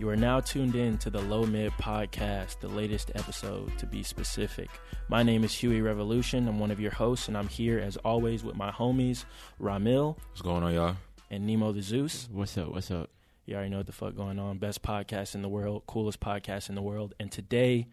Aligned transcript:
You 0.00 0.08
are 0.08 0.16
now 0.16 0.40
tuned 0.40 0.76
in 0.76 0.96
to 0.96 1.10
the 1.10 1.20
Low 1.20 1.44
Mid 1.44 1.72
Podcast, 1.72 2.60
the 2.60 2.68
latest 2.68 3.12
episode 3.16 3.76
to 3.76 3.84
be 3.84 4.02
specific. 4.02 4.70
My 5.08 5.22
name 5.22 5.44
is 5.44 5.52
Huey 5.52 5.82
Revolution. 5.82 6.48
I'm 6.48 6.58
one 6.58 6.70
of 6.70 6.80
your 6.80 6.90
hosts, 6.90 7.28
and 7.28 7.36
I'm 7.36 7.48
here 7.48 7.78
as 7.78 7.98
always 7.98 8.42
with 8.42 8.56
my 8.56 8.70
homies 8.70 9.26
Ramil 9.60 10.16
What's 10.30 10.40
going 10.40 10.62
on, 10.62 10.72
y'all? 10.72 10.96
and 11.30 11.46
Nemo 11.46 11.72
the 11.72 11.82
Zeus. 11.82 12.30
What's 12.32 12.56
up? 12.56 12.72
What's 12.72 12.90
up? 12.90 13.10
You 13.44 13.56
already 13.56 13.68
know 13.68 13.76
what 13.76 13.84
the 13.84 13.92
fuck 13.92 14.16
going 14.16 14.38
on. 14.38 14.56
Best 14.56 14.80
podcast 14.80 15.34
in 15.34 15.42
the 15.42 15.50
world, 15.50 15.82
coolest 15.86 16.18
podcast 16.18 16.70
in 16.70 16.76
the 16.76 16.82
world. 16.82 17.12
And 17.20 17.30
today 17.30 17.86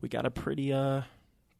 we 0.00 0.08
got 0.08 0.26
a 0.26 0.30
pretty 0.30 0.72
uh 0.72 1.02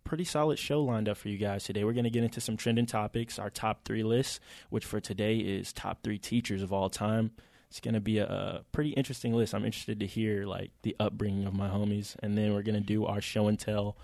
pretty 0.05 0.25
solid 0.25 0.61
show 0.61 0.85
lined 0.85 1.09
up 1.09 1.17
for 1.17 1.31
you 1.31 1.37
guys 1.37 1.65
today. 1.65 1.83
We're 1.83 1.95
gonna 1.95 2.11
get 2.11 2.23
into 2.23 2.41
some 2.41 2.57
trending 2.57 2.87
topics, 2.87 3.41
our 3.41 3.51
top 3.51 3.85
three 3.85 4.05
lists, 4.05 4.39
which 4.69 4.85
for 4.85 5.01
today 5.01 5.39
is 5.39 5.73
top 5.73 6.05
three 6.05 6.19
teachers 6.19 6.63
of 6.63 6.73
all 6.73 6.91
time. 6.91 7.33
It's 7.71 7.81
gonna 7.81 8.01
be 8.01 8.19
a, 8.19 8.27
a 8.27 8.65
pretty 8.73 8.91
interesting 8.91 9.33
list. 9.33 9.55
I'm 9.55 9.65
interested 9.65 10.01
to 10.01 10.07
hear 10.07 10.45
like 10.45 10.73
the 10.83 10.97
upbringing 10.99 11.45
of 11.47 11.55
my 11.55 11.69
homies, 11.69 12.17
and 12.23 12.37
then 12.37 12.53
we're 12.53 12.63
gonna 12.63 12.81
do 12.81 13.07
our 13.07 13.21
show 13.21 13.47
and 13.47 13.59
tell 13.59 13.97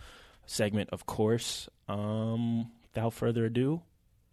segment, 0.47 0.91
of 0.93 1.05
course. 1.07 1.69
Um, 1.89 2.71
without 2.95 3.13
further 3.13 3.45
ado, 3.47 3.83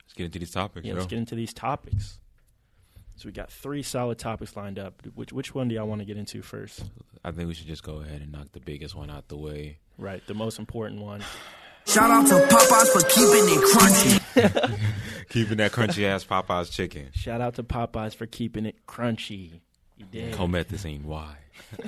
Let's 0.05 0.13
get 0.13 0.25
into 0.25 0.39
these 0.39 0.51
topics. 0.51 0.85
yeah, 0.85 0.93
yo. 0.93 0.99
let's 0.99 1.07
get 1.09 1.17
into 1.17 1.35
these 1.35 1.53
topics. 1.53 2.19
So 3.15 3.27
we 3.27 3.31
got 3.31 3.51
three 3.51 3.83
solid 3.83 4.17
topics 4.19 4.55
lined 4.55 4.77
up. 4.79 5.01
Which 5.15 5.31
which 5.33 5.53
one 5.55 5.67
do 5.67 5.75
y'all 5.75 5.87
want 5.87 5.99
to 6.01 6.05
get 6.05 6.17
into 6.17 6.41
first? 6.41 6.83
I 7.23 7.31
think 7.31 7.47
we 7.47 7.53
should 7.53 7.67
just 7.67 7.83
go 7.83 8.01
ahead 8.01 8.21
and 8.21 8.31
knock 8.31 8.51
the 8.51 8.59
biggest 8.59 8.95
one 8.95 9.09
out 9.09 9.27
the 9.29 9.37
way. 9.37 9.79
Right, 9.97 10.25
the 10.27 10.33
most 10.33 10.59
important 10.59 11.01
one. 11.01 11.23
Shout 11.87 12.09
out 12.09 12.27
to 12.27 12.35
Popeyes 12.35 12.87
for 12.93 13.01
keeping 13.09 13.49
it 13.49 13.63
crunchy. 13.73 14.22
Keeping 15.29 15.57
that 15.57 15.71
crunchy 15.71 16.03
ass 16.05 16.25
Popeyes 16.25 16.71
chicken. 16.71 17.09
Shout 17.13 17.41
out 17.41 17.55
to 17.55 17.63
Popeyes 17.63 18.15
for 18.15 18.25
keeping 18.25 18.65
it 18.65 18.85
crunchy. 18.87 19.61
You 19.97 20.05
did. 20.11 20.33
Comethazine, 20.33 21.03
why? 21.03 21.35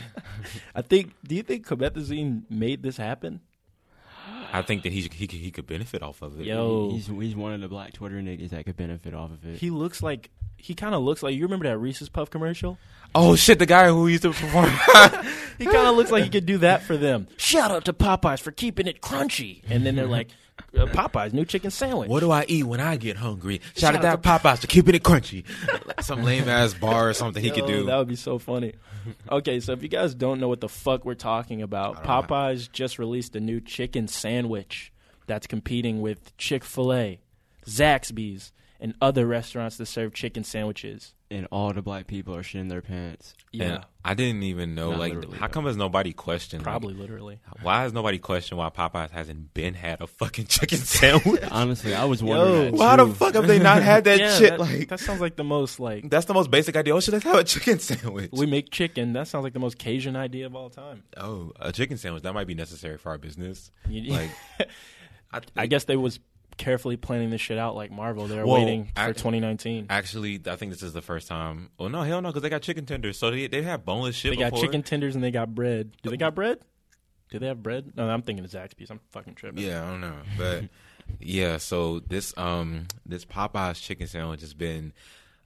I 0.75 0.81
think. 0.81 1.13
Do 1.27 1.35
you 1.35 1.43
think 1.43 1.67
Comethazine 1.67 2.43
made 2.49 2.83
this 2.83 2.97
happen? 2.97 3.41
I 4.53 4.61
think 4.61 4.83
that 4.83 4.91
he 4.91 5.01
he 5.01 5.27
could, 5.27 5.39
he 5.39 5.51
could 5.51 5.67
benefit 5.67 6.01
off 6.01 6.21
of 6.21 6.39
it. 6.39 6.45
Yo. 6.45 6.91
He's 6.91 7.07
he's 7.07 7.35
one 7.35 7.53
of 7.53 7.61
the 7.61 7.67
black 7.67 7.93
Twitter 7.93 8.15
niggas 8.15 8.49
that 8.49 8.65
could 8.65 8.77
benefit 8.77 9.13
off 9.13 9.31
of 9.31 9.45
it. 9.45 9.57
He 9.57 9.69
looks 9.69 10.01
like 10.01 10.29
he 10.57 10.73
kind 10.73 10.95
of 10.95 11.01
looks 11.03 11.21
like 11.21 11.35
you 11.35 11.43
remember 11.43 11.67
that 11.67 11.77
Reese's 11.77 12.09
Puff 12.09 12.29
commercial. 12.29 12.77
Oh 13.13 13.35
shit, 13.35 13.59
the 13.59 13.65
guy 13.65 13.87
who 13.87 14.07
used 14.07 14.23
to 14.23 14.29
perform. 14.29 14.71
He 15.57 15.63
kind 15.63 15.87
of 15.87 15.95
looks 15.95 16.11
like 16.11 16.25
he 16.25 16.29
could 16.29 16.45
do 16.45 16.57
that 16.57 16.83
for 16.83 16.97
them. 16.97 17.27
Shout 17.37 17.71
out 17.71 17.85
to 17.85 17.93
Popeyes 17.93 18.41
for 18.41 18.51
keeping 18.51 18.87
it 18.87 18.99
crunchy, 19.01 19.61
and 19.69 19.85
then 19.85 19.95
they're 19.95 20.05
like, 20.05 20.27
uh, 20.77 20.85
Popeyes 20.87 21.33
new 21.33 21.45
chicken 21.45 21.71
sandwich. 21.71 22.09
what 22.09 22.19
do 22.19 22.31
I 22.31 22.45
eat 22.47 22.63
when 22.63 22.79
I 22.79 22.97
get 22.97 23.17
hungry? 23.17 23.61
Shout, 23.75 23.95
out 24.03 24.23
to 24.23 24.29
Popeyes 24.29 24.59
for 24.59 24.67
keeping 24.67 24.95
it 24.95 25.03
crunchy. 25.03 25.45
Some 26.03 26.23
lame 26.23 26.47
ass 26.49 26.73
bar 26.73 27.09
or 27.09 27.13
something 27.13 27.43
he 27.43 27.51
could 27.51 27.65
do. 27.65 27.85
That 27.85 27.97
would 27.97 28.07
be 28.07 28.15
so 28.15 28.39
funny. 28.39 28.73
Okay, 29.31 29.59
so 29.59 29.71
if 29.73 29.83
you 29.83 29.89
guys 29.89 30.13
don't 30.13 30.39
know 30.39 30.47
what 30.47 30.61
the 30.61 30.69
fuck 30.69 31.05
we're 31.05 31.13
talking 31.13 31.61
about, 31.61 32.03
Popeyes 32.03 32.71
just 32.71 32.99
released 32.99 33.35
a 33.35 33.39
new 33.39 33.61
chicken 33.61 34.07
sandwich 34.07 34.91
that's 35.27 35.47
competing 35.47 36.01
with 36.01 36.35
Chick 36.37 36.63
fil 36.63 36.93
A, 36.93 37.19
Zaxby's, 37.65 38.51
and 38.79 38.93
other 39.01 39.25
restaurants 39.25 39.77
that 39.77 39.85
serve 39.85 40.13
chicken 40.13 40.43
sandwiches. 40.43 41.13
And 41.35 41.47
all 41.51 41.73
the 41.73 41.81
black 41.81 42.07
people 42.07 42.35
are 42.35 42.41
shitting 42.43 42.69
their 42.69 42.81
pants. 42.81 43.33
Yeah, 43.51 43.63
And 43.65 43.85
I 44.03 44.13
didn't 44.13 44.43
even 44.43 44.73
know. 44.75 44.91
Not 44.91 44.99
like, 44.99 45.33
how 45.33 45.47
come 45.47 45.65
has 45.65 45.75
nobody 45.77 46.13
questioned? 46.13 46.61
like, 46.61 46.71
probably 46.71 46.93
literally. 46.93 47.39
why 47.61 47.81
has 47.81 47.93
nobody 47.93 48.17
questioned 48.19 48.57
why 48.57 48.69
Popeyes 48.69 49.11
hasn't 49.11 49.53
been 49.53 49.73
had 49.73 50.01
a 50.01 50.07
fucking 50.07 50.45
chicken 50.45 50.77
sandwich? 50.97 51.41
Honestly, 51.51 51.93
I 51.93 52.05
was 52.05 52.23
wondering. 52.23 52.71
that 52.71 52.73
why 52.79 52.95
the 52.95 53.07
fuck 53.07 53.33
have 53.35 53.47
they 53.47 53.59
not 53.59 53.81
had 53.83 54.05
that 54.05 54.19
yeah, 54.19 54.37
shit? 54.37 54.49
that, 54.51 54.59
like 54.59 54.87
that 54.89 54.99
sounds 54.99 55.21
like 55.21 55.35
the 55.35 55.43
most 55.43 55.79
like 55.79 56.09
that's 56.09 56.25
the 56.25 56.33
most 56.33 56.49
basic 56.49 56.75
idea. 56.75 56.95
Oh, 56.95 56.99
should 56.99 57.13
let's 57.13 57.25
have 57.25 57.35
a 57.37 57.43
chicken 57.43 57.79
sandwich. 57.79 58.29
we 58.33 58.45
make 58.45 58.71
chicken. 58.71 59.13
That 59.13 59.27
sounds 59.27 59.43
like 59.43 59.53
the 59.53 59.59
most 59.59 59.77
Cajun 59.77 60.15
idea 60.15 60.45
of 60.45 60.55
all 60.55 60.69
time. 60.69 61.03
Oh, 61.17 61.51
a 61.59 61.71
chicken 61.71 61.97
sandwich 61.97 62.23
that 62.23 62.33
might 62.33 62.47
be 62.47 62.55
necessary 62.55 62.97
for 62.97 63.09
our 63.09 63.17
business. 63.17 63.71
You- 63.89 64.11
Like, 64.13 64.29
I, 65.33 65.41
I 65.57 65.67
guess 65.67 65.83
they 65.85 65.97
was 65.97 66.19
carefully 66.57 66.97
planning 66.97 67.29
this 67.29 67.41
shit 67.41 67.57
out 67.57 67.75
like 67.75 67.91
Marvel. 67.91 68.27
They're 68.27 68.45
Well, 68.45 68.55
waiting 68.63 68.85
for 68.95 69.01
I- 69.01 69.07
2019. 69.13 69.87
actually, 69.89 70.41
I 70.47 70.55
think 70.55 70.71
this 70.71 70.83
is 70.83 70.93
the 70.93 71.01
first 71.01 71.27
time. 71.27 71.69
Oh 71.79 71.87
no, 71.87 72.01
hell 72.03 72.21
no, 72.21 72.29
because 72.29 72.41
they 72.43 72.49
got 72.49 72.61
chicken 72.61 72.85
tenders, 72.85 73.17
so 73.17 73.31
they 73.31 73.47
they 73.47 73.61
have 73.63 73.83
boneless 73.85 74.15
shit. 74.15 74.31
They 74.31 74.37
got 74.37 74.51
before. 74.51 74.65
chicken 74.65 74.83
tenders 74.83 75.15
and 75.15 75.23
they 75.23 75.31
got 75.31 75.53
bread. 75.55 75.91
Do 76.03 76.09
they 76.09 76.17
got 76.17 76.35
bread? 76.35 76.59
Do 77.31 77.39
they 77.39 77.47
have 77.47 77.61
bread? 77.63 77.93
No, 77.97 78.07
I'm 78.07 78.21
thinking 78.21 78.45
of 78.45 78.51
Zaxby's. 78.51 78.89
I'm 78.91 78.99
fucking 79.11 79.35
tripping. 79.35 79.63
Yeah, 79.63 79.83
I 79.85 79.89
don't 79.91 80.01
know, 80.01 80.15
but 80.37 80.63
yeah. 81.19 81.57
So 81.57 81.99
this 81.99 82.37
um 82.37 82.87
this 83.05 83.25
Popeyes 83.25 83.81
chicken 83.81 84.07
sandwich 84.07 84.41
has 84.41 84.53
been 84.53 84.93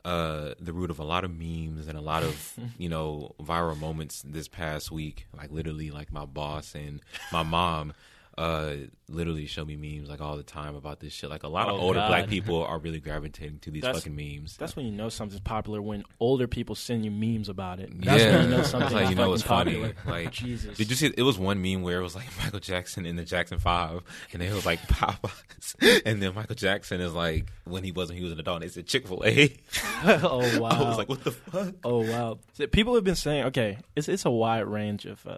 uh 0.05 0.53
the 0.59 0.71
root 0.71 0.89
of 0.89 0.99
a 0.99 1.03
lot 1.03 1.23
of 1.25 1.31
memes 1.31 1.87
and 1.87 1.97
a 1.97 2.01
lot 2.01 2.23
of 2.23 2.57
you 2.77 2.87
know 2.89 3.33
viral 3.41 3.77
moments 3.79 4.21
this 4.25 4.47
past 4.47 4.91
week. 4.91 5.25
Like 5.35 5.51
literally, 5.51 5.89
like 5.89 6.11
my 6.11 6.25
boss 6.25 6.75
and 6.75 7.01
my 7.31 7.43
mom. 7.43 7.93
Uh, 8.39 8.75
literally 9.09 9.45
show 9.47 9.65
me 9.65 9.75
memes 9.75 10.07
like 10.07 10.21
all 10.21 10.37
the 10.37 10.43
time 10.43 10.73
about 10.75 11.01
this 11.01 11.11
shit. 11.11 11.29
Like 11.29 11.43
a 11.43 11.49
lot 11.49 11.67
of 11.67 11.75
Oh, 11.77 11.81
older 11.81 11.99
God. 11.99 12.07
black 12.07 12.27
people 12.29 12.63
are 12.63 12.79
really 12.79 13.01
gravitating 13.01 13.59
to 13.59 13.71
these 13.71 13.81
That's- 13.81 14.03
fucking 14.03 14.15
memes. 14.15 14.55
That's 14.55 14.77
when 14.77 14.85
you 14.85 14.93
know 14.93 15.09
something's 15.09 15.41
popular 15.41 15.81
when 15.81 16.05
older 16.21 16.47
people 16.47 16.73
send 16.75 17.03
you 17.03 17.11
memes 17.11 17.49
about 17.49 17.81
it. 17.81 17.89
That's 18.01 18.23
yeah, 18.23 18.31
when 18.37 18.43
you 18.45 18.49
know 18.51 18.57
that's 18.57 18.69
something's 18.69 18.93
how 18.93 19.09
you 19.09 19.15
know 19.15 19.33
it's 19.33 19.43
funny. 19.43 19.71
popular. 19.73 19.93
Like, 20.05 20.31
Jesus. 20.31 20.77
did 20.77 20.89
you 20.89 20.95
see? 20.95 21.13
It 21.17 21.23
was 21.23 21.37
one 21.37 21.61
meme 21.61 21.81
where 21.81 21.99
it 21.99 22.03
was 22.03 22.15
like 22.15 22.27
Michael 22.43 22.61
Jackson 22.61 23.05
in 23.05 23.17
the 23.17 23.25
Jackson 23.25 23.59
Five, 23.59 24.03
and 24.31 24.41
it 24.41 24.53
was 24.53 24.65
like 24.65 24.79
Popeyes, 24.87 26.01
and 26.05 26.21
then 26.23 26.33
Michael 26.33 26.55
Jackson 26.55 27.01
is 27.01 27.13
like 27.13 27.51
when 27.65 27.83
he 27.83 27.91
wasn't, 27.91 28.19
he 28.19 28.23
was 28.23 28.31
an 28.33 28.39
adult. 28.39 28.61
And 28.61 28.63
they 28.63 28.73
said 28.73 28.87
Chick 28.87 29.05
Fil 29.05 29.21
A. 29.25 29.53
oh 30.05 30.59
wow. 30.61 30.69
I 30.69 30.87
was 30.87 30.97
like, 30.97 31.09
what 31.09 31.23
the 31.25 31.31
fuck? 31.31 31.73
oh 31.83 32.09
wow. 32.09 32.39
So 32.53 32.67
people 32.67 32.95
have 32.95 33.03
been 33.03 33.15
saying, 33.15 33.45
okay, 33.47 33.79
it's 33.97 34.07
it's 34.07 34.23
a 34.25 34.31
wide 34.31 34.65
range 34.65 35.05
of 35.05 35.25
uh, 35.27 35.37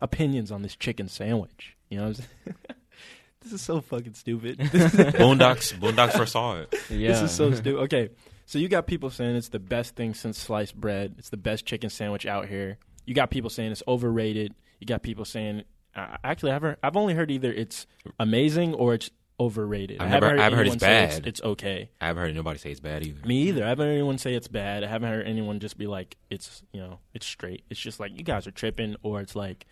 opinions 0.00 0.50
on 0.50 0.62
this 0.62 0.76
chicken 0.76 1.08
sandwich. 1.08 1.76
You 1.88 1.98
know, 1.98 2.08
what 2.08 2.08
I'm 2.08 2.14
saying? 2.14 2.56
this 3.42 3.52
is 3.52 3.62
so 3.62 3.80
fucking 3.80 4.14
stupid. 4.14 4.58
Boondocks, 4.58 5.74
Boondocks 5.78 6.16
first 6.16 6.32
saw 6.32 6.58
it. 6.58 6.74
Yeah. 6.88 7.08
This 7.08 7.22
is 7.22 7.32
so 7.32 7.52
stupid. 7.52 7.80
Okay, 7.84 8.10
so 8.46 8.58
you 8.58 8.68
got 8.68 8.86
people 8.86 9.10
saying 9.10 9.36
it's 9.36 9.48
the 9.48 9.58
best 9.58 9.96
thing 9.96 10.14
since 10.14 10.38
sliced 10.38 10.74
bread. 10.74 11.16
It's 11.18 11.30
the 11.30 11.36
best 11.36 11.66
chicken 11.66 11.90
sandwich 11.90 12.26
out 12.26 12.48
here. 12.48 12.78
You 13.06 13.14
got 13.14 13.30
people 13.30 13.50
saying 13.50 13.72
it's 13.72 13.82
overrated. 13.88 14.54
You 14.78 14.86
got 14.86 15.02
people 15.02 15.24
saying, 15.24 15.64
uh, 15.94 16.16
actually, 16.22 16.52
I've 16.52 16.62
heard, 16.62 16.76
I've 16.82 16.96
only 16.96 17.14
heard 17.14 17.30
either 17.30 17.52
it's 17.52 17.86
amazing 18.18 18.74
or 18.74 18.94
it's 18.94 19.10
overrated. 19.38 20.00
I've 20.00 20.06
I 20.06 20.10
haven't 20.10 20.28
never- 20.36 20.42
I've 20.42 20.52
heard 20.52 20.60
anyone 20.60 20.76
it's 20.76 20.84
bad. 20.84 21.08
It's, 21.10 21.26
it's 21.26 21.42
okay. 21.42 21.90
I 22.00 22.06
haven't 22.08 22.22
heard 22.22 22.34
nobody 22.34 22.58
say 22.58 22.70
it's 22.70 22.80
bad 22.80 23.04
either. 23.06 23.26
Me 23.26 23.48
either. 23.48 23.64
I 23.64 23.68
haven't 23.70 23.86
heard 23.86 23.94
anyone 23.94 24.18
say 24.18 24.34
it's 24.34 24.48
bad. 24.48 24.84
I 24.84 24.86
haven't 24.86 25.08
heard 25.10 25.26
anyone 25.26 25.58
just 25.60 25.78
be 25.78 25.86
like, 25.86 26.16
it's 26.28 26.62
you 26.72 26.80
know, 26.80 26.98
it's 27.14 27.26
straight. 27.26 27.64
It's 27.70 27.80
just 27.80 27.98
like 28.00 28.16
you 28.16 28.22
guys 28.22 28.46
are 28.46 28.52
tripping, 28.52 28.96
or 29.02 29.20
it's 29.20 29.34
like 29.34 29.66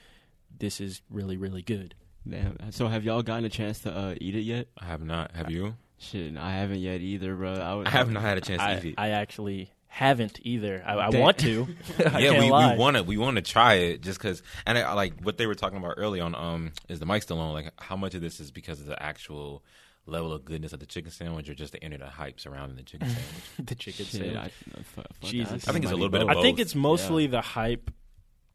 this 0.59 0.81
is 0.81 1.03
really 1.11 1.37
really 1.37 1.63
good. 1.63 1.95
Damn. 2.29 2.73
So 2.73 2.89
have 2.89 3.05
y'all 3.05 3.23
gotten 3.23 3.45
a 3.45 3.49
chance 3.49 3.81
to 3.81 3.97
uh, 3.97 4.15
eat 4.21 4.35
it 4.35 4.43
yet? 4.43 4.69
I 4.79 4.85
have 4.85 5.03
not. 5.03 5.35
Have 5.35 5.50
you? 5.50 5.77
Shit, 5.99 6.37
I 6.37 6.53
haven't 6.53 6.79
yet 6.81 7.00
either, 7.00 7.35
bro. 7.35 7.55
I, 7.55 7.75
would, 7.75 7.87
I 7.87 7.91
have 7.91 8.11
not 8.11 8.23
had 8.23 8.38
a 8.38 8.41
chance 8.41 8.62
to 8.62 8.88
eat 8.88 8.93
it. 8.93 8.94
I 8.99 9.11
actually 9.11 9.73
haven't 9.88 10.38
either. 10.43 10.82
I, 10.87 10.94
I 10.94 11.09
want 11.09 11.38
to. 11.38 11.67
I 11.99 12.21
yeah, 12.21 12.31
can't 12.31 12.44
we, 12.44 12.50
lie. 12.50 12.73
we 12.73 12.79
want 12.79 12.97
to 12.97 13.03
we 13.03 13.17
want 13.17 13.37
to 13.37 13.43
try 13.43 13.75
it 13.75 14.03
just 14.03 14.19
because 14.19 14.43
and 14.67 14.79
I, 14.79 14.93
like 14.93 15.21
what 15.23 15.38
they 15.38 15.47
were 15.47 15.55
talking 15.55 15.79
about 15.79 15.94
early 15.97 16.21
on 16.21 16.35
um 16.35 16.73
is 16.88 17.00
the 17.00 17.06
mic 17.06 17.23
still 17.23 17.41
on 17.41 17.53
like 17.53 17.73
how 17.79 17.97
much 17.97 18.15
of 18.15 18.21
this 18.21 18.38
is 18.38 18.53
because 18.53 18.81
of 18.81 18.87
the 18.87 19.03
actual 19.03 19.65
level 20.06 20.32
of 20.32 20.44
goodness 20.44 20.73
of 20.73 20.81
the 20.81 20.87
chicken 20.87 21.11
sandwich 21.11 21.49
or 21.49 21.55
just 21.55 21.73
the 21.73 21.82
internet 21.82 22.11
hype 22.11 22.38
surrounding 22.38 22.77
the 22.77 22.82
chicken 22.82 23.09
sandwich 23.09 23.35
the 23.59 23.75
chicken 23.75 24.05
Shit, 24.06 24.21
sandwich. 24.21 24.53
I, 24.77 24.82
fuck. 24.82 25.06
Jesus. 25.23 25.67
I 25.67 25.73
think 25.73 25.85
it's 25.85 25.93
a 25.93 25.97
Might 25.97 26.00
little 26.00 26.09
be 26.11 26.19
bit 26.19 26.23
of 26.23 26.29
both. 26.29 26.37
I 26.37 26.43
think 26.43 26.61
it's 26.61 26.75
mostly 26.75 27.27
the 27.27 27.41
hype 27.41 27.91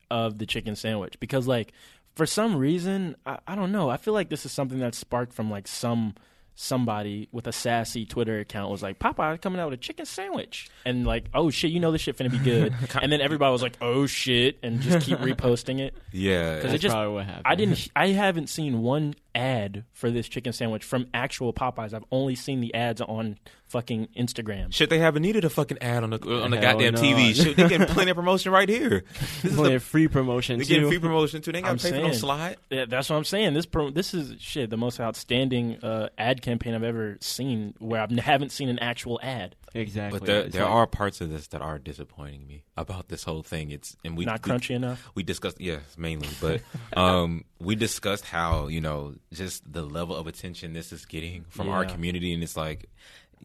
of 0.10 0.38
the 0.38 0.46
chicken 0.46 0.76
sandwich 0.76 1.20
because, 1.20 1.48
like, 1.48 1.74
for 2.16 2.26
some 2.26 2.56
reason, 2.56 3.16
I, 3.26 3.40
I 3.48 3.56
don't 3.56 3.72
know. 3.72 3.90
I 3.90 3.98
feel 3.98 4.14
like 4.14 4.30
this 4.30 4.46
is 4.46 4.52
something 4.52 4.80
that 4.80 4.96
sparked 4.96 5.34
from 5.34 5.50
like 5.50 5.68
some 5.68 6.16
somebody 6.56 7.28
with 7.32 7.48
a 7.48 7.52
sassy 7.52 8.06
Twitter 8.06 8.40
account 8.40 8.70
was 8.70 8.84
like, 8.84 9.00
Popeye 9.00 9.42
coming 9.42 9.60
out 9.60 9.72
with 9.72 9.80
a 9.80 9.82
chicken 9.82 10.06
sandwich, 10.06 10.70
and 10.86 11.06
like, 11.06 11.26
oh 11.34 11.50
shit, 11.50 11.72
you 11.72 11.80
know 11.80 11.92
this 11.92 12.02
shit 12.02 12.18
finna 12.18 12.32
be 12.32 12.38
good, 12.38 12.74
and 13.02 13.12
then 13.12 13.22
everybody 13.22 13.52
was 13.52 13.64
like, 13.64 13.78
oh 13.82 14.06
shit, 14.06 14.60
and 14.62 14.82
just 14.82 15.06
keep 15.06 15.18
reposting 15.20 15.80
it 15.80 15.96
yeah 16.12 16.56
because 16.56 16.72
That's 16.72 16.76
it 16.76 16.80
just. 16.80 16.94
probably 16.94 17.14
what 17.14 17.26
happened. 17.26 17.46
I 17.46 17.56
didn't. 17.56 17.88
I 17.96 18.08
haven't 18.10 18.48
seen 18.48 18.82
one 18.82 19.16
ad 19.36 19.84
for 19.94 20.10
this 20.12 20.28
chicken 20.28 20.54
sandwich 20.54 20.84
from 20.84 21.08
actual 21.14 21.54
Popeyes. 21.54 21.94
I've 21.94 22.06
only 22.12 22.36
seen 22.36 22.60
the 22.62 22.74
ads 22.74 23.02
on 23.02 23.38
fucking 23.68 24.10
Instagram. 24.18 24.72
Shit, 24.74 24.90
they 24.90 25.00
haven't 25.00 25.24
needed 25.24 25.44
a 25.46 25.50
fucking 25.50 25.80
ad 25.82 26.04
on 26.04 26.12
the 26.12 26.18
on 26.44 26.52
the 26.52 26.58
Hell 26.58 26.74
goddamn 26.78 26.94
no. 26.94 27.02
TV. 27.02 27.34
Shit, 27.36 27.58
they 27.58 27.68
getting 27.68 27.88
plenty 27.88 28.12
of 28.12 28.18
promotion 28.18 28.52
right 28.52 28.70
here. 28.70 29.04
This 29.44 29.52
is 29.52 29.56
Plenty 29.56 29.70
the, 29.72 29.76
of 29.78 29.84
free 29.84 30.08
promotion 30.08 30.60
they 30.60 30.66
too. 30.66 30.88
free 30.88 31.00
promotion 31.00 31.42
too. 31.42 31.52
They 31.52 31.58
ain't 31.60 31.66
got 31.66 31.72
I'm 31.72 31.78
to 31.78 31.92
pay 31.92 32.00
for 32.00 32.08
no 32.08 32.14
slide. 32.14 32.58
Yeah, 32.70 32.86
that's 32.88 33.10
what 33.10 33.16
I'm 33.18 33.24
saying. 33.24 33.54
This 33.54 33.66
pro- 33.66 33.90
this 33.92 34.14
is 34.14 34.40
shit 34.42 34.70
the 34.70 34.78
most 34.78 35.00
outstanding 35.00 35.78
uh, 35.84 36.10
ad 36.18 36.42
campaign 36.42 36.74
I've 36.74 36.84
ever 36.84 37.18
seen 37.22 37.74
where 37.80 38.02
I 38.02 38.22
haven't 38.22 38.52
seen 38.52 38.70
an 38.70 38.80
actual 38.80 39.20
ad. 39.24 39.56
Exactly. 39.74 40.20
But 40.20 40.26
there, 40.26 40.42
It's 40.42 40.54
there 40.54 40.64
like- 40.66 40.72
are 40.74 40.88
parts 40.88 41.22
of 41.22 41.30
this 41.30 41.48
that 41.48 41.62
are 41.62 41.80
disappointing 41.80 42.46
me 42.48 42.64
about 42.78 43.08
this 43.10 43.24
whole 43.24 43.44
thing. 43.44 43.72
It's 43.72 43.96
and 44.06 44.16
we 44.18 44.26
Not 44.26 44.46
we- 44.46 44.52
crunchy 44.52 44.72
enough. 44.76 45.10
we 45.16 45.24
discussed 45.24 45.60
yes 45.60 45.82
mainly 45.98 46.28
but 46.42 46.62
um 46.96 47.44
we 47.60 47.76
discussed 47.76 48.26
how 48.26 48.68
you 48.68 48.82
know 48.82 49.16
just 49.32 49.72
the 49.72 49.84
level 49.84 50.16
of 50.16 50.28
attention 50.28 50.74
this 50.74 50.92
is 50.92 51.06
getting 51.06 51.46
from 51.50 51.70
our 51.70 51.86
community 51.86 52.34
and 52.34 52.44
it's 52.44 52.58
like 52.58 52.90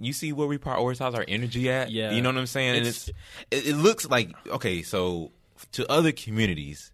you 0.00 0.12
see 0.12 0.32
where 0.32 0.46
we 0.46 0.58
prioritize 0.58 1.14
our 1.16 1.24
energy 1.26 1.68
at 1.70 1.90
Yeah. 1.90 2.12
you 2.12 2.22
know 2.22 2.28
what 2.28 2.38
i'm 2.38 2.46
saying 2.46 2.76
and 2.76 2.86
It's- 2.86 3.08
it's 3.50 3.66
it, 3.68 3.72
it 3.74 3.76
looks 3.76 4.08
like 4.08 4.30
okay 4.48 4.82
so 4.82 5.32
to 5.72 5.90
other 5.90 6.12
communities 6.12 6.92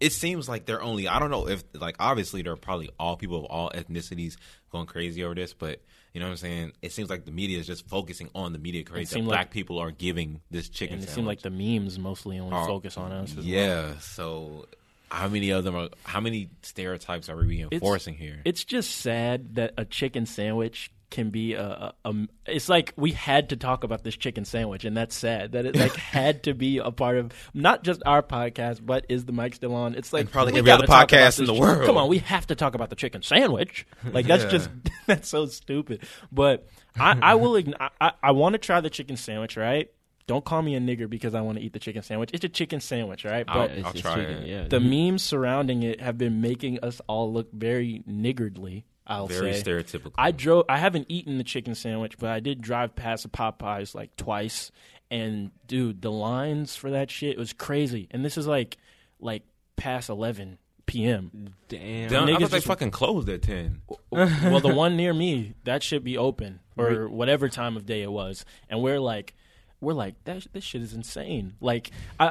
it 0.00 0.12
seems 0.12 0.48
like 0.48 0.64
they're 0.64 0.82
only 0.82 1.08
i 1.08 1.18
don't 1.18 1.30
know 1.30 1.46
if 1.48 1.62
like 1.74 1.96
obviously 1.98 2.42
there 2.42 2.52
are 2.52 2.56
probably 2.56 2.88
all 2.98 3.16
people 3.16 3.38
of 3.38 3.44
all 3.46 3.70
ethnicities 3.74 4.36
going 4.70 4.86
crazy 4.86 5.22
over 5.24 5.34
this 5.34 5.52
but 5.52 5.80
you 6.18 6.24
know 6.24 6.30
what 6.30 6.32
i'm 6.32 6.36
saying 6.38 6.72
it 6.82 6.90
seems 6.90 7.08
like 7.08 7.24
the 7.24 7.30
media 7.30 7.60
is 7.60 7.66
just 7.66 7.86
focusing 7.86 8.28
on 8.34 8.52
the 8.52 8.58
media 8.58 8.82
craze 8.82 9.08
that 9.08 9.14
seemed 9.14 9.28
black 9.28 9.38
like- 9.38 9.50
people 9.52 9.78
are 9.78 9.92
giving 9.92 10.40
this 10.50 10.68
chicken 10.68 10.94
And 10.96 11.04
it 11.04 11.10
seems 11.10 11.28
like 11.28 11.42
the 11.42 11.50
memes 11.50 11.96
mostly 11.96 12.40
only 12.40 12.56
are- 12.56 12.66
focus 12.66 12.96
on 12.96 13.12
us. 13.12 13.30
as 13.30 13.36
well. 13.36 13.44
Yeah. 13.44 13.98
So, 14.00 14.66
how 15.12 15.28
many 15.28 15.50
of 15.50 15.62
them 15.62 15.76
are? 15.76 15.90
How 16.02 16.18
many 16.20 16.50
stereotypes 16.62 17.28
are 17.28 17.36
we 17.36 17.62
enforcing 17.62 18.14
here? 18.16 18.42
It's 18.44 18.64
just 18.64 18.90
sad 18.96 19.54
that 19.54 19.74
a 19.78 19.84
chicken 19.84 20.26
sandwich 20.26 20.90
can 21.10 21.30
be 21.30 21.54
a, 21.54 21.62
a, 21.64 21.94
a. 22.04 22.14
It's 22.46 22.68
like 22.68 22.92
we 22.96 23.12
had 23.12 23.48
to 23.50 23.56
talk 23.56 23.82
about 23.84 24.04
this 24.04 24.16
chicken 24.16 24.44
sandwich, 24.44 24.84
and 24.84 24.96
that's 24.96 25.14
sad 25.16 25.52
that 25.52 25.64
it 25.64 25.74
like 25.76 25.94
had 25.96 26.42
to 26.44 26.54
be 26.54 26.78
a 26.78 26.90
part 26.90 27.16
of 27.16 27.32
not 27.54 27.82
just 27.84 28.02
our 28.04 28.22
podcast, 28.22 28.84
but 28.84 29.06
is 29.08 29.24
the 29.24 29.32
mic 29.32 29.54
still 29.54 29.74
on? 29.74 29.94
It's 29.94 30.12
like 30.12 30.22
And 30.22 30.30
probably 30.30 30.52
we 30.52 30.58
every 30.60 30.70
other 30.70 30.86
gotta 30.86 31.06
talk 31.06 31.12
about 31.12 31.18
podcast 31.20 31.38
in 31.38 31.46
this 31.46 31.54
the 31.54 31.60
chi- 31.60 31.60
world. 31.60 31.86
Come 31.86 31.96
on, 31.96 32.08
we 32.08 32.18
have 32.18 32.46
to 32.48 32.54
talk 32.54 32.74
about 32.74 32.90
the 32.90 32.96
chicken 32.96 33.22
sandwich. 33.22 33.86
Like 34.12 34.26
that's 34.26 34.44
Yeah. 34.44 34.50
just 34.50 34.70
that's 35.06 35.28
so 35.28 35.46
stupid. 35.46 36.02
But 36.32 36.66
I, 36.98 37.18
I 37.20 37.34
will. 37.36 37.52
ign- 37.62 37.74
I, 37.80 37.88
I, 38.00 38.12
I 38.22 38.30
want 38.32 38.52
to 38.54 38.58
try 38.58 38.80
the 38.80 38.90
chicken 38.90 39.16
sandwich, 39.16 39.56
right? 39.56 39.90
Don't 40.26 40.44
call 40.44 40.60
me 40.60 40.74
a 40.74 40.80
nigger 40.80 41.08
because 41.08 41.34
I 41.34 41.40
want 41.40 41.56
to 41.58 41.64
eat 41.64 41.72
the 41.72 41.78
chicken 41.78 42.02
sandwich. 42.02 42.30
It's 42.34 42.44
a 42.44 42.50
chicken 42.50 42.80
sandwich, 42.80 43.24
right? 43.24 43.46
I'll- 43.48 43.66
But 43.68 43.70
it's, 43.78 43.86
I'll 43.86 43.92
try 43.94 44.14
chicken, 44.16 44.42
it. 44.42 44.46
Yeah. 44.48 44.68
the 44.68 44.78
memes 44.80 45.22
surrounding 45.22 45.82
it 45.84 46.02
have 46.02 46.18
been 46.18 46.42
making 46.42 46.80
us 46.80 47.00
all 47.06 47.32
look 47.32 47.50
very 47.52 48.02
niggardly. 48.06 48.84
I'll 49.08 49.26
Very 49.26 49.54
say. 49.54 49.62
stereotypical. 49.62 50.12
I 50.18 50.30
drove. 50.32 50.66
I 50.68 50.78
haven't 50.78 51.06
eaten 51.08 51.38
the 51.38 51.44
chicken 51.44 51.74
sandwich, 51.74 52.18
but 52.18 52.30
I 52.30 52.40
did 52.40 52.60
drive 52.60 52.94
past 52.94 53.24
a 53.24 53.28
Popeyes 53.28 53.94
like 53.94 54.14
twice, 54.16 54.70
and 55.10 55.50
dude, 55.66 56.02
the 56.02 56.10
lines 56.12 56.76
for 56.76 56.90
that 56.90 57.10
shit 57.10 57.38
was 57.38 57.52
crazy. 57.52 58.06
And 58.10 58.24
this 58.24 58.36
is 58.36 58.46
like, 58.46 58.76
like 59.18 59.42
past 59.76 60.10
eleven 60.10 60.58
p.m. 60.86 61.54
Damn. 61.68 62.08
Damn, 62.10 62.24
I 62.24 62.26
niggas 62.26 62.32
thought 62.40 62.50
they 62.50 62.56
just- 62.58 62.66
fucking 62.66 62.90
closed 62.90 63.28
at 63.28 63.42
ten. 63.42 63.80
well, 64.10 64.60
the 64.60 64.74
one 64.74 64.96
near 64.96 65.14
me 65.14 65.54
that 65.64 65.82
should 65.82 66.04
be 66.04 66.18
open 66.18 66.60
or 66.76 67.08
whatever 67.08 67.48
time 67.48 67.76
of 67.76 67.86
day 67.86 68.02
it 68.02 68.12
was, 68.12 68.44
and 68.68 68.82
we're 68.82 69.00
like, 69.00 69.34
we're 69.80 69.94
like 69.94 70.22
that. 70.24 70.46
This 70.52 70.64
shit 70.64 70.82
is 70.82 70.92
insane. 70.92 71.54
Like, 71.60 71.90
I, 72.20 72.26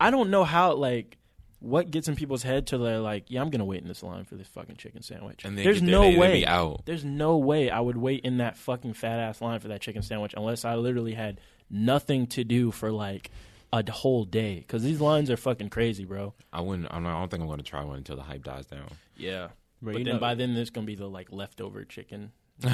I, 0.00 0.08
I 0.08 0.10
don't 0.10 0.30
know 0.30 0.44
how 0.44 0.74
like. 0.74 1.16
What 1.60 1.90
gets 1.90 2.08
in 2.08 2.16
people's 2.16 2.42
head 2.42 2.66
to 2.68 2.78
they're 2.78 2.98
like, 3.00 3.26
yeah, 3.28 3.40
I'm 3.42 3.50
gonna 3.50 3.64
wait 3.66 3.82
in 3.82 3.88
this 3.88 4.02
line 4.02 4.24
for 4.24 4.34
this 4.34 4.48
fucking 4.48 4.76
chicken 4.76 5.02
sandwich. 5.02 5.44
And 5.44 5.56
then 5.56 5.64
There's 5.64 5.80
get 5.80 5.90
no 5.90 6.02
they- 6.02 6.12
they 6.12 6.18
way 6.18 6.32
be 6.40 6.46
out. 6.46 6.82
There's 6.86 7.04
no 7.04 7.36
way 7.36 7.68
I 7.70 7.80
would 7.80 7.96
wait 7.98 8.24
in 8.24 8.38
that 8.38 8.56
fucking 8.56 8.94
fat 8.94 9.18
ass 9.18 9.40
line 9.42 9.60
for 9.60 9.68
that 9.68 9.80
chicken 9.82 10.02
sandwich 10.02 10.32
unless 10.36 10.64
I 10.64 10.74
literally 10.76 11.14
had 11.14 11.40
nothing 11.70 12.26
to 12.28 12.44
do 12.44 12.70
for 12.70 12.90
like 12.90 13.30
a 13.72 13.88
whole 13.92 14.24
day. 14.24 14.56
Because 14.56 14.82
these 14.82 15.00
lines 15.00 15.30
are 15.30 15.36
fucking 15.36 15.68
crazy, 15.70 16.04
bro. 16.04 16.34
I 16.52 16.60
wouldn't. 16.62 16.88
I'm 16.90 17.02
not, 17.02 17.16
I 17.16 17.20
don't 17.20 17.30
think 17.30 17.42
I'm 17.42 17.46
going 17.46 17.58
to 17.58 17.64
try 17.64 17.84
one 17.84 17.98
until 17.98 18.16
the 18.16 18.22
hype 18.22 18.42
dies 18.42 18.66
down. 18.66 18.88
Yeah. 19.16 19.48
Bro, 19.82 19.92
but 19.94 20.04
then 20.04 20.14
know- 20.14 20.18
by 20.20 20.34
then 20.34 20.54
there's 20.54 20.70
gonna 20.70 20.86
be 20.86 20.94
the 20.94 21.08
like 21.08 21.28
leftover 21.30 21.84
chicken. 21.84 22.32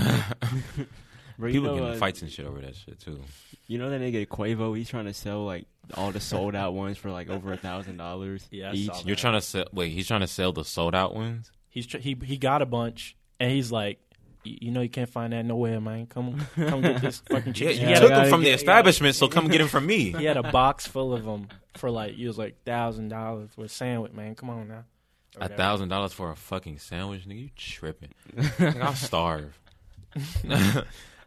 Bro, 1.38 1.52
People 1.52 1.68
know, 1.68 1.74
getting 1.80 1.94
uh, 1.94 1.98
fights 1.98 2.22
and 2.22 2.30
shit 2.30 2.46
over 2.46 2.60
that 2.60 2.74
shit 2.76 2.98
too. 3.00 3.20
You 3.66 3.78
know 3.78 3.90
that 3.90 4.00
nigga 4.00 4.26
Quavo? 4.26 4.76
He's 4.76 4.88
trying 4.88 5.04
to 5.06 5.12
sell 5.14 5.44
like 5.44 5.66
all 5.94 6.10
the 6.12 6.20
sold 6.20 6.54
out 6.54 6.72
ones 6.74 6.96
for 6.98 7.10
like 7.10 7.28
over 7.28 7.52
a 7.52 7.56
thousand 7.56 7.96
dollars 7.98 8.46
Yeah, 8.50 8.70
I 8.70 8.72
each. 8.74 8.86
saw 8.86 8.94
that. 8.94 9.06
You're 9.06 9.16
trying 9.16 9.34
to 9.34 9.40
sell. 9.40 9.66
Wait, 9.72 9.90
he's 9.92 10.06
trying 10.08 10.20
to 10.22 10.26
sell 10.26 10.52
the 10.52 10.64
sold 10.64 10.94
out 10.94 11.14
ones. 11.14 11.50
He's 11.68 11.86
tr- 11.86 11.98
he 11.98 12.16
he 12.24 12.36
got 12.38 12.62
a 12.62 12.66
bunch 12.66 13.16
and 13.38 13.50
he's 13.50 13.70
like, 13.70 13.98
"Y- 14.46 14.56
you 14.62 14.70
know, 14.70 14.80
you 14.80 14.88
can't 14.88 15.10
find 15.10 15.32
that 15.34 15.44
nowhere, 15.44 15.80
man. 15.80 16.06
Come 16.06 16.38
come 16.56 16.80
get 16.80 17.02
this 17.02 17.18
fucking 17.30 17.48
Yeah, 17.54 17.68
chicken. 17.68 17.80
you 17.82 17.86
he, 17.88 17.92
had 17.92 18.00
took 18.02 18.10
a, 18.12 18.14
them 18.14 18.28
from 18.30 18.40
the 18.40 18.46
get- 18.50 18.54
establishment, 18.54 19.14
so 19.14 19.28
come 19.28 19.48
get 19.48 19.58
them 19.58 19.68
from 19.68 19.84
me. 19.86 20.12
he 20.12 20.24
had 20.24 20.36
a 20.38 20.42
box 20.50 20.86
full 20.86 21.12
of 21.12 21.24
them 21.24 21.48
for 21.76 21.90
like 21.90 22.14
he 22.14 22.26
was 22.26 22.38
like 22.38 22.62
thousand 22.64 23.08
dollars 23.08 23.50
with 23.56 23.70
sandwich, 23.70 24.12
man. 24.12 24.34
Come 24.36 24.48
on 24.50 24.68
now. 24.68 24.74
Or 24.74 24.80
A 24.80 25.40
whatever. 25.40 25.56
thousand 25.56 25.88
dollars 25.90 26.12
for 26.14 26.30
a 26.30 26.36
fucking 26.36 26.78
sandwich, 26.78 27.28
nigga? 27.28 27.42
You 27.42 27.50
tripping? 27.56 28.14
Like, 28.58 28.76
I'll 28.80 28.94
starve. 28.94 29.58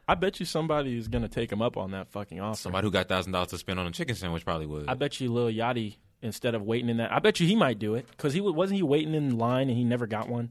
I 0.09 0.15
bet 0.15 0.39
you 0.39 0.45
somebody 0.45 0.97
is 0.97 1.07
gonna 1.07 1.27
take 1.27 1.51
him 1.51 1.61
up 1.61 1.77
on 1.77 1.91
that 1.91 2.09
fucking 2.09 2.39
offer. 2.39 2.57
Somebody 2.59 2.87
who 2.87 2.91
got 2.91 3.07
thousand 3.07 3.31
dollars 3.31 3.49
to 3.49 3.57
spend 3.59 3.79
on 3.79 3.85
a 3.85 3.91
chicken 3.91 4.15
sandwich 4.15 4.43
probably 4.43 4.65
would. 4.65 4.87
I 4.89 4.95
bet 4.95 5.19
you 5.21 5.31
Lil 5.31 5.47
Yachty 5.53 5.97
instead 6.21 6.55
of 6.55 6.63
waiting 6.63 6.89
in 6.89 6.97
that, 6.97 7.11
I 7.11 7.19
bet 7.19 7.39
you 7.39 7.45
he 7.47 7.55
might 7.55 7.77
do 7.79 7.93
it 7.95 8.07
because 8.09 8.33
he 8.33 8.41
wasn't 8.41 8.77
he 8.77 8.83
waiting 8.83 9.13
in 9.13 9.37
line 9.37 9.69
and 9.69 9.77
he 9.77 9.83
never 9.83 10.07
got 10.07 10.27
one. 10.27 10.49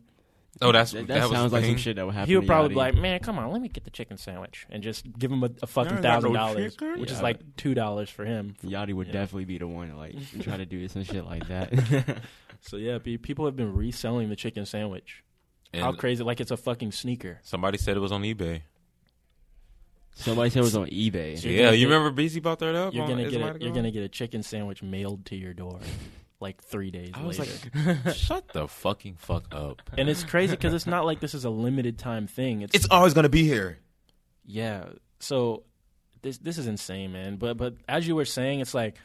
oh, 0.62 0.70
that's 0.72 0.92
That, 0.92 1.08
that, 1.08 1.20
that 1.22 1.28
sounds 1.30 1.52
like 1.52 1.64
some 1.64 1.76
shit 1.76 1.96
that 1.96 2.06
would 2.06 2.14
happen. 2.14 2.28
He 2.28 2.36
would 2.36 2.42
to 2.42 2.46
probably 2.46 2.68
be 2.70 2.74
like, 2.76 2.94
"Man, 2.94 3.18
come 3.20 3.38
on, 3.38 3.50
let 3.50 3.60
me 3.60 3.68
get 3.68 3.82
the 3.84 3.90
chicken 3.90 4.16
sandwich," 4.16 4.66
and 4.70 4.82
just 4.82 5.04
give 5.18 5.30
him 5.32 5.42
a, 5.42 5.50
a 5.62 5.66
fucking 5.66 5.92
I 5.92 5.94
ain't 5.96 6.02
got 6.02 6.08
no 6.08 6.14
thousand 6.14 6.32
dollars, 6.34 6.76
chicken. 6.76 7.00
which 7.00 7.10
is 7.10 7.20
like 7.20 7.56
two 7.56 7.74
dollars 7.74 8.08
for 8.10 8.24
him. 8.24 8.54
Yachty 8.64 8.94
would 8.94 9.08
Yeah. 9.08 9.12
definitely 9.14 9.44
be 9.46 9.58
the 9.58 9.66
one 9.66 9.90
to 9.90 9.96
like 9.96 10.14
try 10.40 10.56
to 10.56 10.66
do 10.66 10.86
some 10.88 11.02
shit 11.02 11.24
like 11.24 11.48
that. 11.48 12.18
So 12.60 12.76
yeah, 12.76 12.98
people 12.98 13.44
have 13.44 13.54
been 13.56 13.74
reselling 13.74 14.30
the 14.30 14.36
chicken 14.36 14.66
sandwich. 14.66 15.22
And 15.72 15.82
How 15.82 15.92
crazy! 15.92 16.24
Like 16.24 16.40
it's 16.40 16.50
a 16.50 16.56
fucking 16.56 16.92
sneaker. 16.92 17.38
Somebody 17.42 17.78
said 17.78 17.96
it 17.96 18.00
was 18.00 18.10
on 18.12 18.22
eBay. 18.22 18.62
Somebody 20.18 20.50
said 20.50 20.60
it 20.60 20.64
was 20.64 20.76
on 20.76 20.86
eBay. 20.88 21.42
You're 21.42 21.52
yeah, 21.52 21.64
gonna 21.66 21.76
you 21.76 21.88
get- 21.88 21.94
remember 21.94 22.22
BZ 22.22 22.42
bought 22.42 22.58
that 22.60 22.74
up? 22.74 22.92
You're 22.94 23.06
gonna 23.06 23.22
Is 23.22 23.32
get 23.32 23.40
a, 23.40 23.44
Mighty 23.44 23.58
you're 23.64 23.68
Gone? 23.70 23.76
gonna 23.76 23.90
get 23.90 24.02
a 24.02 24.08
chicken 24.08 24.42
sandwich 24.42 24.82
mailed 24.82 25.24
to 25.26 25.36
your 25.36 25.54
door, 25.54 25.78
like 26.40 26.62
three 26.62 26.90
days 26.90 27.10
I 27.14 27.24
was 27.24 27.38
later. 27.38 27.52
like, 28.04 28.14
shut 28.16 28.48
the 28.52 28.66
fucking 28.68 29.14
fuck 29.16 29.46
up. 29.54 29.82
and 29.96 30.08
it's 30.08 30.24
crazy 30.24 30.54
because 30.56 30.74
it's 30.74 30.86
not 30.86 31.04
like 31.04 31.20
this 31.20 31.34
is 31.34 31.44
a 31.44 31.50
limited 31.50 31.98
time 31.98 32.26
thing. 32.26 32.62
It's, 32.62 32.74
It's 32.74 32.88
always 32.90 33.14
gonna 33.14 33.28
be 33.28 33.44
here. 33.44 33.78
yeah. 34.44 34.84
So 35.20 35.64
this 36.22 36.38
this 36.38 36.58
is 36.58 36.66
insane, 36.66 37.12
man. 37.12 37.36
But 37.36 37.56
but 37.56 37.74
as 37.88 38.06
you 38.06 38.14
were 38.16 38.24
saying, 38.24 38.60
it's 38.60 38.74
like 38.74 38.96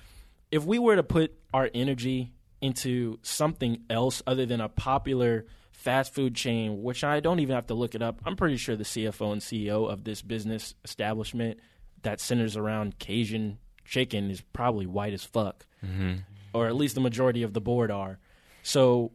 if 0.52 0.66
we 0.66 0.80
were 0.80 0.96
to 0.96 1.04
put 1.04 1.34
our 1.54 1.70
energy 1.74 2.32
into 2.62 3.20
something 3.24 3.84
else 3.90 4.22
other 4.26 4.46
than 4.46 4.62
a 4.62 4.70
popular 4.70 5.46
fast 5.84 6.14
food 6.14 6.34
chain, 6.34 6.82
which 6.82 7.04
I 7.04 7.20
don't 7.20 7.40
even 7.42 7.56
have 7.56 7.68
to 7.68 7.74
look 7.74 7.94
it 7.94 8.02
up. 8.02 8.22
I'm 8.26 8.36
pretty 8.38 8.56
sure 8.58 8.76
the 8.78 8.84
CFO 8.86 9.34
and 9.34 9.42
CEO 9.42 9.92
of 9.92 10.06
this 10.06 10.22
business 10.22 10.76
establishment 10.86 11.60
that 12.04 12.20
centers 12.22 12.56
around 12.56 13.00
Cajun 13.00 13.58
chicken 13.84 14.30
is 14.32 14.40
probably 14.54 14.86
white 14.88 15.14
as 15.14 15.24
fuck, 15.26 15.66
Mm-hmm. 15.86 16.20
or 16.54 16.68
at 16.68 16.76
least 16.76 16.96
the 16.96 17.02
majority 17.02 17.44
of 17.44 17.52
the 17.54 17.60
board 17.60 17.92
are. 17.92 18.18
So, 18.62 19.12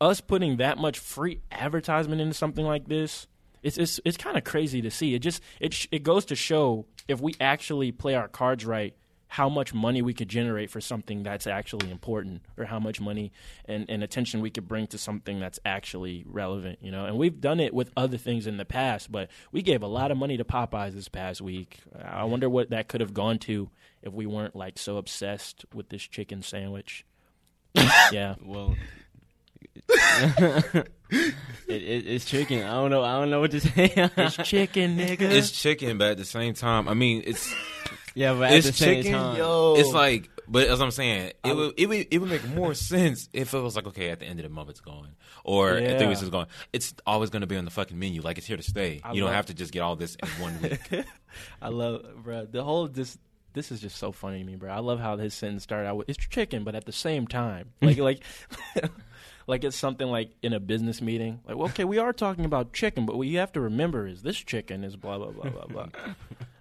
us 0.00 0.20
putting 0.20 0.58
that 0.58 0.76
much 0.76 0.98
free 0.98 1.40
advertisement 1.50 2.20
into 2.20 2.34
something 2.34 2.66
like 2.66 2.88
this, 2.88 3.26
it's 3.62 3.78
it's, 3.78 3.98
it's 4.04 4.16
kind 4.18 4.36
of 4.36 4.44
crazy 4.44 4.82
to 4.82 4.90
see. 4.90 5.14
It 5.14 5.20
just 5.20 5.42
it 5.60 5.72
sh- 5.72 5.86
it 5.90 6.02
goes 6.02 6.26
to 6.26 6.34
show 6.36 6.84
if 7.08 7.20
we 7.20 7.34
actually 7.40 7.92
play 7.92 8.14
our 8.14 8.28
cards 8.28 8.66
right, 8.66 8.94
how 9.32 9.48
much 9.48 9.72
money 9.72 10.02
we 10.02 10.12
could 10.12 10.28
generate 10.28 10.68
for 10.68 10.78
something 10.78 11.22
that's 11.22 11.46
actually 11.46 11.90
important, 11.90 12.42
or 12.58 12.66
how 12.66 12.78
much 12.78 13.00
money 13.00 13.32
and, 13.64 13.88
and 13.88 14.02
attention 14.02 14.42
we 14.42 14.50
could 14.50 14.68
bring 14.68 14.86
to 14.86 14.98
something 14.98 15.40
that's 15.40 15.58
actually 15.64 16.22
relevant. 16.26 16.78
You 16.82 16.90
know, 16.90 17.06
and 17.06 17.16
we've 17.16 17.40
done 17.40 17.58
it 17.58 17.72
with 17.72 17.90
other 17.96 18.18
things 18.18 18.46
in 18.46 18.58
the 18.58 18.66
past, 18.66 19.10
but 19.10 19.30
we 19.50 19.62
gave 19.62 19.82
a 19.82 19.86
lot 19.86 20.10
of 20.10 20.18
money 20.18 20.36
to 20.36 20.44
Popeyes 20.44 20.92
this 20.92 21.08
past 21.08 21.40
week. 21.40 21.78
I 22.04 22.24
wonder 22.24 22.50
what 22.50 22.68
that 22.70 22.88
could 22.88 23.00
have 23.00 23.14
gone 23.14 23.38
to 23.38 23.70
if 24.02 24.12
we 24.12 24.26
weren't 24.26 24.54
like 24.54 24.78
so 24.78 24.98
obsessed 24.98 25.64
with 25.72 25.88
this 25.88 26.02
chicken 26.02 26.42
sandwich. 26.42 27.06
yeah. 28.12 28.34
Well, 28.44 28.76
it, 29.88 30.86
it, 31.68 32.06
it's 32.06 32.26
chicken. 32.26 32.64
I 32.64 32.74
don't 32.74 32.90
know. 32.90 33.02
I 33.02 33.18
don't 33.18 33.30
know 33.30 33.40
what 33.40 33.52
to 33.52 33.60
say. 33.60 33.94
It's 33.96 34.36
chicken, 34.46 34.98
nigga. 34.98 35.22
It's 35.22 35.52
chicken, 35.52 35.96
but 35.96 36.10
at 36.10 36.16
the 36.18 36.26
same 36.26 36.52
time, 36.52 36.86
I 36.86 36.92
mean, 36.92 37.22
it's 37.24 37.50
yeah, 38.14 38.34
but 38.34 38.50
at 38.50 38.52
it's 38.58 38.66
the 38.68 38.72
same 38.72 38.96
chicken. 39.02 39.12
time, 39.12 39.36
Yo. 39.38 39.74
It's 39.78 39.92
like, 39.92 40.28
but 40.48 40.66
as 40.68 40.80
I'm 40.80 40.90
saying, 40.90 41.32
it 41.44 41.56
would 41.56 41.74
it 41.78 41.86
would 41.88 42.06
it 42.10 42.18
would 42.18 42.30
make 42.30 42.46
more 42.48 42.74
sense 42.74 43.28
if 43.32 43.54
it 43.54 43.58
was 43.60 43.76
like, 43.76 43.86
okay, 43.88 44.10
at 44.10 44.20
the 44.20 44.26
end 44.26 44.38
of 44.40 44.44
the 44.44 44.50
month 44.50 44.70
it's 44.70 44.80
going, 44.80 45.14
or 45.44 45.70
at 45.70 45.78
three 45.96 46.00
Yeah. 46.02 46.08
weeks 46.08 46.20
it's 46.20 46.30
going. 46.30 46.46
It's 46.72 46.94
always 47.06 47.30
going 47.30 47.40
to 47.42 47.46
be 47.46 47.56
on 47.56 47.64
the 47.64 47.70
fucking 47.70 47.98
menu, 47.98 48.22
like 48.22 48.38
it's 48.38 48.46
here 48.46 48.56
to 48.56 48.62
stay. 48.62 49.00
I 49.04 49.12
you 49.12 49.20
don't 49.22 49.32
have 49.32 49.46
to 49.46 49.54
just 49.54 49.72
get 49.72 49.80
all 49.80 49.96
this 49.96 50.16
in 50.16 50.28
one 50.42 50.60
week. 50.62 51.04
I 51.62 51.68
love, 51.68 52.04
bro. 52.22 52.44
The 52.46 52.62
whole 52.64 52.88
this 52.88 53.16
this 53.54 53.70
is 53.70 53.80
just 53.80 53.96
so 53.96 54.12
funny 54.12 54.38
to 54.40 54.44
me, 54.44 54.56
bro. 54.56 54.70
I 54.70 54.78
love 54.80 54.98
how 54.98 55.16
his 55.16 55.34
sentence 55.34 55.62
started 55.62 55.86
out 55.88 55.96
with 55.96 56.08
it's 56.08 56.18
chicken, 56.18 56.64
but 56.64 56.74
at 56.74 56.84
the 56.86 56.92
same 56.92 57.26
time, 57.26 57.70
like 57.82 57.98
like 57.98 58.22
like 59.46 59.64
it's 59.64 59.76
something 59.76 60.06
like 60.06 60.30
in 60.42 60.52
a 60.52 60.60
business 60.60 61.00
meeting. 61.02 61.40
Like, 61.46 61.56
well, 61.56 61.68
okay, 61.68 61.84
we 61.84 61.98
are 61.98 62.12
talking 62.12 62.44
about 62.44 62.72
chicken, 62.72 63.06
but 63.06 63.16
what 63.16 63.26
you 63.26 63.38
have 63.38 63.52
to 63.52 63.60
remember 63.60 64.06
is 64.06 64.22
this 64.22 64.36
chicken 64.38 64.84
is 64.84 64.96
blah 64.96 65.18
blah 65.18 65.30
blah 65.30 65.50
blah 65.50 65.66
blah. 65.66 65.88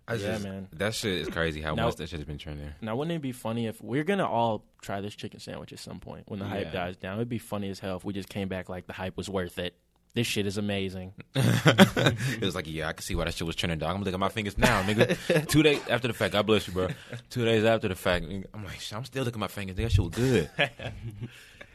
I 0.08 0.16
Yeah, 0.16 0.32
just- 0.34 0.44
man. 0.44 0.68
That 0.74 0.94
shit 0.94 1.14
is 1.20 1.30
crazy 1.30 1.62
how 1.62 1.74
Now- 1.76 1.86
much 1.86 1.96
that 1.98 2.10
shit 2.10 2.20
has 2.20 2.26
been 2.28 2.38
trending. 2.38 2.70
Now, 2.82 2.96
wouldn't 2.96 3.16
it 3.16 3.22
be 3.22 3.32
funny 3.32 3.68
if 3.68 3.82
we're 3.82 4.04
gonna 4.04 4.28
all 4.28 4.64
try 4.82 5.00
this 5.02 5.16
chicken 5.16 5.40
sandwich 5.40 5.72
at 5.72 5.80
some 5.80 6.00
point 6.00 6.26
when 6.28 6.40
the 6.40 6.46
hype 6.46 6.72
dies 6.74 6.98
down? 6.98 7.18
It'd 7.18 7.30
be 7.30 7.38
funny 7.38 7.70
as 7.70 7.80
hell 7.80 7.98
if 7.98 8.04
we 8.04 8.14
just 8.14 8.30
came 8.30 8.48
back 8.48 8.68
like 8.70 8.88
the 8.88 8.94
hype 8.94 9.16
was 9.18 9.30
worth 9.30 9.58
it. 9.60 9.76
This 10.14 10.28
shit 10.28 10.46
is 10.46 10.58
amazing. 10.58 11.14
it 11.36 12.42
was 12.42 12.54
like, 12.54 12.66
yeah, 12.68 12.90
I 12.90 12.94
can 12.94 13.02
see 13.02 13.16
why 13.16 13.24
that 13.24 13.34
shit 13.34 13.48
was 13.48 13.56
trending, 13.56 13.80
dog. 13.80 13.92
I'm 13.96 14.00
looking 14.00 14.14
at 14.14 14.20
my 14.20 14.28
fingers 14.28 14.58
now, 14.58 14.84
nigga. 14.84 15.48
Two 15.48 15.64
days 15.64 15.80
after 15.90 16.10
the 16.10 16.14
fact, 16.14 16.34
God 16.34 16.46
bless 16.46 16.68
you, 16.68 16.74
bro. 16.74 16.90
Two 17.30 17.46
days 17.46 17.64
after 17.64 17.88
the 17.88 17.96
fact, 17.96 18.26
I'm 18.26 18.66
like, 18.66 18.82
I'm 18.94 19.06
still 19.06 19.24
looking 19.24 19.38
at 19.38 19.40
my 19.40 19.48
fingers. 19.48 19.78
That 19.78 19.90
shit 19.90 20.00
was 20.04 20.14
good. 20.14 20.50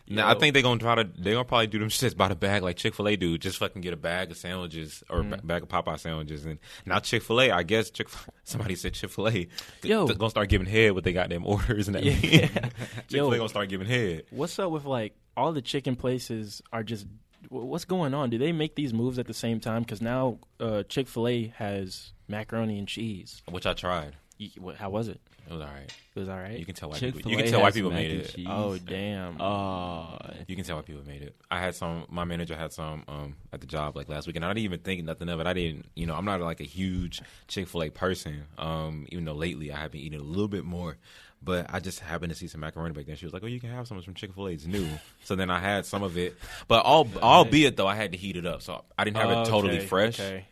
Now 0.08 0.28
I 0.30 0.34
think 0.34 0.54
they're 0.54 0.62
gonna 0.62 0.78
try 0.80 0.94
to. 0.94 1.04
they're 1.18 1.34
gonna 1.34 1.44
probably 1.44 1.66
do 1.66 1.78
them 1.78 1.88
shits 1.90 2.16
by 2.16 2.28
the 2.28 2.36
bag 2.36 2.62
like 2.62 2.76
Chick 2.76 2.94
Fil 2.94 3.08
A 3.08 3.16
do. 3.16 3.36
Just 3.38 3.58
fucking 3.58 3.82
get 3.82 3.92
a 3.92 3.96
bag 3.96 4.30
of 4.30 4.36
sandwiches 4.36 5.02
or 5.10 5.22
Mm. 5.22 5.38
a 5.38 5.42
bag 5.46 5.62
of 5.64 5.68
Popeye 5.68 5.98
sandwiches, 5.98 6.44
and 6.46 6.58
now 6.84 6.98
Chick 7.00 7.22
Fil 7.22 7.40
A. 7.40 7.50
I 7.50 7.62
guess 7.62 7.90
Chick. 7.90 8.08
Somebody 8.44 8.76
said 8.76 8.94
Chick 8.94 9.10
Fil 9.10 9.28
A. 9.28 9.48
Yo. 9.82 10.06
gonna 10.06 10.30
start 10.30 10.48
giving 10.48 10.66
head 10.66 10.92
with 10.92 11.04
they 11.04 11.12
got 11.12 11.28
them 11.28 11.44
orders 11.46 11.88
and 11.88 11.96
that. 11.96 12.04
Yeah. 12.04 12.46
Chick 12.46 12.70
Fil 13.10 13.32
A 13.32 13.36
gonna 13.38 13.48
start 13.48 13.68
giving 13.68 13.86
head. 13.88 14.24
What's 14.30 14.58
up 14.58 14.70
with 14.70 14.84
like 14.84 15.14
all 15.36 15.52
the 15.52 15.62
chicken 15.62 15.96
places 15.96 16.62
are 16.72 16.82
just 16.82 17.06
what's 17.48 17.84
going 17.84 18.14
on? 18.14 18.30
Do 18.30 18.38
they 18.38 18.52
make 18.52 18.74
these 18.76 18.92
moves 18.94 19.18
at 19.18 19.26
the 19.26 19.34
same 19.34 19.60
time? 19.60 19.82
Because 19.82 20.00
now 20.00 20.38
uh, 20.60 20.82
Chick 20.84 21.08
Fil 21.08 21.28
A 21.28 21.46
has 21.56 22.12
macaroni 22.28 22.78
and 22.78 22.88
cheese. 22.88 23.42
Which 23.50 23.66
I 23.66 23.74
tried. 23.74 24.16
You- 24.38 24.50
what- 24.58 24.76
How 24.76 24.90
was 24.90 25.08
it? 25.08 25.20
It 25.48 25.52
was 25.52 25.60
all 25.62 25.68
right. 25.68 25.92
It 26.14 26.18
was 26.18 26.28
all 26.28 26.36
right. 26.38 26.58
You 26.58 26.64
can 26.64 26.74
tell 26.74 26.88
white 26.90 27.00
people. 27.00 27.18
Chick-fil-A 27.20 27.36
You 27.36 27.42
can 27.42 27.52
tell 27.52 27.60
white 27.62 27.74
people 27.74 27.90
made 27.90 28.10
it. 28.10 28.34
cheese. 28.34 28.46
oh 28.48 28.76
damn! 28.78 29.40
Oh, 29.40 30.18
You 30.48 30.56
can 30.56 30.64
tell 30.64 30.76
why 30.76 30.82
people 30.82 31.02
made 31.06 31.22
it. 31.22 31.36
I 31.50 31.60
had 31.60 31.74
some. 31.74 32.04
My 32.08 32.24
manager 32.24 32.56
had 32.56 32.72
some 32.72 33.04
um, 33.06 33.36
at 33.52 33.60
the 33.60 33.66
job 33.66 33.94
like 33.96 34.08
last 34.08 34.26
week, 34.26 34.36
and 34.36 34.44
I 34.44 34.48
didn't 34.48 34.64
even 34.64 34.80
think 34.80 35.04
nothing 35.04 35.28
of 35.28 35.38
it. 35.40 35.46
I 35.46 35.52
didn't, 35.52 35.86
you 35.94 36.06
know, 36.06 36.14
I'm 36.14 36.24
not 36.24 36.40
like 36.40 36.60
a 36.60 36.64
huge 36.64 37.22
Chick 37.48 37.68
Fil 37.68 37.84
A 37.84 37.90
person. 37.90 38.44
Um, 38.58 39.06
even 39.10 39.24
though 39.24 39.34
lately 39.34 39.70
I 39.72 39.76
have 39.78 39.92
been 39.92 40.00
eating 40.00 40.18
a 40.18 40.22
little 40.24 40.48
bit 40.48 40.64
more, 40.64 40.96
but 41.42 41.66
I 41.72 41.78
just 41.80 42.00
happened 42.00 42.32
to 42.32 42.36
see 42.38 42.48
some 42.48 42.60
macaroni 42.60 42.92
back 42.94 43.06
then. 43.06 43.16
She 43.16 43.26
was 43.26 43.32
like, 43.32 43.44
"Oh, 43.44 43.46
you 43.46 43.60
can 43.60 43.70
have 43.70 43.86
some 43.86 43.96
It's 43.98 44.04
from 44.04 44.14
Chick 44.14 44.32
Fil 44.34 44.48
A. 44.48 44.50
It's 44.52 44.66
new." 44.66 44.88
so 45.22 45.36
then 45.36 45.50
I 45.50 45.60
had 45.60 45.86
some 45.86 46.02
of 46.02 46.18
it, 46.18 46.36
but 46.66 46.84
all 46.84 47.06
albeit 47.22 47.76
though 47.76 47.86
I 47.86 47.94
had 47.94 48.12
to 48.12 48.18
heat 48.18 48.36
it 48.36 48.46
up, 48.46 48.62
so 48.62 48.84
I 48.98 49.04
didn't 49.04 49.18
have 49.18 49.30
it 49.30 49.48
totally 49.50 49.78
Okay, 49.78 49.86
fresh. 49.86 50.18
Okay. 50.18 50.44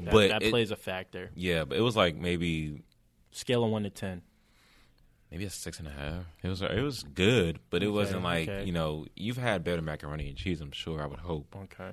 That, 0.00 0.10
But 0.10 0.28
that 0.30 0.42
it- 0.42 0.50
plays 0.50 0.72
a 0.72 0.76
factor. 0.76 1.30
Yeah, 1.36 1.64
but 1.64 1.78
it 1.78 1.82
was 1.82 1.96
like 1.96 2.16
maybe 2.16 2.82
Scale 3.30 3.64
of 3.64 3.70
one 3.70 3.84
to 3.84 3.90
ten. 3.90 4.20
Maybe 5.32 5.44
a 5.46 5.50
six 5.50 5.78
and 5.80 5.88
a 5.88 5.90
half. 5.90 6.24
It 6.42 6.48
was 6.48 6.62
it 6.62 6.80
was 6.82 7.02
good, 7.02 7.58
but 7.70 7.82
it 7.82 7.86
Okay, 7.86 7.92
wasn't 7.94 8.22
like 8.22 8.48
okay. 8.48 8.64
you 8.64 8.72
know 8.72 9.06
you've 9.16 9.38
had 9.38 9.64
better 9.64 9.82
macaroni 9.82 10.28
and 10.28 10.36
cheese. 10.36 10.60
I'm 10.60 10.70
sure. 10.72 11.02
I 11.02 11.06
would 11.06 11.18
hope. 11.20 11.56
Okay. 11.64 11.92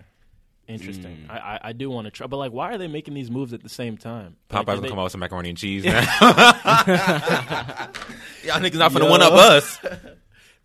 Interesting. 0.67 1.25
Mm. 1.27 1.31
I, 1.31 1.37
I 1.37 1.59
I 1.69 1.73
do 1.73 1.89
want 1.89 2.05
to 2.05 2.11
try, 2.11 2.27
but 2.27 2.37
like, 2.37 2.51
why 2.51 2.71
are 2.71 2.77
they 2.77 2.87
making 2.87 3.15
these 3.15 3.31
moves 3.31 3.53
at 3.53 3.63
the 3.63 3.69
same 3.69 3.97
time? 3.97 4.35
Popeyes 4.51 4.55
Like, 4.57 4.65
gonna 4.67 4.81
they- 4.81 4.89
come 4.89 4.99
out 4.99 5.03
with 5.05 5.11
some 5.13 5.19
macaroni 5.21 5.49
and 5.49 5.57
cheese 5.57 5.83
now. 5.83 5.99
Y'all 8.43 8.59
niggas 8.59 8.75
not 8.77 8.91
finna 8.91 9.09
one 9.09 9.21
up 9.21 9.33
us. 9.33 9.79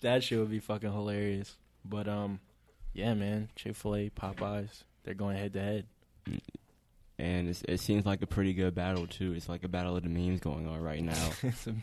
That 0.00 0.22
shit 0.22 0.38
would 0.38 0.50
be 0.50 0.58
fucking 0.58 0.92
hilarious. 0.92 1.56
But 1.82 2.08
um, 2.08 2.38
yeah, 2.92 3.14
man, 3.14 3.48
Chick 3.56 3.74
Fil 3.74 3.96
A, 3.96 4.10
Popeyes, 4.10 4.82
they're 5.02 5.14
going 5.14 5.38
head 5.38 5.54
to 5.54 5.60
head. 5.62 5.86
and 7.18 7.48
it's, 7.48 7.62
it 7.66 7.80
seems 7.80 8.04
like 8.04 8.20
a 8.20 8.26
pretty 8.26 8.52
good 8.52 8.74
battle 8.74 9.06
too. 9.06 9.32
It's 9.32 9.48
like 9.48 9.64
a 9.64 9.68
battle 9.68 9.96
of 9.96 10.02
the 10.02 10.10
memes 10.10 10.40
going 10.40 10.66
on 10.68 10.78
right 10.82 11.02
now. 11.02 11.30
It's 11.42 11.66
a, 11.66 11.72
ba- 11.72 11.80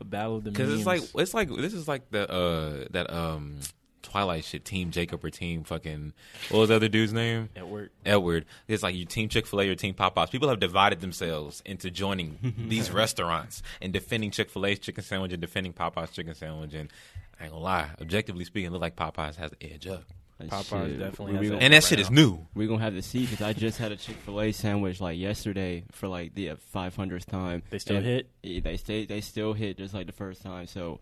a 0.00 0.04
battle 0.04 0.36
of 0.36 0.44
the 0.44 0.50
Because 0.50 0.72
it's 0.72 0.86
like 0.86 1.02
it's 1.14 1.34
like 1.34 1.48
this 1.48 1.74
is 1.74 1.88
like 1.88 2.10
the 2.10 2.30
uh 2.30 2.84
that 2.90 3.12
um 3.12 3.60
Twilight 4.02 4.44
shit. 4.44 4.64
Team 4.64 4.90
Jacob 4.90 5.24
or 5.24 5.30
Team 5.30 5.64
fucking 5.64 6.12
what 6.50 6.60
was 6.60 6.68
the 6.70 6.76
other 6.76 6.88
dude's 6.88 7.12
name? 7.12 7.50
work. 7.62 7.90
Edward. 8.04 8.46
It's 8.66 8.82
like 8.82 8.94
you 8.94 9.04
Team 9.04 9.28
Chick 9.28 9.46
Fil 9.46 9.60
A 9.60 9.68
or 9.68 9.74
Team 9.74 9.94
Popeyes. 9.94 10.30
People 10.30 10.48
have 10.48 10.60
divided 10.60 11.00
themselves 11.00 11.62
into 11.66 11.90
joining 11.90 12.54
these 12.68 12.90
restaurants 12.90 13.62
and 13.82 13.92
defending 13.92 14.30
Chick 14.30 14.50
Fil 14.50 14.66
A's 14.66 14.78
chicken 14.78 15.04
sandwich 15.04 15.32
and 15.32 15.40
defending 15.40 15.72
Popeyes 15.72 16.12
chicken 16.12 16.34
sandwich. 16.34 16.74
And 16.74 16.90
I 17.38 17.44
ain't 17.44 17.52
gonna 17.52 17.62
lie, 17.62 17.90
objectively 18.00 18.44
speaking, 18.44 18.68
it 18.68 18.72
look 18.72 18.82
like 18.82 18.96
Popeyes 18.96 19.36
has 19.36 19.50
the 19.50 19.72
edge 19.72 19.86
up. 19.86 20.04
Like, 20.40 20.50
Popeyes 20.50 20.86
shit, 20.86 20.98
definitely 21.00 21.32
we, 21.32 21.32
has 21.38 21.40
we, 21.40 21.48
that. 21.48 21.62
And 21.62 21.72
that 21.72 21.76
right 21.78 21.84
shit 21.84 21.98
is 22.00 22.10
new. 22.10 22.46
We're 22.54 22.68
gonna 22.68 22.82
have 22.82 22.94
to 22.94 23.02
see 23.02 23.22
because 23.26 23.42
I 23.42 23.52
just 23.52 23.78
had 23.78 23.90
a 23.90 23.96
Chick 23.96 24.16
Fil 24.24 24.40
A 24.40 24.52
sandwich 24.52 25.00
like 25.00 25.18
yesterday 25.18 25.84
for 25.90 26.06
like 26.06 26.34
the 26.34 26.52
five 26.70 26.94
hundredth 26.94 27.26
time. 27.26 27.62
They 27.70 27.78
still 27.80 27.96
And 27.96 28.06
hit? 28.06 28.30
yeah, 28.42 28.60
They 28.60 28.76
stay. 28.76 29.04
They 29.06 29.20
still 29.20 29.52
hit 29.52 29.78
just 29.78 29.94
like 29.94 30.06
the 30.06 30.12
first 30.12 30.42
time. 30.42 30.66
So 30.68 31.00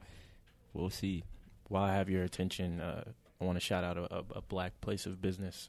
we'll 0.72 0.90
see. 0.90 1.22
While 1.68 1.82
I 1.84 1.92
have 1.94 2.08
your 2.08 2.22
attention, 2.22 2.80
uh, 2.80 3.04
I 3.40 3.44
want 3.44 3.56
to 3.56 3.60
shout 3.64 3.84
out 3.84 3.98
a, 3.98 4.14
a, 4.14 4.24
a 4.36 4.40
black 4.42 4.80
place 4.80 5.04
of 5.04 5.20
business. 5.20 5.68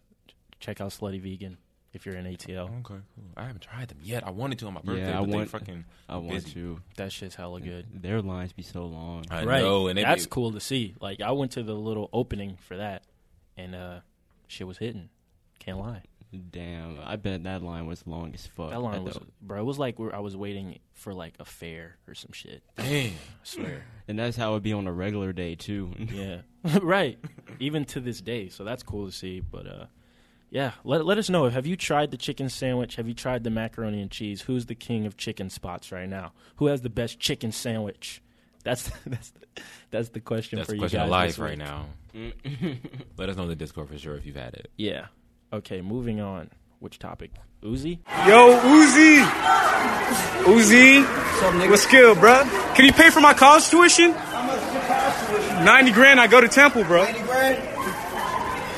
Check 0.59 0.79
out 0.79 0.91
Slutty 0.91 1.19
Vegan 1.21 1.57
if 1.93 2.05
you're 2.05 2.15
in 2.15 2.25
ATL. 2.25 2.69
Okay, 2.69 2.79
cool. 2.83 3.01
I 3.35 3.43
haven't 3.45 3.61
tried 3.61 3.89
them 3.89 3.97
yet. 4.01 4.25
I 4.25 4.29
wanted 4.29 4.59
to 4.59 4.67
on 4.67 4.75
my 4.75 4.81
birthday, 4.81 5.01
Yeah, 5.01 5.05
birthday, 5.07 5.17
I 5.17 5.19
but 5.21 5.29
they 5.31 5.37
want- 5.37 5.49
fucking 5.49 5.85
I 6.07 6.17
want 6.17 6.29
busy. 6.29 6.51
to. 6.53 6.79
That 6.95 7.11
shit's 7.11 7.35
hella 7.35 7.59
good. 7.59 7.85
Their 8.01 8.21
lines 8.21 8.53
be 8.53 8.63
so 8.63 8.85
long. 8.85 9.25
I 9.29 9.43
right. 9.43 9.61
know, 9.61 9.87
and 9.87 9.97
That's 9.99 10.25
be- 10.25 10.29
cool 10.29 10.51
to 10.53 10.59
see. 10.61 10.95
Like 11.01 11.19
I 11.21 11.31
went 11.31 11.51
to 11.53 11.63
the 11.63 11.73
little 11.73 12.09
opening 12.13 12.57
for 12.67 12.77
that, 12.77 13.03
and 13.57 13.75
uh, 13.75 13.99
shit 14.47 14.67
was 14.67 14.77
hitting. 14.77 15.09
Can't 15.59 15.79
lie. 15.79 16.03
Damn, 16.51 16.99
I 17.03 17.15
bet 17.15 17.43
that 17.43 17.63
line 17.63 17.87
was 17.87 18.05
long 18.05 18.33
as 18.33 18.45
fuck. 18.47 18.71
That 18.71 18.81
line 18.81 19.03
was, 19.05 19.17
bro. 19.41 19.61
It 19.61 19.63
was 19.63 19.79
like 19.79 19.97
I 20.13 20.19
was 20.19 20.35
waiting 20.35 20.79
for 20.93 21.13
like 21.13 21.35
a 21.39 21.45
fair 21.45 21.97
or 22.05 22.15
some 22.15 22.33
shit. 22.33 22.63
Damn. 22.75 23.11
I 23.11 23.13
swear. 23.43 23.85
and 24.09 24.19
that's 24.19 24.35
how 24.35 24.51
it'd 24.51 24.63
be 24.63 24.73
on 24.73 24.87
a 24.87 24.91
regular 24.91 25.31
day 25.31 25.55
too. 25.55 25.93
yeah. 26.11 26.41
right. 26.81 27.17
Even 27.59 27.85
to 27.85 28.01
this 28.01 28.19
day. 28.19 28.49
So 28.49 28.65
that's 28.65 28.83
cool 28.83 29.05
to 29.05 29.11
see. 29.11 29.39
But 29.39 29.67
uh, 29.67 29.85
yeah. 30.49 30.73
Let 30.83 31.05
let 31.05 31.17
us 31.17 31.29
know. 31.29 31.47
Have 31.47 31.65
you 31.65 31.77
tried 31.77 32.11
the 32.11 32.17
chicken 32.17 32.49
sandwich? 32.49 32.97
Have 32.97 33.07
you 33.07 33.13
tried 33.13 33.45
the 33.45 33.49
macaroni 33.49 34.01
and 34.01 34.11
cheese? 34.11 34.41
Who's 34.41 34.65
the 34.65 34.75
king 34.75 35.05
of 35.05 35.15
chicken 35.15 35.49
spots 35.49 35.93
right 35.93 36.09
now? 36.09 36.33
Who 36.57 36.65
has 36.67 36.81
the 36.81 36.89
best 36.89 37.21
chicken 37.21 37.53
sandwich? 37.53 38.21
That's 38.67 38.91
that's 39.07 39.31
that's 39.91 40.09
the 40.09 40.19
question 40.19 40.57
That's 40.57 40.65
for 40.67 40.71
the 40.71 40.75
you 40.75 40.81
question 40.81 40.99
guys 40.99 41.05
of 41.05 41.09
life 41.11 41.39
right 41.39 41.57
now. 41.57 41.85
Mm. 42.13 42.77
Let 43.17 43.29
us 43.29 43.37
know 43.37 43.43
in 43.43 43.49
the 43.49 43.55
Discord 43.55 43.87
for 43.87 43.97
sure 43.97 44.15
if 44.17 44.25
you've 44.25 44.35
had 44.35 44.55
it. 44.55 44.69
Yeah. 44.75 45.05
Okay. 45.53 45.79
Moving 45.81 46.19
on. 46.19 46.49
Which 46.79 46.99
topic? 46.99 47.31
Uzi. 47.63 47.99
Yo, 48.27 48.59
Uzi. 48.59 49.23
Uzi. 50.43 51.69
What's 51.69 51.87
good, 51.87 52.17
bruh? 52.17 52.75
Can 52.75 52.85
you 52.85 52.91
pay 52.91 53.09
for 53.09 53.21
my 53.21 53.33
college 53.33 53.69
tuition? 53.69 54.11
90 54.11 55.91
grand, 55.91 56.19
I 56.19 56.27
go 56.27 56.39
to 56.39 56.47
Temple, 56.47 56.83
bro. 56.83 57.03
90 57.05 57.21
grand? 57.21 57.57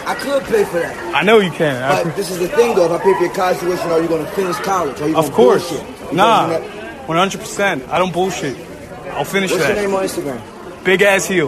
I 0.08 0.15
could 0.15 0.43
pay 0.43 0.63
for 0.65 0.79
that. 0.79 1.15
I 1.15 1.24
know 1.24 1.39
you 1.39 1.51
can. 1.51 1.84
I 1.84 2.03
But 2.03 2.15
this 2.15 2.31
is 2.31 2.39
the 2.39 2.48
thing, 2.48 2.74
though. 2.75 2.86
If 2.86 3.01
I 3.01 3.03
pay 3.03 3.13
for 3.15 3.24
your 3.25 3.34
college 3.34 3.60
tuition, 3.60 3.89
are 3.91 4.01
you 4.01 4.08
going 4.08 4.24
to 4.25 4.31
finish 4.31 4.55
college? 4.58 5.01
Are 5.01 5.10
you 5.10 5.17
Of 5.17 5.31
course. 5.34 5.69
bullshit? 5.69 6.12
You 6.12 6.17
Nah, 6.17 6.60
100%. 7.08 7.89
I 7.89 8.00
don't 8.00 8.13
bullshit. 8.13 8.68
I'll 9.11 9.25
finish 9.25 9.51
What's 9.51 9.67
your 9.67 9.75
name 9.75 9.93
on 9.93 10.03
Instagram? 10.03 10.83
Big 10.83 11.01
ass 11.01 11.25
heel. 11.27 11.47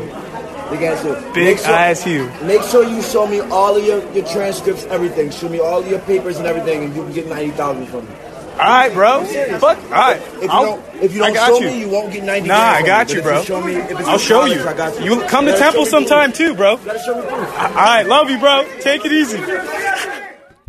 Big 0.70 0.82
ass 0.84 1.02
heel. 1.04 1.16
Big 1.34 1.46
Make 1.46 1.58
sure- 1.60 1.74
ass 1.74 2.04
heel. 2.04 2.30
Make 2.44 2.62
sure 2.64 2.84
you 2.88 3.02
show 3.02 3.28
me 3.28 3.40
all 3.42 3.76
of 3.76 3.84
your, 3.86 4.00
your 4.14 4.26
transcripts, 4.28 4.86
everything. 4.86 5.30
Show 5.32 5.50
me 5.50 5.60
all 5.60 5.80
of 5.80 5.88
your 5.88 6.00
papers 6.00 6.38
and 6.38 6.48
everything, 6.48 6.84
and 6.86 6.96
you 6.96 7.04
can 7.04 7.14
get 7.14 7.28
90000 7.28 7.86
from 7.88 8.06
me. 8.08 8.16
All 8.54 8.58
right, 8.68 8.94
bro. 8.94 9.24
Fuck. 9.60 9.78
All 9.86 9.90
right. 9.92 10.18
If 10.22 10.42
you 10.44 10.50
I'll- 10.50 10.66
don't, 10.66 11.04
if 11.04 11.14
you 11.14 11.20
don't 11.20 11.36
show 11.36 11.60
you. 11.60 11.68
me, 11.68 11.80
you 11.80 11.90
won't 11.90 12.12
get 12.14 12.24
90 12.24 12.48
Nah, 12.50 12.56
I 12.56 12.82
got 12.84 13.10
you, 13.10 13.22
But 13.22 13.28
if 13.28 13.34
bro. 13.34 13.44
show 13.44 13.62
me, 13.66 13.76
if 13.76 13.92
it's 14.00 14.08
I'll 14.08 14.18
show 14.18 14.42
college, 14.42 14.58
you. 14.58 14.68
I 14.68 14.74
got 14.74 15.00
you. 15.00 15.06
You 15.16 15.22
come 15.28 15.46
to 15.46 15.52
gotta 15.52 15.64
Temple 15.64 15.86
show 15.86 16.00
me 16.00 16.06
proof. 16.06 16.10
sometime 16.10 16.34
too, 16.34 16.54
bro. 16.56 16.72
You 16.78 16.86
gotta 16.86 17.00
show 17.00 17.16
me 17.16 17.22
proof. 17.28 17.58
All 17.60 17.70
right, 17.76 18.04
love 18.06 18.30
you, 18.30 18.38
bro. 18.40 18.68
Take 18.82 19.06
it 19.06 19.12
easy. 19.12 19.40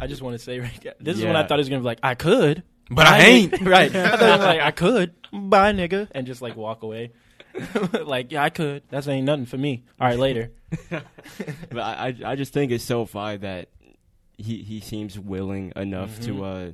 I 0.00 0.06
just 0.06 0.22
want 0.22 0.34
to 0.36 0.42
say 0.42 0.58
right 0.60 0.84
now, 0.84 0.92
this 1.00 1.18
is 1.18 1.24
when 1.24 1.36
I 1.36 1.42
thought 1.46 1.58
he 1.58 1.60
was 1.60 1.68
gonna 1.68 1.80
be 1.80 1.86
like, 1.86 2.00
I 2.02 2.14
could, 2.14 2.62
But 2.94 3.06
I 3.06 3.18
ain't. 3.20 3.60
right. 3.62 3.94
I 3.96 4.16
thought 4.16 4.20
he 4.20 4.26
was 4.26 4.40
like, 4.40 4.60
I 4.60 4.70
could, 4.70 5.14
bye 5.32 5.72
nigga, 5.72 6.08
and 6.12 6.26
just 6.26 6.42
like 6.42 6.56
walk 6.56 6.82
away. 6.82 7.12
like, 8.04 8.32
yeah, 8.32 8.42
I 8.42 8.50
could. 8.50 8.82
That's 8.88 9.06
ain't 9.08 9.26
nothing 9.26 9.46
for 9.46 9.58
me. 9.58 9.84
All 10.00 10.06
right, 10.08 10.18
later. 10.18 10.50
But 10.90 11.80
I, 11.80 12.08
I, 12.24 12.32
I 12.32 12.34
just 12.36 12.52
think 12.52 12.72
it's 12.72 12.84
so 12.84 13.04
fine 13.04 13.40
that 13.40 13.68
he, 14.38 14.58
he 14.62 14.80
seems 14.80 15.18
willing 15.18 15.72
enough 15.76 16.18
to 16.20 16.44
uh 16.44 16.72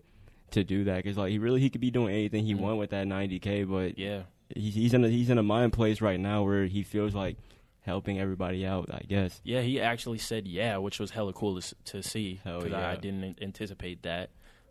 to 0.53 0.65
do 0.65 0.85
that 0.85 0.97
because 1.03 1.19
like 1.19 1.31
he 1.31 1.39
really 1.39 1.61
he 1.61 1.69
could 1.69 1.81
be 1.81 1.91
doing 1.91 2.15
anything 2.15 2.45
he 2.47 2.55
want 2.55 2.79
with 2.79 2.91
that 2.91 3.07
90k, 3.07 3.69
but 3.69 3.99
Yeah. 3.99 4.23
he's 4.55 4.75
he's 4.75 4.95
in 4.95 5.05
a, 5.05 5.09
he's 5.09 5.29
in 5.31 5.39
a 5.39 5.43
mind 5.43 5.73
place 5.73 6.01
right 6.01 6.19
now 6.19 6.45
where 6.45 6.65
he 6.67 6.83
feels 6.85 7.15
like 7.15 7.37
helping 7.83 8.19
everybody 8.21 8.65
out. 8.65 8.89
I 8.91 9.01
guess. 9.09 9.41
Yeah, 9.45 9.61
he 9.61 9.81
actually 9.81 10.19
said 10.19 10.47
yeah, 10.47 10.77
which 10.79 10.99
was 11.01 11.11
hella 11.11 11.33
cool 11.33 11.61
to, 11.61 11.75
to 11.87 12.03
see 12.03 12.41
because 12.45 12.73
I, 12.73 12.81
yeah. 12.81 12.91
I 12.91 12.97
didn't 12.97 13.39
anticipate 13.43 14.03
that. 14.05 14.31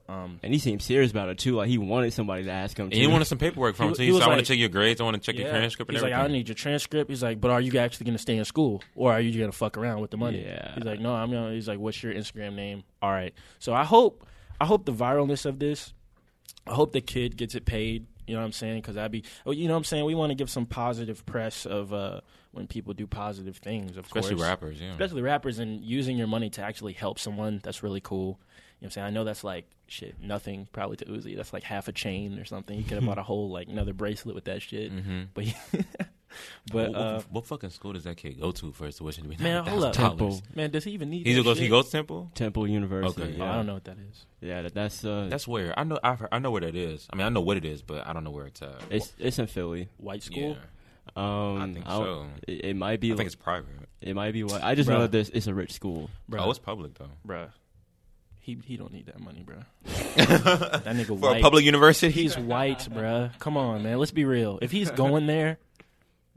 Um, 0.09 0.39
And 0.41 0.53
he 0.53 0.59
seemed 0.59 0.81
serious 0.81 1.11
about 1.11 1.27
it 1.29 1.37
too. 1.37 1.55
Like 1.55 1.67
he 1.67 1.77
wanted 1.77 2.13
somebody 2.13 2.45
to 2.45 2.51
ask 2.51 2.77
him. 2.77 2.85
And 2.85 2.93
to. 2.93 2.97
you 2.99 3.09
wanted 3.09 3.25
some 3.25 3.37
paperwork 3.37 3.75
from 3.75 3.85
He- 3.85 3.89
him 3.89 3.95
too. 3.95 4.01
he 4.03 4.05
He 4.07 4.11
was 4.13 4.21
said, 4.21 4.27
I 4.27 4.29
want 4.29 4.39
to 4.39 4.45
check 4.45 4.57
your 4.59 4.69
grades. 4.69 5.01
I 5.01 5.03
want 5.03 5.15
to 5.15 5.21
check 5.21 5.37
your 5.37 5.49
transcript 5.49 5.89
and 5.89 5.97
He's 5.97 6.01
like, 6.03 6.13
everything. 6.13 6.31
I 6.33 6.37
need 6.37 6.47
your 6.47 6.55
transcript. 6.55 7.09
He's 7.09 7.21
like, 7.23 7.41
but 7.41 7.51
are 7.51 7.59
you 7.61 7.77
actually 7.79 8.05
gonna 8.05 8.17
stay 8.17 8.37
in 8.37 8.45
school 8.45 8.81
or 8.95 9.11
are 9.11 9.19
you 9.19 9.37
gonna 9.37 9.51
fuck 9.51 9.77
around 9.77 9.99
with 10.01 10.11
the 10.11 10.17
money? 10.17 10.43
Yeah. 10.43 10.75
He's 10.75 10.85
like, 10.85 10.99
no, 11.01 11.13
I'm 11.13 11.29
gonna. 11.31 11.51
He's 11.51 11.67
like, 11.67 11.79
what's 11.79 12.01
your 12.01 12.13
Instagram 12.13 12.53
name? 12.55 12.83
All 13.01 13.11
right. 13.11 13.33
So 13.59 13.73
I 13.73 13.83
hope, 13.83 14.25
I 14.61 14.65
hope 14.65 14.85
the 14.85 14.93
viralness 14.93 15.45
of 15.45 15.59
this, 15.59 15.93
I 16.65 16.73
hope 16.73 16.93
the 16.93 17.01
kid 17.01 17.35
gets 17.37 17.53
it 17.55 17.65
paid 17.65 18.05
You 18.27 18.35
know 18.35 18.39
what 18.41 18.45
I'm 18.45 18.51
saying? 18.53 18.81
Because 18.81 18.97
I'd 18.97 19.11
be, 19.11 19.23
oh, 19.45 19.51
you 19.51 19.67
know 19.67 19.73
what 19.73 19.77
I'm 19.79 19.83
saying. 19.85 20.05
We 20.05 20.15
want 20.15 20.31
to 20.31 20.35
give 20.35 20.49
some 20.49 20.65
positive 20.65 21.25
press 21.25 21.65
of 21.65 21.93
uh, 21.93 22.21
when 22.51 22.67
people 22.67 22.93
do 22.93 23.07
positive 23.07 23.57
things. 23.57 23.97
Of 23.97 24.05
Especially 24.05 24.35
course, 24.35 24.41
Especially 24.41 24.49
rappers, 24.49 24.81
yeah. 24.81 24.91
especially 24.91 25.21
rappers, 25.21 25.59
and 25.59 25.81
using 25.81 26.17
your 26.17 26.27
money 26.27 26.49
to 26.51 26.61
actually 26.61 26.93
help 26.93 27.19
someone. 27.19 27.59
That's 27.63 27.83
really 27.83 28.01
cool. 28.01 28.39
You 28.79 28.85
know 28.85 28.85
what 28.85 28.87
I'm 28.87 28.91
saying? 28.91 29.07
I 29.07 29.09
know 29.09 29.23
that's 29.23 29.43
like 29.43 29.65
shit, 29.87 30.15
nothing 30.21 30.67
probably 30.71 30.97
to 30.97 31.05
Uzi. 31.05 31.35
That's 31.35 31.51
like 31.53 31.63
half 31.63 31.87
a 31.87 31.91
chain 31.91 32.37
or 32.37 32.45
something. 32.45 32.77
He 32.77 32.83
could 32.83 32.95
have 32.97 33.05
bought 33.05 33.17
a 33.17 33.23
whole 33.31 33.49
like 33.49 33.67
another 33.69 33.93
bracelet 33.93 34.35
with 34.35 34.45
that 34.45 34.61
shit. 34.61 34.91
Mm-hmm. 34.93 35.21
But 35.33 35.45
but 36.71 36.91
what, 36.91 36.95
uh, 36.95 37.13
what, 37.15 37.31
what 37.31 37.45
fucking 37.47 37.69
school 37.71 37.93
does 37.93 38.03
that 38.03 38.17
kid 38.17 38.39
go 38.39 38.51
to 38.51 38.71
for 38.73 38.85
his 38.85 38.97
tuition 38.97 39.23
to 39.23 39.29
be 39.29 39.41
man, 39.43 39.65
hold 39.65 39.83
up, 39.85 39.93
$9,000? 39.95 39.97
Temple. 39.97 40.41
man, 40.53 40.69
does 40.69 40.83
he 40.83 40.91
even 40.91 41.09
need? 41.09 41.25
He 41.25 41.33
that 41.33 41.43
goes. 41.43 41.57
He 41.57 41.67
goes 41.69 41.89
Temple. 41.89 42.31
Temple 42.35 42.67
University. 42.67 43.21
Okay. 43.23 43.37
Oh. 43.41 43.45
I 43.45 43.53
don't 43.55 43.65
know 43.65 43.73
what 43.75 43.85
that 43.85 43.97
is. 44.11 44.25
Yeah, 44.41 44.61
that, 44.63 44.73
that's 44.75 45.03
uh, 45.03 45.27
That's 45.29 45.47
where 45.47 45.73
I 45.79 45.83
know. 45.83 45.97
I've 46.03 46.19
heard, 46.19 46.29
I 46.31 46.37
know 46.39 46.51
where 46.51 46.61
that 46.61 46.75
is. 46.75 47.07
I 47.11 47.15
mean, 47.15 47.25
I 47.25 47.29
know 47.29 47.41
what 47.41 47.57
it 47.57 47.65
is, 47.65 47.81
but 47.81 48.05
I 48.05 48.13
don't 48.13 48.23
know 48.23 48.29
where 48.31 48.45
it's 48.45 48.61
at. 48.61 48.75
it's 48.91 49.13
it's 49.17 49.39
in 49.39 49.47
Philly. 49.47 49.89
White 49.97 50.21
school. 50.21 50.57
Yeah, 51.15 51.15
Um, 51.15 51.61
I 51.61 51.73
think 51.73 51.85
don't- 51.85 52.03
so. 52.03 52.25
It, 52.47 52.65
it 52.65 52.75
might 52.75 52.99
be. 52.99 53.07
I 53.07 53.11
like, 53.11 53.17
think 53.17 53.27
it's 53.27 53.35
private. 53.35 53.69
it 54.01 54.13
might 54.13 54.33
be 54.33 54.43
what 54.43 54.63
I 54.63 54.75
just 54.75 54.87
know 54.87 55.01
that 55.01 55.11
this 55.11 55.29
it's 55.29 55.47
a 55.47 55.53
rich 55.55 55.73
school. 55.73 56.11
Bruh, 56.29 56.41
Oh, 56.45 56.49
it's 56.51 56.59
public 56.59 56.93
though. 56.95 57.09
bruh. 57.25 57.49
He 58.47 58.57
he 58.63 58.77
don't 58.77 58.93
need 58.93 59.07
that 59.07 59.19
money, 59.19 59.43
bruh. 59.45 59.65
that 60.15 60.85
nigga 60.95 61.07
For 61.07 61.13
white. 61.15 61.39
a 61.39 61.41
public 61.41 61.65
university, 61.65 62.09
He's 62.13 62.37
white, 62.37 62.79
bruh. 62.89 63.37
Come 63.39 63.57
on, 63.57 63.83
man. 63.83 63.97
Let's 63.99 64.11
be 64.11 64.23
real. 64.23 64.57
If 64.61 64.71
he's 64.71 64.89
going 65.03 65.27
there, 65.27 65.57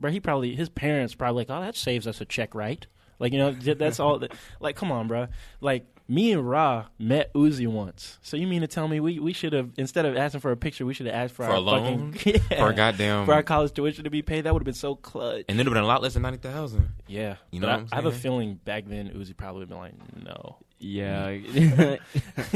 bruh, 0.02 0.10
he 0.10 0.18
probably 0.18 0.56
his 0.56 0.68
parents 0.68 1.14
probably 1.14 1.42
like, 1.42 1.50
oh, 1.56 1.60
that 1.60 1.76
saves 1.76 2.08
us 2.08 2.20
a 2.20 2.24
check, 2.24 2.52
right? 2.56 2.84
Like 3.20 3.32
you 3.32 3.38
know, 3.38 3.52
that's 3.52 4.00
all. 4.00 4.18
That, 4.18 4.32
like, 4.58 4.74
come 4.74 4.90
on, 4.90 5.08
bruh. 5.08 5.28
Like 5.60 5.86
me 6.08 6.32
and 6.32 6.50
Ra 6.50 6.86
met 6.98 7.32
Uzi 7.32 7.68
once. 7.68 8.18
So 8.22 8.36
you 8.36 8.48
mean 8.48 8.62
to 8.62 8.66
tell 8.66 8.88
me 8.88 8.98
we 8.98 9.20
we 9.20 9.32
should 9.32 9.52
have 9.52 9.70
instead 9.78 10.04
of 10.04 10.16
asking 10.16 10.40
for 10.40 10.50
a 10.50 10.56
picture, 10.56 10.84
we 10.84 10.94
should 10.94 11.06
have 11.06 11.14
asked 11.14 11.34
for, 11.36 11.44
For 11.44 11.50
our 11.52 11.56
a 11.58 11.60
loan? 11.60 12.12
fucking 12.14 12.34
yeah, 12.50 12.58
for 12.58 12.70
a 12.70 12.74
goddamn. 12.74 13.26
for 13.26 13.34
our 13.34 13.44
college 13.44 13.72
tuition 13.72 14.02
to 14.02 14.10
be 14.10 14.22
paid? 14.22 14.40
That 14.46 14.52
would 14.52 14.62
have 14.62 14.64
been 14.64 14.74
so 14.74 14.96
clutch. 14.96 15.44
and 15.48 15.56
then 15.56 15.64
it 15.64 15.70
would 15.70 15.76
have 15.76 15.82
been 15.82 15.84
a 15.84 15.94
lot 15.94 16.02
less 16.02 16.14
than 16.14 16.22
ninety 16.22 16.38
thousand. 16.38 16.88
Yeah, 17.06 17.36
You 17.52 17.60
know 17.60 17.68
what 17.68 17.86
I, 17.92 17.92
I 17.92 17.94
have 17.96 18.06
a 18.06 18.10
feeling 18.12 18.54
back 18.64 18.86
then 18.88 19.10
Uzi 19.10 19.36
probably 19.36 19.60
would 19.60 19.68
have 19.68 19.68
been 19.68 19.78
like, 19.78 20.24
no, 20.24 20.56
Yeah, 20.80 21.36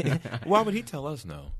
Why 0.45 0.61
would 0.61 0.73
he 0.73 0.81
tell 0.81 1.07
us 1.07 1.25
no? 1.25 1.51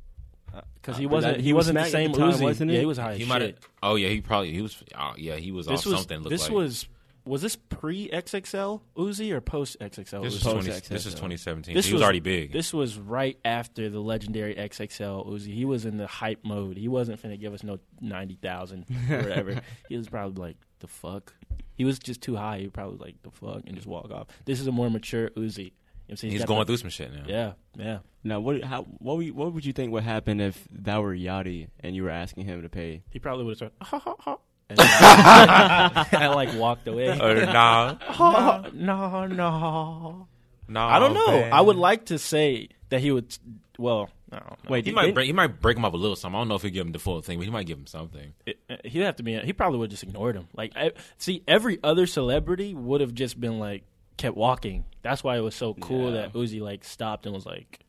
because 0.81 0.97
he 0.97 1.05
Uh, 1.05 1.09
wasn't 1.09 1.33
that- 1.35 1.39
he, 1.41 1.47
he 1.47 1.53
was 1.53 1.67
wasn't 1.67 1.75
the 1.79 1.81
smack 1.81 1.87
at 1.87 1.91
same 1.91 2.11
the 2.13 2.17
time, 2.17 2.31
Uzi. 2.31 2.41
wasn't 2.43 2.71
Yeah, 2.71 2.75
he? 2.75 2.79
he 2.81 2.85
was 2.85 2.97
high 2.97 3.11
as 3.13 3.17
He 3.17 3.25
might 3.25 3.41
have. 3.41 3.49
shit. 3.51 3.65
Oh 3.83 3.95
yeah, 3.95 4.07
he 4.09 4.21
probably 4.21 4.51
he 4.53 4.61
was. 4.61 4.81
Oh 4.97 5.13
yeah, 5.17 5.35
he 5.35 5.51
was 5.51 5.67
This 5.67 5.81
off 5.81 5.85
was 5.87 5.95
something. 5.95 6.19
Looked 6.19 6.29
this 6.29 6.43
like. 6.43 6.51
was 6.51 6.87
was 7.25 7.41
this 7.41 7.55
pre 7.55 8.07
XXL 8.09 8.81
Uzi 8.95 9.31
or 9.31 9.41
post 9.41 9.77
XXL? 9.81 10.21
This 10.23 10.35
is 10.35 10.43
Uzi? 10.43 10.51
twenty. 10.51 10.69
Post 10.71 10.89
This 10.89 11.05
is 11.05 11.15
XXL. 11.15 11.19
twenty 11.19 11.37
seventeen. 11.37 11.73
This 11.75 11.87
He 11.87 11.93
was, 11.93 11.99
was- 11.99 12.03
already 12.03 12.19
big. 12.21 12.51
This 12.53 12.73
was 12.73 12.97
right 12.97 13.37
after 13.43 13.89
the 13.89 13.99
legendary 13.99 14.55
XXL 14.55 15.27
Uzi. 15.27 15.53
He 15.53 15.65
was 15.65 15.85
in 15.85 15.97
the 15.97 16.07
hype 16.07 16.45
mode. 16.45 16.77
He 16.77 16.87
wasn't 16.87 17.21
finna 17.21 17.39
give 17.39 17.53
us 17.53 17.63
no 17.63 17.79
ninety 17.99 18.35
thousand 18.41 18.85
or 19.09 19.17
whatever. 19.17 19.59
he 19.89 19.97
was 19.97 20.07
probably 20.07 20.41
like 20.41 20.57
the 20.79 20.87
fuck. 20.87 21.33
He 21.73 21.83
was 21.83 21.99
just 21.99 22.21
too 22.21 22.37
high. 22.37 22.59
He 22.59 22.63
was 22.65 22.71
probably 22.71 22.97
like 22.97 23.21
the 23.23 23.31
fuck 23.31 23.63
and 23.65 23.75
just 23.75 23.87
walk 23.87 24.09
off. 24.11 24.27
This 24.45 24.61
is 24.61 24.67
a 24.67 24.71
more 24.71 24.89
mature 24.89 25.29
Uzi. 25.31 25.73
You 26.07 26.11
know 26.11 26.13
what 26.13 26.13
I'm 26.13 26.17
saying? 26.17 26.31
He's 26.33 26.45
going 26.45 26.59
the- 26.59 26.65
through 26.65 26.77
some 26.77 26.89
shit 26.89 27.13
now. 27.13 27.23
Yeah, 27.27 27.53
yeah. 27.77 27.99
now 28.23 28.39
what? 28.39 28.63
How? 28.63 28.83
What? 28.83 29.17
Would, 29.17 29.31
what 29.35 29.53
would 29.53 29.65
you 29.65 29.73
think 29.73 29.91
would 29.91 30.03
happen 30.03 30.39
if 30.39 30.67
that 30.71 30.97
were 31.01 31.15
Yachty 31.15 31.67
and 31.79 31.95
you 31.95 32.03
were 32.03 32.09
asking 32.11 32.45
him 32.45 32.61
to 32.61 32.69
pay? 32.69 33.01
He 33.09 33.19
probably 33.19 33.45
would 33.45 33.59
have 33.59 33.71
started. 33.71 33.75
Ha, 33.81 33.99
ha, 33.99 34.15
ha, 34.19 34.37
and, 34.69 34.79
and 36.21 36.33
like 36.35 36.53
walked 36.59 36.87
away. 36.87 37.09
Uh, 37.09 37.51
nah, 37.51 37.97
Oh, 38.19 38.65
no, 38.73 39.25
no. 39.27 40.27
nah. 40.67 40.87
I 40.95 40.99
don't 40.99 41.13
know. 41.13 41.27
man. 41.27 41.53
I 41.53 41.61
would 41.61 41.75
like 41.77 42.05
to 42.05 42.17
say 42.19 42.69
that 42.89 42.99
he 43.01 43.11
would. 43.11 43.35
Well, 43.77 44.09
I. 44.31 44.41
Wait, 44.69 44.85
He 44.85 44.91
did- 44.91 44.95
might 44.95 45.05
did- 45.07 45.15
break. 45.15 45.27
He 45.27 45.33
might 45.33 45.59
break 45.61 45.77
him 45.77 45.85
up 45.85 45.93
a 45.93 45.97
little. 45.97 46.15
Something. 46.15 46.35
I 46.35 46.39
don't 46.41 46.47
know 46.49 46.55
if 46.55 46.61
he 46.61 46.69
give 46.71 46.85
him 46.85 46.91
the 46.93 46.99
full 46.99 47.21
thing, 47.21 47.37
but 47.39 47.45
he 47.45 47.51
might 47.51 47.65
give 47.67 47.77
him 47.77 47.87
something. 47.87 48.33
It- 48.45 48.59
it- 48.69 48.85
he'd 48.85 49.01
have 49.01 49.15
to 49.17 49.23
be. 49.23 49.37
He 49.39 49.53
probably 49.53 49.79
would 49.79 49.85
have 49.91 49.99
just 49.99 50.03
ignored 50.03 50.35
him. 50.35 50.47
Like, 50.55 50.73
I, 50.75 50.91
see, 51.17 51.43
every 51.47 51.79
other 51.83 52.05
celebrity 52.07 52.73
would 52.73 53.01
have 53.01 53.13
just 53.13 53.39
been 53.39 53.59
like 53.59 53.83
kept 54.17 54.35
walking. 54.37 54.85
That's 55.01 55.23
why 55.23 55.37
it 55.37 55.41
was 55.41 55.55
so 55.55 55.73
cool 55.75 56.05
Yeah. 56.13 56.21
that 56.21 56.33
Uzi 56.33 56.61
like 56.61 56.83
stopped 56.83 57.25
and 57.25 57.33
was 57.35 57.45
like, 57.45 57.79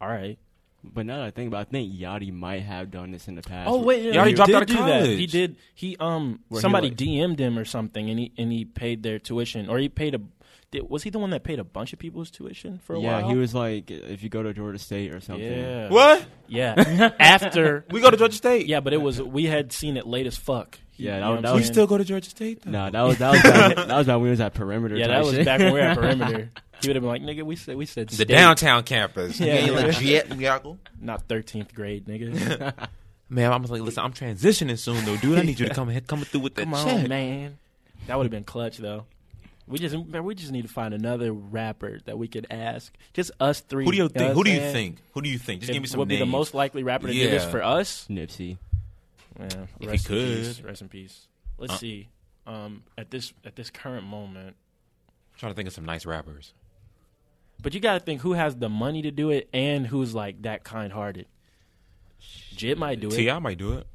"All 0.00 0.08
right." 0.08 0.38
But 0.82 1.04
now 1.04 1.18
that 1.18 1.26
I 1.26 1.30
think 1.30 1.48
about, 1.48 1.58
it, 1.58 1.68
I 1.68 1.70
think 1.72 1.92
Yachty 1.94 2.32
might 2.32 2.62
have 2.62 2.90
done 2.90 3.10
this 3.10 3.28
in 3.28 3.34
the 3.34 3.42
past. 3.42 3.68
Oh 3.70 3.82
wait, 3.82 4.02
He 4.02 4.16
already 4.16 4.32
dropped 4.32 4.50
out 4.52 4.62
of 4.62 4.68
do 4.68 4.76
that. 4.76 5.04
He 5.06 5.26
did. 5.26 5.56
He 5.74 5.96
um 6.00 6.40
Where 6.48 6.58
he, 6.58 6.62
somebody 6.62 6.88
like- 6.88 6.96
DM'd 6.96 7.38
him 7.38 7.58
or 7.58 7.64
something, 7.66 8.08
and 8.08 8.18
he 8.18 8.32
and 8.38 8.50
he 8.52 8.64
paid 8.64 9.02
their 9.02 9.18
tuition, 9.18 9.68
or 9.68 9.78
he 9.78 9.88
paid 9.88 10.14
a. 10.14 10.20
Did, 10.72 10.88
was 10.88 11.02
he 11.02 11.10
the 11.10 11.18
one 11.18 11.30
that 11.30 11.42
paid 11.42 11.58
a 11.58 11.64
bunch 11.64 11.92
of 11.92 11.98
people's 11.98 12.30
tuition 12.30 12.78
for 12.84 12.94
a 12.94 13.00
while? 13.00 13.10
yeah, 13.10 13.20
while? 13.22 13.30
he 13.30 13.36
was 13.36 13.54
like, 13.54 13.90
if 13.90 14.22
you 14.22 14.28
go 14.28 14.42
to 14.44 14.52
Georgia 14.54 14.78
State 14.78 15.12
or 15.12 15.20
something. 15.20 15.44
Yeah. 15.44 15.88
What? 15.88 16.24
Yeah. 16.46 17.10
After 17.18 17.84
We 17.90 18.00
go 18.00 18.10
to 18.10 18.16
Georgia 18.16 18.36
State. 18.36 18.66
Yeah, 18.66 18.78
but 18.80 18.92
it 18.92 18.98
was 19.02 19.20
we 19.20 19.46
had 19.46 19.72
seen 19.72 19.96
it 19.96 20.06
late 20.06 20.26
as 20.28 20.36
fuck. 20.36 20.78
He- 20.92 21.04
Yeah, 21.06 21.14
you 21.14 21.20
that 21.20 21.26
know 21.26 21.32
was- 21.32 21.42
that 21.42 21.48
I'm 21.48 21.54
was- 21.56 21.64
saying? 21.64 21.72
still 21.74 21.86
go 21.88 21.98
to 21.98 22.04
Georgia 22.04 22.30
State. 22.30 22.62
Though? 22.62 22.70
No, 22.70 22.90
that 22.90 23.02
was 23.02 23.18
that 23.18 23.32
was 23.32 23.42
back, 23.42 23.76
that 23.88 23.96
was 23.98 24.06
back 24.06 24.14
when 24.14 24.22
we 24.22 24.30
was 24.30 24.40
at 24.40 24.54
perimeter. 24.54 24.96
yeah, 24.96 25.06
type 25.08 25.16
that 25.16 25.24
was 25.26 25.34
shit. 25.34 25.44
back 25.44 25.58
when 25.60 25.72
we 25.72 25.80
were 25.80 25.86
at 25.86 25.96
perimeter. 25.98 26.50
He 26.82 26.88
would 26.88 26.96
have 26.96 27.02
been 27.02 27.10
like, 27.10 27.22
"Nigga, 27.22 27.42
we 27.42 27.56
said 27.56 27.76
we 27.76 27.84
said 27.84 28.08
the 28.08 28.14
state, 28.14 28.28
downtown 28.28 28.84
campus. 28.84 29.38
Yeah, 29.40 29.58
you 29.66 29.72
yeah. 29.74 29.80
legit, 29.86 30.28
Yago? 30.30 30.78
not 31.00 31.26
thirteenth 31.28 31.74
grade, 31.74 32.06
nigga. 32.06 32.88
Man, 33.28 33.52
I 33.52 33.56
was 33.58 33.70
like, 33.70 33.80
listen, 33.82 34.02
I'm 34.02 34.12
transitioning 34.12 34.76
soon, 34.78 35.04
though, 35.04 35.16
dude. 35.18 35.38
I 35.38 35.42
need 35.42 35.60
you 35.60 35.68
to 35.68 35.74
come 35.74 35.88
ahead, 35.88 36.06
coming 36.08 36.24
through 36.24 36.40
with 36.40 36.54
that 36.56 36.62
Come 36.62 36.74
on, 36.74 36.86
check. 36.86 37.08
man. 37.08 37.58
That 38.06 38.16
would 38.16 38.24
have 38.24 38.30
been 38.30 38.44
clutch 38.44 38.78
though. 38.78 39.04
We 39.70 39.78
just 39.78 39.96
man, 39.96 40.24
we 40.24 40.34
just 40.34 40.50
need 40.52 40.62
to 40.62 40.68
find 40.68 40.92
another 40.92 41.32
rapper 41.32 42.00
that 42.04 42.18
we 42.18 42.26
could 42.28 42.46
ask. 42.50 42.92
Just 43.14 43.30
us 43.40 43.60
three. 43.60 43.84
Who 43.84 43.92
do 43.92 43.96
you 43.96 44.02
know 44.04 44.08
think? 44.08 44.26
what 44.28 44.34
Who 44.36 44.44
do 44.44 44.50
you 44.50 44.56
saying? 44.58 44.72
think? 44.72 44.98
Who 45.14 45.22
do 45.22 45.28
you 45.30 45.38
think? 45.38 45.60
Just 45.60 45.70
It 45.70 45.74
give 45.74 45.82
me 45.82 45.88
some 45.88 46.00
would 46.00 46.08
names. 46.08 46.18
be 46.18 46.24
the 46.24 46.30
most 46.30 46.54
likely 46.54 46.82
rapper 46.82 47.06
to 47.06 47.12
do 47.12 47.30
this 47.30 47.44
Yeah. 47.44 47.50
for 47.50 47.62
us. 47.62 48.06
Nipsey. 48.10 48.58
Yeah, 49.38 49.46
If 49.80 49.88
rest 49.88 50.08
he 50.08 50.18
in 50.20 50.26
peace. 50.44 50.56
could. 50.56 50.64
Rest 50.66 50.82
in 50.82 50.88
peace. 50.88 51.28
Let's 51.56 51.74
Uh, 51.74 51.76
see. 51.78 52.08
Um, 52.46 52.82
at 52.98 53.10
this 53.10 53.32
at 53.44 53.54
this 53.56 53.70
current 53.70 54.04
moment, 54.06 54.56
trying 55.38 55.52
to 55.52 55.56
think 55.56 55.68
of 55.68 55.72
some 55.72 55.84
nice 55.84 56.04
rappers. 56.04 56.52
But 57.62 57.72
you 57.74 57.80
got 57.80 57.94
to 57.94 58.00
think 58.00 58.22
who 58.22 58.32
has 58.32 58.56
the 58.56 58.68
money 58.68 59.02
to 59.02 59.10
do 59.10 59.30
it 59.30 59.48
and 59.52 59.86
who's 59.86 60.14
like 60.14 60.42
that 60.42 60.64
kind 60.64 60.92
hearted. 60.92 61.26
Jit 62.56 62.76
might 62.76 63.00
do 63.00 63.08
it. 63.08 63.12
T.I. 63.16 63.38
might 63.38 63.58
do 63.58 63.72
it. 63.74 63.86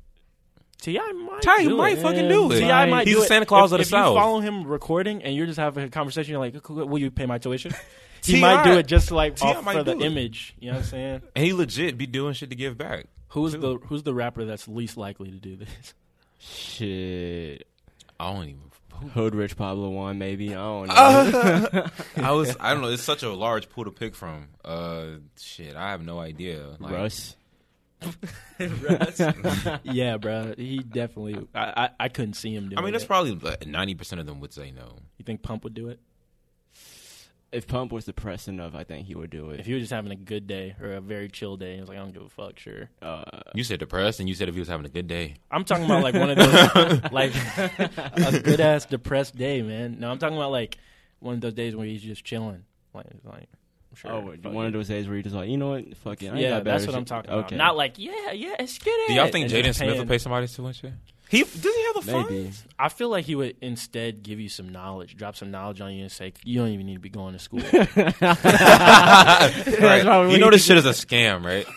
T.I. 0.81 1.11
might. 1.13 1.41
T.I. 1.41 1.63
do 1.63 1.77
might 1.77 1.97
it. 1.97 2.01
fucking 2.01 2.27
do 2.27 2.51
it. 2.51 2.59
T.I. 2.59 2.69
Right. 2.69 2.89
might. 2.89 3.07
He's 3.07 3.15
do 3.15 3.19
the 3.21 3.25
it. 3.25 3.29
Santa 3.29 3.45
Claus 3.45 3.71
if, 3.71 3.73
of 3.73 3.77
the 3.79 3.81
if 3.83 3.87
South. 3.87 4.13
you 4.13 4.19
follow 4.19 4.39
him 4.39 4.65
recording 4.67 5.23
and 5.23 5.35
you're 5.35 5.45
just 5.47 5.59
having 5.59 5.83
a 5.83 5.89
conversation, 5.89 6.31
you're 6.31 6.39
like, 6.39 6.69
"Will 6.69 6.99
you 6.99 7.11
pay 7.11 7.25
my 7.25 7.37
tuition?" 7.37 7.73
he 8.23 8.33
T.I. 8.33 8.41
might 8.41 8.63
do 8.63 8.77
it 8.77 8.87
just 8.87 9.11
like 9.11 9.35
T.I. 9.35 9.55
off 9.55 9.63
might 9.65 9.77
for 9.77 9.83
the 9.83 9.93
do 9.95 10.01
it. 10.01 10.05
image. 10.05 10.55
You 10.59 10.67
know 10.67 10.75
what 10.75 10.83
I'm 10.83 10.89
saying? 10.89 11.21
And 11.35 11.45
he 11.45 11.53
legit 11.53 11.97
be 11.97 12.05
doing 12.05 12.33
shit 12.33 12.49
to 12.51 12.55
give 12.55 12.77
back. 12.77 13.05
Who's 13.29 13.53
the 13.53 13.77
Who's 13.87 14.03
the 14.03 14.13
rapper 14.13 14.45
that's 14.45 14.67
least 14.67 14.97
likely 14.97 15.31
to 15.31 15.37
do 15.37 15.55
this? 15.55 15.93
Shit. 16.39 17.67
I 18.19 18.31
don't 18.31 18.43
even. 18.43 18.61
Hoodrich 19.13 19.57
Pablo 19.57 19.89
Juan 19.89 20.17
maybe. 20.19 20.51
I 20.51 20.53
don't 20.53 20.87
know. 20.87 21.87
I 22.15 22.31
was. 22.31 22.55
I 22.59 22.73
don't 22.73 22.81
know. 22.81 22.89
It's 22.89 23.03
such 23.03 23.23
a 23.23 23.29
large 23.33 23.67
pool 23.69 23.85
to 23.85 23.91
pick 23.91 24.15
from. 24.15 24.47
Uh, 24.63 25.05
shit. 25.37 25.75
I 25.75 25.91
have 25.91 26.05
no 26.05 26.19
idea. 26.19 26.65
Like, 26.79 26.93
Russ. 26.93 27.35
yeah, 29.83 30.17
bro. 30.17 30.53
He 30.57 30.79
definitely. 30.79 31.47
I, 31.53 31.59
I 31.85 31.89
I 32.05 32.09
couldn't 32.09 32.33
see 32.35 32.53
him 32.53 32.69
doing. 32.69 32.77
I 32.79 32.81
mean, 32.81 32.91
that's 32.93 33.03
it. 33.03 33.07
probably 33.07 33.37
ninety 33.65 33.95
percent 33.95 34.19
of 34.19 34.25
them 34.27 34.39
would 34.41 34.53
say 34.53 34.71
no. 34.71 34.97
You 35.17 35.23
think 35.25 35.41
Pump 35.41 35.63
would 35.63 35.73
do 35.73 35.89
it 35.89 35.99
If 37.51 37.67
Pump 37.67 37.91
was 37.91 38.05
depressed 38.05 38.47
enough, 38.47 38.75
I 38.75 38.83
think 38.83 39.07
he 39.07 39.15
would 39.15 39.29
do 39.29 39.51
it. 39.51 39.55
if 39.55 39.59
it. 39.61 39.65
he 39.67 39.73
was 39.73 39.83
just 39.83 39.93
having 39.93 40.11
a 40.11 40.15
good 40.15 40.45
day 40.47 40.75
or 40.81 40.91
a 40.93 41.01
very 41.01 41.29
chill 41.29 41.55
day? 41.57 41.75
He 41.75 41.79
was 41.79 41.87
like, 41.89 41.97
I 41.97 42.01
don't 42.01 42.13
give 42.13 42.23
a 42.23 42.29
fuck. 42.29 42.59
Sure. 42.59 42.89
Uh, 43.01 43.23
You 43.53 43.63
said 43.63 43.79
depressed, 43.79 44.19
and 44.19 44.27
you 44.27 44.35
said 44.35 44.49
if 44.49 44.55
he 44.55 44.59
was 44.59 44.67
having 44.67 44.85
a 44.85 44.89
good 44.89 45.07
day. 45.07 45.35
I'm 45.49 45.63
talking 45.63 45.85
about 45.85 46.03
like 46.03 46.15
one 46.15 46.29
of 46.31 46.37
those 46.37 47.01
like 47.11 47.33
a 47.65 48.39
good 48.43 48.59
ass 48.59 48.85
depressed 48.85 49.35
day, 49.37 49.61
man. 49.61 49.99
No, 49.99 50.11
I'm 50.11 50.17
talking 50.17 50.37
about 50.37 50.51
like 50.51 50.77
one 51.19 51.35
of 51.35 51.41
those 51.41 51.53
days 51.53 51.75
where 51.75 51.85
he's 51.87 52.01
just 52.01 52.23
chilling, 52.25 52.65
like 52.93 53.07
like. 53.23 53.47
Sure, 53.95 54.11
oh, 54.11 54.33
fuck 54.41 54.53
one 54.53 54.65
it. 54.65 54.67
of 54.67 54.73
those 54.73 54.87
days 54.87 55.07
where 55.07 55.15
you're 55.15 55.23
just 55.23 55.35
like, 55.35 55.49
you 55.49 55.57
know 55.57 55.69
what? 55.69 55.97
Fuck 55.97 56.21
it. 56.23 56.31
I 56.33 56.39
Yeah, 56.39 56.49
got 56.49 56.63
that's 56.65 56.85
better 56.85 56.91
what 56.91 56.97
I'm 56.97 57.01
shit. 57.03 57.07
talking 57.07 57.31
about. 57.31 57.45
Okay. 57.45 57.55
Not 57.55 57.75
like 57.77 57.97
yeah, 57.97 58.31
yeah, 58.33 58.55
it's 58.59 58.77
get 58.77 58.91
it. 58.91 59.07
Do 59.09 59.13
y'all 59.15 59.27
think 59.29 59.49
Jaden 59.49 59.63
just 59.63 59.79
Smith 59.79 59.89
paying- 59.89 59.99
would 59.99 60.07
pay 60.07 60.17
somebody's 60.17 60.53
tuition? 60.55 60.99
He 61.27 61.41
does 61.41 61.63
he 61.63 61.83
have 61.85 62.05
the 62.05 62.11
funds? 62.11 62.63
I 62.77 62.87
feel 62.89 63.09
like 63.09 63.25
he 63.25 63.33
would 63.33 63.55
instead 63.59 64.21
give 64.21 64.39
you 64.39 64.47
some 64.47 64.69
knowledge, 64.69 65.17
drop 65.17 65.35
some 65.35 65.49
knowledge 65.49 65.81
on 65.81 65.91
you, 65.93 66.03
and 66.03 66.11
say 66.11 66.33
you 66.43 66.59
don't 66.59 66.69
even 66.69 66.85
need 66.85 66.93
to 66.93 66.99
be 66.99 67.09
going 67.09 67.33
to 67.33 67.39
school. 67.39 67.61
Right. 69.81 70.29
You 70.31 70.37
know 70.37 70.51
this 70.51 70.63
shit 70.65 70.77
is 70.77 70.85
a 70.85 70.91
scam, 70.91 71.43
right? 71.43 71.65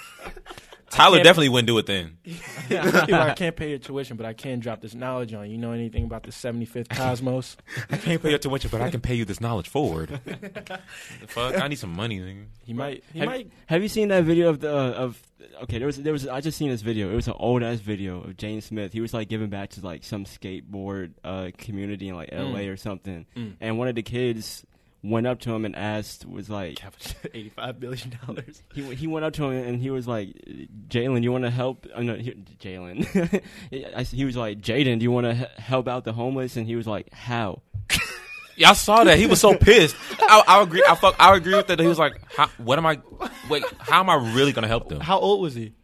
Tyler 0.90 1.22
definitely 1.22 1.48
wouldn't 1.48 1.66
do 1.66 1.78
it 1.78 1.86
then. 1.86 2.18
He's 2.22 2.40
like, 2.70 3.12
I 3.12 3.34
can't 3.34 3.54
pay 3.56 3.70
your 3.70 3.78
tuition, 3.78 4.16
but 4.16 4.26
I 4.26 4.32
can 4.32 4.60
drop 4.60 4.80
this 4.80 4.94
knowledge 4.94 5.34
on 5.34 5.46
you. 5.46 5.52
You 5.52 5.58
know 5.58 5.72
anything 5.72 6.04
about 6.04 6.22
the 6.22 6.30
75th 6.30 6.88
Cosmos? 6.88 7.56
I 7.90 7.96
can't 7.96 8.22
pay 8.22 8.30
your 8.30 8.38
tuition, 8.38 8.70
but 8.70 8.80
I 8.80 8.90
can 8.90 9.00
pay 9.00 9.14
you 9.14 9.24
this 9.24 9.40
knowledge 9.40 9.68
forward. 9.68 10.20
the 10.24 10.80
fuck? 11.26 11.60
I 11.60 11.68
need 11.68 11.78
some 11.78 11.94
money, 11.94 12.20
nigga. 12.20 12.46
He 12.64 12.72
might. 12.72 13.04
He 13.12 13.20
have, 13.20 13.28
might. 13.28 13.50
have 13.66 13.82
you 13.82 13.88
seen 13.88 14.08
that 14.08 14.24
video 14.24 14.48
of 14.48 14.60
the 14.60 14.74
uh, 14.74 14.90
of? 14.92 15.22
Okay, 15.62 15.78
there 15.78 15.86
was 15.86 15.96
there 15.98 16.12
was 16.12 16.26
I 16.26 16.40
just 16.40 16.58
seen 16.58 16.70
this 16.70 16.82
video. 16.82 17.10
It 17.10 17.14
was 17.14 17.28
an 17.28 17.34
old 17.36 17.62
ass 17.62 17.80
video 17.80 18.22
of 18.22 18.36
Jaden 18.36 18.62
Smith. 18.62 18.92
He 18.92 19.00
was 19.00 19.14
like 19.14 19.28
giving 19.28 19.50
back 19.50 19.70
to 19.70 19.80
like 19.84 20.04
some 20.04 20.24
skateboard 20.24 21.12
uh, 21.24 21.50
community 21.56 22.08
in 22.08 22.16
like 22.16 22.30
L.A. 22.32 22.68
or 22.68 22.76
something. 22.76 23.26
Mm. 23.36 23.56
And 23.60 23.78
one 23.78 23.88
of 23.88 23.94
the 23.94 24.02
kids 24.02 24.64
went 25.02 25.26
up 25.26 25.38
to 25.40 25.54
him 25.54 25.64
and 25.64 25.76
asked, 25.76 26.26
was 26.26 26.50
like, 26.50 26.80
eighty-five 27.34 27.78
billion 27.80 28.16
dollars. 28.26 28.62
he 28.74 28.82
he 28.94 29.06
went 29.06 29.24
up 29.24 29.32
to 29.34 29.44
him 29.44 29.52
and 29.66 29.80
he 29.80 29.90
was 29.90 30.06
like, 30.08 30.28
Jalen, 30.88 31.22
you 31.22 31.30
want 31.32 31.44
to 31.44 31.50
help? 31.50 31.86
Oh, 31.94 32.02
no, 32.02 32.14
he- 32.14 32.32
Jalen. 32.60 33.42
He 34.10 34.24
was 34.24 34.36
like, 34.36 34.60
Jaden, 34.60 34.98
do 34.98 35.02
you 35.04 35.10
want 35.12 35.26
to 35.26 35.34
help 35.60 35.86
out 35.88 36.04
the 36.04 36.12
homeless? 36.12 36.56
And 36.56 36.66
he 36.66 36.76
was 36.76 36.86
like, 36.86 37.12
how? 37.12 37.62
Yeah, 38.56 38.70
I 38.70 38.72
saw 38.72 39.04
that. 39.04 39.18
He 39.18 39.28
was 39.28 39.40
so 39.40 39.54
pissed. 39.56 39.94
I, 40.18 40.42
I 40.48 40.62
agree. 40.64 40.82
I 40.88 40.96
fuck. 40.96 41.14
I 41.20 41.36
agree 41.36 41.54
with 41.54 41.68
that. 41.68 41.78
He 41.78 41.86
was 41.86 41.96
like, 41.96 42.20
how, 42.36 42.48
"What 42.58 42.76
am 42.76 42.86
I? 42.86 42.98
Wait, 43.48 43.62
how 43.78 44.00
am 44.00 44.10
I 44.10 44.16
really 44.34 44.50
gonna 44.50 44.66
help 44.66 44.88
them?" 44.88 44.98
How 44.98 45.16
old 45.20 45.40
was 45.42 45.54
he? 45.54 45.74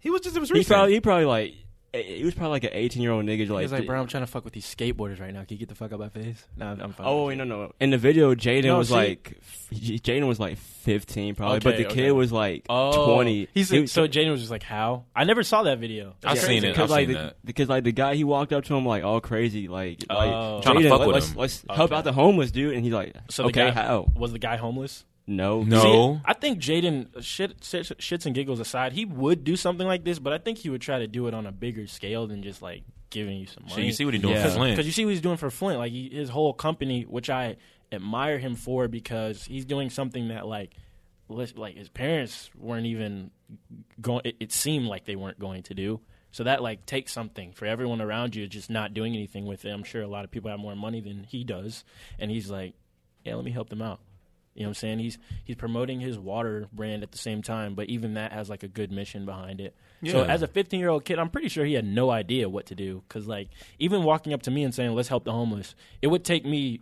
He 0.00 0.08
was 0.08 0.22
just. 0.22 0.34
It 0.34 0.40
was 0.40 0.48
He 0.48 0.54
recent. 0.54 0.74
probably, 0.74 0.94
he 0.94 1.00
probably 1.02 1.26
like, 1.26 1.52
he 1.94 2.24
was 2.24 2.34
probably 2.34 2.50
like 2.52 2.64
an 2.64 2.70
18 2.72 3.02
year 3.02 3.12
old 3.12 3.24
nigga. 3.24 3.38
He 3.38 3.46
Like, 3.46 3.62
was 3.64 3.72
like, 3.72 3.86
bro, 3.86 4.00
I'm 4.00 4.06
trying 4.06 4.22
to 4.22 4.26
fuck 4.26 4.44
with 4.44 4.54
these 4.54 4.64
skateboarders 4.66 5.20
right 5.20 5.32
now. 5.32 5.40
Can 5.44 5.48
you 5.56 5.58
get 5.58 5.68
the 5.68 5.74
fuck 5.74 5.92
out 5.92 5.98
my 5.98 6.08
face? 6.08 6.42
No, 6.56 6.66
I'm 6.80 6.92
fine. 6.92 7.06
Oh 7.06 7.26
wait, 7.26 7.36
no, 7.38 7.44
no. 7.44 7.72
In 7.80 7.90
the 7.90 7.98
video, 7.98 8.34
Jaden 8.34 8.64
No, 8.64 8.78
was 8.78 8.88
see- 8.88 8.94
like, 8.94 9.38
Jaden 9.72 10.26
was 10.26 10.40
like 10.40 10.56
15 10.58 11.34
probably, 11.34 11.56
Okay, 11.58 11.64
but 11.64 11.76
the 11.76 11.86
okay. 11.86 11.94
kid 11.94 12.10
was 12.12 12.32
like 12.32 12.64
Oh, 12.68 13.14
20. 13.14 13.48
He's 13.52 13.68
He 13.70 13.80
was- 13.80 13.92
so 13.92 14.08
Jaden 14.08 14.30
was 14.30 14.40
just 14.40 14.50
like, 14.50 14.62
how? 14.62 15.04
I 15.14 15.24
never 15.24 15.42
saw 15.42 15.62
that 15.64 15.78
video. 15.78 16.14
I've 16.24 16.36
That's 16.36 16.46
seen 16.46 16.64
it. 16.64 16.78
I've 16.78 16.90
like 16.90 17.08
seen 17.08 17.16
the, 17.16 17.22
that. 17.24 17.36
because 17.44 17.68
like 17.68 17.84
the 17.84 17.92
guy 17.92 18.14
he 18.14 18.24
walked 18.24 18.52
up 18.52 18.64
to 18.64 18.74
him 18.74 18.86
like 18.86 19.04
all 19.04 19.20
crazy 19.20 19.68
like 19.68 20.04
like 20.08 20.32
Oh. 20.32 20.60
Trying 20.62 20.78
to 20.78 20.84
Jaden, 20.84 20.88
fuck 20.88 20.98
let- 21.00 21.06
with 21.08 21.14
let's, 21.14 21.30
him. 21.30 21.38
let's 21.38 21.64
help 21.70 21.92
out 21.92 22.04
the 22.04 22.12
homeless 22.12 22.50
dude 22.50 22.74
and 22.74 22.84
he's 22.84 22.92
like 22.94 23.14
So 23.30 23.44
okay 23.44 23.66
guy 23.66 23.70
how 23.70 24.06
was 24.16 24.32
the 24.32 24.38
guy 24.38 24.56
homeless? 24.56 25.04
No 25.26 25.62
No. 25.62 26.20
I 26.24 26.34
think 26.34 26.58
Jaden 26.58 27.16
uh, 27.16 27.20
shit, 27.20 27.62
shit, 27.62 27.86
shits 27.98 28.26
and 28.26 28.34
giggles 28.34 28.60
aside, 28.60 28.92
he 28.92 29.04
would 29.04 29.44
do 29.44 29.56
something 29.56 29.86
like 29.86 30.04
this, 30.04 30.18
but 30.18 30.32
I 30.32 30.38
think 30.38 30.58
he 30.58 30.70
would 30.70 30.80
try 30.82 30.98
to 30.98 31.06
do 31.06 31.26
it 31.28 31.34
on 31.34 31.46
a 31.46 31.52
bigger 31.52 31.86
scale 31.86 32.26
than 32.26 32.42
just 32.42 32.60
like 32.62 32.82
giving 33.10 33.36
you 33.38 33.46
some 33.46 33.64
So 33.68 33.74
money. 33.76 33.86
you 33.86 33.92
see 33.92 34.04
what 34.04 34.14
he's 34.14 34.22
doing 34.22 34.34
Yeah. 34.34 34.44
for 34.48 34.50
Flint. 34.56 34.72
Because 34.76 34.86
you 34.86 34.92
see 34.92 35.04
what 35.04 35.10
he's 35.10 35.20
doing 35.20 35.36
for 35.36 35.50
Flint, 35.50 35.78
like 35.78 35.92
he, 35.92 36.08
his 36.08 36.28
whole 36.30 36.52
company, 36.52 37.02
which 37.02 37.28
I 37.30 37.56
admire 37.92 38.38
him 38.38 38.54
for, 38.56 38.88
because 38.88 39.44
he's 39.44 39.64
doing 39.64 39.90
something 39.90 40.28
that 40.28 40.46
like, 40.46 40.72
like 41.28 41.76
his 41.76 41.88
parents 41.88 42.50
weren't 42.58 42.86
even 42.86 43.30
going. 44.00 44.22
It, 44.24 44.36
it 44.40 44.52
seemed 44.52 44.86
like 44.86 45.04
they 45.04 45.16
weren't 45.16 45.38
going 45.38 45.62
to 45.64 45.74
do. 45.74 46.00
So 46.30 46.44
that 46.44 46.62
like 46.62 46.86
takes 46.86 47.12
something 47.12 47.52
for 47.52 47.66
everyone 47.66 48.00
around 48.00 48.34
you, 48.34 48.46
just 48.46 48.70
not 48.70 48.94
doing 48.94 49.14
anything 49.14 49.44
with 49.46 49.64
it. 49.66 49.70
I'm 49.70 49.84
sure 49.84 50.02
a 50.02 50.06
lot 50.08 50.24
of 50.24 50.30
people 50.30 50.50
have 50.50 50.58
more 50.58 50.74
money 50.74 51.00
than 51.00 51.24
he 51.24 51.44
does, 51.44 51.84
and 52.18 52.30
he's 52.30 52.50
like, 52.50 52.74
yeah, 53.24 53.34
let 53.34 53.44
me 53.44 53.50
help 53.50 53.68
them 53.68 53.82
out. 53.82 54.00
You 54.54 54.62
know 54.62 54.68
what 54.68 54.70
I'm 54.70 54.74
saying? 54.74 54.98
He's 54.98 55.18
he's 55.44 55.56
promoting 55.56 56.00
his 56.00 56.18
water 56.18 56.68
brand 56.72 57.02
at 57.02 57.12
the 57.12 57.18
same 57.18 57.42
time, 57.42 57.74
but 57.74 57.88
even 57.88 58.14
that 58.14 58.32
has 58.32 58.50
like 58.50 58.62
a 58.62 58.68
good 58.68 58.92
mission 58.92 59.24
behind 59.24 59.60
it. 59.60 59.74
So 60.06 60.24
as 60.24 60.42
a 60.42 60.48
15 60.48 60.80
year 60.80 60.88
old 60.88 61.04
kid, 61.04 61.18
I'm 61.18 61.30
pretty 61.30 61.48
sure 61.48 61.64
he 61.64 61.74
had 61.74 61.84
no 61.84 62.10
idea 62.10 62.48
what 62.48 62.66
to 62.66 62.74
do 62.74 63.02
because 63.08 63.26
like 63.26 63.48
even 63.78 64.02
walking 64.02 64.32
up 64.32 64.42
to 64.42 64.50
me 64.50 64.64
and 64.64 64.74
saying 64.74 64.94
let's 64.94 65.08
help 65.08 65.24
the 65.24 65.32
homeless, 65.32 65.74
it 66.02 66.08
would 66.08 66.24
take 66.24 66.44
me 66.44 66.80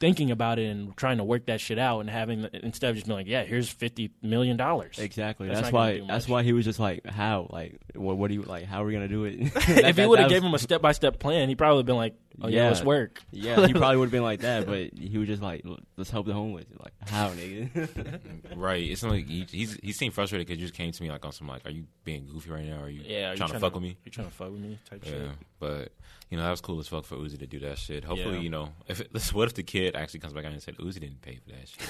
thinking 0.00 0.30
about 0.30 0.58
it 0.58 0.64
and 0.64 0.96
trying 0.96 1.18
to 1.18 1.24
work 1.24 1.46
that 1.46 1.60
shit 1.60 1.78
out 1.78 2.00
and 2.00 2.08
having 2.08 2.48
instead 2.54 2.88
of 2.88 2.96
just 2.96 3.06
being 3.06 3.18
like 3.18 3.26
yeah 3.26 3.44
here's 3.44 3.68
50 3.68 4.10
million 4.22 4.56
dollars. 4.56 4.98
exactly 4.98 5.46
That's 5.46 5.60
that's, 5.60 5.72
why 5.72 6.00
that's 6.08 6.26
why 6.26 6.42
he 6.42 6.54
was 6.54 6.64
just 6.64 6.80
like 6.80 7.06
how 7.06 7.48
like 7.50 7.78
what 7.94 8.16
what 8.16 8.28
do 8.28 8.34
you 8.34 8.42
like 8.42 8.64
how 8.64 8.82
are 8.82 8.86
we 8.86 8.94
gonna 8.94 9.08
do 9.08 9.24
it 9.24 9.34
if 9.54 9.96
he 9.98 10.06
would 10.06 10.18
have 10.18 10.30
gave 10.30 10.42
him 10.42 10.54
a 10.54 10.58
step 10.58 10.80
by 10.80 10.92
step 10.92 11.18
plan, 11.20 11.50
he 11.50 11.54
probably 11.54 11.82
been 11.82 11.96
like 11.96 12.14
oh 12.42 12.48
yeah, 12.48 12.62
Yeah. 12.62 12.68
let's 12.68 12.82
work. 12.84 13.22
yeah 13.30 13.66
he 13.66 13.72
probably 13.72 13.96
would 13.96 14.06
have 14.06 14.12
been 14.12 14.22
like 14.22 14.40
that 14.40 14.66
but 14.66 14.92
he 14.96 15.18
was 15.18 15.26
just 15.28 15.42
like 15.42 15.64
let's 15.96 16.10
help 16.10 16.26
the 16.26 16.32
homeless 16.32 16.66
like 16.82 16.92
how 17.08 17.30
nigga 17.30 18.20
Right. 18.56 18.90
It's 18.90 19.02
not 19.02 19.12
like 19.12 19.26
he, 19.26 19.46
he's 19.50 19.78
he 19.82 19.92
seemed 19.92 20.12
frustrated 20.14 20.46
because 20.46 20.60
you 20.60 20.66
just 20.66 20.76
came 20.76 20.92
to 20.92 21.02
me 21.02 21.10
like 21.10 21.24
on 21.24 21.32
some 21.32 21.46
like, 21.48 21.64
are 21.66 21.70
you 21.70 21.84
being 22.04 22.26
goofy 22.26 22.50
right 22.50 22.64
now? 22.64 22.80
Are 22.82 22.90
you 22.90 23.02
Yeah, 23.04 23.28
are 23.28 23.32
you 23.32 23.36
trying, 23.38 23.50
to 23.52 23.60
fuck 23.60 23.74
with 23.74 23.82
me? 23.82 23.96
You 24.04 24.10
trying 24.10 24.28
to 24.28 24.32
fuck 24.34 24.50
with 24.50 24.60
me? 24.60 24.78
Type 24.88 25.02
Yeah, 25.04 25.10
shit. 25.12 25.28
but 25.58 25.92
you 26.30 26.36
know 26.36 26.44
that 26.44 26.50
was 26.50 26.60
cool 26.60 26.78
as 26.80 26.88
fuck 26.88 27.04
for 27.04 27.16
Uzi 27.16 27.38
to 27.38 27.46
do 27.46 27.58
that 27.60 27.78
shit. 27.78 28.04
Hopefully, 28.04 28.36
Yeah. 28.36 28.40
you 28.42 28.50
know, 28.50 28.70
if 28.86 29.00
it, 29.00 29.10
what 29.32 29.48
if 29.48 29.54
the 29.54 29.62
kid 29.62 29.96
actually 29.96 30.20
comes 30.20 30.32
back 30.34 30.44
out 30.44 30.52
and 30.52 30.62
said 30.62 30.76
Uzi 30.78 31.00
didn't 31.00 31.22
pay 31.22 31.36
for 31.36 31.50
that 31.50 31.68
shit? 31.68 31.88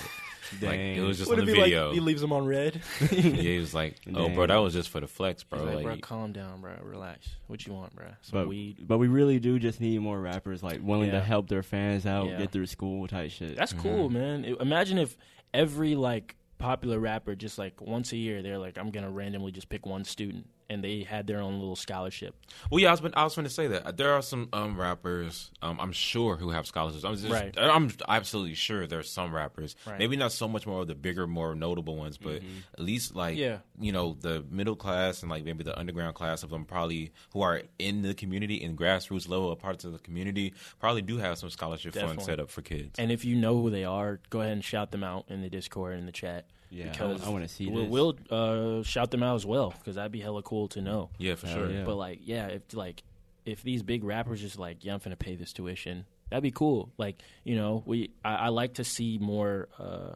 Like 0.63 0.79
it 0.79 1.01
was 1.01 1.19
just 1.19 1.29
What 1.31 1.39
on 1.39 1.45
if 1.49 1.51
the 1.51 1.55
he 1.57 1.61
video. 1.63 1.87
like 1.87 1.95
he 1.95 2.01
leaves 2.01 2.21
them 2.21 2.33
on 2.33 2.47
red? 2.47 2.81
yeah, 3.01 3.07
he 3.19 3.59
was 3.59 3.73
like, 3.75 3.97
"Oh, 4.15 4.29
bro, 4.29 4.47
that 4.47 4.57
was 4.57 4.73
just 4.75 4.89
for 4.89 5.01
the 5.01 5.07
flex, 5.07 5.43
bro." 5.43 5.59
He's 5.59 5.67
like, 5.67 5.75
Like, 5.77 5.85
bro, 5.85 5.97
calm 5.99 6.33
down, 6.33 6.61
bro. 6.61 6.73
Relax. 6.83 7.29
What 7.47 7.67
you 7.67 7.73
want, 7.73 7.95
bro? 7.95 8.07
Some 8.23 8.41
but 8.41 8.49
weed. 8.49 8.77
but 8.87 8.99
we 8.99 9.09
really 9.09 9.39
do 9.39 9.59
just 9.59 9.81
need 9.81 10.01
more 10.01 10.21
rappers 10.21 10.63
like 10.63 10.81
willing 10.83 11.07
Yeah. 11.11 11.21
to 11.21 11.25
help 11.25 11.49
their 11.49 11.63
fans 11.63 12.07
out 12.07 12.29
Yeah. 12.29 12.39
get 12.39 12.51
through 12.53 12.67
school 12.67 13.07
type 13.09 13.31
shit 13.31 13.57
That's 13.57 13.73
Mm-hmm. 13.73 13.83
cool, 13.89 14.11
man. 14.11 14.45
It- 14.45 14.61
imagine 14.61 14.99
if 14.99 15.17
every 15.55 15.95
like 15.95 16.37
popular 16.59 16.99
rapper 17.01 17.35
just 17.35 17.59
like 17.59 17.81
once 17.81 18.13
a 18.13 18.17
year 18.17 18.43
they're 18.43 18.59
like, 18.59 18.77
I'm 18.79 18.91
gonna 18.91 19.11
randomly 19.11 19.51
just 19.53 19.69
pick 19.69 19.87
one 19.87 20.05
student 20.05 20.47
and 20.71 20.83
they 20.85 21.03
had 21.03 21.27
their 21.27 21.41
own 21.41 21.59
little 21.59 21.77
scholarship. 21.77 22.35
Well, 22.71 22.81
yeah, 22.81 22.89
I 22.89 22.93
was, 22.93 23.13
I 23.15 23.25
was 23.25 23.35
going 23.35 23.45
to 23.47 23.53
say 23.53 23.67
that 23.67 23.97
there 23.97 24.13
are 24.15 24.23
some 24.23 24.49
um, 24.53 24.81
rappers, 24.81 25.51
um, 25.61 25.79
I'm 25.81 25.93
sure, 25.93 26.37
who 26.37 26.51
have 26.51 26.67
scholarships. 26.67 27.05
I'm 27.05 27.17
just, 27.17 27.29
Right. 27.29 27.53
I'm 27.59 27.91
absolutely 28.09 28.55
sure 28.55 28.87
there's 28.87 29.11
some 29.11 29.35
rappers, 29.35 29.75
Right. 29.87 29.99
maybe 29.99 30.17
not 30.17 30.33
so 30.33 30.47
much 30.49 30.67
more 30.67 30.83
of 30.83 30.87
the 30.87 30.95
bigger, 30.95 31.27
more 31.27 31.55
notable 31.55 31.97
ones, 31.97 32.17
but 32.17 32.37
at 32.75 32.81
least 32.81 33.15
like, 33.15 33.37
Yeah. 33.37 33.59
you 33.79 33.91
know, 33.93 34.17
the 34.21 34.45
middle 34.49 34.77
class 34.77 35.23
and 35.23 35.31
like 35.31 35.45
maybe 35.45 35.65
the 35.65 35.79
underground 35.79 36.15
class 36.15 36.43
of 36.45 36.51
them 36.51 36.65
probably 36.65 37.13
who 37.33 37.43
are 37.43 37.63
in 37.79 38.03
the 38.03 38.15
community 38.15 38.55
in 38.55 38.77
grassroots 38.77 39.29
level 39.29 39.51
of 39.51 39.59
parts 39.59 39.85
of 39.85 39.93
the 39.93 39.99
community 39.99 40.55
probably 40.79 41.03
do 41.03 41.19
have 41.19 41.37
some 41.37 41.51
scholarship 41.51 41.95
funds 41.95 42.25
set 42.25 42.39
up 42.39 42.49
for 42.51 42.63
kids. 42.63 42.99
And 42.99 43.11
if 43.11 43.25
you 43.25 43.35
know 43.35 43.61
who 43.61 43.71
they 43.71 43.85
are, 43.85 44.21
go 44.31 44.41
ahead 44.41 44.53
and 44.53 44.65
shout 44.65 44.93
them 44.93 45.03
out 45.03 45.25
in 45.29 45.43
the 45.43 45.51
Discord 45.51 45.99
in 45.99 46.07
the 46.07 46.13
chat. 46.13 46.47
Yeah, 46.71 46.87
I 46.87 46.89
because 46.91 47.27
I 47.27 47.29
wanna 47.31 47.49
see 47.49 47.67
we'll, 47.69 47.83
this. 47.83 47.91
we'll 47.91 48.81
uh, 48.81 48.83
shout 48.85 49.11
them 49.11 49.23
out 49.23 49.35
as 49.35 49.45
well 49.45 49.75
because 49.77 49.97
that'd 49.97 50.13
be 50.13 50.21
hella 50.21 50.43
cool 50.43 50.69
to 50.69 50.81
know. 50.81 51.11
yeah, 51.19 51.35
for 51.35 51.49
sure. 51.49 51.71
yeah. 51.71 51.85
But 51.85 51.97
like, 51.97 52.21
yeah, 52.23 52.47
if 52.47 52.75
like 52.75 53.03
if 53.45 53.63
these 53.63 53.83
big 53.83 54.05
rappers 54.05 54.41
just 54.41 54.59
like, 54.59 54.85
yeah, 54.85 54.95
I'm 54.95 55.01
finna 55.01 55.19
pay 55.19 55.35
this 55.35 55.53
tuition, 55.53 56.05
that'd 56.31 56.43
be 56.43 56.53
cool. 56.53 56.93
Like, 56.97 57.21
you 57.45 57.57
know, 57.57 57.83
we 57.87 58.11
I, 58.25 58.35
I 58.35 58.49
like 58.49 58.75
to 58.75 58.85
see 58.85 59.19
more 59.19 59.69
uh, 59.79 60.15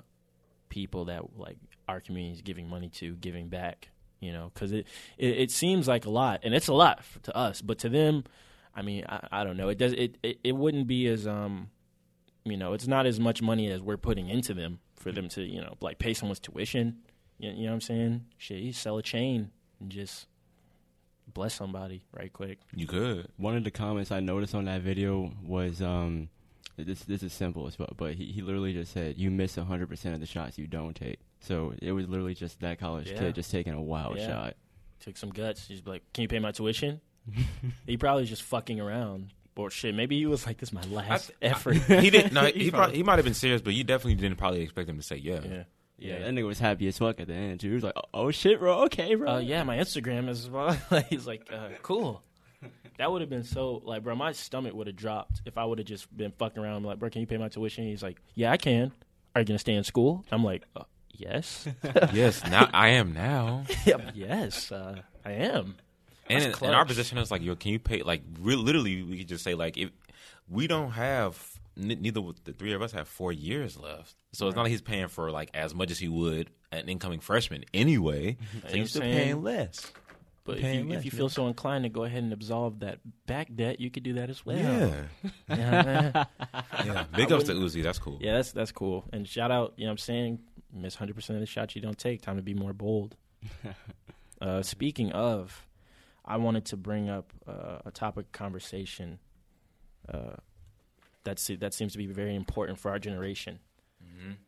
people 0.69 1.07
that 1.07 1.37
like 1.37 1.57
our 1.89 2.01
community 2.01 2.35
is 2.35 2.43
giving 2.43 2.69
money 2.69 2.89
to, 2.91 3.15
giving 3.17 3.49
back. 3.49 3.89
You 4.21 4.33
know, 4.33 4.51
because 4.55 4.73
it, 4.73 4.87
it 5.19 5.39
it 5.39 5.51
seems 5.51 5.87
like 5.87 6.07
a 6.07 6.11
lot, 6.11 6.41
and 6.45 6.55
it's 6.55 6.69
a 6.69 6.73
lot 6.73 7.03
to 7.25 7.37
us, 7.37 7.61
but 7.61 7.81
to 7.81 7.91
them, 7.91 8.25
I 8.75 8.81
mean, 8.81 9.05
I, 9.07 9.27
I 9.31 9.45
don't 9.45 9.59
know. 9.59 9.69
It 9.69 9.77
does 9.77 9.93
it, 9.93 10.17
it 10.23 10.39
it 10.43 10.53
wouldn't 10.53 10.87
be 10.87 11.07
as 11.09 11.27
um, 11.27 11.69
you 12.45 12.57
know, 12.57 12.73
it's 12.75 12.87
not 12.87 13.07
as 13.07 13.19
much 13.19 13.41
money 13.43 13.71
as 13.71 13.81
we're 13.81 13.97
putting 13.97 14.29
into 14.29 14.55
them 14.55 14.81
for 14.97 15.11
them 15.13 15.29
to 15.31 15.43
you 15.43 15.61
know 15.61 15.75
like 15.81 15.99
pay 15.99 16.15
someone's 16.15 16.41
tuition. 16.41 16.99
You, 17.39 17.51
you 17.51 17.63
know 17.65 17.69
what 17.71 17.75
I'm 17.75 17.81
saying? 17.81 18.25
Shit, 18.39 18.59
you 18.59 18.73
sell 18.73 18.99
a 18.99 19.03
chain 19.03 19.51
and 19.81 19.91
just 19.91 20.27
bless 21.33 21.55
somebody 21.55 22.05
right 22.13 22.33
quick. 22.33 22.59
You 22.75 22.87
could. 22.87 23.29
one 23.37 23.57
of 23.57 23.65
the 23.65 23.71
comments 23.71 24.11
I 24.13 24.21
noticed 24.21 24.55
on 24.55 24.67
that 24.67 24.83
video 24.83 25.33
was 25.45 25.81
um 25.83 26.29
this 26.77 27.01
this 27.05 27.23
is 27.23 27.33
simple 27.33 27.67
as 27.67 27.75
fuck, 27.77 27.97
but 27.97 28.15
he, 28.15 28.27
he 28.27 28.43
literally 28.43 28.73
just 28.73 28.93
said 28.93 29.17
you 29.19 29.31
miss 29.31 29.57
hundred 29.57 29.89
percent 29.89 30.15
of 30.15 30.21
the 30.21 30.27
shots 30.27 30.59
you 30.59 30.67
don't 30.67 30.95
take. 30.95 31.19
So 31.41 31.75
it 31.81 31.93
was 31.93 32.09
literally 32.09 32.35
just 32.35 32.61
that 32.61 32.79
college 32.79 33.11
Yeah. 33.11 33.19
kid 33.19 33.35
just 33.35 33.51
taking 33.51 33.73
a 33.75 33.83
wild 33.83 34.17
Yeah. 34.19 34.27
shot. 34.27 34.55
Took 35.01 35.17
some 35.17 35.31
guts. 35.31 35.67
Just 35.69 35.85
be 35.85 35.91
like, 35.91 36.03
can 36.15 36.23
you 36.23 36.29
pay 36.29 36.39
my 36.39 36.51
tuition? 36.53 37.01
he 37.87 37.97
probably 37.97 38.23
was 38.23 38.31
just 38.31 38.43
fucking 38.43 38.81
around. 38.81 39.33
Or 39.57 39.71
shit, 39.71 39.95
maybe 39.95 40.19
he 40.19 40.27
was 40.27 40.47
like, 40.47 40.59
this 40.59 40.71
is 40.71 40.73
my 40.73 40.83
last 40.83 41.31
I- 41.43 41.47
effort. 41.47 41.77
He 41.87 42.11
didn't. 42.11 42.33
No, 42.33 42.43
He 42.47 42.65
he 42.65 42.71
probably- 42.71 42.71
probably, 42.71 42.97
he 42.97 43.03
might 43.03 43.17
have 43.17 43.25
been 43.25 43.35
serious, 43.35 43.61
but 43.63 43.73
you 43.75 43.85
definitely 43.85 44.17
didn't 44.17 44.37
probably 44.39 44.63
expect 44.63 44.89
him 44.89 44.97
to 44.97 45.03
say 45.03 45.17
yeah. 45.17 45.41
yeah. 45.45 45.63
Yeah, 45.97 46.19
that 46.19 46.33
nigga 46.35 46.47
was 46.47 46.59
happy 46.59 46.89
as 46.89 46.99
fuck 46.99 47.21
at 47.21 47.29
the 47.29 47.35
end 47.35 47.61
too. 47.61 47.69
He 47.69 47.75
was 47.75 47.85
like, 47.85 47.95
"Oh, 48.13 48.33
shit, 48.33 48.59
bro, 48.59 48.83
okay, 48.87 49.15
bro." 49.15 49.35
Uh, 49.35 49.39
yeah, 49.39 49.63
my 49.63 49.77
Instagram 49.79 50.29
is 50.29 50.51
well. 50.55 50.77
he's 51.09 51.25
like, 51.25 51.49
uh, 51.53 51.69
cool. 51.83 52.21
That 52.99 53.13
would 53.13 53.21
have 53.21 53.31
been 53.31 53.45
so 53.45 53.81
like, 53.85 54.03
bro. 54.03 54.17
My 54.17 54.33
stomach 54.33 54.75
would 54.75 54.89
have 54.89 54.97
dropped 54.97 55.43
if 55.47 55.57
I 55.57 55.65
would 55.65 55.79
have 55.79 55.87
just 55.87 56.15
been 56.15 56.33
fucking 56.33 56.61
around. 56.61 56.79
I'm 56.79 56.85
like, 56.85 56.99
bro, 56.99 57.11
can 57.11 57.21
you 57.21 57.29
pay 57.29 57.37
my 57.37 57.49
tuition? 57.49 57.85
He's 57.85 58.03
like, 58.03 58.21
yeah, 58.35 58.51
I 58.51 58.57
can. 58.57 58.91
Are 59.37 59.41
you 59.41 59.45
gonna 59.47 59.59
stay 59.61 59.75
in 59.75 59.85
school? 59.85 60.25
I'm 60.33 60.43
like, 60.43 60.65
uh, 60.77 60.83
yes, 61.13 61.67
yes, 62.13 62.43
now 62.51 62.69
I 62.75 62.89
am 62.89 63.13
now. 63.15 63.63
Yep, 63.87 64.11
yes, 64.15 64.73
uh, 64.73 64.97
I 65.25 65.31
am. 65.33 65.77
And 66.29 66.43
in, 66.43 66.53
in 66.65 66.71
our 66.71 66.85
position, 66.85 67.19
it's 67.19 67.31
like, 67.31 67.43
yo, 67.43 67.55
can 67.55 67.73
you 67.73 67.79
pay? 67.79 68.03
Like, 68.03 68.23
re- 68.41 68.57
literally, 68.57 69.03
we 69.03 69.19
could 69.19 69.29
just 69.29 69.45
say, 69.45 69.55
like, 69.55 69.77
if 69.77 69.91
we 70.49 70.67
don't 70.67 70.93
have, 70.93 71.59
n- 71.79 71.99
neither 72.01 72.21
of 72.21 72.43
the 72.45 72.53
three 72.53 72.73
of 72.73 72.83
us 72.83 72.93
have 72.93 73.09
four 73.09 73.33
years 73.33 73.79
left, 73.79 74.15
so 74.33 74.47
it's 74.49 74.57
not 74.57 74.63
like 74.63 74.71
he's 74.71 74.83
paying 74.83 75.09
for 75.09 75.31
like 75.31 75.51
as 75.55 75.75
much 75.75 75.91
as 75.91 75.99
he 75.99 76.09
would 76.09 76.51
an 76.73 76.89
incoming 76.89 77.21
freshman 77.21 77.65
anyway. 77.73 78.37
so 78.63 78.69
I'm 78.69 78.75
he's 78.75 78.91
still 78.91 79.03
paying 79.03 79.43
less. 79.43 79.93
But 80.45 80.59
if 80.59 80.63
you, 80.65 80.85
less, 80.85 80.99
if 80.99 81.05
you 81.07 81.11
yeah. 81.13 81.17
feel 81.19 81.29
so 81.31 81.47
inclined 81.47 81.85
to 81.85 81.89
go 81.89 82.05
ahead 82.05 82.23
and 82.23 82.33
absolve 82.33 82.81
that 82.81 82.99
back 83.27 83.49
debt, 83.55 83.81
you 83.81 83.91
could 83.91 84.03
do 84.03 84.15
that 84.15 84.29
as 84.29 84.45
well. 84.45 84.59
Yeah, 84.59 85.05
You 85.49 85.57
know 85.57 85.71
what 85.71 85.87
I 86.73 86.85
mean? 86.85 86.93
yeah. 86.93 87.05
Big 87.17 87.33
ups 87.33 87.45
to 87.45 87.55
Uzi. 87.55 87.83
That's 87.83 87.99
cool. 87.99 88.19
Yeah, 88.21 88.35
that's 88.35 88.53
that's 88.53 88.73
cool. 88.73 89.05
And 89.13 89.27
shout 89.27 89.51
out, 89.51 89.73
you 89.77 89.85
know 89.85 89.91
what 89.91 89.93
I'm 89.93 89.99
saying? 89.99 90.39
Miss 90.73 90.97
100% 90.97 91.17
of 91.31 91.41
the 91.41 91.47
shots 91.47 91.77
you 91.77 91.81
don't 91.83 91.97
take. 91.97 92.21
Time 92.21 92.37
to 92.37 92.43
be 92.43 92.53
more 92.53 92.73
bold. 92.73 93.17
uh, 94.41 94.61
speaking 94.63 95.13
of, 95.13 95.65
I 96.25 96.37
wanted 96.39 96.65
to 96.67 96.77
bring 96.77 97.09
up 97.09 97.33
uh, 97.47 97.79
a 97.85 97.91
topic 97.91 98.27
of 98.27 98.33
conversation 98.33 99.19
uh, 100.13 100.37
that's, 101.23 101.51
that 101.59 101.75
seems 101.75 101.93
to 101.93 101.99
be 101.99 102.07
very 102.07 102.35
important 102.35 102.79
for 102.79 102.91
our 102.91 102.99
generation, 102.99 103.59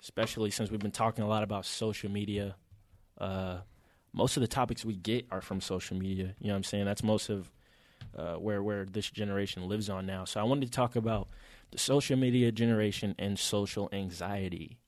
especially 0.02 0.50
since 0.50 0.70
we've 0.70 0.80
been 0.80 0.90
talking 0.90 1.24
a 1.24 1.28
lot 1.28 1.42
about 1.42 1.64
social 1.64 2.10
media. 2.10 2.56
Uh, 3.18 3.58
most 4.12 4.36
of 4.36 4.40
the 4.40 4.46
topics 4.48 4.84
we 4.84 4.96
get 4.96 5.26
are 5.30 5.40
from 5.40 5.60
social 5.60 5.96
media. 5.96 6.34
You 6.38 6.48
know 6.48 6.54
what 6.54 6.56
I'm 6.56 6.64
saying? 6.64 6.84
That's 6.86 7.02
most 7.02 7.28
of 7.28 7.50
uh, 8.16 8.34
where 8.34 8.62
where 8.62 8.84
this 8.86 9.10
generation 9.10 9.68
lives 9.68 9.90
on 9.90 10.06
now. 10.06 10.24
So 10.24 10.40
I 10.40 10.44
wanted 10.44 10.66
to 10.66 10.70
talk 10.72 10.96
about 10.96 11.28
the 11.70 11.78
social 11.78 12.16
media 12.16 12.52
generation 12.52 13.14
and 13.18 13.38
social 13.38 13.88
anxiety, 13.92 14.78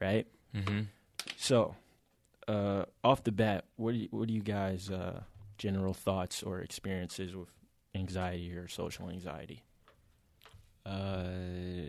right? 0.00 0.26
Mm-hmm. 0.54 0.82
So, 1.36 1.74
uh, 2.48 2.84
off 3.02 3.24
the 3.24 3.32
bat, 3.32 3.64
what 3.76 3.92
do 3.92 3.98
you, 3.98 4.08
what 4.10 4.28
do 4.28 4.34
you 4.34 4.42
guys 4.42 4.90
uh, 4.90 5.20
general 5.58 5.94
thoughts 5.94 6.42
or 6.42 6.60
experiences 6.60 7.34
with 7.34 7.48
anxiety 7.94 8.52
or 8.56 8.68
social 8.68 9.08
anxiety? 9.10 9.62
Uh, 10.84 11.24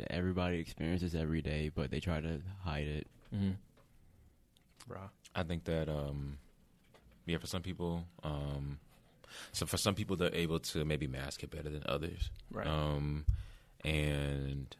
everybody 0.10 0.60
experiences 0.60 1.14
every 1.14 1.42
day, 1.42 1.70
but 1.74 1.92
they 1.92 2.00
try 2.00 2.20
to 2.20 2.42
hide 2.64 2.88
it. 2.88 3.08
Mm-hmm. 3.34 3.52
Bro. 4.88 5.00
I 5.36 5.44
think 5.44 5.66
that 5.66 5.90
um, 5.90 6.38
yeah, 7.26 7.38
for 7.38 7.48
some 7.48 7.62
people, 7.62 8.06
um, 8.24 8.80
so 9.52 9.66
for 9.66 9.78
some 9.78 9.94
people 9.94 10.16
they're 10.16 10.34
able 10.34 10.60
to 10.60 10.86
maybe 10.86 11.08
mask 11.08 11.44
it 11.44 11.52
better 11.52 11.70
than 11.70 11.84
others, 11.86 12.32
Right. 12.52 12.66
Um, 12.66 13.26
and 13.84 14.76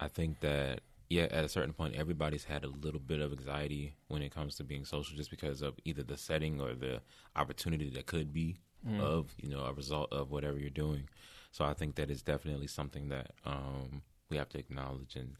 I 0.00 0.08
think 0.08 0.40
that 0.40 0.80
yeah, 1.08 1.24
at 1.24 1.44
a 1.44 1.48
certain 1.48 1.72
point, 1.72 1.94
everybody's 1.94 2.44
had 2.44 2.64
a 2.64 2.68
little 2.68 3.00
bit 3.00 3.20
of 3.20 3.32
anxiety 3.32 3.94
when 4.08 4.22
it 4.22 4.34
comes 4.34 4.56
to 4.56 4.64
being 4.64 4.84
social, 4.84 5.16
just 5.16 5.30
because 5.30 5.62
of 5.62 5.74
either 5.84 6.02
the 6.02 6.16
setting 6.16 6.60
or 6.60 6.74
the 6.74 7.02
opportunity 7.36 7.90
that 7.90 8.06
could 8.06 8.32
be 8.32 8.56
of 9.00 9.32
you 9.40 9.48
know 9.48 9.64
a 9.64 9.72
result 9.72 10.12
of 10.12 10.30
whatever 10.30 10.58
you're 10.58 10.70
doing. 10.70 11.08
So 11.52 11.64
I 11.64 11.72
think 11.72 11.94
that 11.96 12.10
is 12.10 12.22
definitely 12.22 12.66
something 12.66 13.08
that 13.08 13.30
um, 13.44 14.02
we 14.28 14.36
have 14.36 14.48
to 14.50 14.58
acknowledge 14.58 15.16
and 15.16 15.36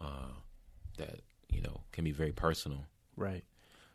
uh, 0.00 0.32
that 0.96 1.20
you 1.50 1.60
know 1.60 1.82
can 1.92 2.04
be 2.04 2.12
very 2.12 2.32
personal. 2.32 2.86
Right. 3.16 3.44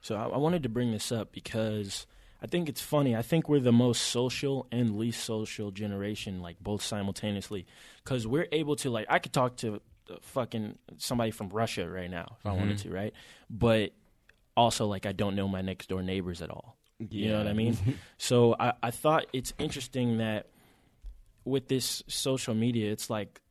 So 0.01 0.15
I, 0.15 0.25
I 0.25 0.37
wanted 0.37 0.63
to 0.63 0.69
bring 0.69 0.91
this 0.91 1.11
up 1.11 1.31
because 1.31 2.05
I 2.41 2.47
think 2.47 2.67
it's 2.67 2.81
funny. 2.81 3.15
I 3.15 3.21
think 3.21 3.47
we're 3.47 3.61
the 3.61 3.71
most 3.71 4.01
social 4.01 4.67
and 4.71 4.97
least 4.97 5.23
social 5.23 5.71
generation, 5.71 6.41
like 6.41 6.59
both 6.59 6.83
simultaneously, 6.83 7.65
because 8.03 8.27
we're 8.27 8.47
able 8.51 8.75
to 8.77 8.89
like 8.89 9.07
I 9.09 9.19
could 9.19 9.33
talk 9.33 9.55
to 9.57 9.81
fucking 10.21 10.77
somebody 10.97 11.31
from 11.31 11.49
Russia 11.49 11.89
right 11.89 12.09
now 12.09 12.37
if 12.39 12.45
I 12.45 12.51
wanted 12.51 12.77
mm-hmm. 12.77 12.89
to, 12.89 12.95
right? 12.95 13.13
But 13.49 13.93
also 14.55 14.85
like 14.85 15.05
I 15.05 15.11
don't 15.11 15.35
know 15.35 15.47
my 15.47 15.61
next 15.61 15.89
door 15.89 16.03
neighbors 16.03 16.41
at 16.41 16.49
all. 16.49 16.77
You 17.09 17.31
know 17.31 17.37
what 17.39 17.47
I 17.47 17.53
mean? 17.53 17.77
so 18.17 18.55
I, 18.59 18.73
I 18.81 18.91
thought 18.91 19.25
it's 19.33 19.53
interesting 19.59 20.17
that 20.19 20.47
with 21.43 21.67
this 21.67 22.03
social 22.07 22.53
media, 22.53 22.91
it's 22.91 23.09
like 23.09 23.41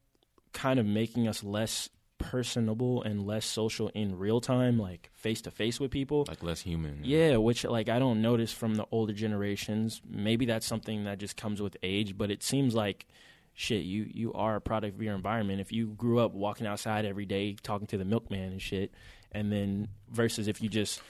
kind 0.53 0.79
of 0.79 0.87
making 0.87 1.29
us 1.29 1.43
less 1.45 1.91
personable 2.19 3.03
and 3.03 3.27
less 3.27 3.45
social 3.45 3.88
in 3.88 4.17
real 4.17 4.41
time, 4.41 4.79
like 4.79 5.11
face 5.12 5.43
to 5.43 5.51
face 5.51 5.81
with 5.81 5.91
people. 5.91 6.25
like 6.29 6.43
less 6.43 6.61
human. 6.61 7.01
Yeah, 7.03 7.37
which 7.37 7.65
like 7.65 7.88
I 7.88 7.99
don't 7.99 8.23
notice 8.23 8.53
from 8.53 8.77
the 8.77 8.87
older 8.91 9.12
generations. 9.12 10.01
Maybe 10.09 10.47
that's 10.47 10.67
something 10.67 11.05
that 11.05 11.19
just 11.19 11.37
comes 11.37 11.61
with 11.61 11.77
age, 11.83 12.17
but 12.17 12.31
it 12.31 12.43
seems 12.43 12.75
like 12.75 13.07
shit, 13.55 13.83
you 13.83 14.09
you 14.12 14.33
are 14.33 14.57
a 14.57 14.61
product 14.61 14.97
of 14.97 15.03
your 15.03 15.15
environment. 15.15 15.61
If 15.61 15.73
you 15.73 15.88
grew 15.88 16.21
up 16.21 16.33
walking 16.33 16.67
outside 16.67 17.05
every 17.05 17.27
day 17.27 17.55
talking 17.62 17.87
to 17.88 17.99
the 17.99 18.05
milkman 18.05 18.53
and 18.53 18.62
shit, 18.62 18.93
and 19.31 19.53
then 19.53 19.88
versus 20.11 20.49
if 20.49 20.62
you 20.62 20.69
just 20.69 21.01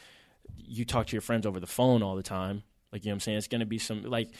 you 0.57 0.85
talk 0.85 1.07
to 1.09 1.12
your 1.12 1.22
friends 1.22 1.46
over 1.46 1.61
the 1.61 1.66
phone 1.66 2.02
all 2.02 2.16
the 2.16 2.22
time, 2.22 2.62
like 2.92 3.05
you 3.05 3.11
know 3.11 3.12
what 3.12 3.16
I'm 3.16 3.20
saying, 3.20 3.38
it's 3.38 3.48
gonna 3.48 3.66
be 3.66 3.78
some 3.78 4.02
like 4.02 4.31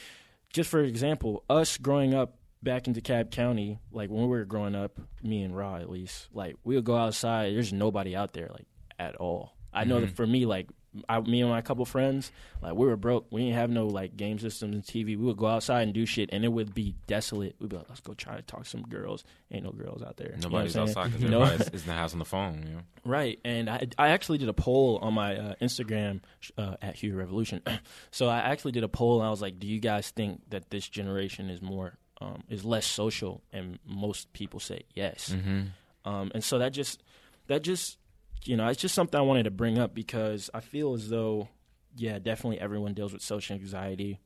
just 0.51 0.69
for 0.69 0.81
example, 0.81 1.43
us 1.49 1.77
growing 1.77 2.13
up 2.13 2.37
back 2.61 2.87
in 2.87 2.93
DeKalb 2.93 3.31
County, 3.31 3.79
like 3.91 4.09
when 4.09 4.21
we 4.21 4.27
were 4.27 4.45
growing 4.45 4.75
up, 4.75 4.99
me 5.21 5.43
and 5.43 5.55
Raw 5.55 5.75
at 5.75 5.89
least, 5.89 6.29
like 6.33 6.55
we 6.63 6.75
would 6.75 6.85
go 6.85 6.95
outside, 6.95 7.53
there's 7.53 7.73
nobody 7.73 8.15
out 8.15 8.33
there 8.33 8.49
like 8.51 8.67
at 8.99 9.15
all. 9.15 9.53
I 9.73 9.85
know 9.85 9.99
that 9.99 10.07
mm-hmm. 10.07 10.15
for 10.15 10.27
me, 10.27 10.45
like 10.45 10.69
I, 11.09 11.19
me 11.21 11.41
and 11.41 11.49
my 11.49 11.61
couple 11.61 11.85
friends, 11.85 12.31
like 12.61 12.73
we 12.73 12.85
were 12.87 12.95
broke. 12.95 13.25
We 13.31 13.43
didn't 13.43 13.55
have 13.55 13.69
no 13.69 13.87
like 13.87 14.15
game 14.15 14.39
systems 14.39 14.75
and 14.75 14.83
TV. 14.83 15.05
We 15.05 15.17
would 15.17 15.37
go 15.37 15.47
outside 15.47 15.83
and 15.83 15.93
do 15.93 16.05
shit, 16.05 16.29
and 16.31 16.43
it 16.45 16.49
would 16.49 16.73
be 16.73 16.95
desolate. 17.07 17.55
We'd 17.59 17.69
be 17.69 17.77
like, 17.77 17.89
let's 17.89 18.01
go 18.01 18.13
try 18.13 18.35
to 18.35 18.41
talk 18.41 18.63
to 18.63 18.69
some 18.69 18.83
girls. 18.83 19.23
Ain't 19.51 19.63
no 19.63 19.71
girls 19.71 20.01
out 20.01 20.17
there. 20.17 20.31
You 20.35 20.41
know 20.41 20.49
Nobody's 20.49 20.77
outside 20.77 21.11
because 21.11 21.23
everybody's 21.23 21.69
is 21.69 21.81
in 21.83 21.87
the 21.87 21.93
house 21.93 22.13
on 22.13 22.19
the 22.19 22.25
phone. 22.25 22.63
You 22.67 22.75
know? 22.75 22.81
Right, 23.05 23.39
and 23.43 23.69
I 23.69 23.87
I 23.97 24.09
actually 24.09 24.37
did 24.37 24.49
a 24.49 24.53
poll 24.53 24.99
on 25.01 25.13
my 25.13 25.35
uh, 25.35 25.53
Instagram 25.61 26.21
uh, 26.57 26.75
at 26.81 26.95
Hugh 26.95 27.15
Revolution. 27.15 27.61
so 28.11 28.27
I 28.27 28.39
actually 28.39 28.71
did 28.71 28.83
a 28.83 28.89
poll, 28.89 29.19
and 29.19 29.27
I 29.27 29.29
was 29.29 29.41
like, 29.41 29.59
"Do 29.59 29.67
you 29.67 29.79
guys 29.79 30.09
think 30.09 30.41
that 30.49 30.69
this 30.69 30.87
generation 30.87 31.49
is 31.49 31.61
more 31.61 31.97
um, 32.21 32.43
is 32.49 32.63
less 32.63 32.85
social?" 32.85 33.41
And 33.51 33.79
most 33.85 34.31
people 34.33 34.59
say 34.59 34.83
yes. 34.93 35.33
Um, 36.05 36.31
and 36.33 36.43
so 36.43 36.59
that 36.59 36.73
just 36.73 37.01
that 37.47 37.61
just 37.61 37.97
you 38.45 38.55
know 38.57 38.67
it's 38.67 38.81
just 38.81 38.95
something 38.95 39.17
I 39.17 39.23
wanted 39.23 39.43
to 39.43 39.51
bring 39.51 39.77
up 39.77 39.93
because 39.93 40.49
I 40.53 40.59
feel 40.59 40.93
as 40.93 41.09
though 41.09 41.47
yeah, 41.95 42.17
definitely 42.19 42.59
everyone 42.59 42.93
deals 42.93 43.13
with 43.13 43.21
social 43.21 43.55
anxiety. 43.55 44.19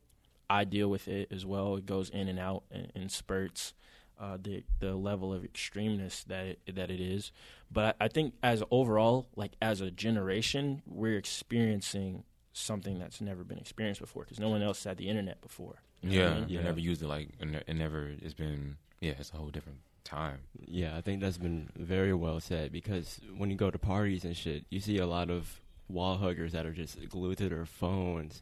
I 0.49 0.63
deal 0.63 0.87
with 0.89 1.07
it 1.09 1.29
as 1.31 1.45
well. 1.45 1.75
It 1.75 1.85
goes 1.85 2.09
in 2.09 2.29
and 2.29 2.39
out 2.39 2.63
in, 2.71 2.89
in 2.95 3.09
spurts. 3.09 3.73
Uh, 4.19 4.35
the 4.41 4.63
the 4.79 4.95
level 4.95 5.31
of 5.31 5.43
extremeness 5.43 6.25
that 6.25 6.45
it, 6.65 6.75
that 6.75 6.89
it 6.89 6.99
is, 6.99 7.31
but 7.71 7.95
I, 7.99 8.05
I 8.05 8.07
think 8.07 8.33
as 8.41 8.63
overall, 8.71 9.27
like 9.35 9.51
as 9.61 9.79
a 9.79 9.91
generation, 9.91 10.81
we're 10.87 11.17
experiencing 11.17 12.23
something 12.51 12.97
that's 12.97 13.21
never 13.21 13.43
been 13.43 13.59
experienced 13.59 14.01
before 14.01 14.23
because 14.23 14.39
no 14.39 14.49
one 14.49 14.63
else 14.63 14.83
had 14.83 14.97
the 14.97 15.07
internet 15.07 15.39
before. 15.41 15.75
You 16.01 16.09
know 16.09 16.15
what 16.25 16.31
I 16.31 16.33
Yeah, 16.33 16.39
mean? 16.39 16.49
yeah. 16.49 16.61
Never 16.63 16.79
used 16.79 17.03
it 17.03 17.07
like 17.07 17.29
it 17.39 17.63
it 17.67 17.73
never. 17.75 18.11
It's 18.21 18.33
been 18.33 18.77
yeah. 19.01 19.13
It's 19.19 19.31
a 19.31 19.37
whole 19.37 19.49
different 19.49 19.79
time. 20.07 20.39
Yeah, 20.65 20.95
I 20.97 21.01
think 21.01 21.21
that's 21.21 21.37
been 21.37 21.69
very 21.75 22.13
well 22.13 22.39
said 22.39 22.71
because 22.71 23.19
when 23.37 23.49
you 23.49 23.55
go 23.55 23.69
to 23.69 23.77
parties 23.77 24.23
and 24.25 24.35
shit, 24.35 24.65
you 24.69 24.79
see 24.79 24.97
a 24.97 25.05
lot 25.07 25.29
of 25.29 25.61
wall 25.89 26.17
huggers 26.17 26.53
that 26.53 26.65
are 26.65 26.73
just 26.73 26.97
glued 27.09 27.37
to 27.39 27.49
their 27.49 27.65
phones. 27.65 28.41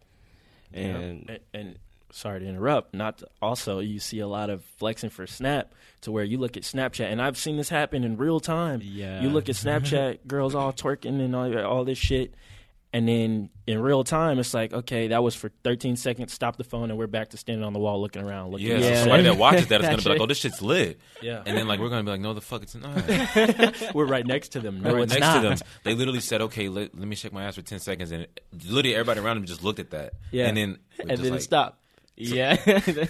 And 0.74 1.30
and, 1.30 1.40
and 1.54 1.80
sorry 2.12 2.40
to 2.42 2.48
interrupt. 2.48 2.94
Not 2.94 3.20
to- 3.20 3.28
also 3.42 3.80
you 3.80 4.00
see 4.00 4.20
a 4.20 4.28
lot 4.28 4.50
of 4.50 4.64
flexing 4.78 5.10
for 5.10 5.28
Snap 5.28 5.74
to 6.02 6.12
where 6.12 6.24
you 6.24 6.38
look 6.38 6.58
at 6.58 6.64
Snapchat, 6.64 7.12
and 7.12 7.22
I've 7.22 7.38
seen 7.38 7.58
this 7.58 7.70
happen 7.70 8.04
in 8.04 8.18
real 8.18 8.40
time. 8.40 8.82
Yeah. 8.84 9.22
you 9.22 9.30
look 9.30 9.50
at 9.50 9.56
Snapchat, 9.64 10.20
girls 10.28 10.56
all 10.56 10.74
twerking 10.74 11.20
and 11.24 11.36
all, 11.36 11.58
all 11.66 11.84
this 11.86 11.98
shit. 11.98 12.34
And 12.96 13.06
then 13.10 13.50
in 13.68 13.80
real 13.82 14.06
time, 14.06 14.40
it's 14.40 14.54
like, 14.54 14.72
okay, 14.72 15.10
that 15.10 15.22
was 15.22 15.36
for 15.36 15.52
13 15.66 15.98
seconds. 15.98 16.32
Stop 16.32 16.56
the 16.56 16.64
phone, 16.64 16.90
and 16.92 16.98
we're 16.98 17.08
back 17.08 17.32
to 17.32 17.38
standing 17.38 17.66
on 17.66 17.74
the 17.74 17.80
wall, 17.80 18.00
looking 18.00 18.22
around, 18.24 18.52
looking. 18.52 18.68
Yeah, 18.68 18.76
at 18.76 18.82
so 18.84 18.88
Yeah. 18.88 19.00
somebody 19.02 19.24
that 19.24 19.38
watches 19.38 19.68
that 19.68 19.82
is 19.82 19.88
gonna 19.90 20.02
be 20.02 20.10
like, 20.12 20.22
"Oh, 20.22 20.26
this 20.28 20.38
shit's 20.38 20.62
lit," 20.62 20.98
Yeah. 21.22 21.44
and 21.46 21.58
then 21.58 21.68
like 21.68 21.82
we're 21.82 21.90
gonna 21.90 22.06
be 22.06 22.12
like, 22.12 22.22
"No, 22.22 22.34
the 22.34 22.40
fuck 22.40 22.64
it's 22.64 22.74
not." 22.74 22.96
we're 23.94 24.06
right 24.06 24.26
next 24.26 24.54
to 24.54 24.62
them. 24.62 24.80
No, 24.82 24.94
right 24.94 25.04
it's 25.04 25.12
next 25.14 25.26
not. 25.26 25.42
to 25.42 25.50
them, 25.50 25.58
they 25.84 25.94
literally 25.94 26.22
said, 26.22 26.42
"Okay, 26.44 26.70
let, 26.70 26.98
let 26.98 27.06
me 27.06 27.18
shake 27.18 27.34
my 27.34 27.44
ass 27.44 27.56
for 27.56 27.64
ten 27.64 27.80
seconds," 27.80 28.12
and 28.12 28.28
literally 28.64 28.96
everybody 28.96 29.20
around 29.20 29.36
them 29.36 29.46
just 29.46 29.62
looked 29.62 29.80
at 29.80 29.90
that, 29.92 30.14
Yeah. 30.32 30.48
and 30.48 30.56
then 30.56 30.78
and 31.02 31.10
then 31.10 31.32
like, 31.32 31.40
it 31.42 31.44
stopped. 31.44 31.82
Yeah. 32.18 32.58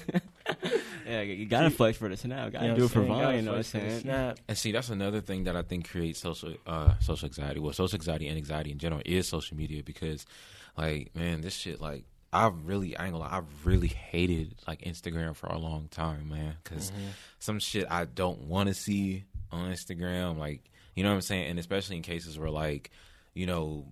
yeah, 1.08 1.22
you 1.22 1.46
gotta 1.46 1.70
flex 1.70 1.98
for 1.98 2.10
the 2.10 2.18
snap. 2.18 2.52
Gotta 2.52 2.66
You 2.66 2.72
know 2.72 2.78
do 2.78 2.86
it 2.86 2.92
for 2.92 3.00
I'm 3.02 3.06
saying? 3.08 3.20
Gotta 3.20 3.26
Vine, 3.26 3.36
you 3.36 3.42
know 3.44 3.52
what 3.52 3.58
I'm 3.58 3.64
flex 3.64 3.72
for 3.72 3.78
the 3.80 3.90
saying? 3.90 4.02
Snap. 4.02 4.40
And 4.48 4.58
see, 4.58 4.72
that's 4.72 4.90
another 4.90 5.22
thing 5.22 5.44
that 5.46 5.56
I 5.56 5.62
think 5.62 5.90
creates 5.90 6.20
social 6.20 6.54
uh, 6.66 6.94
social 7.00 7.28
anxiety. 7.28 7.60
Well, 7.60 7.74
social 7.74 7.96
anxiety 7.96 8.28
and 8.28 8.38
anxiety 8.38 8.72
in 8.72 8.78
general 8.80 9.02
is 9.06 9.28
social 9.28 9.58
media 9.58 9.84
because, 9.84 10.26
like, 10.78 11.16
man, 11.16 11.42
this 11.42 11.54
shit, 11.54 11.80
like, 11.80 12.06
I 12.34 12.52
really, 12.66 12.98
I 12.98 13.06
ain't 13.06 13.14
gonna 13.14 13.24
lie, 13.24 13.38
I 13.38 13.42
really 13.64 13.88
hated 13.88 14.56
like 14.68 14.82
Instagram 14.82 15.36
for 15.36 15.48
a 15.48 15.58
long 15.58 15.88
time, 15.90 16.30
man, 16.30 16.56
because 16.64 16.92
some 17.40 17.60
shit 17.60 17.86
I 17.90 18.06
don't 18.06 18.42
want 18.48 18.68
to 18.68 18.74
see 18.76 19.24
on 19.52 19.72
Instagram, 19.72 20.38
like, 20.38 20.70
you 20.96 21.04
know 21.04 21.10
what 21.10 21.16
I'm 21.16 21.22
saying, 21.22 21.50
and 21.50 21.60
especially 21.60 21.96
in 21.98 22.02
cases 22.02 22.38
where 22.38 22.50
like, 22.50 22.92
you 23.34 23.46
know, 23.46 23.86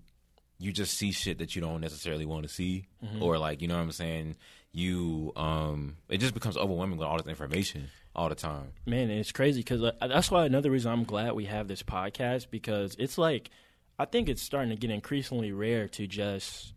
you 0.60 0.72
just 0.72 0.98
see 0.98 1.12
shit 1.12 1.38
that 1.40 1.56
you 1.56 1.62
don't 1.62 1.82
necessarily 1.82 2.26
want 2.26 2.44
to 2.44 2.50
see, 2.50 2.88
or 3.22 3.38
like, 3.38 3.62
you 3.62 3.68
know 3.68 3.76
what 3.76 3.82
I'm 3.82 3.92
saying, 3.92 4.36
you, 4.74 5.32
um, 5.36 5.98
it 6.10 6.18
just 6.18 6.34
becomes 6.34 6.58
overwhelming 6.58 6.98
with 6.98 7.08
all 7.08 7.18
this 7.18 7.28
information 7.28 7.90
all 8.16 8.30
the 8.30 8.36
time. 8.36 8.74
Man, 8.86 9.10
and 9.10 9.20
it's 9.20 9.32
crazy 9.32 9.62
because 9.62 9.84
uh, 9.84 9.92
that's 10.02 10.30
why 10.30 10.46
another 10.46 10.72
reason 10.72 10.92
I'm 10.92 11.04
glad 11.04 11.34
we 11.34 11.46
have 11.46 11.68
this 11.68 11.84
podcast 11.84 12.48
because 12.50 12.96
it's 13.00 13.18
like 13.18 13.50
I 13.98 14.06
think 14.06 14.30
it's 14.30 14.42
starting 14.42 14.72
to 14.72 14.76
get 14.76 14.90
increasingly 14.90 15.52
rare 15.52 15.88
to 15.90 16.08
just 16.08 16.74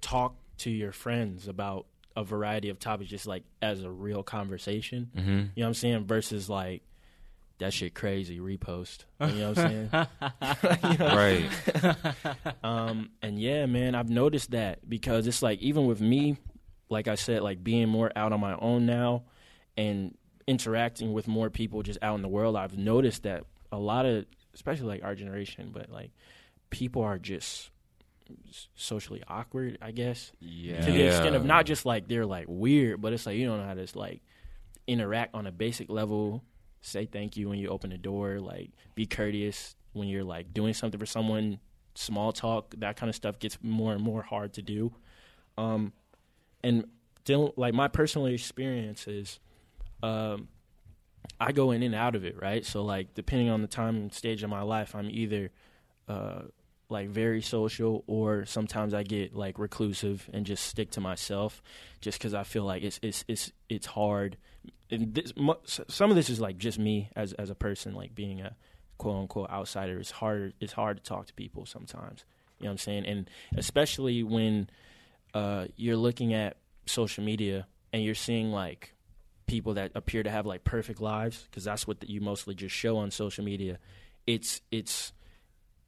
talk 0.00 0.36
to 0.58 0.70
your 0.70 0.92
friends 0.92 1.48
about 1.48 1.86
a 2.16 2.22
variety 2.24 2.68
of 2.68 2.78
topics, 2.78 3.10
just 3.10 3.26
like 3.26 3.44
as 3.60 3.82
a 3.82 3.90
real 3.90 4.22
conversation. 4.22 5.10
Mm-hmm. 5.16 5.30
You 5.30 5.36
know 5.36 5.48
what 5.56 5.66
I'm 5.66 5.74
saying? 5.74 6.04
Versus 6.06 6.48
like 6.48 6.82
that 7.58 7.72
shit 7.72 7.94
crazy 7.94 8.38
repost. 8.38 9.04
You 9.20 9.26
know 9.26 9.52
what 9.52 9.58
I'm 9.58 9.90
saying? 10.80 10.98
Right. 11.00 11.48
Um, 12.64 13.10
and 13.22 13.40
yeah, 13.40 13.66
man, 13.66 13.96
I've 13.96 14.08
noticed 14.08 14.52
that 14.52 14.88
because 14.88 15.26
it's 15.26 15.42
like 15.42 15.60
even 15.60 15.86
with 15.86 16.00
me, 16.00 16.36
like 16.88 17.08
I 17.08 17.14
said, 17.14 17.42
like 17.42 17.62
being 17.62 17.88
more 17.88 18.10
out 18.16 18.32
on 18.32 18.40
my 18.40 18.56
own 18.56 18.86
now 18.86 19.24
and 19.76 20.16
interacting 20.46 21.12
with 21.12 21.28
more 21.28 21.50
people 21.50 21.82
just 21.82 21.98
out 22.02 22.14
in 22.14 22.22
the 22.22 22.28
world, 22.28 22.56
I've 22.56 22.76
noticed 22.76 23.22
that 23.22 23.44
a 23.70 23.78
lot 23.78 24.06
of, 24.06 24.26
especially 24.54 24.86
like 24.86 25.04
our 25.04 25.14
generation, 25.14 25.70
but 25.72 25.90
like 25.90 26.10
people 26.70 27.02
are 27.02 27.18
just 27.18 27.70
socially 28.74 29.22
awkward, 29.28 29.78
I 29.80 29.90
guess. 29.92 30.32
Yeah. 30.40 30.84
To 30.84 30.92
the 30.92 31.02
extent 31.02 31.36
of 31.36 31.44
not 31.44 31.66
just 31.66 31.84
like 31.86 32.08
they're 32.08 32.26
like 32.26 32.46
weird, 32.48 33.00
but 33.00 33.12
it's 33.12 33.26
like 33.26 33.36
you 33.36 33.46
don't 33.46 33.58
know 33.58 33.66
how 33.66 33.74
to 33.74 33.86
like 33.98 34.22
interact 34.86 35.34
on 35.34 35.46
a 35.46 35.52
basic 35.52 35.90
level. 35.90 36.44
Say 36.80 37.06
thank 37.06 37.36
you 37.36 37.48
when 37.48 37.58
you 37.58 37.68
open 37.68 37.90
the 37.90 37.98
door. 37.98 38.40
Like 38.40 38.70
be 38.94 39.06
courteous 39.06 39.76
when 39.92 40.08
you're 40.08 40.24
like 40.24 40.52
doing 40.52 40.74
something 40.74 40.98
for 40.98 41.06
someone. 41.06 41.58
Small 41.94 42.32
talk, 42.32 42.74
that 42.78 42.96
kind 42.96 43.10
of 43.10 43.14
stuff 43.14 43.38
gets 43.38 43.58
more 43.62 43.92
and 43.92 44.02
more 44.02 44.22
hard 44.22 44.54
to 44.54 44.62
do. 44.62 44.94
Um, 45.58 45.92
and 46.62 46.86
dealing 47.24 47.52
like 47.56 47.74
my 47.74 47.88
personal 47.88 48.26
experience 48.26 49.06
is, 49.06 49.38
um, 50.02 50.48
I 51.40 51.52
go 51.52 51.70
in 51.70 51.82
and 51.82 51.94
out 51.94 52.14
of 52.14 52.24
it, 52.24 52.40
right? 52.40 52.64
So 52.64 52.82
like 52.82 53.14
depending 53.14 53.50
on 53.50 53.62
the 53.62 53.68
time 53.68 53.96
and 53.96 54.12
stage 54.12 54.42
of 54.42 54.50
my 54.50 54.62
life, 54.62 54.94
I'm 54.94 55.10
either 55.10 55.50
uh, 56.08 56.42
like 56.88 57.08
very 57.08 57.42
social 57.42 58.04
or 58.06 58.44
sometimes 58.44 58.94
I 58.94 59.02
get 59.02 59.34
like 59.34 59.58
reclusive 59.58 60.28
and 60.32 60.46
just 60.46 60.66
stick 60.66 60.90
to 60.92 61.00
myself 61.00 61.62
just 62.00 62.20
cuz 62.20 62.34
I 62.34 62.44
feel 62.44 62.64
like 62.64 62.82
it's 62.82 63.00
it's 63.02 63.24
it's 63.28 63.52
it's 63.68 63.86
hard. 63.86 64.36
And 64.90 65.14
this, 65.14 65.32
some 65.88 66.10
of 66.10 66.16
this 66.16 66.28
is 66.28 66.40
like 66.40 66.58
just 66.58 66.78
me 66.78 67.08
as 67.16 67.32
as 67.34 67.50
a 67.50 67.54
person 67.54 67.94
like 67.94 68.14
being 68.14 68.40
a 68.40 68.56
quote 68.98 69.16
unquote 69.16 69.50
outsider. 69.50 69.98
It's 69.98 70.10
hard 70.10 70.54
it's 70.60 70.74
hard 70.74 70.98
to 70.98 71.02
talk 71.02 71.26
to 71.26 71.34
people 71.34 71.66
sometimes. 71.66 72.24
You 72.58 72.64
know 72.64 72.70
what 72.70 72.72
I'm 72.72 72.78
saying? 72.78 73.06
And 73.06 73.30
especially 73.56 74.22
when 74.22 74.68
uh, 75.34 75.66
you're 75.76 75.96
looking 75.96 76.34
at 76.34 76.56
social 76.86 77.24
media 77.24 77.66
and 77.92 78.02
you're 78.02 78.14
seeing 78.14 78.50
like 78.50 78.94
people 79.46 79.74
that 79.74 79.92
appear 79.94 80.22
to 80.22 80.30
have 80.30 80.46
like 80.46 80.64
perfect 80.64 81.00
lives 81.00 81.46
because 81.50 81.64
that's 81.64 81.86
what 81.86 82.08
you 82.08 82.20
mostly 82.20 82.54
just 82.54 82.74
show 82.74 82.96
on 82.98 83.10
social 83.10 83.44
media. 83.44 83.78
It's 84.26 84.60
it's 84.70 85.12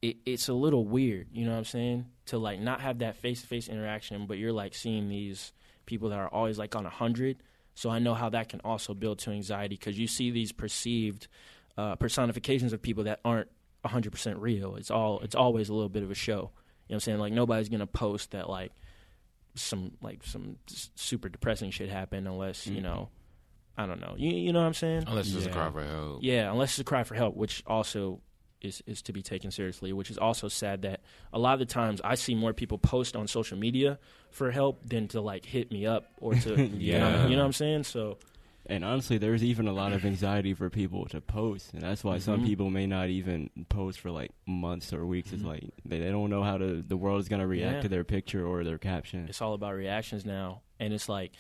it, 0.02 0.16
it's 0.26 0.48
a 0.48 0.52
little 0.52 0.85
weird, 0.85 1.28
you 1.33 1.46
know 1.46 1.52
what 1.52 1.59
I'm 1.59 1.64
saying? 1.64 2.07
To 2.26 2.38
like 2.38 2.61
not 2.61 2.80
have 2.80 2.98
that 2.98 3.16
face 3.16 3.40
to 3.42 3.46
face 3.46 3.68
interaction, 3.68 4.26
but 4.26 4.38
you're 4.38 4.52
like 4.52 4.74
seeing 4.74 5.09
these 5.09 5.52
people 5.87 6.11
that 6.11 6.18
are 6.18 6.28
always 6.28 6.59
like 6.59 6.76
on 6.76 6.87
a 6.87 6.90
hundred. 6.90 7.38
So 7.74 7.90
I 7.90 7.98
know 7.98 8.14
how 8.14 8.28
that 8.30 8.48
can 8.48 8.61
also 8.61 8.94
build 8.94 9.18
to 9.20 9.30
anxiety 9.30 9.76
because 9.76 9.98
you 9.98 10.07
see 10.07 10.30
these 10.30 10.52
perceived 10.52 11.26
uh, 11.76 11.96
personifications 11.96 12.72
of 12.72 12.80
people 12.80 13.04
that 13.04 13.20
aren't 13.24 13.48
100% 13.85 14.37
real. 14.38 14.76
It's 14.76 14.90
all 14.90 15.20
it's 15.20 15.35
always 15.35 15.68
a 15.68 15.74
little 15.74 15.88
bit 15.88 16.02
of 16.02 16.11
a 16.11 16.14
show. 16.14 16.33
You 16.33 16.40
know 16.40 16.50
what 16.87 16.94
I'm 16.96 17.00
saying? 17.00 17.18
Like 17.18 17.33
nobody's 17.33 17.68
gonna 17.68 17.87
post 17.87 18.33
that 18.33 18.48
like 18.48 18.72
some 19.54 19.92
like 20.02 20.24
some 20.24 20.56
super 20.66 21.28
depressing 21.28 21.70
shit 21.70 21.88
happened 21.88 22.26
unless 22.26 22.66
you 22.66 22.74
mm-hmm. 22.74 22.84
know 22.84 23.08
I 23.76 23.86
don't 23.86 24.00
know. 24.00 24.14
You 24.16 24.30
you 24.30 24.52
know 24.52 24.60
what 24.60 24.66
I'm 24.66 24.74
saying? 24.74 25.04
Unless 25.06 25.34
it's 25.34 25.46
a 25.46 25.48
Yeah. 25.48 25.54
cry 25.54 25.70
for 25.70 25.84
help. 25.84 26.18
Yeah, 26.22 26.50
unless 26.52 26.70
it's 26.70 26.78
a 26.78 26.84
cry 26.84 27.02
for 27.02 27.14
help, 27.14 27.36
which 27.36 27.62
also 27.66 28.20
is 28.60 28.82
is 28.86 29.02
to 29.02 29.12
be 29.12 29.20
taken 29.22 29.50
seriously. 29.50 29.92
Which 29.92 30.10
is 30.10 30.18
also 30.18 30.48
sad 30.48 30.82
that 30.82 31.00
a 31.32 31.38
lot 31.38 31.54
of 31.54 31.58
the 31.58 31.66
times 31.66 32.00
I 32.04 32.14
see 32.14 32.34
more 32.34 32.52
people 32.52 32.78
post 32.78 33.16
on 33.16 33.26
social 33.26 33.58
media 33.58 33.98
for 34.30 34.50
help 34.52 34.88
than 34.88 35.08
to 35.08 35.20
like 35.20 35.44
hit 35.44 35.72
me 35.72 35.86
up 35.86 36.06
or 36.18 36.34
to 36.34 36.50
you, 36.56 36.92
know, 36.92 37.08
Yeah. 37.08 37.26
you 37.26 37.34
know 37.36 37.42
what 37.42 37.46
I'm 37.46 37.52
saying. 37.52 37.84
So 37.84 38.18
And 38.66 38.83
honestly, 38.85 39.18
there's 39.18 39.44
even 39.44 39.68
a 39.68 39.72
lot 39.72 39.92
of 39.92 40.05
anxiety 40.07 40.55
for 40.55 40.70
people 40.70 41.05
to 41.07 41.20
post, 41.20 41.74
and 41.74 41.83
that's 41.83 42.03
why 42.03 42.18
some 42.18 42.40
Mhm. 42.42 42.46
people 42.46 42.70
may 42.70 42.87
not 42.87 43.09
even 43.11 43.50
post 43.68 44.00
for 44.00 44.11
like 44.11 44.31
months 44.46 44.92
or 44.92 45.05
weeks. 45.05 45.33
It's 45.33 45.42
like 45.42 45.64
they, 45.85 45.98
they 46.00 46.11
don't 46.11 46.31
know 46.31 46.42
how 46.42 46.57
to 46.57 46.81
the 46.83 46.96
world 46.96 47.20
is 47.20 47.29
gonna 47.29 47.46
react 47.46 47.77
Yeah. 47.77 47.81
to 47.83 47.88
their 47.90 48.05
picture 48.05 48.46
or 48.46 48.64
their 48.64 48.79
caption. 48.79 49.27
it's 49.29 49.42
all 49.42 49.53
about 49.55 49.74
reactions 49.74 50.24
now, 50.24 50.62
and 50.81 50.94
it's 50.94 51.09
like 51.11 51.33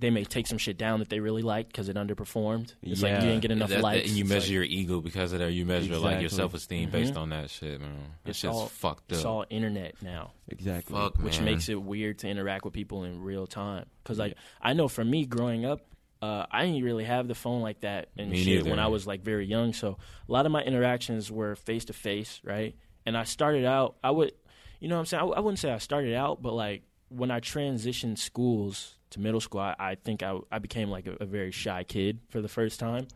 they 0.00 0.10
may 0.10 0.24
take 0.24 0.48
some 0.48 0.58
shit 0.58 0.76
down 0.76 0.98
that 0.98 1.08
they 1.08 1.20
really 1.20 1.42
liked 1.42 1.68
because 1.68 1.88
it 1.88 1.94
underperformed. 1.94 2.74
It's 2.82 3.00
like 3.00 3.12
you 3.14 3.28
didn't 3.28 3.42
get 3.42 3.52
enough 3.52 3.68
That- 3.68 3.76
that- 3.76 3.82
likes. 3.84 4.08
and 4.08 4.18
you 4.18 4.24
measure 4.24 4.46
like- 4.46 4.50
your 4.50 4.64
ego 4.64 5.00
because 5.00 5.32
of 5.32 5.38
that. 5.38 5.52
You 5.52 5.64
measure 5.64 5.96
like 5.98 6.20
your 6.20 6.28
self 6.30 6.52
esteem 6.54 6.90
based 6.90 7.14
Mhm. 7.14 7.18
on 7.18 7.28
that 7.28 7.48
shit, 7.50 7.80
man. 7.80 7.94
That 8.24 8.30
It's 8.30 8.40
shit's 8.40 8.52
all- 8.52 8.66
fucked 8.66 9.12
up. 9.12 9.16
It's 9.18 9.24
all 9.24 9.44
internet 9.48 10.02
now. 10.02 10.32
Exactly. 10.48 10.96
Fuck, 10.96 11.18
which 11.18 11.36
man. 11.36 11.44
makes 11.44 11.68
it 11.68 11.80
weird 11.80 12.18
to 12.18 12.28
interact 12.28 12.64
with 12.64 12.74
people 12.74 13.04
in 13.04 13.20
real 13.20 13.46
time. 13.46 13.86
Because 14.02 14.18
like 14.18 14.34
I 14.60 14.72
know 14.72 14.88
for 14.88 15.04
me 15.04 15.24
growing 15.26 15.64
up, 15.64 15.86
uh, 16.24 16.46
I 16.50 16.64
didn't 16.64 16.82
really 16.82 17.04
have 17.04 17.28
the 17.28 17.34
phone 17.34 17.60
like 17.60 17.80
that 17.80 18.08
and 18.16 18.30
Me 18.30 18.38
shit 18.42 18.56
neither. 18.58 18.70
when 18.70 18.78
I 18.78 18.86
was 18.86 19.06
like 19.06 19.22
very 19.22 19.46
young. 19.46 19.72
So 19.72 19.98
a 20.28 20.32
lot 20.32 20.46
of 20.46 20.52
my 20.52 20.62
interactions 20.62 21.30
were 21.30 21.54
face 21.56 21.84
to 21.86 21.92
face, 21.92 22.40
right? 22.44 22.74
And 23.06 23.16
I 23.16 23.24
started 23.24 23.64
out, 23.64 23.96
I 24.02 24.10
would, 24.10 24.32
you 24.80 24.88
know, 24.88 24.96
what 24.96 25.00
I'm 25.00 25.06
saying 25.06 25.22
I, 25.22 25.26
I 25.26 25.40
wouldn't 25.40 25.58
say 25.58 25.70
I 25.70 25.78
started 25.78 26.14
out, 26.14 26.40
but 26.40 26.54
like 26.54 26.82
when 27.08 27.30
I 27.30 27.40
transitioned 27.40 28.18
schools 28.18 28.96
to 29.10 29.20
middle 29.20 29.40
school, 29.40 29.60
I, 29.60 29.74
I 29.78 29.94
think 29.96 30.22
I, 30.22 30.38
I 30.50 30.58
became 30.58 30.88
like 30.90 31.06
a, 31.06 31.16
a 31.20 31.26
very 31.26 31.50
shy 31.50 31.84
kid 31.84 32.20
for 32.30 32.40
the 32.40 32.48
first 32.48 32.80
time. 32.80 33.06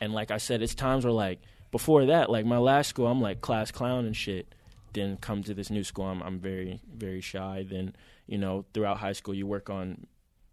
And 0.00 0.12
like 0.12 0.30
I 0.30 0.38
said, 0.38 0.60
it's 0.62 0.74
times 0.74 1.04
where 1.04 1.12
like 1.12 1.40
before 1.70 2.06
that, 2.06 2.30
like 2.30 2.44
my 2.44 2.58
last 2.58 2.88
school, 2.88 3.06
I'm 3.06 3.20
like 3.20 3.40
class 3.40 3.70
clown 3.70 4.04
and 4.04 4.16
shit. 4.16 4.54
Then 4.92 5.16
come 5.18 5.42
to 5.44 5.54
this 5.54 5.70
new 5.70 5.84
school, 5.84 6.06
I'm 6.06 6.20
I'm 6.20 6.38
very 6.40 6.80
very 6.92 7.20
shy. 7.20 7.64
Then 7.68 7.94
you 8.26 8.38
know 8.38 8.64
throughout 8.74 8.96
high 8.98 9.12
school, 9.12 9.34
you 9.34 9.46
work 9.46 9.70
on 9.70 10.06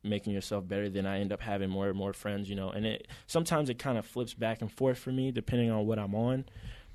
making 0.10 0.34
yourself 0.34 0.68
better. 0.68 0.90
Then 0.90 1.06
I 1.06 1.20
end 1.20 1.32
up 1.32 1.42
having 1.42 1.70
more 1.70 1.88
and 1.88 1.98
more 1.98 2.14
friends. 2.14 2.50
You 2.50 2.56
know, 2.56 2.70
and 2.70 2.86
it 2.86 3.08
sometimes 3.28 3.70
it 3.70 3.80
kind 3.80 3.98
of 3.98 4.06
flips 4.06 4.34
back 4.34 4.62
and 4.62 4.72
forth 4.72 4.98
for 4.98 5.12
me 5.12 5.32
depending 5.32 5.72
on 5.72 5.86
what 5.86 6.00
I'm 6.00 6.16
on. 6.16 6.46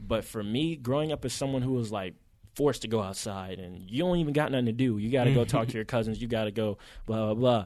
But 0.01 0.25
for 0.25 0.43
me, 0.43 0.77
growing 0.77 1.13
up 1.13 1.25
as 1.25 1.33
someone 1.33 1.63
who 1.63 1.73
was 1.73 1.93
like 1.93 2.15
forced 2.55 2.83
to 2.83 2.89
go 2.89 3.01
outside 3.01 3.59
and 3.59 3.91
you 3.91 4.03
don't 4.03 4.19
even 4.19 4.33
got 4.33 4.51
nothing 4.51 4.67
to 4.67 4.73
do, 4.73 4.99
you 4.99 5.11
got 5.11 5.25
to 5.25 5.33
go 5.33 5.45
talk 5.45 5.69
to 5.69 5.75
your 5.75 5.85
cousins, 5.87 6.21
you 6.21 6.29
got 6.29 6.45
to 6.45 6.51
go 6.51 6.79
blah 7.07 7.27
blah 7.27 7.35
blah. 7.35 7.65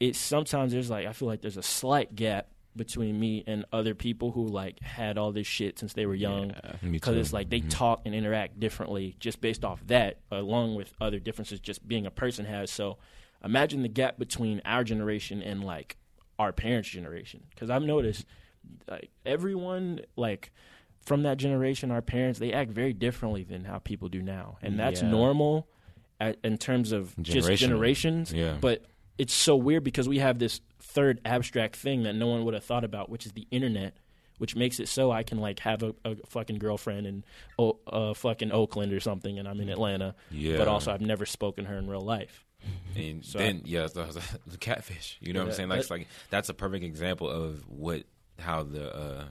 It 0.00 0.16
sometimes 0.16 0.72
there's 0.72 0.90
like 0.90 1.06
I 1.06 1.12
feel 1.12 1.28
like 1.28 1.40
there's 1.40 1.56
a 1.56 1.62
slight 1.62 2.14
gap 2.14 2.48
between 2.76 3.18
me 3.18 3.44
and 3.46 3.64
other 3.72 3.94
people 3.94 4.32
who 4.32 4.46
like 4.46 4.80
had 4.80 5.16
all 5.16 5.32
this 5.32 5.46
shit 5.46 5.78
since 5.78 5.92
they 5.92 6.06
were 6.06 6.14
young 6.14 6.52
because 6.90 7.14
too. 7.14 7.20
it's 7.20 7.32
like 7.32 7.48
they 7.48 7.60
mm-hmm. 7.60 7.68
talk 7.68 8.02
and 8.04 8.14
interact 8.14 8.58
differently 8.58 9.14
just 9.20 9.40
based 9.40 9.64
off 9.64 9.80
that 9.86 10.18
along 10.30 10.74
with 10.74 10.92
other 11.00 11.18
differences 11.18 11.60
just 11.60 11.86
being 11.86 12.06
a 12.06 12.10
person 12.10 12.44
has 12.44 12.70
so 12.70 12.98
imagine 13.44 13.82
the 13.82 13.88
gap 13.88 14.18
between 14.18 14.60
our 14.64 14.82
generation 14.84 15.42
and 15.42 15.62
like 15.64 15.96
our 16.38 16.52
parents 16.52 16.88
generation 16.88 17.42
because 17.50 17.70
i've 17.70 17.82
noticed 17.82 18.24
like 18.88 19.10
everyone 19.26 20.00
like 20.16 20.50
from 21.02 21.22
that 21.24 21.36
generation 21.36 21.90
our 21.90 22.02
parents 22.02 22.38
they 22.38 22.52
act 22.52 22.70
very 22.70 22.92
differently 22.92 23.44
than 23.44 23.64
how 23.64 23.78
people 23.78 24.08
do 24.08 24.22
now 24.22 24.56
and 24.62 24.78
that's 24.78 25.02
Yeah. 25.02 25.10
normal 25.10 25.68
at, 26.20 26.38
in 26.44 26.58
terms 26.58 26.92
of 26.92 27.14
just 27.20 27.48
generations 27.60 28.32
Yeah. 28.32 28.56
but 28.60 28.84
it's 29.18 29.34
so 29.34 29.54
weird 29.56 29.84
because 29.84 30.08
we 30.08 30.18
have 30.18 30.38
this 30.38 30.60
third 30.80 31.20
abstract 31.24 31.76
thing 31.76 32.02
that 32.04 32.14
no 32.14 32.26
one 32.28 32.44
would 32.44 32.54
have 32.54 32.64
thought 32.64 32.84
about 32.84 33.10
which 33.10 33.26
is 33.26 33.32
the 33.32 33.46
internet 33.50 33.96
which 34.38 34.56
makes 34.56 34.80
it 34.80 34.88
so 34.88 35.12
I 35.12 35.22
can 35.22 35.38
like 35.38 35.60
have 35.60 35.84
a, 35.84 35.94
a 36.04 36.16
fucking 36.26 36.58
girlfriend 36.58 37.06
in 37.06 37.24
o- 37.56 37.78
uh, 37.86 38.14
fucking 38.14 38.50
Oakland 38.50 38.92
or 38.92 38.98
something, 38.98 39.38
and 39.38 39.46
I'm 39.46 39.60
in 39.60 39.68
Atlanta. 39.68 40.16
Yeah. 40.32 40.56
But 40.56 40.66
also, 40.66 40.92
I've 40.92 41.00
never 41.00 41.24
spoken 41.24 41.66
her 41.66 41.76
in 41.78 41.88
real 41.88 42.00
life. 42.00 42.43
And 42.96 43.24
So 43.24 43.38
then 43.38 43.62
yeah, 43.64 43.86
the, 43.92 44.04
the 44.46 44.56
catfish. 44.58 45.18
You 45.20 45.32
know 45.32 45.40
what 45.40 45.48
I'm 45.48 45.54
saying? 45.54 45.68
Like, 45.68 45.80
it's 45.80 45.88
that- 45.88 45.94
like 45.94 46.06
that's 46.30 46.48
a 46.48 46.54
perfect 46.54 46.84
example 46.84 47.28
of 47.28 47.68
what 47.68 48.04
how 48.38 48.62
the 48.64 48.94
uh, 48.94 49.24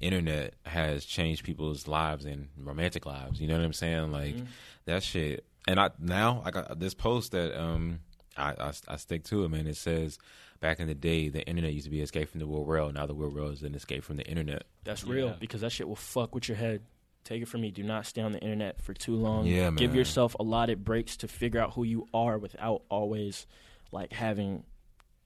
internet 0.00 0.54
has 0.64 1.04
changed 1.04 1.44
people's 1.44 1.88
lives 1.88 2.24
and 2.24 2.48
romantic 2.56 3.06
lives. 3.06 3.40
You 3.40 3.46
know 3.48 3.56
what 3.56 3.64
I'm 3.64 3.72
saying? 3.72 4.12
Like 4.12 4.34
Mm-hmm. 4.36 4.44
that 4.86 5.02
shit. 5.02 5.44
And 5.68 5.80
I 5.80 5.90
now 5.98 6.42
I 6.44 6.50
got 6.50 6.78
this 6.78 6.94
post 6.94 7.32
that 7.32 7.58
um 7.60 8.00
I, 8.36 8.50
I 8.52 8.72
I 8.88 8.96
stick 8.96 9.24
to 9.24 9.44
it, 9.44 9.48
man. 9.48 9.66
It 9.66 9.76
says 9.76 10.18
back 10.60 10.80
in 10.80 10.86
the 10.86 10.94
day 10.94 11.28
the 11.28 11.46
internet 11.46 11.72
used 11.72 11.84
to 11.86 11.90
be 11.90 12.00
escape 12.00 12.28
from 12.30 12.40
the 12.40 12.46
real 12.46 12.64
world. 12.64 12.94
Now 12.94 13.06
the 13.06 13.14
real 13.14 13.30
world 13.30 13.52
is 13.54 13.62
an 13.62 13.74
escape 13.74 14.04
from 14.04 14.16
the 14.16 14.24
internet. 14.26 14.64
That's 14.84 15.04
real 15.04 15.28
Yeah. 15.28 15.34
because 15.40 15.62
that 15.62 15.72
shit 15.72 15.88
will 15.88 15.96
fuck 15.96 16.34
with 16.34 16.48
your 16.48 16.56
head. 16.56 16.82
Take 17.26 17.42
it 17.42 17.48
from 17.48 17.60
me. 17.62 17.72
Do 17.72 17.82
not 17.82 18.06
stay 18.06 18.22
on 18.22 18.30
the 18.30 18.38
internet 18.38 18.80
for 18.80 18.94
too 18.94 19.16
long. 19.16 19.46
Yeah, 19.46 19.64
man. 19.64 19.74
Give 19.74 19.96
yourself 19.96 20.36
allotted 20.38 20.84
breaks 20.84 21.16
to 21.18 21.28
figure 21.28 21.60
out 21.60 21.74
who 21.74 21.82
you 21.82 22.06
are 22.14 22.38
without 22.38 22.82
always 22.88 23.48
like 23.90 24.12
having 24.12 24.62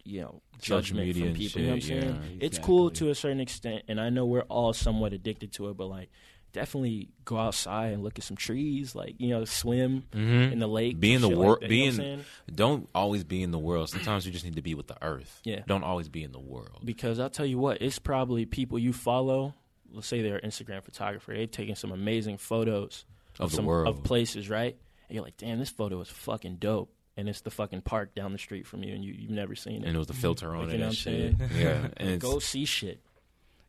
you 0.03 0.23
know 0.23 0.41
Social 0.59 0.81
judgment 0.81 1.07
media 1.09 1.25
from 1.27 1.35
people. 1.35 1.61
You 1.61 1.67
know 1.67 1.73
what 1.73 1.77
I'm 1.77 1.81
shit, 1.81 2.03
saying? 2.03 2.23
yeah. 2.39 2.47
It's 2.47 2.59
cool 2.59 2.91
to 2.93 3.11
a 3.11 3.15
certain 3.15 3.41
extent, 3.41 3.83
and 3.87 4.01
I 4.01 4.09
know 4.09 4.25
we're 4.25 4.43
all 4.43 4.73
somewhat 4.73 5.13
addicted 5.13 5.53
to 5.53 5.69
it, 5.69 5.77
but 5.77 5.89
like 5.89 6.09
definitely 6.53 7.11
go 7.25 7.37
outside 7.37 7.93
and 7.93 8.03
look 8.03 8.19
at 8.19 8.25
some 8.25 8.37
trees, 8.37 8.95
like 8.95 9.17
you 9.19 9.29
know, 9.29 9.45
swim 9.45 10.05
mm-hmm. 10.11 10.53
in 10.53 10.59
the 10.59 10.67
lake, 10.67 10.99
Be 10.99 11.13
in 11.13 11.21
the 11.21 11.29
shit 11.29 11.37
like 11.37 11.47
world. 11.47 11.61
be 11.69 11.77
you 11.77 11.93
know 11.93 11.99
what 11.99 12.07
in. 12.07 12.25
don't 12.55 12.89
always 12.95 13.25
be 13.25 13.43
in 13.43 13.51
the 13.51 13.59
world. 13.59 13.91
Sometimes 13.91 14.25
you 14.25 14.33
just 14.33 14.45
need 14.45 14.57
to 14.57 14.63
be 14.63 14.75
with 14.75 14.87
the 14.87 14.97
earth. 15.03 15.41
Yeah. 15.45 15.61
Don't 15.67 15.85
always 15.85 16.09
be 16.09 16.25
in 16.25 16.33
the 16.33 16.41
world. 16.41 16.81
Because 16.83 17.19
I'll 17.21 17.31
tell 17.31 17.47
you 17.47 17.59
what, 17.59 17.83
it's 17.83 17.99
probably 17.99 18.47
people 18.47 18.79
you 18.79 18.93
follow. 18.93 19.55
Let's 19.93 20.07
say 20.07 20.23
they're 20.23 20.37
an 20.39 20.49
Instagram 20.49 20.83
photographer. 20.83 21.35
They've 21.35 21.51
taken 21.51 21.75
some 21.77 21.93
amazing 21.93 22.39
photos 22.39 23.05
Of 23.39 23.51
the 23.51 23.57
some, 23.57 23.67
world. 23.67 23.89
of 23.89 24.03
places, 24.05 24.49
right? 24.49 24.77
And 25.09 25.15
you're 25.15 25.25
like, 25.25 25.37
damn, 25.37 25.59
this 25.59 25.71
photo 25.71 26.01
is 26.01 26.09
fucking 26.09 26.57
dope. 26.57 26.93
And 27.17 27.29
it's 27.29 27.41
the 27.43 27.51
fucking 27.51 27.83
park 27.83 28.15
down 28.15 28.33
the 28.33 28.39
street 28.39 28.67
from 28.67 28.83
you, 28.85 28.95
and 28.95 29.05
you, 29.05 29.13
you've 29.13 29.31
never 29.31 29.55
seen 29.55 29.83
it. 29.83 29.87
and 29.89 29.95
it 29.97 29.99
was 29.99 30.07
the 30.07 30.15
filter 30.15 30.55
on 30.55 30.67
Like, 30.67 30.69
it 30.69 30.73
you 30.75 30.79
know 30.79 30.85
and 30.87 30.97
what 30.97 31.07
I'm 31.07 31.39
shit. 31.41 31.51
saying? 31.59 31.63
Yeah, 31.63 31.89
and 31.97 32.21
Go 32.21 32.39
see 32.39 32.65
shit. 32.65 33.01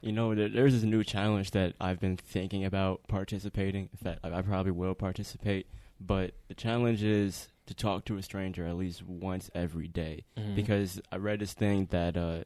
You 0.01 0.11
know, 0.11 0.33
there, 0.33 0.47
there's 0.49 0.73
this 0.73 0.83
new 0.83 1.03
challenge 1.03 1.51
that 1.51 1.73
I've 1.81 1.99
been 1.99 2.17
thinking 2.17 2.63
about 2.65 3.01
participating. 3.07 3.89
In 3.91 3.97
fact, 3.97 4.19
I, 4.23 4.31
I 4.37 4.41
probably 4.41 4.71
will 4.71 4.95
participate. 4.95 5.67
But 5.99 6.31
the 6.47 6.53
challenge 6.55 7.03
is 7.03 7.49
to 7.67 7.73
talk 7.75 8.05
to 8.05 8.17
a 8.17 8.23
stranger 8.23 8.65
at 8.65 8.75
least 8.77 9.03
once 9.05 9.49
every 9.53 9.87
day. 9.87 10.23
Mhm. 10.37 10.55
Because 10.55 10.99
I 11.11 11.17
read 11.17 11.39
this 11.39 11.53
thing 11.53 11.87
that 11.91 12.15
uh, 12.17 12.31
th- 12.33 12.45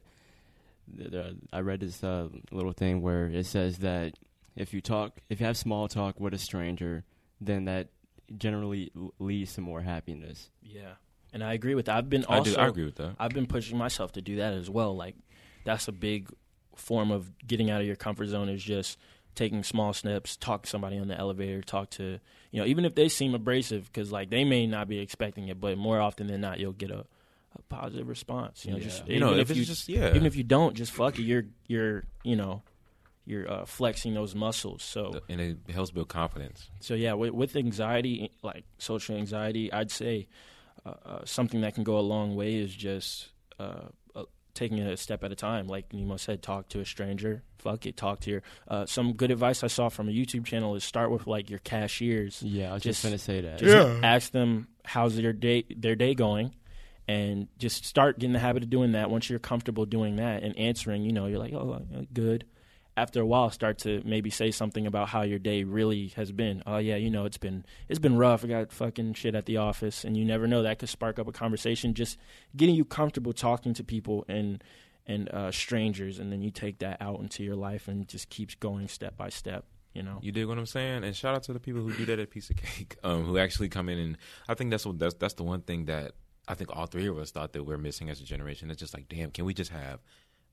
I 1.52 1.60
read 1.60 1.80
this 1.80 2.02
uh, 2.02 2.28
little 2.50 2.72
thing 2.72 3.02
where 3.02 3.26
it 3.26 3.46
says 3.46 3.78
that 3.78 4.14
if 4.54 4.72
you 4.72 4.80
talk, 4.80 5.20
if 5.28 5.40
you 5.40 5.46
have 5.46 5.56
small 5.56 5.88
talk 5.88 6.18
with 6.20 6.34
a 6.34 6.38
stranger, 6.38 7.04
then 7.40 7.66
that 7.66 7.88
generally 8.36 8.90
leads 9.18 9.54
to 9.54 9.60
more 9.60 9.82
happiness. 9.82 10.50
Yeah, 10.62 10.94
and 11.32 11.44
I 11.44 11.52
agree 11.52 11.74
with 11.74 11.86
that. 11.86 11.96
I've 11.96 12.10
been 12.10 12.24
also, 12.24 12.52
I 12.52 12.54
do. 12.54 12.60
I 12.60 12.66
agree 12.68 12.84
with 12.84 12.96
that. 12.96 13.16
I've 13.18 13.32
been 13.32 13.46
pushing 13.46 13.76
myself 13.76 14.12
to 14.12 14.22
do 14.22 14.36
that 14.36 14.54
as 14.54 14.70
well. 14.70 14.96
Like 14.96 15.16
that's 15.64 15.88
a 15.88 15.92
big 15.92 16.30
form 16.74 17.10
of 17.10 17.30
getting 17.46 17.70
out 17.70 17.80
of 17.80 17.86
your 17.86 17.96
comfort 17.96 18.28
zone 18.28 18.48
is 18.48 18.62
just 18.62 18.98
taking 19.34 19.62
small 19.62 19.92
steps, 19.92 20.36
talk 20.36 20.62
to 20.62 20.68
somebody 20.68 20.98
on 20.98 21.08
the 21.08 21.18
elevator, 21.18 21.60
talk 21.62 21.90
to 21.90 22.18
you 22.50 22.60
know 22.60 22.66
even 22.66 22.84
if 22.84 22.94
they 22.94 23.08
seem 23.08 23.34
abrasive 23.34 23.86
because 23.92 24.10
like 24.10 24.30
they 24.30 24.44
may 24.44 24.66
not 24.66 24.88
be 24.88 24.98
expecting 24.98 25.48
it, 25.48 25.60
but 25.60 25.76
more 25.76 26.00
often 26.00 26.26
than 26.26 26.40
not 26.40 26.58
you'll 26.58 26.72
get 26.72 26.90
a, 26.90 27.00
a 27.00 27.06
positive 27.68 28.08
response. 28.08 28.64
You 28.64 28.72
know, 28.72 28.78
just 28.80 29.06
You 29.08 29.20
know, 29.20 29.28
even 29.30 29.40
if 29.40 29.50
it's 29.50 29.58
you 29.58 29.64
just- 29.64 29.88
yeah. 29.88 30.10
even 30.10 30.26
if 30.26 30.36
you 30.36 30.44
don't, 30.44 30.74
just 30.74 30.92
fuck 30.92 31.18
it. 31.18 31.22
You're 31.22 31.44
you're 31.66 32.04
you 32.22 32.36
know 32.36 32.62
you're 33.24 33.50
uh, 33.50 33.64
flexing 33.64 34.14
those 34.14 34.34
muscles. 34.34 34.82
So 34.84 35.20
and 35.28 35.40
it 35.40 35.58
helps 35.70 35.90
build 35.90 36.08
confidence. 36.08 36.68
so 36.80 36.94
yeah, 36.94 37.14
with, 37.14 37.32
with 37.32 37.56
anxiety, 37.56 38.30
like 38.42 38.64
social 38.78 39.16
anxiety, 39.16 39.72
I'd 39.72 39.90
say 39.90 40.28
uh, 40.84 40.94
uh, 41.04 41.24
something 41.24 41.60
that 41.62 41.74
can 41.74 41.82
go 41.82 41.98
a 41.98 42.06
long 42.06 42.36
way 42.36 42.54
is 42.54 42.72
just 42.72 43.30
uh, 43.58 43.86
uh, 44.14 44.22
taking 44.54 44.78
it 44.78 44.88
a 44.88 44.96
step 44.96 45.24
at 45.24 45.32
a 45.32 45.34
time. 45.34 45.66
Like 45.66 45.92
Nemo 45.92 46.16
said, 46.18 46.40
talk 46.40 46.68
to 46.68 46.78
a 46.80 46.84
stranger. 46.84 47.42
Fuck 47.58 47.84
it, 47.86 47.96
talk 47.96 48.20
to 48.20 48.30
your. 48.30 48.42
Uh, 48.68 48.86
some 48.86 49.12
good 49.14 49.32
advice 49.32 49.64
I 49.64 49.66
saw 49.66 49.88
from 49.88 50.08
a 50.08 50.12
YouTube 50.12 50.44
channel 50.44 50.76
is 50.76 50.84
start 50.84 51.10
with 51.10 51.26
like 51.26 51.50
your 51.50 51.58
cashiers. 51.58 52.40
Yeah, 52.44 52.70
I 52.70 52.74
was 52.74 52.82
just, 52.84 53.02
Just- 53.02 53.04
gonna 53.04 53.18
say 53.18 53.40
that. 53.40 53.58
Just 53.58 54.04
ask 54.04 54.30
them 54.30 54.68
how's 54.84 55.16
their 55.16 55.32
day 55.32 55.64
their 55.76 55.96
day 55.96 56.14
going, 56.14 56.54
and 57.08 57.48
just 57.58 57.84
start 57.84 58.18
getting 58.18 58.32
the 58.32 58.38
habit 58.38 58.64
of 58.64 58.70
doing 58.70 58.92
that. 58.92 59.10
Once 59.10 59.30
you're 59.30 59.38
comfortable 59.38 59.86
doing 59.86 60.16
that 60.16 60.42
and 60.42 60.56
answering, 60.58 61.02
you 61.02 61.12
know, 61.12 61.26
you're 61.26 61.38
like, 61.38 61.52
oh, 61.52 61.72
uh, 61.72 62.02
good. 62.12 62.44
After 62.98 63.20
a 63.20 63.26
while, 63.26 63.50
start 63.50 63.78
to 63.80 64.00
maybe 64.06 64.30
say 64.30 64.50
something 64.50 64.86
about 64.86 65.10
how 65.10 65.20
your 65.22 65.38
day 65.38 65.64
really 65.64 66.08
has 66.16 66.32
been. 66.32 66.62
Oh 66.66 66.78
yeah, 66.78 66.96
you 66.96 67.10
know, 67.10 67.26
it's 67.26 67.36
been 67.36 67.66
it's 67.90 67.98
been 67.98 68.16
rough. 68.16 68.42
I 68.42 68.48
got 68.48 68.72
fucking 68.72 69.12
shit 69.12 69.34
at 69.34 69.44
the 69.44 69.58
office, 69.58 70.02
and 70.02 70.16
you 70.16 70.24
never 70.24 70.46
know 70.46 70.62
that 70.62 70.78
could 70.78 70.88
spark 70.88 71.18
up 71.18 71.28
a 71.28 71.32
conversation. 71.32 71.92
Just 71.92 72.16
getting 72.56 72.74
you 72.74 72.86
comfortable 72.86 73.34
talking 73.34 73.74
to 73.74 73.84
people 73.84 74.24
and 74.28 74.64
and 75.06 75.28
uh, 75.28 75.52
strangers, 75.52 76.18
and 76.18 76.32
then 76.32 76.40
you 76.40 76.50
take 76.50 76.78
that 76.78 76.96
out 77.02 77.20
into 77.20 77.44
your 77.44 77.54
life 77.54 77.86
and 77.86 78.08
just 78.08 78.30
keeps 78.30 78.54
going 78.54 78.88
step 78.88 79.14
by 79.14 79.28
step. 79.28 79.66
You 79.92 80.02
know. 80.02 80.18
You 80.22 80.32
dig 80.32 80.46
what 80.46 80.56
I'm 80.56 80.64
saying? 80.64 81.04
And 81.04 81.14
shout 81.14 81.34
out 81.34 81.42
to 81.44 81.52
the 81.52 81.60
people 81.60 81.82
who 81.82 81.92
do 81.92 82.06
that 82.06 82.18
at 82.18 82.30
Piece 82.30 82.48
of 82.48 82.56
Cake, 82.56 82.96
um, 83.04 83.24
who 83.24 83.36
actually 83.36 83.68
come 83.68 83.90
in 83.90 83.98
and 83.98 84.16
I 84.48 84.54
think 84.54 84.70
that's 84.70 84.86
what 84.86 84.98
that's 84.98 85.14
that's 85.14 85.34
the 85.34 85.44
one 85.44 85.60
thing 85.60 85.84
that 85.84 86.12
I 86.48 86.54
think 86.54 86.74
all 86.74 86.86
three 86.86 87.08
of 87.08 87.18
us 87.18 87.30
thought 87.30 87.52
that 87.52 87.64
we're 87.64 87.78
missing 87.78 88.08
as 88.08 88.20
a 88.20 88.24
generation. 88.24 88.70
It's 88.70 88.80
just 88.80 88.94
like, 88.94 89.08
damn, 89.08 89.30
can 89.30 89.44
we 89.44 89.54
just 89.54 89.70
have 89.70 90.00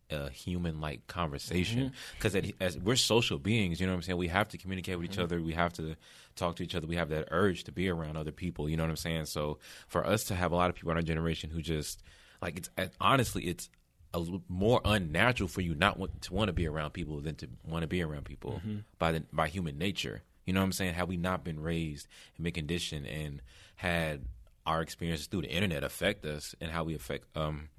a 0.10 0.30
human 0.30 0.82
like 0.82 1.08
conversation? 1.08 1.86
Mm-hmm. 1.86 1.94
Because 2.18 2.54
as 2.60 2.78
we're 2.78 2.96
social 2.96 3.38
beings, 3.38 3.80
you 3.80 3.86
know 3.86 3.94
what 3.94 3.98
I'm 3.98 4.04
saying. 4.04 4.18
We 4.18 4.28
have 4.28 4.50
to 4.50 4.58
communicate 4.58 4.98
with 4.98 5.06
each 5.06 5.12
mm-hmm. 5.14 5.24
other. 5.24 5.42
We 5.42 5.54
have 5.54 5.74
to 5.74 5.96
talk 6.36 6.56
to 6.58 6.64
each 6.64 6.76
other. 6.76 6.88
We 6.88 6.96
have 6.96 7.10
that 7.10 7.28
urge 7.32 7.64
to 7.66 7.72
be 7.72 7.90
around 7.90 8.18
other 8.18 8.32
people. 8.32 8.70
You 8.70 8.78
know 8.78 8.84
what 8.84 8.90
I'm 8.90 8.96
saying? 8.96 9.26
So 9.26 9.60
for 9.88 10.06
us 10.06 10.24
to 10.26 10.36
have 10.36 10.52
a 10.52 10.56
lot 10.56 10.70
of 10.70 10.76
people 10.76 10.92
in 10.92 10.98
our 10.98 11.04
generation 11.04 11.50
who 11.50 11.62
just 11.62 12.04
like 12.42 12.58
it's 12.58 12.70
honestly, 13.00 13.44
it's 13.44 13.70
a 14.14 14.24
more 14.48 14.82
unnatural 14.86 15.48
for 15.48 15.62
you 15.62 15.74
not 15.74 15.98
want, 15.98 16.22
to 16.24 16.34
want 16.34 16.50
to 16.50 16.54
be 16.54 16.68
around 16.68 16.92
people 16.92 17.20
than 17.20 17.36
to 17.36 17.50
want 17.64 17.82
to 17.82 17.88
be 17.88 18.04
around 18.04 18.26
people 18.26 18.62
mm-hmm. 18.66 18.80
by 19.00 19.12
the 19.12 19.24
by 19.32 19.48
human 19.48 19.78
nature. 19.78 20.24
You 20.46 20.54
know 20.54 20.60
what 20.60 20.66
I'm 20.66 20.72
saying? 20.74 20.96
Have 20.96 21.08
we 21.08 21.18
not 21.18 21.44
been 21.44 21.62
raised 21.62 22.08
and 22.36 22.44
been 22.44 22.54
conditioned 22.54 23.08
and 23.08 23.42
had 23.76 24.26
our 24.66 24.82
experiences 24.82 25.28
through 25.28 25.42
the 25.42 25.50
internet 25.52 25.84
affect 25.84 26.26
us 26.26 26.56
and 26.62 26.72
how 26.72 26.84
we 26.84 26.96
affect 26.96 27.26
um 27.36 27.70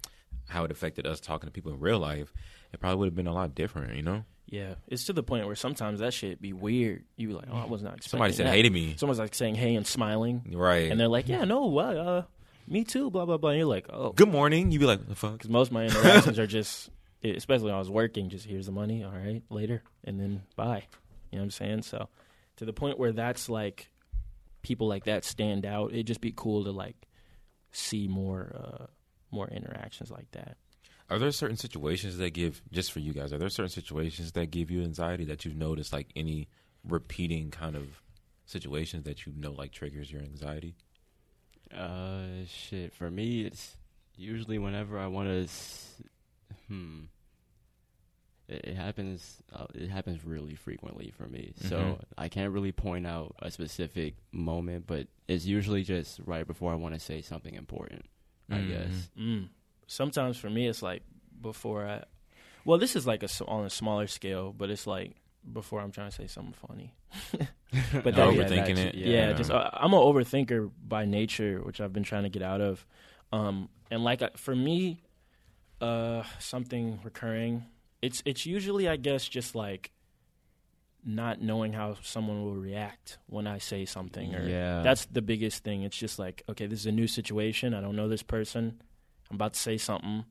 how 0.48 0.64
it 0.64 0.70
affected 0.70 1.06
us 1.06 1.20
talking 1.20 1.46
to 1.48 1.52
people 1.52 1.72
in 1.72 1.80
real 1.80 1.98
life, 1.98 2.32
it 2.72 2.80
probably 2.80 2.98
would 2.98 3.06
have 3.06 3.14
been 3.14 3.26
a 3.26 3.32
lot 3.32 3.54
different. 3.54 3.96
You 3.96 4.02
know, 4.02 4.24
Yeah, 4.46 4.74
it's 4.88 5.04
to 5.04 5.12
the 5.14 5.22
point 5.22 5.46
where 5.46 5.56
sometimes 5.56 6.00
that 6.00 6.12
shit 6.12 6.40
be 6.42 6.52
weird. 6.52 7.04
You 7.16 7.28
be 7.28 7.34
like, 7.34 7.46
oh, 7.50 7.56
I 7.56 7.64
was 7.64 7.82
not 7.82 7.94
expecting 7.94 8.10
somebody 8.10 8.32
said 8.34 8.46
that. 8.46 8.52
hey 8.54 8.62
to 8.62 8.70
me, 8.70 8.94
Someone's 8.98 9.18
like 9.18 9.34
saying 9.34 9.54
hey 9.54 9.74
and 9.74 9.86
smiling, 9.86 10.42
right? 10.52 10.90
and 10.90 11.00
they're 11.00 11.08
like, 11.08 11.28
yeah, 11.28 11.44
no, 11.44 11.64
what, 11.66 11.96
uh, 11.96 12.22
me 12.68 12.84
too, 12.84 13.10
blah 13.10 13.24
blah 13.24 13.38
blah. 13.38 13.50
And 13.50 13.58
you're 13.60 13.66
like, 13.68 13.86
oh, 13.90 14.12
good 14.12 14.28
morning. 14.30 14.70
You 14.70 14.78
be 14.78 14.84
like, 14.86 15.06
the 15.08 15.14
fuck? 15.14 15.32
because 15.32 15.50
most 15.50 15.68
of 15.68 15.72
my 15.72 15.84
interactions 15.86 16.38
are 16.38 16.46
just, 16.46 16.90
especially 17.24 17.66
when 17.66 17.74
I 17.74 17.78
was 17.78 17.88
working, 17.90 18.28
just 18.28 18.44
here's 18.44 18.66
the 18.66 18.72
money, 18.72 19.02
all 19.02 19.12
right, 19.12 19.42
later, 19.48 19.82
and 20.04 20.20
then 20.20 20.42
bye. 20.56 20.84
You 21.30 21.38
know 21.38 21.42
what 21.42 21.44
I'm 21.44 21.50
saying? 21.52 21.82
So, 21.82 22.08
to 22.56 22.64
the 22.66 22.72
point 22.74 22.98
where 22.98 23.12
that's 23.12 23.48
like, 23.48 23.88
people 24.64 24.88
like 24.88 25.04
that 25.04 25.24
stand 25.24 25.64
out. 25.64 25.92
It'd 25.92 26.08
just 26.08 26.20
be 26.20 26.32
cool 26.34 26.64
to 26.64 26.72
like 26.72 26.96
see 27.70 28.08
more, 28.08 28.52
uh, 28.54 28.86
more 29.30 29.46
interactions 29.48 30.10
like 30.10 30.30
that. 30.32 30.56
Are 31.10 31.18
there 31.18 31.30
certain 31.30 31.56
situations 31.56 32.16
that 32.18 32.30
give 32.30 32.62
just 32.72 32.90
for 32.90 32.98
you 32.98 33.12
guys? 33.12 33.32
Are 33.32 33.38
there 33.38 33.50
certain 33.50 33.70
situations 33.70 34.32
that 34.32 34.50
give 34.50 34.70
you 34.70 34.82
anxiety 34.82 35.24
that 35.26 35.44
you've 35.44 35.56
noticed, 35.56 35.92
like 35.92 36.08
any 36.16 36.48
repeating 36.82 37.50
kind 37.50 37.76
of 37.76 38.00
situations 38.46 39.04
that 39.04 39.26
you 39.26 39.32
know 39.36 39.52
like 39.52 39.70
triggers 39.70 40.10
your 40.10 40.22
anxiety? 40.22 40.74
Uh, 41.72 42.46
shit. 42.46 42.94
For 42.94 43.10
me, 43.10 43.42
it's 43.42 43.76
usually 44.16 44.58
whenever 44.58 44.98
I 44.98 45.06
want 45.06 45.28
to. 45.28 45.42
S- 45.42 46.02
hmm. 46.68 47.00
It, 48.48 48.64
it 48.64 48.76
happens. 48.76 49.42
Uh, 49.52 49.66
it 49.74 49.88
happens 49.88 50.24
really 50.24 50.54
frequently 50.54 51.10
for 51.16 51.26
me. 51.26 51.52
So 51.56 51.76
Mhm. 51.78 51.98
I 52.18 52.28
can't 52.28 52.52
really 52.52 52.72
point 52.72 53.06
out 53.06 53.34
a 53.40 53.50
specific 53.50 54.14
moment, 54.32 54.86
but 54.86 55.06
it's 55.28 55.46
usually 55.46 55.82
just 55.82 56.20
right 56.24 56.46
before 56.46 56.72
I 56.72 56.74
want 56.76 56.94
to 56.94 57.00
say 57.00 57.22
something 57.22 57.54
important. 57.54 58.04
I 58.50 58.58
Mhm. 58.58 58.68
guess. 58.68 59.10
Mm. 59.18 59.48
Sometimes 59.86 60.36
for 60.36 60.50
me, 60.50 60.66
it's 60.68 60.82
like 60.82 61.02
before 61.40 61.86
I. 61.86 62.04
Well, 62.66 62.78
this 62.78 62.96
is 62.96 63.06
like 63.06 63.22
a 63.22 63.28
on 63.46 63.64
a 63.64 63.70
smaller 63.70 64.06
scale, 64.06 64.52
but 64.52 64.68
it's 64.70 64.86
like 64.86 65.16
before 65.52 65.80
I'm 65.80 65.92
trying 65.92 66.08
to 66.10 66.14
say 66.16 66.26
something 66.26 66.54
funny. 66.54 66.94
but 67.32 67.48
that, 68.14 68.28
Overthinking 68.28 68.76
yeah, 68.76 68.84
it? 68.84 68.94
Yeah, 68.94 69.08
Yeah. 69.08 69.32
just 69.34 69.50
uh, 69.50 69.70
I'm 69.72 69.92
an 69.92 70.00
overthinker 70.00 70.70
by 70.86 71.04
nature, 71.06 71.60
which 71.62 71.80
I've 71.80 71.92
been 71.92 72.02
trying 72.04 72.22
to 72.24 72.28
get 72.30 72.42
out 72.42 72.60
of. 72.60 72.86
Um, 73.32 73.68
and 73.90 74.04
like 74.04 74.22
uh, 74.22 74.30
for 74.36 74.54
me, 74.54 75.02
uh, 75.80 76.22
something 76.38 77.00
recurring. 77.02 77.64
It's 78.04 78.22
it's 78.24 78.44
usually 78.46 78.88
I 78.88 78.96
guess 78.96 79.26
just 79.28 79.54
like 79.54 79.90
not 81.06 81.40
knowing 81.42 81.72
how 81.72 81.96
someone 82.02 82.44
will 82.44 82.54
react 82.54 83.18
when 83.26 83.46
I 83.46 83.58
say 83.58 83.84
something. 83.84 84.34
Or 84.34 84.46
Yeah. 84.46 84.82
that's 84.82 85.04
the 85.06 85.20
biggest 85.20 85.62
thing. 85.62 85.82
It's 85.82 85.96
just 85.96 86.18
like 86.18 86.42
okay, 86.48 86.66
this 86.66 86.80
is 86.80 86.86
a 86.86 86.92
new 86.92 87.06
situation. 87.06 87.74
I 87.74 87.80
don't 87.80 87.96
know 87.96 88.08
this 88.08 88.22
person. 88.22 88.80
I'm 89.30 89.36
about 89.36 89.54
to 89.54 89.60
say 89.60 89.76
something. 89.76 90.24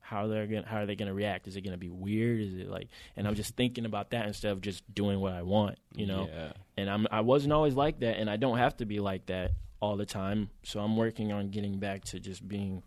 How 0.00 0.26
they're 0.26 0.46
gonna 0.46 0.66
how 0.66 0.78
are 0.78 0.86
they 0.86 0.96
gonna 0.96 1.14
react? 1.14 1.48
Is 1.48 1.56
it 1.56 1.62
gonna 1.62 1.78
be 1.78 1.88
weird? 1.90 2.40
Is 2.40 2.54
it 2.54 2.68
like? 2.68 2.88
And 3.16 3.26
I'm 3.26 3.34
just 3.34 3.52
mm-hmm. 3.52 3.56
thinking 3.56 3.86
about 3.86 4.10
that 4.10 4.26
instead 4.26 4.52
of 4.52 4.60
just 4.60 4.82
doing 4.94 5.20
what 5.20 5.32
I 5.32 5.42
want. 5.42 5.78
You 5.94 6.06
know 6.06 6.28
Yeah. 6.30 6.52
and 6.76 6.90
I'm 6.90 7.06
I 7.10 7.20
wasn't 7.20 7.52
always 7.52 7.74
like 7.74 8.00
that, 8.00 8.18
and 8.18 8.28
I 8.28 8.36
don't 8.36 8.58
have 8.58 8.76
to 8.78 8.84
be 8.84 9.00
like 9.00 9.26
that 9.26 9.52
all 9.80 9.96
the 9.96 10.06
time. 10.06 10.50
So 10.62 10.80
I'm 10.80 10.96
working 10.96 11.32
on 11.32 11.50
getting 11.50 11.78
back 11.78 12.04
to 12.04 12.20
just 12.20 12.46
being, 12.46 12.82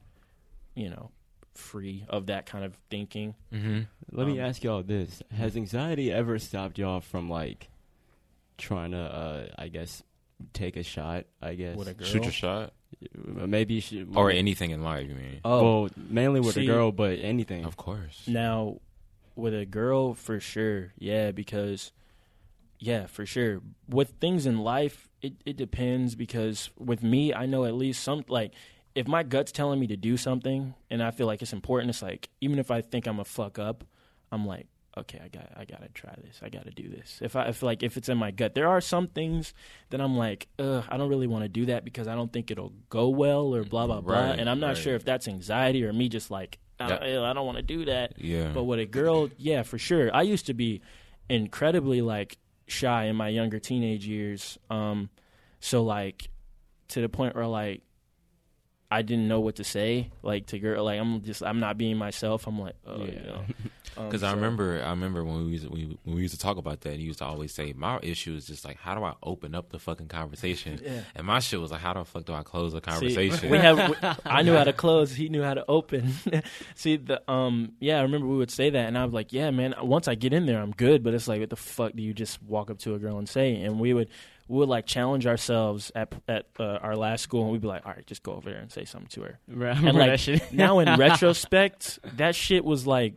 you 0.75 0.89
know, 0.89 1.11
free 1.57 2.05
of 2.09 2.27
that 2.27 2.45
kind 2.45 2.63
of 2.65 2.75
thinking. 2.89 3.35
Mm-hmm. 3.53 3.81
Let 4.11 4.27
me 4.27 4.39
Um, 4.39 4.45
ask 4.45 4.63
y'all 4.63 4.83
this: 4.83 5.21
Has 5.35 5.55
anxiety 5.55 6.11
ever 6.11 6.37
stopped 6.39 6.77
y'all 6.77 7.01
from 7.01 7.29
like 7.29 7.69
trying 8.57 8.91
to, 8.91 8.97
uh, 8.99 9.47
I 9.57 9.67
guess, 9.67 10.03
take 10.53 10.75
a 10.77 10.83
shot? 10.83 11.25
I 11.41 11.55
guess 11.55 11.75
With 11.75 11.87
a 11.87 11.93
girl. 11.93 12.07
Shoot 12.07 12.23
your 12.23 12.31
shot, 12.31 12.73
maybe 13.25 13.79
she, 13.79 14.05
or 14.15 14.31
anything 14.31 14.71
in 14.71 14.83
life. 14.83 15.07
You 15.09 15.15
mean? 15.15 15.39
Oh, 15.43 15.81
well, 15.81 15.89
mainly 16.09 16.39
with 16.39 16.55
see- 16.55 16.63
a 16.63 16.67
girl, 16.67 16.91
but 16.91 17.19
anything. 17.19 17.65
Of 17.65 17.77
course. 17.77 18.23
now 18.27 18.79
with 19.35 19.53
a 19.53 19.65
girl 19.65 20.13
for 20.13 20.39
sure, 20.39 20.93
yeah, 20.97 21.31
because 21.31 21.91
yeah, 22.79 23.05
for 23.07 23.25
sure. 23.25 23.61
With 23.89 24.13
things 24.21 24.45
in 24.45 24.59
life, 24.59 25.09
it 25.21 25.33
it 25.45 25.57
depends 25.57 26.15
because 26.15 26.69
with 26.77 27.03
me, 27.03 27.33
I 27.33 27.45
know 27.45 27.65
at 27.65 27.73
least 27.73 28.03
some 28.03 28.23
like. 28.27 28.51
If 28.95 29.07
my 29.07 29.23
gut's 29.23 29.51
telling 29.51 29.79
me 29.79 29.87
to 29.87 29.97
do 29.97 30.15
something 30.17 30.73
and 30.89 31.03
I 31.03 31.11
feel 31.11 31.27
like 31.27 31.41
it's 31.41 31.53
important, 31.53 31.89
it's 31.89 32.01
like 32.01 32.29
even 32.41 32.59
if 32.59 32.71
I 32.71 32.81
think 32.81 33.07
I'm 33.07 33.19
a 33.19 33.25
fuck 33.25 33.59
up, 33.59 33.83
I'm 34.31 34.45
like, 34.47 34.67
okay, 34.97 35.19
I 35.21 35.27
got 35.27 35.51
I 35.57 35.65
gotta 35.65 35.89
try 35.89 36.15
this. 36.23 36.39
I 36.41 36.47
gotta 36.49 36.71
do 36.71 36.87
this. 36.87 37.19
If 37.21 37.35
I 37.35 37.47
if 37.49 37.61
like 37.61 37.83
if 37.83 37.97
it's 37.97 38.07
in 38.07 38.17
my 38.17 38.31
gut, 38.31 38.55
there 38.55 38.69
are 38.69 38.79
some 38.79 39.07
things 39.07 39.53
that 39.89 39.99
I'm 39.99 40.15
like, 40.15 40.47
ugh, 40.59 40.85
I 40.87 40.95
don't 40.95 41.09
really 41.09 41.27
want 41.27 41.43
to 41.43 41.49
do 41.49 41.65
that 41.65 41.83
because 41.83 42.07
I 42.07 42.15
don't 42.15 42.31
think 42.31 42.49
it'll 42.51 42.71
go 42.89 43.09
well 43.09 43.53
or 43.53 43.63
blah 43.65 43.85
blah 43.85 43.99
blah. 43.99 44.29
Right, 44.29 44.39
And 44.39 44.49
I'm 44.49 44.61
not 44.61 44.67
right. 44.69 44.77
sure 44.77 44.95
if 44.95 45.03
that's 45.03 45.27
anxiety 45.27 45.83
or 45.83 45.91
me 45.91 46.07
just 46.07 46.31
like, 46.31 46.57
I 46.79 46.87
That- 46.87 47.03
I 47.03 47.33
don't 47.33 47.45
want 47.45 47.57
to 47.57 47.63
do 47.63 47.83
that. 47.85 48.13
Yeah. 48.17 48.51
But 48.53 48.63
with 48.63 48.79
a 48.79 48.85
girl, 48.85 49.29
yeah, 49.37 49.63
for 49.63 49.77
sure. 49.77 50.09
I 50.15 50.21
used 50.21 50.45
to 50.45 50.53
be 50.53 50.81
incredibly 51.29 52.01
like 52.01 52.37
shy 52.67 53.05
in 53.05 53.15
my 53.15 53.27
younger 53.29 53.59
teenage 53.59 54.07
years. 54.07 54.57
Um, 54.69 55.09
so 55.59 55.83
like 55.83 56.29
to 56.89 57.01
the 57.01 57.09
point 57.09 57.35
where 57.35 57.47
like 57.47 57.81
I 58.91 59.01
didn't 59.01 59.27
know 59.27 59.39
what 59.39 59.55
to 59.55 59.63
say. 59.63 60.11
Like 60.21 60.45
to 60.47 60.59
girl, 60.59 60.83
like 60.86 60.99
I'm 60.99 61.21
just 61.23 61.41
I'm 61.43 61.59
not 61.59 61.77
being 61.77 61.97
myself. 61.97 62.47
I'm 62.47 62.59
like, 62.59 62.75
oh, 62.86 62.99
Yeah. 62.99 63.05
you 63.05 63.19
know. 63.27 63.41
Um, 63.97 64.05
Because 64.07 64.23
I 64.23 64.29
so- 64.31 64.36
remember, 64.36 64.81
I 64.83 64.89
remember 64.89 65.23
when 65.23 65.45
we 65.45 65.51
used 65.53 65.63
to, 65.65 65.69
we, 65.71 65.97
when 66.03 66.15
we 66.17 66.21
used 66.21 66.33
to 66.33 66.39
talk 66.39 66.57
about 66.57 66.81
that. 66.81 66.97
He 66.97 67.03
used 67.03 67.19
to 67.19 67.25
always 67.25 67.53
say, 67.53 67.73
"My 67.73 67.97
issue 68.03 68.36
is 68.36 68.45
just 68.45 68.65
like, 68.65 68.77
how 68.77 68.93
do 68.93 69.03
I 69.05 69.13
open 69.23 69.55
up 69.55 69.69
the 69.69 69.79
fucking 69.79 70.09
conversation?" 70.09 70.79
Yeah. 70.83 71.01
And 71.15 71.25
my 71.25 71.39
shit 71.39 71.61
was 71.61 71.71
like, 71.71 71.79
"How 71.81 71.93
the 71.93 72.03
fuck 72.03 72.25
do 72.25 72.33
I 72.33 72.43
close 72.43 72.73
a 72.73 72.77
See, 72.77 72.81
conversation?" 72.81 73.49
we 73.49 73.57
have. 73.57 73.89
we- 73.89 73.95
I 74.25 74.41
knew 74.41 74.53
how 74.53 74.65
to 74.65 74.73
close. 74.73 75.13
He 75.13 75.29
knew 75.29 75.43
how 75.43 75.53
to 75.53 75.63
open. 75.69 76.11
See 76.75 76.97
the 76.97 77.21
um. 77.31 77.71
Yeah, 77.79 77.99
I 77.99 78.01
remember 78.01 78.27
we 78.27 78.38
would 78.38 78.51
say 78.51 78.69
that, 78.69 78.88
and 78.88 78.97
I 78.97 79.05
was 79.05 79.13
like, 79.13 79.31
"Yeah, 79.31 79.49
man. 79.51 79.73
Once 79.81 80.07
I 80.09 80.15
get 80.15 80.33
in 80.33 80.45
there, 80.45 80.59
I'm 80.61 80.71
good." 80.71 81.01
But 81.03 81.13
it's 81.13 81.27
like, 81.29 81.39
what 81.39 81.49
the 81.49 81.55
fuck 81.55 81.93
do 81.95 82.03
you 82.03 82.13
just 82.13 82.41
walk 82.43 82.69
up 82.69 82.79
to 82.79 82.95
a 82.95 82.99
girl 82.99 83.17
and 83.17 83.27
say? 83.29 83.55
And 83.61 83.79
we 83.79 83.93
would 83.93 84.09
we 84.47 84.59
would 84.59 84.69
like 84.69 84.85
challenge 84.85 85.25
ourselves 85.25 85.91
at 85.95 86.13
at 86.27 86.47
uh, 86.59 86.79
our 86.81 86.95
last 86.95 87.21
school, 87.23 87.43
and 87.43 87.51
we'd 87.51 87.61
be 87.61 87.67
like, 87.67 87.85
"All 87.85 87.93
right, 87.93 88.05
just 88.05 88.23
go 88.23 88.33
over 88.33 88.49
there 88.49 88.59
and 88.59 88.71
say 88.71 88.85
something 88.85 89.09
to 89.09 89.21
her." 89.21 89.39
Remember 89.47 89.89
And 89.89 89.97
like 89.97 90.51
now 90.53 90.79
in 90.79 90.99
retrospect, 90.99 91.99
that 92.17 92.35
shit 92.35 92.63
was 92.63 92.85
like, 92.85 93.15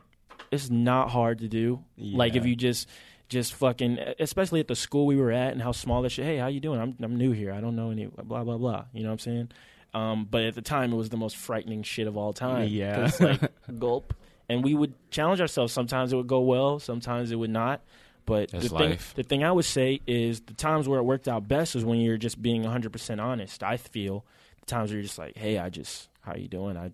it's 0.51 0.69
not 0.69 1.09
hard 1.11 1.39
to 1.39 1.47
do. 1.47 1.83
Like 1.97 2.35
if 2.35 2.45
you 2.45 2.55
just 2.55 2.87
just 3.27 3.53
fucking, 3.53 3.99
especially 4.19 4.59
at 4.59 4.67
the 4.67 4.75
school 4.75 5.05
we 5.05 5.15
were 5.15 5.31
at 5.31 5.53
and 5.53 5.61
how 5.61 5.71
small 5.71 6.01
that 6.01 6.09
shit. 6.09 6.25
Hey, 6.25 6.37
how 6.37 6.47
you 6.47 6.59
doing? 6.59 6.79
I'm 6.79 6.95
I'm 7.01 7.15
new 7.15 7.31
here. 7.31 7.53
I 7.53 7.61
don't 7.61 7.75
know 7.75 7.91
any 7.91 8.05
blah 8.07 8.43
blah 8.43 8.57
blah. 8.57 8.85
You 8.91 9.03
know 9.03 9.09
what 9.09 9.13
I'm 9.13 9.19
saying? 9.19 9.51
Um, 9.93 10.27
but 10.29 10.43
at 10.43 10.55
the 10.55 10.61
time, 10.61 10.93
it 10.93 10.95
was 10.95 11.09
the 11.09 11.17
most 11.17 11.35
frightening 11.37 11.83
shit 11.83 12.07
of 12.07 12.17
all 12.17 12.33
time. 12.33 12.67
Yeah. 12.69 13.09
like 13.19 13.51
gulp. 13.79 14.13
and 14.47 14.63
we 14.63 14.73
would 14.73 14.93
challenge 15.11 15.41
ourselves. 15.41 15.73
Sometimes 15.73 16.13
it 16.13 16.15
would 16.15 16.27
go 16.27 16.41
well, 16.41 16.79
sometimes 16.79 17.31
it 17.31 17.35
would 17.35 17.49
not. 17.49 17.81
But 18.29 18.51
That's 18.51 18.69
the 18.69 18.77
thing, 18.77 18.89
life. 18.91 19.13
the 19.15 19.23
thing 19.23 19.43
I 19.43 19.51
would 19.51 19.65
say 19.65 19.99
is 20.07 20.39
the 20.41 20.53
times 20.53 20.87
where 20.87 20.99
it 20.99 21.03
worked 21.03 21.27
out 21.27 21.47
best 21.47 21.75
is 21.75 21.83
when 21.83 21.99
you're 21.99 22.17
just 22.17 22.41
being 22.41 22.63
100% 22.63 23.19
honest. 23.21 23.63
I 23.63 23.75
feel 23.77 24.23
the 24.61 24.65
times 24.67 24.91
where 24.91 24.97
you're 24.97 25.03
just 25.03 25.17
like, 25.17 25.35
"Hey, 25.37 25.57
I 25.57 25.69
just 25.69 26.07
how 26.29 26.35
you 26.35 26.47
doing? 26.47 26.77
I 26.77 26.91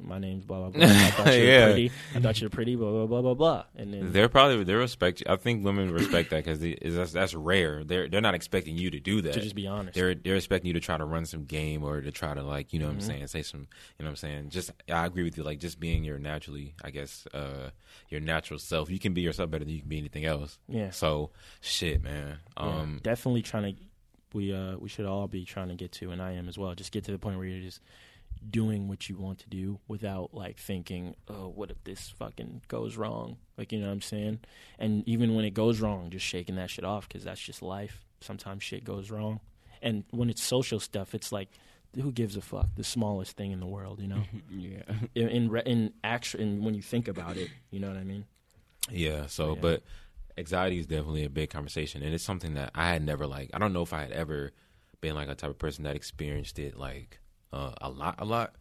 my 0.00 0.18
name's 0.18 0.44
blah 0.44 0.58
blah 0.58 0.70
blah. 0.70 0.84
I 0.86 1.10
thought 1.10 1.26
you 1.34 1.40
were 1.40 1.46
Yeah. 1.46 1.64
pretty. 1.66 1.90
I 2.14 2.20
thought 2.20 2.40
you 2.40 2.46
were 2.46 2.50
pretty. 2.50 2.76
Blah 2.76 2.90
blah 2.90 3.06
blah 3.06 3.22
blah 3.22 3.34
blah." 3.34 3.64
And 3.76 3.94
then 3.94 4.12
They're 4.12 4.28
probably 4.28 4.62
they 4.64 4.74
respect. 4.74 5.20
you. 5.20 5.26
I 5.28 5.36
think 5.36 5.64
women 5.64 5.90
respect 5.92 6.30
that 6.30 6.44
because 6.44 6.60
that's, 6.94 7.12
that's 7.12 7.34
rare. 7.34 7.84
They're 7.84 8.08
they're 8.08 8.20
not 8.20 8.34
expecting 8.34 8.76
you 8.76 8.90
to 8.90 9.00
do 9.00 9.22
that. 9.22 9.32
to 9.34 9.40
just 9.40 9.54
be 9.54 9.66
honest. 9.66 9.94
They're 9.94 10.14
they're 10.14 10.36
expecting 10.36 10.68
you 10.68 10.74
to 10.74 10.80
try 10.80 10.96
to 10.98 11.04
run 11.04 11.24
some 11.26 11.44
game 11.44 11.82
or 11.84 12.00
to 12.00 12.10
try 12.12 12.34
to 12.34 12.42
like 12.42 12.72
you 12.72 12.78
know 12.78 12.86
what 12.86 12.92
I'm 12.92 12.98
Mm-hmm. 12.98 13.06
saying 13.08 13.26
say 13.28 13.42
some 13.42 13.60
you 13.60 13.66
know 14.00 14.06
what 14.06 14.10
I'm 14.10 14.16
saying. 14.16 14.50
Just 14.50 14.70
I 14.92 15.06
agree 15.06 15.22
with 15.24 15.36
you. 15.38 15.42
Like 15.44 15.58
just 15.60 15.80
being 15.80 16.04
your 16.04 16.18
naturally 16.18 16.74
I 16.84 16.90
guess 16.90 17.26
uh 17.32 17.70
your 18.08 18.20
natural 18.20 18.58
self. 18.58 18.90
You 18.90 18.98
can 18.98 19.14
be 19.14 19.20
yourself 19.22 19.50
better 19.50 19.64
than 19.64 19.72
you 19.74 19.80
can 19.80 19.88
be 19.88 19.98
anything 19.98 20.24
else. 20.24 20.58
Yeah. 20.68 20.90
So 20.90 21.30
shit, 21.60 22.02
man. 22.02 22.38
Yeah, 22.58 22.62
Um. 22.80 23.00
definitely 23.02 23.42
trying 23.42 23.74
to. 23.76 23.82
We 24.34 24.50
uh 24.54 24.76
we 24.78 24.88
should 24.88 25.04
all 25.04 25.28
be 25.28 25.44
trying 25.44 25.68
to 25.68 25.74
get 25.74 25.92
to, 25.92 26.10
and 26.10 26.22
I 26.22 26.32
am 26.32 26.48
as 26.48 26.56
well. 26.56 26.74
Just 26.74 26.90
get 26.90 27.04
to 27.04 27.12
the 27.12 27.18
point 27.18 27.36
where 27.36 27.46
you're 27.46 27.60
just 27.60 27.80
doing 28.50 28.88
what 28.88 29.08
you 29.08 29.16
want 29.16 29.38
to 29.40 29.48
do 29.48 29.78
without 29.88 30.34
like 30.34 30.58
thinking, 30.58 31.14
oh, 31.28 31.48
what 31.48 31.70
if 31.70 31.82
this 31.84 32.08
fucking 32.10 32.62
goes 32.68 32.96
wrong? 32.96 33.36
Like 33.56 33.72
you 33.72 33.78
know 33.80 33.86
what 33.86 33.92
I'm 33.92 34.00
saying? 34.02 34.40
And 34.78 35.06
even 35.08 35.34
when 35.34 35.44
it 35.44 35.54
goes 35.54 35.80
wrong, 35.80 36.10
just 36.10 36.26
shaking 36.26 36.56
that 36.56 36.70
shit 36.70 36.84
off 36.84 37.08
because 37.08 37.24
that's 37.24 37.40
just 37.40 37.62
life. 37.62 38.04
Sometimes 38.20 38.62
shit 38.62 38.84
goes 38.84 39.10
wrong, 39.10 39.40
and 39.80 40.04
when 40.10 40.30
it's 40.30 40.42
social 40.42 40.80
stuff, 40.80 41.14
it's 41.14 41.32
like. 41.32 41.48
Who 42.00 42.10
gives 42.10 42.38
a 42.38 42.40
fuck? 42.40 42.68
The 42.74 42.84
smallest 42.84 43.36
thing 43.36 43.50
in 43.52 43.60
the 43.60 43.66
world, 43.66 44.00
you 44.00 44.08
know. 44.08 44.22
yeah. 44.50 44.80
in 45.14 45.28
in, 45.28 45.50
re- 45.50 45.62
in 45.66 45.92
action, 46.02 46.40
in 46.40 46.64
when 46.64 46.72
you 46.72 46.80
think 46.80 47.06
about 47.06 47.36
it, 47.36 47.50
you 47.70 47.80
know 47.80 47.88
what 47.88 47.98
I 47.98 48.02
mean. 48.02 48.24
Yeah. 48.90 49.26
So, 49.26 49.52
Yeah. 49.52 49.60
but 49.60 49.82
anxiety 50.38 50.78
is 50.78 50.86
definitely 50.86 51.24
a 51.24 51.28
big 51.28 51.50
conversation, 51.50 52.02
and 52.02 52.14
it's 52.14 52.24
something 52.24 52.54
that 52.54 52.70
I 52.74 52.88
had 52.88 53.04
never 53.04 53.26
like. 53.26 53.50
I 53.52 53.58
don't 53.58 53.74
know 53.74 53.82
if 53.82 53.92
I 53.92 54.00
had 54.00 54.12
ever 54.12 54.52
been 55.02 55.14
like 55.14 55.28
a 55.28 55.34
type 55.34 55.50
of 55.50 55.58
person 55.58 55.84
that 55.84 55.94
experienced 55.94 56.58
it 56.58 56.78
like 56.78 57.18
uh, 57.52 57.72
a 57.80 57.88
lot, 57.90 58.16
a 58.18 58.24
lot. 58.24 58.54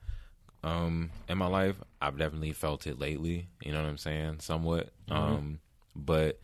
Um, 0.63 1.09
in 1.27 1.37
my 1.39 1.47
life, 1.47 1.75
I've 2.01 2.17
definitely 2.17 2.53
felt 2.53 2.85
it 2.85 2.99
lately. 2.99 3.47
You 3.63 3.71
know 3.71 3.81
what 3.81 3.89
I'm 3.89 3.97
saying? 3.97 4.37
Somewhat. 4.41 4.89
Um, 5.09 5.59
but 5.95 6.39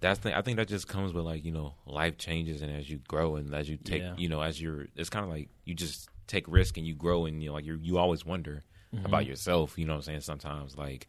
that's 0.00 0.20
the. 0.20 0.36
I 0.36 0.42
think 0.42 0.56
that 0.58 0.68
just 0.68 0.88
comes 0.88 1.12
with 1.12 1.24
like 1.24 1.44
you 1.44 1.52
know 1.52 1.74
life 1.86 2.18
changes, 2.18 2.60
and 2.62 2.70
as 2.74 2.88
you 2.90 2.98
grow, 3.08 3.36
and 3.36 3.54
as 3.54 3.68
you 3.68 3.76
take, 3.78 4.02
Yeah. 4.02 4.14
you 4.18 4.28
know, 4.28 4.42
as 4.42 4.60
you're, 4.60 4.86
it's 4.96 5.08
kind 5.10 5.24
of 5.24 5.30
like 5.30 5.48
you 5.64 5.74
just 5.74 6.08
take 6.26 6.44
risk 6.48 6.76
and 6.76 6.86
you 6.86 6.94
grow, 6.94 7.24
and 7.26 7.42
you 7.42 7.48
know, 7.48 7.54
like 7.54 7.64
you 7.64 7.78
you 7.82 7.96
always 7.98 8.24
wonder 8.26 8.64
about 9.04 9.24
yourself. 9.26 9.78
You 9.78 9.86
know 9.86 9.92
what 9.94 9.98
I'm 9.98 10.02
saying? 10.02 10.20
Sometimes 10.22 10.76
like 10.76 11.06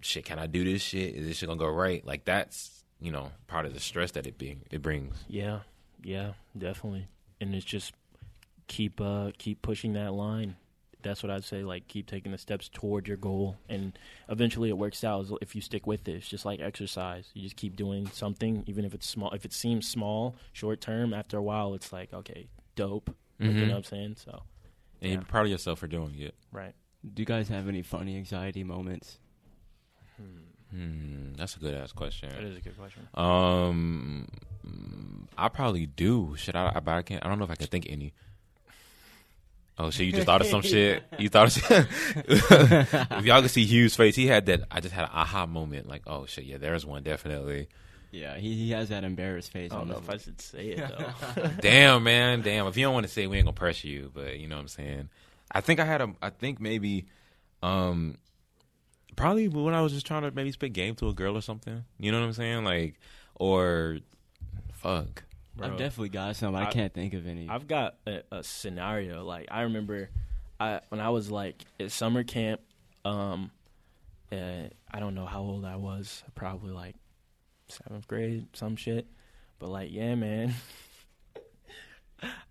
shit, 0.00 0.24
can 0.24 0.38
I 0.38 0.46
do 0.46 0.64
this 0.64 0.82
shit? 0.82 1.14
Is 1.14 1.26
this 1.26 1.36
shit 1.38 1.48
gonna 1.48 1.58
go 1.58 1.68
right? 1.68 2.04
Like 2.06 2.24
that's 2.24 2.84
you 3.00 3.10
know 3.10 3.32
part 3.48 3.66
of 3.66 3.74
the 3.74 3.80
stress 3.80 4.12
that 4.12 4.26
it 4.28 4.38
being 4.38 4.62
it 4.70 4.80
brings. 4.82 5.24
Yeah, 5.28 5.60
yeah, 6.04 6.32
definitely. 6.56 7.08
And 7.40 7.54
it's 7.54 7.64
just 7.64 7.92
keep 8.68 9.00
uh 9.00 9.30
keep 9.38 9.62
pushing 9.62 9.92
that 9.94 10.12
line. 10.14 10.56
That's 11.02 11.22
what 11.22 11.30
I'd 11.30 11.44
say. 11.44 11.64
Like 11.64 11.88
keep 11.88 12.06
taking 12.06 12.30
the 12.32 12.38
steps 12.38 12.68
toward 12.68 13.08
your 13.08 13.16
goal, 13.16 13.56
and 13.68 13.98
eventually 14.28 14.68
it 14.68 14.78
works 14.78 15.02
out 15.02 15.26
if 15.40 15.54
you 15.56 15.60
stick 15.60 15.86
with 15.86 16.06
it. 16.08 16.12
It's 16.12 16.28
just 16.28 16.44
like 16.44 16.60
exercise. 16.60 17.28
You 17.34 17.42
just 17.42 17.56
keep 17.56 17.74
doing 17.76 18.06
something, 18.08 18.62
even 18.66 18.84
if 18.84 18.94
it's 18.94 19.06
small. 19.08 19.32
If 19.32 19.44
it 19.44 19.52
seems 19.52 19.88
small, 19.88 20.36
short 20.52 20.80
term, 20.80 21.12
after 21.12 21.36
a 21.36 21.42
while, 21.42 21.74
it's 21.74 21.92
like 21.92 22.12
okay, 22.14 22.46
dope. 22.76 23.14
Like, 23.40 23.56
you 23.56 23.66
know 23.66 23.72
what 23.72 23.76
I'm 23.78 23.84
saying? 23.84 24.16
So 24.24 24.42
And 25.00 25.10
Yeah. 25.10 25.16
you're 25.16 25.22
proud 25.24 25.46
of 25.46 25.50
yourself 25.50 25.80
for 25.80 25.88
doing 25.88 26.14
it. 26.20 26.34
right. 26.52 26.74
Do 27.14 27.20
you 27.20 27.26
guys 27.26 27.48
have 27.48 27.66
any 27.66 27.82
funny 27.82 28.16
anxiety 28.16 28.62
moments? 28.62 29.18
Hmm, 30.70 31.32
that's 31.36 31.56
a 31.56 31.58
good 31.58 31.74
ass 31.74 31.90
question. 31.92 32.28
That 32.30 32.44
is 32.44 32.56
a 32.56 32.60
good 32.60 32.78
question. 32.78 33.08
Um, 33.14 34.28
I 35.36 35.48
probably 35.48 35.86
do. 35.86 36.34
Should 36.36 36.56
I? 36.56 36.78
But 36.80 36.92
I 36.92 37.02
can't. 37.02 37.24
I 37.24 37.28
don't 37.28 37.38
know 37.38 37.44
if 37.44 37.50
I 37.50 37.56
can 37.56 37.66
think 37.66 37.86
any. 37.90 38.14
Oh 39.78 39.90
shit! 39.90 40.06
You 40.06 40.12
just 40.12 40.26
thought 40.26 40.42
of 40.42 40.46
some 40.48 40.62
shit. 40.62 41.02
You 41.18 41.28
thought 41.28 41.48
of 41.48 41.52
shit. 41.52 41.86
if 42.16 43.24
y'all 43.24 43.40
can 43.40 43.48
see 43.48 43.64
Hugh's 43.64 43.96
face, 43.96 44.14
he 44.14 44.26
had 44.26 44.46
that. 44.46 44.62
I 44.70 44.80
just 44.80 44.94
had 44.94 45.04
an 45.04 45.10
aha 45.12 45.46
moment. 45.46 45.88
Like, 45.88 46.02
oh 46.06 46.26
shit, 46.26 46.44
yeah, 46.44 46.58
there's 46.58 46.84
one 46.84 47.02
definitely. 47.02 47.68
Yeah, 48.10 48.36
he, 48.36 48.54
he 48.54 48.70
has 48.72 48.90
that 48.90 49.04
embarrassed 49.04 49.50
face 49.50 49.72
I 49.72 49.78
don't 49.78 49.88
know 49.88 49.94
his 49.94 50.04
if 50.04 50.10
I 50.10 50.16
should 50.18 50.40
say 50.40 50.66
it 50.68 50.86
though. 50.86 51.50
damn, 51.60 52.02
man, 52.02 52.42
damn. 52.42 52.66
If 52.66 52.76
you 52.76 52.84
don't 52.84 52.92
want 52.92 53.06
to 53.06 53.12
say, 53.12 53.22
it, 53.22 53.30
we 53.30 53.38
ain't 53.38 53.46
gonna 53.46 53.54
pressure 53.54 53.88
you. 53.88 54.10
But 54.12 54.38
you 54.38 54.48
know 54.48 54.56
what 54.56 54.62
I'm 54.62 54.68
saying. 54.68 55.08
I 55.50 55.62
think 55.62 55.80
I 55.80 55.86
had 55.86 56.02
a. 56.02 56.12
I 56.20 56.28
think 56.28 56.60
maybe, 56.60 57.06
um, 57.62 58.18
probably 59.16 59.48
when 59.48 59.74
I 59.74 59.80
was 59.80 59.92
just 59.92 60.06
trying 60.06 60.22
to 60.22 60.30
maybe 60.30 60.52
spit 60.52 60.74
game 60.74 60.94
to 60.96 61.08
a 61.08 61.14
girl 61.14 61.38
or 61.38 61.40
something. 61.40 61.84
You 61.98 62.12
know 62.12 62.20
what 62.20 62.26
I'm 62.26 62.32
saying? 62.34 62.64
Like, 62.64 63.00
or, 63.34 63.98
fuck. 64.74 65.24
Bro. 65.56 65.68
I've 65.68 65.76
definitely 65.76 66.08
got 66.10 66.36
some. 66.36 66.54
I, 66.54 66.66
I- 66.68 66.72
can't 66.72 66.92
think 66.94 67.14
of 67.14 67.26
any. 67.26 67.48
I've 67.48 67.68
got 67.68 67.96
a, 68.06 68.22
a 68.32 68.42
scenario. 68.42 69.24
Like 69.24 69.48
I 69.50 69.62
remember, 69.62 70.08
I 70.58 70.80
when 70.88 71.00
I 71.00 71.10
was 71.10 71.30
like 71.30 71.62
at 71.78 71.90
summer 71.92 72.24
camp. 72.24 72.60
Um, 73.04 73.50
uh, 74.30 74.68
I 74.90 75.00
don't 75.00 75.14
know 75.14 75.26
how 75.26 75.40
old 75.42 75.64
I 75.64 75.76
was. 75.76 76.22
Probably 76.34 76.72
like 76.72 76.94
seventh 77.68 78.06
grade, 78.08 78.46
some 78.54 78.76
shit. 78.76 79.06
But 79.58 79.68
like, 79.70 79.92
yeah, 79.92 80.14
man. 80.14 80.54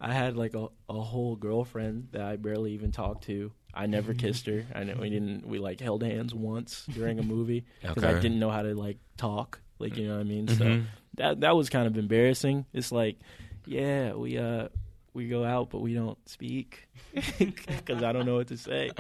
I 0.02 0.12
had 0.14 0.36
like 0.36 0.54
a, 0.54 0.68
a 0.90 1.02
whole 1.02 1.36
girlfriend 1.38 2.10
that 2.12 2.22
I 2.22 2.36
barely 2.36 2.74
even 2.74 2.92
talked 2.92 3.24
to. 3.26 3.52
I 3.74 3.86
never 3.86 4.14
kissed 4.24 4.46
her. 4.48 4.66
I 4.76 4.84
know 4.84 4.96
we 5.00 5.10
didn't. 5.10 5.48
We 5.48 5.60
like 5.60 5.80
held 5.80 6.04
hands 6.04 6.34
once 6.34 6.86
during 6.94 7.20
a 7.20 7.24
movie 7.24 7.66
because 7.82 8.04
I 8.04 8.20
didn't 8.20 8.40
know 8.40 8.50
how 8.50 8.64
to 8.64 8.76
like 8.76 8.98
talk. 9.18 9.62
Like 9.80 9.96
you 9.98 10.08
know 10.08 10.16
what 10.16 10.22
I 10.22 10.24
mean. 10.26 10.48
So 10.50 10.66
Mhm. 10.66 10.86
That 11.16 11.42
that 11.42 11.56
was 11.56 11.70
kind 11.70 11.88
of 11.88 11.98
embarrassing. 11.98 12.66
It's 12.74 12.92
like, 12.92 13.18
yeah, 13.66 14.14
we 14.14 14.38
uh 14.38 14.70
we 15.14 15.28
go 15.28 15.44
out, 15.44 15.70
but 15.70 15.80
we 15.82 15.94
don't 15.94 16.18
speak 16.30 16.88
because 17.38 18.04
I 18.04 18.12
don't 18.12 18.26
know 18.26 18.36
what 18.36 18.48
to 18.48 18.58
say. 18.58 18.92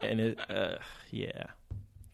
And 0.00 0.20
it, 0.20 0.38
uh, 0.50 0.76
yeah, 1.10 1.44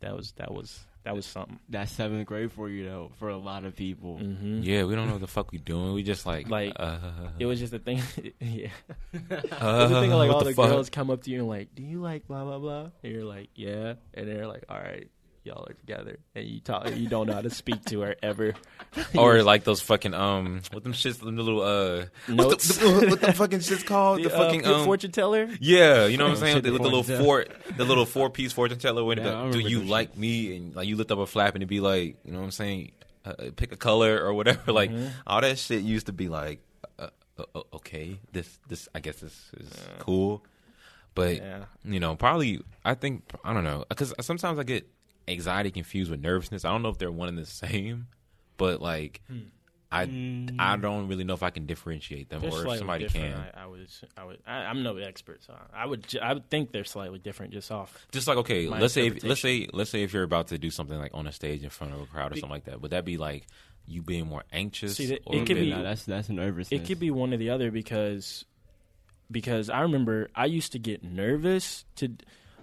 that 0.01 0.15
was 0.15 0.33
that 0.33 0.53
was 0.53 0.85
that 1.05 1.15
was 1.15 1.27
something. 1.27 1.59
That's 1.69 1.93
seventh 1.93 2.27
grade 2.27 2.51
for 2.51 2.69
you, 2.69 2.85
though, 2.87 3.11
for 3.19 3.29
a 3.29 3.37
lot 3.37 3.65
of 3.65 3.77
people. 3.77 4.19
hmm 4.19 4.61
Yeah, 4.63 4.85
we 4.85 4.95
don't 4.95 5.07
know 5.07 5.13
what 5.15 5.21
the 5.21 5.27
fuck 5.27 5.53
we 5.53 5.59
doing. 5.59 5.93
We 5.93 6.03
just 6.03 6.25
like, 6.25 6.49
Like, 6.49 6.73
uh, 6.77 6.99
It 7.39 7.47
was 7.47 7.61
just 7.61 7.73
a 7.75 7.79
thing. 7.79 8.01
yeah, 8.41 8.69
uh, 9.15 9.19
it 9.19 9.41
was 9.61 9.91
a 9.91 10.01
thing. 10.01 10.13
Of, 10.13 10.19
like 10.19 10.31
all 10.31 10.45
the 10.45 10.53
the, 10.53 10.55
girls 10.55 10.91
come 10.91 11.11
up 11.11 11.23
to 11.25 11.31
you 11.31 11.41
and 11.41 11.49
like, 11.49 11.75
do 11.75 11.83
you 11.83 12.01
like 12.01 12.27
blah 12.27 12.45
blah 12.45 12.59
blah? 12.59 12.91
And 13.03 13.13
you're 13.13 13.25
like, 13.25 13.51
yeah, 13.55 13.95
and 14.15 14.29
they're 14.29 14.47
like, 14.47 14.65
all 14.69 14.79
right. 14.79 15.09
Y'all 15.45 15.67
are 15.69 15.75
together, 15.75 16.19
and 16.35 16.47
you 16.47 16.59
talk. 16.61 16.91
You 16.97 17.07
don't 17.07 17.27
know 17.27 17.35
how 17.35 17.43
to 17.43 17.51
speak 17.51 17.85
to 17.87 18.01
her 18.01 18.17
ever, 18.23 18.55
or 19.15 19.43
like 19.43 19.65
those 19.65 19.83
fucking 19.83 20.15
um, 20.15 20.63
what 20.73 20.83
them 20.85 20.95
shits, 20.95 21.19
them 21.21 21.37
little 21.37 21.61
uh, 21.61 22.07
what 22.29 22.37
Notes. 22.49 22.79
the, 22.79 22.89
the, 22.89 23.07
what 23.11 23.21
the 23.21 23.33
fucking 23.35 23.59
shits 23.59 23.85
called? 23.85 24.19
The, 24.23 24.31
the, 24.31 24.35
uh, 24.35 24.39
fucking 24.39 24.67
um, 24.67 24.85
fortune 24.87 25.13
teller. 25.13 25.49
yeah, 25.61 26.07
you 26.07 26.17
know 26.17 26.25
what 26.25 26.31
I'm 26.31 26.37
saying? 26.41 26.55
shit, 26.57 26.63
The, 26.65 26.71
the 26.71 26.73
with 26.73 26.83
the 26.83 26.89
little 26.97 27.25
four, 27.25 27.45
the 27.77 27.85
little 27.85 28.07
four 28.07 28.31
piece 28.31 28.53
fortune 28.55 28.79
teller. 28.79 29.05
When 29.05 29.19
Yeah, 29.19 29.45
the- 29.47 29.51
do 29.53 29.59
you 29.61 29.81
like 29.83 30.17
me? 30.17 30.57
And 30.57 30.75
like 30.75 30.89
you 30.89 30.97
lift 30.97 31.11
up 31.11 31.19
a 31.19 31.27
flap 31.27 31.55
and 31.55 31.63
it'd 31.63 31.69
be 31.69 31.81
like, 31.81 32.17
you 32.25 32.33
know 32.33 32.39
what 32.39 32.45
I'm 32.47 32.51
saying? 32.51 32.93
Uh, 33.27 33.35
pick 33.55 33.71
a 33.73 33.77
color 33.77 34.19
or 34.25 34.33
whatever. 34.33 34.73
Like 34.73 34.91
Mm-hmm. 34.91 35.09
all 35.27 35.43
that 35.43 35.59
shit 35.59 35.83
used 35.83 36.07
to 36.07 36.13
be 36.15 36.29
like, 36.31 36.61
uh, 36.99 37.09
uh, 37.39 37.45
uh, 37.55 37.61
okay, 37.75 38.19
this 38.33 38.59
this 38.69 38.89
I 38.95 39.01
guess 39.01 39.17
this 39.17 39.51
is 39.61 39.71
cool, 39.99 40.43
but 41.15 41.37
Yeah. 41.37 41.65
you 41.85 42.01
know, 42.01 42.17
probably 42.17 42.61
I 42.83 42.95
think 42.95 43.25
I 43.45 43.53
don't 43.53 43.65
know 43.65 43.85
because 43.91 44.15
sometimes 44.23 44.59
I 44.59 44.63
get 44.63 44.87
anxiety 45.29 45.71
confused 45.71 46.11
with 46.11 46.21
nervousness. 46.21 46.65
I 46.65 46.71
don't 46.71 46.83
know 46.83 46.91
if 46.91 46.99
they're 46.99 47.13
one 47.13 47.29
and 47.29 47.39
the 47.39 47.47
same, 47.47 48.09
but 48.57 48.81
like 48.81 49.21
hmm. 49.29 49.41
I 49.95 50.03
I 50.59 50.75
hmm. 50.75 50.81
don't 50.81 51.07
really 51.07 51.23
know 51.23 51.35
if 51.35 51.45
I 51.45 51.51
can 51.51 51.67
differentiate 51.67 52.29
them 52.29 52.41
They're 52.41 52.53
or 52.53 52.67
if 52.67 52.79
somebody 52.79 53.05
different, 53.05 53.35
can. 53.35 53.45
I, 53.55 53.63
I 53.63 53.67
would, 53.67 53.87
I 54.17 54.25
would, 54.25 54.39
I, 54.45 54.57
I'm 54.57 54.83
no 54.83 54.97
expert, 54.97 55.45
so 55.45 55.55
I 55.73 55.87
would, 55.87 56.09
ju- 56.09 56.19
I 56.21 56.33
would 56.33 56.51
think 56.51 56.73
they're 56.73 56.85
slightly 56.85 57.21
different 57.21 57.53
just 57.53 57.71
off. 57.71 58.05
Just 58.11 58.27
like 58.27 58.39
okay, 58.39 58.67
let's 58.67 58.93
say 58.93 59.07
if, 59.07 59.23
let's 59.23 59.41
say 59.41 59.69
let's 59.73 59.91
say 59.91 60.03
if 60.03 60.13
you're 60.13 60.25
about 60.25 60.49
to 60.49 60.59
do 60.59 60.71
something 60.71 60.99
like 60.99 61.13
on 61.15 61.29
a 61.29 61.33
stage 61.33 61.63
in 61.63 61.71
front 61.71 61.95
of 61.95 62.01
a 62.01 62.07
crowd 62.07 62.33
or 62.33 62.35
something 62.35 62.51
like 62.51 62.65
that, 62.65 62.81
would 62.81 62.91
that 62.91 63.05
be 63.05 63.19
like 63.19 63.47
you 63.87 64.03
being 64.03 64.27
more 64.27 64.43
anxious? 64.53 64.97
See, 64.97 65.07
that- 65.07 65.23
or 65.27 65.37
it 65.37 65.47
could 65.47 65.57
be- 65.57 65.71
No, 65.71 65.85
that's 65.85 66.05
that's 66.05 66.29
nervousness. 66.29 66.81
It 66.81 66.87
could 66.87 66.99
be 66.99 67.13
one 67.13 67.33
or 67.33 67.37
the 67.37 67.51
other 67.51 67.71
because, 67.71 68.45
because 69.31 69.71
I 69.71 69.83
remember 69.83 70.29
I 70.35 70.47
used 70.47 70.73
to 70.73 70.81
get 70.81 71.05
nervous 71.05 71.85
to. 71.97 72.11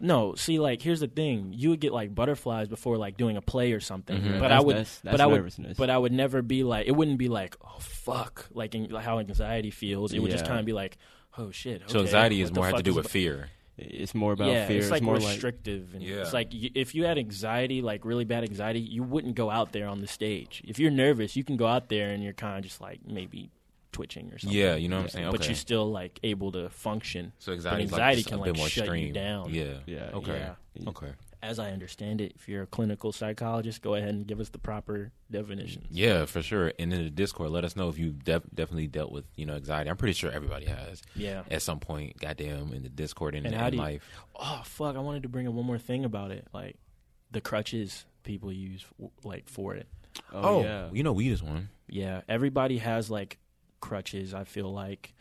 No, 0.01 0.35
see, 0.35 0.59
like 0.59 0.81
here's 0.81 0.99
the 0.99 1.07
thing: 1.07 1.53
you 1.55 1.69
would 1.69 1.79
get 1.79 1.93
like 1.93 2.13
butterflies 2.13 2.67
before 2.67 2.97
like 2.97 3.17
doing 3.17 3.37
a 3.37 3.41
play 3.41 3.71
or 3.73 3.79
something. 3.79 4.19
Mhm. 4.19 4.39
But 4.39 4.51
I 4.51 4.59
would, 4.59 4.75
that's- 4.75 4.99
but 5.03 5.11
that's 5.11 5.21
I 5.21 5.25
would, 5.27 5.75
but 5.77 5.89
I 5.89 5.97
would 5.97 6.11
never 6.11 6.41
be 6.41 6.63
like. 6.63 6.87
It 6.87 6.91
wouldn't 6.91 7.17
be 7.17 7.29
like, 7.29 7.55
oh 7.63 7.77
fuck, 7.79 8.47
like, 8.51 8.73
in, 8.75 8.89
like 8.89 9.05
how 9.05 9.19
anxiety 9.19 9.71
feels. 9.71 10.13
It 10.13 10.19
would 10.19 10.31
just 10.31 10.45
kind 10.45 10.59
of 10.59 10.65
be 10.65 10.73
like, 10.73 10.97
oh 11.37 11.51
shit. 11.51 11.83
so 11.87 11.99
anxiety 12.01 12.37
what 12.37 12.43
is 12.43 12.49
the 12.51 12.55
more 12.55 12.65
have 12.67 12.75
to 12.77 12.83
do 12.83 12.93
with 12.93 13.05
ab- 13.05 13.11
fear. 13.11 13.49
It's 13.77 14.13
more 14.13 14.33
about 14.33 14.51
yeah, 14.51 14.67
fear. 14.67 14.77
it's 14.79 14.91
like 14.91 15.01
more 15.01 15.15
like 15.17 15.25
restrictive. 15.27 15.93
and 15.95 16.03
Yeah. 16.03 16.17
It's 16.17 16.33
like 16.33 16.49
y- 16.53 16.69
if 16.75 16.93
you 16.93 17.05
had 17.05 17.17
anxiety, 17.17 17.81
like 17.81 18.05
really 18.05 18.25
bad 18.25 18.43
anxiety, 18.43 18.79
you 18.79 19.01
wouldn't 19.01 19.33
go 19.35 19.49
out 19.49 19.71
there 19.71 19.87
on 19.87 20.01
the 20.01 20.07
stage. 20.07 20.61
If 20.67 20.77
you're 20.77 20.91
nervous, 20.91 21.35
you 21.35 21.43
can 21.43 21.57
go 21.57 21.65
out 21.65 21.89
there 21.89 22.09
and 22.11 22.21
you're 22.23 22.33
kind 22.33 22.57
of 22.57 22.63
just 22.63 22.79
like 22.81 22.99
maybe 23.07 23.49
twitching 23.91 24.31
or 24.31 24.37
something. 24.39 24.57
Yeah, 24.57 24.75
you 24.75 24.87
know 24.89 24.97
what 24.97 25.03
I'm 25.03 25.09
saying? 25.09 25.31
But 25.31 25.41
Okay. 25.41 25.47
you're 25.49 25.55
still 25.55 25.91
like 25.91 26.19
able 26.23 26.51
to 26.53 26.69
function. 26.69 27.33
So 27.39 27.51
but 27.51 27.55
anxiety, 27.57 27.83
anxiety 27.83 28.17
like, 28.21 28.25
can 28.27 28.31
just 28.31 28.33
a 28.33 28.37
like 28.37 28.53
bit 28.53 28.57
more 28.57 28.69
shut 28.69 28.83
extreme. 28.85 29.07
you 29.07 29.13
down. 29.13 29.53
Yeah. 29.53 29.73
Yeah, 29.85 30.09
Okay. 30.13 30.37
Yeah. 30.77 30.89
Okay. 30.89 31.11
as 31.43 31.57
I 31.57 31.71
understand 31.71 32.21
it, 32.21 32.33
if 32.35 32.47
you're 32.47 32.61
a 32.63 32.67
clinical 32.67 33.11
psychologist, 33.11 33.81
go 33.81 33.95
ahead 33.95 34.09
and 34.09 34.27
give 34.27 34.39
us 34.39 34.49
the 34.49 34.59
proper 34.59 35.11
definitions. 35.31 35.87
Yeah, 35.89 36.25
for 36.25 36.41
sure. 36.43 36.71
And 36.77 36.93
in 36.93 37.03
the 37.05 37.09
Discord, 37.09 37.49
let 37.49 37.65
us 37.65 37.75
know 37.75 37.89
if 37.89 37.97
you 37.97 38.11
def- 38.11 38.43
definitely 38.53 38.85
dealt 38.87 39.11
with 39.11 39.25
you 39.35 39.45
know 39.47 39.55
anxiety. 39.55 39.89
I'm 39.89 39.97
pretty 39.97 40.13
sure 40.13 40.31
everybody 40.31 40.67
has. 40.67 41.01
Yeah. 41.15 41.43
At 41.49 41.61
some 41.63 41.79
point, 41.79 42.17
goddamn, 42.19 42.73
in 42.73 42.83
the 42.83 42.89
Discord 42.89 43.33
and, 43.35 43.45
And 43.47 43.55
in 43.55 43.59
how 43.59 43.69
do 43.71 43.77
you- 43.77 43.81
life. 43.81 44.07
Oh 44.35 44.61
fuck! 44.65 44.95
I 44.95 44.99
wanted 44.99 45.23
to 45.23 45.29
bring 45.29 45.47
up 45.47 45.53
one 45.53 45.65
more 45.65 45.79
thing 45.79 46.05
about 46.05 46.29
it, 46.31 46.47
like 46.53 46.77
the 47.31 47.41
crutches 47.41 48.05
people 48.23 48.51
use, 48.53 48.85
like 49.23 49.49
for 49.49 49.73
it. 49.75 49.87
Oh, 50.31 50.59
oh 50.59 50.63
yeah. 50.63 50.89
you 50.93 51.01
know 51.03 51.11
we 51.13 51.23
use 51.25 51.41
one. 51.41 51.69
Yeah, 51.89 52.21
everybody 52.29 52.77
has 52.77 53.09
like 53.09 53.39
crutches. 53.81 54.33
I 54.33 54.45
feel 54.45 54.71
like 54.71 55.13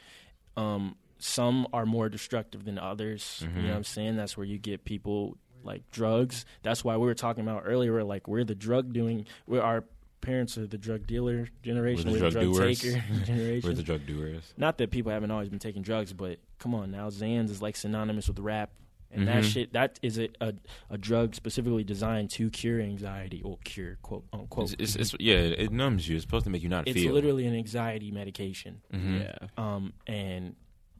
um, 0.56 0.96
some 1.18 1.66
are 1.72 1.86
more 1.86 2.08
destructive 2.08 2.64
than 2.64 2.78
others. 2.78 3.44
You 3.56 3.62
know 3.62 3.68
what 3.68 3.76
I'm 3.76 3.84
saying? 3.84 4.16
That's 4.16 4.36
where 4.36 4.46
you 4.46 4.58
get 4.58 4.84
people 4.84 5.36
like 5.64 5.90
drugs. 5.90 6.44
That's 6.62 6.84
why 6.84 6.96
we 6.96 7.06
were 7.06 7.14
talking 7.14 7.42
about 7.42 7.64
earlier. 7.66 8.02
Like 8.04 8.28
we're 8.28 8.44
the 8.44 8.54
drug 8.54 8.92
doing. 8.92 9.26
We're 9.46 9.62
our 9.62 9.84
parents 10.20 10.58
are 10.58 10.66
the 10.66 10.78
drug 10.78 11.06
dealer 11.06 11.48
generation. 11.62 12.10
We're 12.12 12.18
the 12.18 12.30
drug 12.30 12.44
doers. 12.44 12.80
taker 12.80 13.04
generation. 13.24 13.68
We're 13.68 13.74
the 13.74 13.82
drug 13.82 14.06
doers. 14.06 14.54
Not 14.56 14.78
that 14.78 14.90
people 14.90 15.12
haven't 15.12 15.30
always 15.30 15.48
been 15.48 15.58
taking 15.58 15.82
drugs, 15.82 16.12
but 16.12 16.38
come 16.58 16.74
on 16.74 16.90
now, 16.90 17.08
Xans 17.08 17.50
is 17.50 17.62
like 17.62 17.76
synonymous 17.76 18.28
with 18.28 18.38
rap. 18.38 18.70
And 19.12 19.26
that 19.26 19.42
Mhm. 19.42 19.52
shit, 19.52 19.72
that 19.72 19.98
is 20.02 20.18
a, 20.18 20.28
a 20.40 20.54
a 20.90 20.96
drug 20.98 21.34
specifically 21.34 21.82
designed 21.82 22.30
to 22.30 22.48
cure 22.50 22.80
anxiety 22.80 23.42
or 23.42 23.58
cure 23.64 23.98
quote 24.02 24.24
unquote. 24.32 24.72
It's, 24.78 24.94
it's, 24.96 25.14
it's 25.14 25.16
yeah, 25.20 25.34
it 25.36 25.72
numbs 25.72 26.08
you. 26.08 26.14
It's 26.16 26.22
supposed 26.24 26.44
to 26.44 26.50
make 26.50 26.62
you 26.62 26.68
not 26.68 26.86
It's 26.86 26.94
feel. 26.94 27.08
It's 27.08 27.14
literally 27.14 27.46
an 27.46 27.54
anxiety 27.56 28.10
medication. 28.12 28.80
Mhm. 28.92 29.20
Yeah. 29.20 29.48
Um, 29.56 29.92
and 30.06 30.54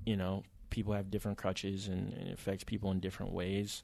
you 0.05 0.17
know, 0.17 0.43
people 0.71 0.93
have 0.95 1.11
different 1.11 1.39
crutches, 1.39 1.87
and, 1.89 2.13
and 2.15 2.29
it 2.29 2.35
affects 2.35 2.65
people 2.65 2.91
in 2.91 2.99
different 3.01 3.33
ways. 3.33 3.83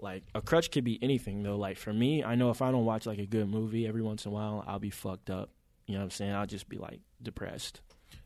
Like 0.00 0.24
a 0.34 0.40
crutch 0.40 0.72
could 0.72 0.82
be 0.82 0.98
anything 1.00 1.44
though. 1.44 1.56
Like 1.56 1.76
for 1.76 1.92
me, 1.92 2.24
I 2.24 2.34
know 2.34 2.50
if 2.50 2.60
I 2.62 2.72
don't 2.72 2.84
watch 2.84 3.06
like 3.06 3.18
a 3.20 3.26
good 3.26 3.48
movie 3.48 3.86
every 3.86 4.02
once 4.02 4.24
in 4.26 4.32
a 4.32 4.34
while, 4.34 4.64
I'll 4.66 4.80
be 4.80 4.90
fucked 4.90 5.30
up. 5.30 5.50
You 5.86 5.94
know 5.94 6.00
what 6.00 6.04
I'm 6.06 6.10
saying? 6.10 6.32
I'll 6.32 6.46
just 6.46 6.68
be 6.68 6.78
like 6.78 6.98
depressed. 7.22 7.80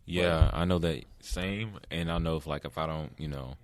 Yeah, 0.07 0.51
I 0.53 0.64
know 0.64 0.78
that 0.78 1.05
same, 1.20 1.72
and 1.91 2.11
I 2.11 2.16
know 2.18 2.37
if 2.37 2.47
like 2.47 2.64
if 2.64 2.78
I 2.78 2.87
don't, 2.87 3.12
you 3.18 3.28
know, 3.28 3.55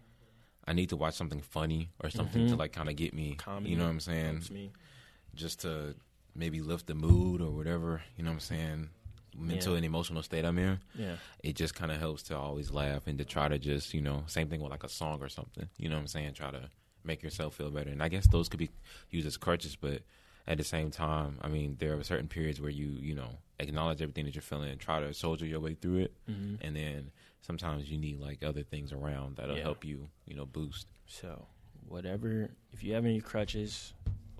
I 0.66 0.72
need 0.72 0.90
to 0.90 0.96
watch 0.96 1.14
something 1.14 1.40
funny 1.40 1.90
or 2.02 2.10
something 2.10 2.46
to 2.48 2.54
Mhm. 2.54 2.58
like 2.58 2.72
kind 2.72 2.88
of 2.88 2.96
get 2.96 3.12
me. 3.14 3.34
Comedy 3.34 3.70
You 3.70 3.76
know 3.76 3.84
what 3.84 3.90
I'm 3.90 4.00
saying? 4.00 4.70
Just 5.34 5.60
to 5.62 5.94
maybe 6.34 6.60
lift 6.60 6.86
the 6.86 6.94
mood 6.94 7.40
or 7.40 7.50
whatever. 7.50 8.02
You 8.16 8.24
know 8.24 8.30
what 8.30 8.34
I'm 8.34 8.40
saying? 8.40 8.90
Mental 9.36 9.72
Yeah. 9.72 9.76
and 9.78 9.86
emotional 9.86 10.22
state 10.22 10.44
I'm 10.44 10.58
in. 10.58 10.78
Yeah. 10.94 11.16
It 11.42 11.56
just 11.56 11.74
kind 11.74 11.90
of 11.90 11.98
helps 11.98 12.22
to 12.24 12.36
always 12.36 12.70
laugh 12.70 13.06
and 13.06 13.18
to 13.18 13.24
try 13.24 13.48
to 13.48 13.58
just 13.58 13.94
you 13.94 14.00
know 14.02 14.24
same 14.26 14.48
thing 14.48 14.60
with 14.60 14.70
like 14.70 14.84
a 14.84 14.88
song 14.88 15.22
or 15.22 15.28
something. 15.28 15.68
You 15.78 15.88
know 15.88 15.96
what 15.96 16.02
I'm 16.02 16.06
saying? 16.08 16.34
Try 16.34 16.50
to 16.50 16.68
make 17.04 17.22
yourself 17.22 17.56
feel 17.56 17.70
better. 17.70 17.90
And 17.90 18.02
I 18.02 18.08
guess 18.08 18.26
those 18.28 18.48
could 18.48 18.58
be 18.60 18.70
used 19.10 19.26
as 19.26 19.36
crutches, 19.36 19.74
but 19.74 20.02
at 20.46 20.58
the 20.58 20.64
same 20.64 20.90
time, 20.90 21.38
I 21.40 21.48
mean, 21.48 21.76
there 21.80 21.96
are 21.98 22.04
certain 22.04 22.28
periods 22.28 22.60
where 22.60 22.70
you, 22.70 22.86
you 23.00 23.14
know, 23.14 23.38
acknowledge 23.58 24.02
everything 24.02 24.24
that 24.26 24.34
you're 24.34 24.42
feeling 24.42 24.70
and 24.70 24.80
try 24.80 25.00
to 25.00 25.12
soldier 25.14 25.46
your 25.46 25.60
way 25.60 25.74
through 25.74 25.98
it. 25.98 26.12
Mhm. 26.28 26.58
And 26.60 26.76
then 26.76 27.10
sometimes 27.42 27.90
you 27.90 27.98
need 27.98 28.18
like 28.20 28.42
other 28.42 28.62
things 28.62 28.92
around 28.92 29.36
that'll 29.36 29.56
Yeah. 29.56 29.62
help 29.62 29.84
you, 29.84 30.08
you 30.26 30.34
know, 30.34 30.46
boost. 30.46 30.86
So, 31.06 31.46
whatever, 31.86 32.50
if 32.72 32.82
you 32.82 32.94
have 32.94 33.04
any 33.04 33.20
crutches, 33.20 33.92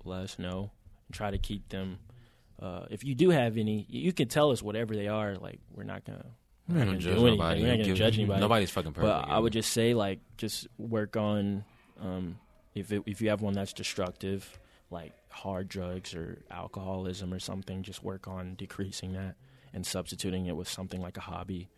let 0.05 0.23
us 0.23 0.39
know. 0.39 0.71
Try 1.13 1.31
to 1.31 1.39
keep 1.39 1.69
them. 1.69 1.99
Uh, 2.61 2.87
if 2.91 3.05
you 3.05 3.15
do 3.15 3.31
have 3.31 3.57
any, 3.59 3.87
you 3.89 4.13
can 4.13 4.29
tell 4.29 4.51
us 4.51 4.63
whatever 4.63 4.95
they 4.95 5.09
are. 5.09 5.37
Like 5.37 5.61
we're 5.75 5.83
not 5.85 6.05
gonna, 6.05 6.25
We're 6.69 6.79
not 6.79 6.85
gonna 6.87 6.99
do 6.99 7.05
judge 7.05 7.13
anything. 7.19 7.37
nobody. 7.39 7.61
We're 7.61 7.67
not 7.67 7.73
gonna 7.75 7.85
Give- 7.85 7.97
judge 7.97 8.19
anybody. 8.19 8.41
nobody's 8.41 8.71
fucking 8.71 8.93
perfect, 8.93 9.27
But 9.27 9.33
I 9.33 9.39
would 9.39 9.53
just 9.53 9.73
say 9.73 9.95
like 9.95 10.21
just 10.37 10.69
work 10.79 11.17
on 11.17 11.65
um, 12.01 12.39
if 12.75 12.91
it, 12.93 13.03
if 13.07 13.21
you 13.21 13.29
have 13.31 13.43
one 13.43 13.53
that's 13.55 13.73
destructive, 13.73 14.59
like 14.91 15.13
hard 15.29 15.69
drugs 15.69 16.15
or 16.15 16.43
alcoholism 16.51 17.33
or 17.35 17.39
something, 17.39 17.83
just 17.83 18.03
work 18.03 18.27
on 18.29 18.55
decreasing 18.55 19.13
that 19.13 19.35
and 19.75 19.85
substituting 19.87 20.47
it 20.47 20.57
with 20.57 20.69
something 20.69 21.01
like 21.01 21.17
a 21.17 21.21
hobby 21.21 21.69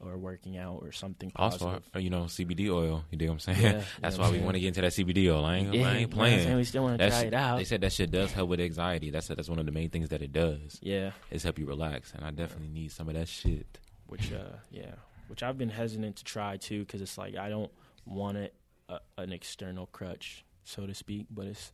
or 0.00 0.16
working 0.16 0.56
out 0.56 0.78
or 0.82 0.92
something 0.92 1.30
Also, 1.36 1.66
positive. 1.66 1.90
uh, 1.94 1.98
you 1.98 2.10
know, 2.10 2.22
CBD 2.24 2.70
oil. 2.70 3.04
You 3.10 3.18
dig 3.18 3.28
what 3.28 3.34
I'm 3.34 3.38
saying? 3.40 3.60
Yeah, 3.62 3.82
That's 4.00 4.16
why 4.18 4.30
we 4.30 4.38
want 4.40 4.54
to 4.54 4.60
get 4.60 4.68
into 4.68 4.80
that 4.80 4.92
CBD 4.92 5.28
oil. 5.30 5.44
I 5.44 5.56
ain't, 5.56 5.74
Yeah, 5.74 5.88
I 5.88 5.94
ain't 5.96 6.10
know 6.10 6.16
playing. 6.16 6.44
saying? 6.44 6.56
We 6.56 6.64
still 6.64 6.82
wanna 6.84 6.98
That 6.98 7.10
try 7.10 7.22
it 7.24 7.34
out. 7.34 7.58
They 7.58 7.64
said 7.64 7.80
that 7.82 7.92
shit 7.92 8.10
does 8.10 8.32
help 8.32 8.48
with 8.48 8.60
anxiety. 8.60 9.10
That's 9.10 9.28
that's 9.28 9.48
one 9.48 9.58
of 9.58 9.66
the 9.66 9.72
main 9.72 9.90
things 9.90 10.08
that 10.08 10.22
it 10.22 10.32
does. 10.32 10.78
Yeah. 10.82 11.10
is 11.30 11.42
help 11.42 11.58
you 11.58 11.66
relax, 11.66 12.12
and 12.14 12.24
I 12.24 12.30
definitely 12.30 12.70
need 12.70 12.92
some 12.92 13.08
of 13.08 13.14
that 13.14 13.28
shit. 13.28 13.78
which 14.06 14.32
uh 14.32 14.56
yeah 14.72 14.94
which 15.28 15.42
i've 15.44 15.56
been 15.56 15.68
hesitant 15.70 16.16
to 16.16 16.24
try 16.24 16.56
too 16.56 16.80
because 16.80 17.00
it's 17.00 17.16
like 17.16 17.36
i 17.36 17.48
don't 17.48 17.70
want 18.04 18.36
it 18.36 18.52
uh, 18.88 18.98
an 19.18 19.32
external 19.32 19.86
crutch 19.86 20.44
so 20.64 20.84
to 20.86 20.92
speak 20.94 21.26
but 21.30 21.46
it's 21.46 21.70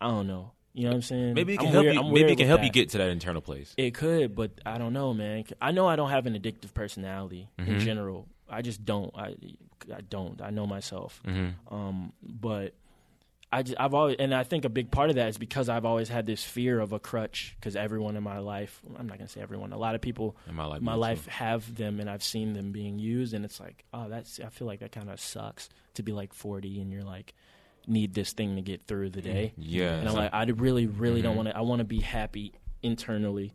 i 0.00 0.06
don't 0.06 0.28
know 0.28 0.52
you 0.72 0.84
know 0.84 0.90
what 0.90 0.96
i'm 0.96 1.02
saying 1.02 1.34
Maybe 1.34 1.54
it 1.54 1.58
can 1.58 1.66
I'm 1.68 1.72
help 1.72 1.84
weird- 1.84 1.94
you. 1.96 2.00
I'm 2.02 2.12
Maybe 2.12 2.32
it 2.32 2.36
can 2.36 2.46
help 2.46 2.62
you 2.62 2.70
get 2.70 2.90
to 2.90 2.98
that 2.98 3.08
internal 3.10 3.42
place. 3.42 3.74
it 3.76 3.92
could 3.94 4.34
but 4.36 4.52
i 4.66 4.78
don't 4.78 4.92
know 4.92 5.12
man 5.14 5.44
i 5.60 5.70
know 5.72 5.86
i 5.86 5.96
don't 5.96 6.10
have 6.10 6.26
an 6.26 6.34
addictive 6.34 6.72
personality 6.74 7.48
in 7.58 7.66
Mhm. 7.66 7.80
general 7.80 8.26
i 8.48 8.62
just 8.62 8.84
don't 8.84 9.12
i 9.16 9.34
i 9.94 10.00
don't 10.08 10.40
i 10.42 10.50
know 10.50 10.66
myself 10.66 11.20
Mhm. 11.26 11.54
um 11.70 12.12
but 12.22 12.74
I 13.52 13.64
just, 13.64 13.80
I've 13.80 13.94
always, 13.94 14.14
and 14.20 14.32
I 14.32 14.44
think 14.44 14.64
a 14.64 14.68
big 14.68 14.92
part 14.92 15.10
of 15.10 15.16
that 15.16 15.28
is 15.30 15.36
because 15.36 15.68
I've 15.68 15.84
always 15.84 16.08
had 16.08 16.24
this 16.24 16.44
fear 16.44 16.78
of 16.78 16.92
a 16.92 17.00
crutch. 17.00 17.56
Because 17.58 17.74
everyone 17.74 18.14
in 18.14 18.22
my 18.22 18.38
life, 18.38 18.80
I'm 18.96 19.08
not 19.08 19.18
gonna 19.18 19.26
say 19.28 19.40
everyone, 19.40 19.72
a 19.72 19.76
lot 19.76 19.96
of 19.96 20.00
people 20.00 20.36
In 20.48 20.54
my 20.54 20.66
life, 20.66 20.80
my 20.80 20.92
too. 20.92 20.98
life 21.00 21.26
have 21.26 21.74
them, 21.74 21.98
and 21.98 22.08
I've 22.08 22.22
seen 22.22 22.52
them 22.52 22.70
being 22.70 23.00
used, 23.00 23.34
and 23.34 23.44
it's 23.44 23.58
like, 23.58 23.82
oh, 23.92 24.08
that's. 24.08 24.38
I 24.38 24.50
feel 24.50 24.68
like 24.68 24.78
that 24.78 24.92
kind 24.92 25.10
of 25.10 25.18
sucks 25.18 25.68
to 25.94 26.04
be 26.04 26.12
like 26.12 26.32
40 26.32 26.80
and 26.80 26.92
you're 26.92 27.02
like, 27.02 27.34
need 27.86 28.14
this 28.14 28.32
thing 28.32 28.56
to 28.56 28.62
get 28.62 28.82
through 28.84 29.10
the 29.10 29.22
day. 29.22 29.52
Yeah, 29.56 29.94
and 29.96 30.08
I'm 30.08 30.14
like, 30.14 30.32
I 30.32 30.44
really, 30.44 30.86
really 30.86 31.22
don't 31.22 31.34
Mhm. 31.34 31.36
want 31.36 31.48
to. 31.48 31.56
I 31.56 31.60
want 31.60 31.80
to 31.80 31.84
be 31.84 32.00
happy 32.00 32.52
internally, 32.82 33.52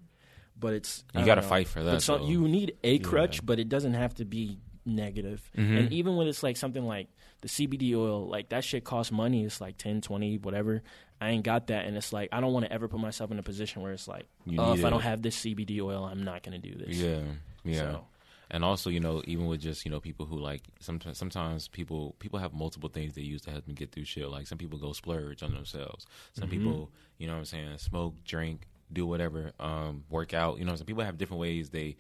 but 0.60 0.74
it's 0.74 1.04
You 1.14 1.26
gotta 1.26 1.42
fight 1.42 1.68
for 1.68 1.84
that, 1.84 2.02
so- 2.02 2.26
you 2.26 2.48
need 2.48 2.76
a 2.84 2.94
Yeah. 2.94 3.00
crutch, 3.04 3.46
but 3.46 3.60
it 3.60 3.70
doesn't 3.70 3.94
have 3.94 4.14
to 4.16 4.26
be 4.26 4.60
negative. 4.86 5.50
Mhm. 5.58 5.80
And 5.80 5.94
even 5.94 6.16
when 6.16 6.28
it's 6.28 6.44
like 6.44 6.58
something 6.58 6.86
like 6.86 7.08
the 7.42 7.48
CBD 7.48 7.96
oil, 7.96 8.28
like 8.28 8.50
that 8.50 8.64
shit 8.64 8.84
costs 8.84 9.12
money. 9.12 9.44
It's 9.44 9.60
like 9.60 9.78
10, 9.78 10.00
20, 10.02 10.38
whatever. 10.38 10.84
I 11.20 11.30
ain't 11.30 11.44
got 11.44 11.68
that, 11.68 11.86
and 11.86 11.96
it's 11.98 12.14
like 12.14 12.30
I 12.32 12.40
don't 12.40 12.54
want 12.54 12.66
to 12.66 12.72
ever 12.72 12.88
put 12.88 13.00
myself 13.00 13.32
in 13.32 13.40
a 13.40 13.44
position 13.44 13.82
where 13.82 13.94
it's 13.94 14.08
like, 14.08 14.26
You 14.46 14.60
oh, 14.60 14.74
if 14.74 14.86
I 14.86 14.90
don't 14.90 15.02
have 15.02 15.22
this 15.22 15.36
CBD 15.36 15.82
oil, 15.82 16.04
I'm 16.06 16.24
not 16.24 16.44
gonna 16.44 16.60
do 16.60 16.76
this. 16.76 16.96
Yeah, 16.98 17.22
yeah. 17.64 17.78
So- 17.78 18.06
And 18.52 18.64
also, 18.64 18.90
you 18.90 19.00
know, 19.00 19.22
even 19.26 19.48
with 19.48 19.62
just 19.62 19.86
you 19.86 19.92
know 19.92 20.00
people 20.00 20.26
who 20.26 20.38
like 20.38 20.62
sometimes 20.80 21.18
sometimes 21.18 21.68
people 21.68 22.16
people 22.20 22.40
have 22.40 22.54
multiple 22.54 22.90
things 22.90 23.14
they 23.16 23.22
use 23.22 23.42
to 23.44 23.52
help 23.52 23.66
them 23.66 23.76
get 23.76 23.92
through 23.92 24.06
shit. 24.06 24.30
Like 24.30 24.48
some 24.48 24.58
people 24.58 24.78
go 24.78 24.94
splurge 24.94 25.42
on 25.44 25.54
themselves. 25.54 26.06
Some 26.34 26.48
Mhm. 26.48 26.52
people, 26.52 26.92
you 27.18 27.28
know, 27.28 27.34
what 27.34 27.40
I'm 27.40 27.46
saying, 27.46 27.78
smoke, 27.80 28.24
drink, 28.24 28.68
do 28.94 29.06
whatever, 29.08 29.54
um, 29.60 30.04
work 30.10 30.34
out. 30.34 30.60
You 30.60 30.66
know, 30.66 30.76
some 30.76 30.86
people 30.86 31.04
have 31.04 31.18
different 31.18 31.42
ways 31.42 31.70
they 31.72 31.96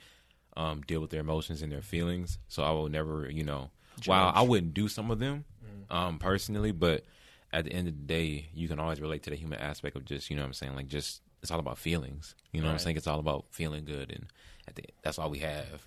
um, 0.58 0.82
deal 0.82 1.02
with 1.02 1.10
their 1.10 1.20
emotions 1.22 1.62
and 1.62 1.72
their 1.72 1.82
feelings. 1.82 2.38
So 2.48 2.64
I 2.64 2.72
will 2.72 2.88
never, 2.89 3.30
you 3.30 3.43
know, 3.43 3.72
while 4.06 4.32
I 4.36 4.41
wouldn't 4.43 4.74
do 4.74 4.88
some 4.88 5.12
of 5.12 5.20
them 5.20 5.46
um, 5.89 6.20
personally, 6.20 6.72
but 6.72 7.04
at 7.52 7.66
the 7.66 7.74
end 7.74 7.88
of 7.88 7.96
the 7.96 8.04
day, 8.06 8.48
you 8.54 8.68
can 8.68 8.80
always 8.80 9.02
relate 9.02 9.24
to 9.24 9.30
the 9.30 9.36
human 9.36 9.60
aspect 9.60 9.96
of 9.96 10.06
just, 10.06 10.30
you 10.30 10.36
know 10.36 10.43
what 10.43 10.48
I'm 10.48 10.54
saying, 10.54 10.76
like 10.76 10.88
just 10.88 11.22
it's 11.41 11.52
all 11.52 11.60
about 11.60 11.78
feelings. 11.78 12.36
You 12.52 12.62
know 12.62 12.68
what 12.68 12.74
I'm 12.74 12.80
saying? 12.80 12.98
It's 12.98 13.08
all 13.08 13.20
about 13.20 13.46
feeling 13.52 13.84
good 13.86 14.12
and 14.12 14.28
at 14.68 14.76
the, 14.76 14.84
that's 15.04 15.20
all 15.20 15.30
we 15.30 15.39
have. 15.39 15.86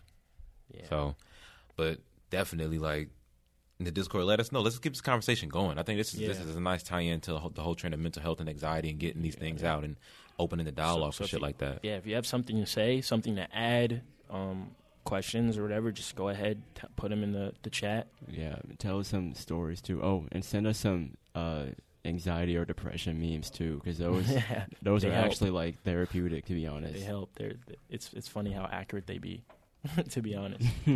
Yeah. 0.73 0.83
So, 0.89 1.17
but 1.77 1.99
definitely 2.31 2.79
like 2.79 3.09
in 3.79 3.85
the 3.85 3.91
Discord, 3.91 4.25
let 4.25 4.41
us 4.41 4.51
know. 4.53 4.61
Let's 4.61 4.79
keep 4.79 4.93
this 4.93 5.01
conversation 5.01 5.49
going. 5.49 5.79
I 5.79 5.83
think 5.85 5.99
this 5.99 6.13
is 6.15 6.21
this 6.21 6.39
is 6.41 6.57
a 6.57 6.61
nice 6.61 6.83
tie 6.83 7.01
into 7.01 7.33
the 7.33 7.39
whole, 7.39 7.51
the 7.51 7.63
whole 7.63 7.75
trend 7.75 7.95
of 7.95 8.01
mental 8.01 8.23
health 8.23 8.41
and 8.41 8.49
anxiety 8.49 8.91
and 8.91 8.99
getting 8.99 9.23
these 9.23 9.37
things 9.37 9.63
out 9.63 9.85
and 9.85 9.97
opening 10.39 10.67
the 10.67 10.73
dialogue 10.73 11.15
So- 11.15 11.19
so 11.19 11.19
for 11.19 11.25
if 11.25 11.31
shit 11.31 11.41
you- 11.41 11.47
like 11.47 11.59
that. 11.59 11.81
Yeah, 11.83 11.97
if 11.97 12.07
you 12.07 12.15
have 12.17 12.27
something 12.27 12.57
to 12.59 12.67
say, 12.67 13.01
something 13.01 13.37
to 13.37 13.49
add, 13.57 14.03
um, 14.31 14.71
questions 15.05 15.57
or 15.57 15.63
whatever, 15.63 15.91
just 15.91 16.15
go 16.17 16.29
ahead, 16.29 16.61
t- 16.75 16.83
put 16.97 17.09
them 17.11 17.23
in 17.23 17.33
the, 17.33 17.53
the 17.63 17.71
chat. 17.71 18.09
Yeah, 18.31 18.57
tell 18.79 18.99
us 18.99 19.09
some 19.09 19.35
stories 19.35 19.81
too. 19.81 20.03
Oh, 20.03 20.27
and 20.33 20.45
send 20.45 20.67
us 20.67 20.79
some 20.79 21.17
uh, 21.35 21.67
anxiety 22.05 22.57
or 22.57 22.65
depression 22.65 23.19
memes 23.21 23.49
too, 23.51 23.81
because 23.83 23.97
those 24.07 24.29
Yeah, 24.31 24.67
those 24.83 25.05
are 25.05 25.13
help. 25.13 25.27
actually 25.27 25.51
like 25.51 25.83
therapeutic. 25.83 26.45
To 26.47 26.55
be 26.55 26.67
honest, 26.67 26.95
They 26.95 27.01
help. 27.01 27.31
They're, 27.37 27.55
it's 27.89 28.13
it's 28.13 28.29
funny 28.29 28.53
how 28.53 28.69
accurate 28.71 29.07
they 29.07 29.19
be, 29.19 29.43
to 30.11 30.23
be 30.23 30.35
honest. 30.35 30.67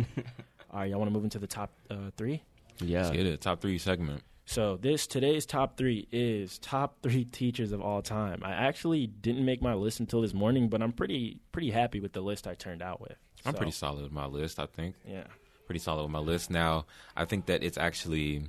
All 0.71 0.79
right, 0.79 0.89
y'all 0.89 0.99
want 0.99 1.09
to 1.09 1.13
move 1.13 1.23
into 1.23 1.39
the 1.39 1.47
top 1.47 1.71
uh, 1.89 2.09
three? 2.17 2.41
Yeah, 2.79 3.03
Let's 3.03 3.15
get 3.15 3.25
it. 3.27 3.41
Top 3.41 3.61
three 3.61 3.77
segment. 3.77 4.23
So 4.45 4.75
this 4.77 5.07
today's 5.07 5.45
top 5.45 5.77
three 5.77 6.07
is 6.11 6.57
top 6.57 6.97
three 7.01 7.23
teachers 7.23 7.71
of 7.71 7.79
all 7.81 8.01
time. 8.01 8.41
I 8.43 8.51
actually 8.51 9.07
didn't 9.07 9.45
make 9.45 9.61
my 9.61 9.73
list 9.73 9.99
until 10.01 10.21
this 10.21 10.33
morning, 10.33 10.67
but 10.67 10.81
I'm 10.81 10.91
pretty 10.91 11.39
pretty 11.53 11.71
happy 11.71 11.99
with 12.01 12.11
the 12.11 12.19
list 12.21 12.45
I 12.45 12.53
turned 12.55 12.81
out 12.81 12.99
with. 12.99 13.15
I'm 13.45 13.53
So, 13.53 13.57
pretty 13.57 13.71
solid 13.71 14.03
with 14.03 14.11
my 14.11 14.25
list. 14.25 14.59
I 14.59 14.65
think. 14.65 14.95
Yeah. 15.07 15.23
Pretty 15.65 15.79
solid 15.79 16.01
with 16.03 16.11
my 16.11 16.19
list. 16.19 16.49
Now, 16.49 16.85
I 17.15 17.23
think 17.23 17.45
that 17.45 17.63
it's 17.63 17.77
actually 17.77 18.43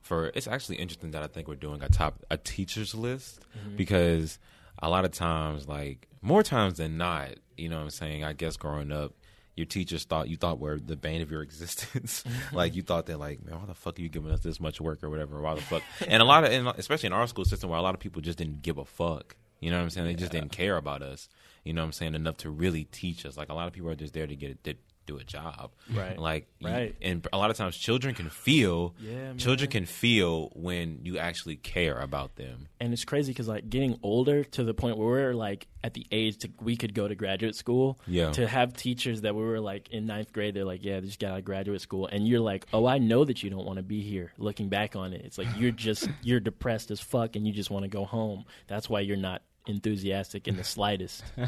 for 0.00 0.26
it's 0.34 0.46
actually 0.46 0.76
interesting 0.76 1.10
that 1.10 1.22
I 1.22 1.26
think 1.26 1.48
we're 1.48 1.56
doing 1.56 1.82
a 1.82 1.88
top 1.88 2.22
a 2.30 2.36
teachers 2.36 2.94
list 2.94 3.40
Mhm. 3.66 3.76
because 3.76 4.38
a 4.80 4.88
lot 4.88 5.04
of 5.04 5.10
times, 5.10 5.66
like 5.66 6.06
more 6.22 6.42
times 6.44 6.76
than 6.78 6.96
not, 6.96 7.30
you 7.56 7.68
know 7.68 7.78
what 7.78 7.82
I'm 7.84 7.90
saying. 7.90 8.22
I 8.22 8.32
guess 8.32 8.56
growing 8.56 8.92
up, 8.92 9.12
your 9.56 9.66
teachers 9.66 10.04
thought 10.04 10.28
you 10.28 10.36
thought 10.36 10.58
were 10.58 10.78
the 10.78 10.96
bane 10.96 11.22
of 11.22 11.30
your 11.30 11.42
existence. 11.50 12.22
Mm-hmm. 12.22 12.56
like 12.56 12.74
you 12.74 12.82
thought 12.82 13.06
that 13.06 13.18
like, 13.18 13.44
man, 13.44 13.58
why 13.58 13.66
the 13.66 13.74
fuck 13.74 13.98
are 13.98 14.02
you 14.02 14.08
giving 14.08 14.30
us 14.30 14.40
this 14.40 14.60
much 14.60 14.80
work 14.80 15.02
or 15.02 15.10
whatever? 15.10 15.40
Why 15.40 15.54
the 15.54 15.60
fuck? 15.60 15.82
and 16.08 16.22
a 16.22 16.26
lot 16.26 16.44
of, 16.44 16.52
and 16.52 16.68
especially 16.68 17.08
in 17.08 17.12
our 17.12 17.26
school 17.26 17.44
system, 17.44 17.70
where 17.70 17.78
a 17.78 17.82
lot 17.82 17.94
of 17.94 18.00
people 18.00 18.22
just 18.22 18.38
didn't 18.38 18.62
give 18.62 18.78
a 18.78 18.84
fuck. 18.84 19.36
You 19.60 19.70
know 19.70 19.76
what 19.76 19.82
I'm 19.82 19.90
saying? 19.90 20.06
They 20.06 20.14
just 20.14 20.32
didn't 20.32 20.52
care 20.52 20.78
about 20.78 21.02
us. 21.02 21.28
You 21.64 21.74
know 21.74 21.82
what 21.82 21.86
I'm 21.86 21.92
saying? 21.92 22.14
Enough 22.14 22.38
to 22.38 22.50
really 22.50 22.84
teach 22.84 23.26
us. 23.26 23.36
Like 23.36 23.50
a 23.50 23.54
lot 23.54 23.66
of 23.66 23.74
people 23.74 23.90
are 23.90 23.94
just 23.94 24.14
there 24.14 24.26
to 24.26 24.34
get. 24.34 24.64
To, 24.64 24.74
do 25.10 25.18
a 25.18 25.24
job. 25.24 25.70
Right. 25.92 26.18
like 26.18 26.46
you- 26.60 26.68
Right. 26.68 26.94
and 27.02 27.26
a 27.32 27.38
lot 27.38 27.50
of 27.50 27.56
times 27.56 27.76
children 27.76 28.14
can 28.14 28.28
feel 28.30 28.94
Yeah, 29.00 29.32
children 29.36 29.68
can 29.70 29.86
feel 29.86 30.50
when 30.54 31.00
you 31.02 31.18
actually 31.18 31.56
care 31.56 31.98
about 31.98 32.36
them. 32.36 32.68
And 32.80 32.92
it's 32.92 33.04
crazy 33.04 33.32
because 33.32 33.48
like 33.48 33.68
getting 33.68 33.98
older 34.02 34.44
to 34.56 34.64
the 34.64 34.74
point 34.74 34.96
where 34.98 35.08
we're 35.08 35.34
like 35.34 35.66
at 35.82 35.94
the 35.94 36.06
age 36.12 36.36
to, 36.38 36.50
we 36.60 36.76
could 36.76 36.94
go 36.94 37.08
to 37.08 37.14
graduate 37.14 37.54
school. 37.54 37.98
Yeah. 38.06 38.30
to 38.32 38.46
have 38.46 38.74
teachers 38.74 39.22
that 39.22 39.34
we 39.34 39.42
were 39.42 39.60
like 39.60 39.88
in 39.90 40.06
ninth 40.06 40.32
grade 40.32 40.54
they're 40.54 40.64
like 40.64 40.84
yeah 40.84 41.00
they 41.00 41.06
just 41.06 41.18
got 41.18 41.32
out 41.32 41.38
of 41.38 41.44
graduate 41.44 41.80
school. 41.80 42.06
And 42.06 42.26
you're 42.28 42.40
like 42.40 42.66
oh 42.72 42.86
i 42.86 42.98
know 42.98 43.24
that 43.24 43.42
you 43.42 43.50
don't 43.50 43.66
want 43.66 43.78
to 43.78 43.82
be 43.82 44.00
here 44.02 44.32
looking 44.38 44.68
back 44.68 44.94
on 44.96 45.12
it. 45.12 45.22
It's 45.24 45.38
like 45.38 45.48
you're 45.56 45.72
just 45.88 46.08
you're 46.22 46.40
depressed 46.40 46.90
as 46.90 47.00
fuck 47.00 47.34
and 47.36 47.46
you 47.46 47.52
just 47.52 47.70
want 47.70 47.84
to 47.84 47.88
go 47.88 48.04
home. 48.04 48.44
That's 48.68 48.88
why 48.88 49.00
you're 49.00 49.16
not 49.30 49.42
enthusiastic 49.66 50.48
in 50.48 50.56
the 50.56 50.64
slightest. 50.64 51.22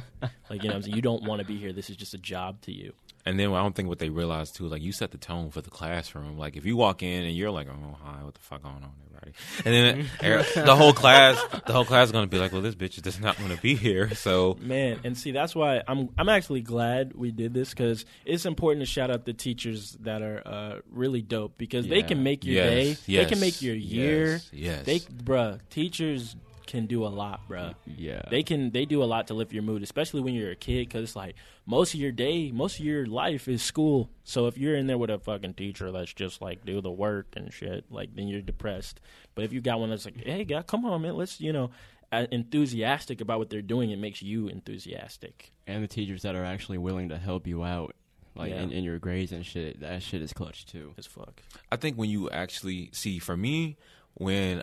Like 0.50 0.62
you 0.62 0.68
know 0.68 0.74
what 0.74 0.76
I'm 0.76 0.82
saying? 0.82 0.96
you 0.96 1.02
don't 1.02 1.24
want 1.24 1.40
to 1.40 1.46
be 1.46 1.56
here. 1.56 1.72
This 1.72 1.88
is 1.88 1.96
just 1.96 2.12
a 2.12 2.18
job 2.18 2.60
to 2.62 2.72
you 2.72 2.92
And 3.24 3.38
then 3.38 3.52
I 3.52 3.62
don't 3.62 3.74
think 3.74 3.88
what 3.88 4.00
they 4.00 4.08
realize 4.08 4.50
too, 4.50 4.66
like 4.66 4.82
you 4.82 4.90
set 4.90 5.12
the 5.12 5.18
tone 5.18 5.50
for 5.50 5.60
the 5.60 5.70
classroom. 5.70 6.36
Like 6.38 6.56
if 6.56 6.66
you 6.66 6.76
walk 6.76 7.02
in 7.04 7.22
and 7.22 7.36
you're 7.36 7.52
like, 7.52 7.68
"Oh 7.68 7.96
hi, 8.02 8.24
what 8.24 8.34
the 8.34 8.40
fuck 8.40 8.62
going 8.62 8.74
on, 8.76 8.90
everybody?" 9.06 9.32
And 9.64 9.72
then 9.72 10.06
er, 10.28 10.42
the 10.66 10.74
whole 10.74 10.92
class, 10.92 11.40
the 11.64 11.72
whole 11.72 11.84
class 11.84 12.08
is 12.08 12.12
gonna 12.12 12.26
be 12.26 12.38
like, 12.38 12.50
"Well, 12.52 12.62
this 12.62 12.74
bitch 12.74 12.96
is 12.96 13.02
just 13.02 13.20
not 13.20 13.38
gonna 13.38 13.58
be 13.58 13.76
here." 13.76 14.12
So 14.16 14.56
Man, 14.60 14.98
and 15.04 15.16
see 15.16 15.30
that's 15.30 15.54
why 15.54 15.82
I'm 15.86 16.08
I'm 16.18 16.28
actually 16.28 16.62
glad 16.62 17.14
we 17.14 17.30
did 17.30 17.54
this 17.54 17.70
because 17.70 18.04
it's 18.24 18.44
important 18.44 18.80
to 18.84 18.86
shout 18.86 19.08
out 19.10 19.24
the 19.24 19.32
teachers 19.34 19.92
that 20.00 20.20
are 20.22 20.42
uh, 20.44 20.78
really 20.90 21.22
dope 21.22 21.56
because 21.56 21.86
they 21.86 22.02
can 22.02 22.24
make 22.24 22.44
your 22.44 22.56
Yes, 22.56 22.98
day, 23.06 23.18
they 23.18 23.24
can 23.26 23.38
make 23.38 23.62
your 23.62 23.76
year. 23.76 24.32
yes, 24.32 24.50
yes. 24.52 24.84
They, 24.84 24.98
bruh, 24.98 25.60
teachers 25.70 26.34
can 26.66 26.86
do 26.86 27.04
a 27.04 27.08
lot, 27.08 27.40
bruh. 27.48 27.74
Yeah. 27.86 28.22
They 28.30 28.42
can 28.42 28.70
they 28.70 28.84
do 28.84 29.02
a 29.02 29.06
lot 29.06 29.28
to 29.28 29.34
lift 29.34 29.52
your 29.52 29.62
mood, 29.62 29.82
especially 29.82 30.22
when 30.22 30.34
you're 30.34 30.50
a 30.52 30.56
kid, 30.56 30.88
because 30.88 31.04
it's 31.04 31.16
like 31.16 31.36
most 31.64 31.94
of 31.94 32.00
your 32.00 32.12
day, 32.12 32.50
most 32.50 32.78
of 32.80 32.84
your 32.84 33.06
life 33.06 33.46
is 33.48 33.62
school. 33.62 34.10
So 34.24 34.46
if 34.46 34.58
you're 34.58 34.74
in 34.76 34.86
there 34.88 34.98
with 34.98 35.10
a 35.10 35.18
fucking 35.18 35.54
teacher 35.54 35.92
that's 35.92 36.12
just 36.12 36.40
like 36.42 36.64
do 36.64 36.80
the 36.80 36.90
work 36.90 37.28
and 37.36 37.52
shit, 37.52 37.84
like 37.90 38.14
then 38.16 38.28
you're 38.28 38.40
depressed. 38.42 39.00
But 39.34 39.44
if 39.44 39.52
you 39.52 39.60
got 39.60 39.78
one 39.80 39.90
that's 39.90 40.04
like, 40.04 40.16
hey, 40.16 40.44
guy, 40.44 40.62
come 40.62 40.84
on, 40.84 41.02
man, 41.02 41.16
let's 41.16 41.40
you 41.40 41.52
know, 41.52 41.70
enthusiastic 42.30 43.20
about 43.20 43.38
what 43.38 43.50
they're 43.50 43.62
doing, 43.62 43.90
it 43.90 43.98
makes 43.98 44.22
you 44.22 44.48
enthusiastic. 44.48 45.52
and 45.66 45.82
the 45.82 45.88
teachers 45.88 46.22
that 46.22 46.34
are 46.34 46.44
actually 46.44 46.78
willing 46.78 47.08
to 47.10 47.16
help 47.18 47.46
you 47.46 47.62
out, 47.62 47.94
like 48.34 48.50
Yeah. 48.50 48.62
in, 48.62 48.72
in 48.72 48.84
your 48.84 48.98
grades 48.98 49.30
and 49.32 49.46
shit. 49.46 49.80
That 49.80 50.02
shit 50.02 50.20
is 50.20 50.32
clutch 50.32 50.66
too. 50.66 50.92
As 50.98 51.06
fuck. 51.06 51.40
I 51.70 51.76
think 51.76 51.96
when 51.96 52.10
you 52.10 52.28
actually 52.30 52.90
see, 52.92 53.18
for 53.20 53.36
me, 53.36 53.76
when 54.14 54.62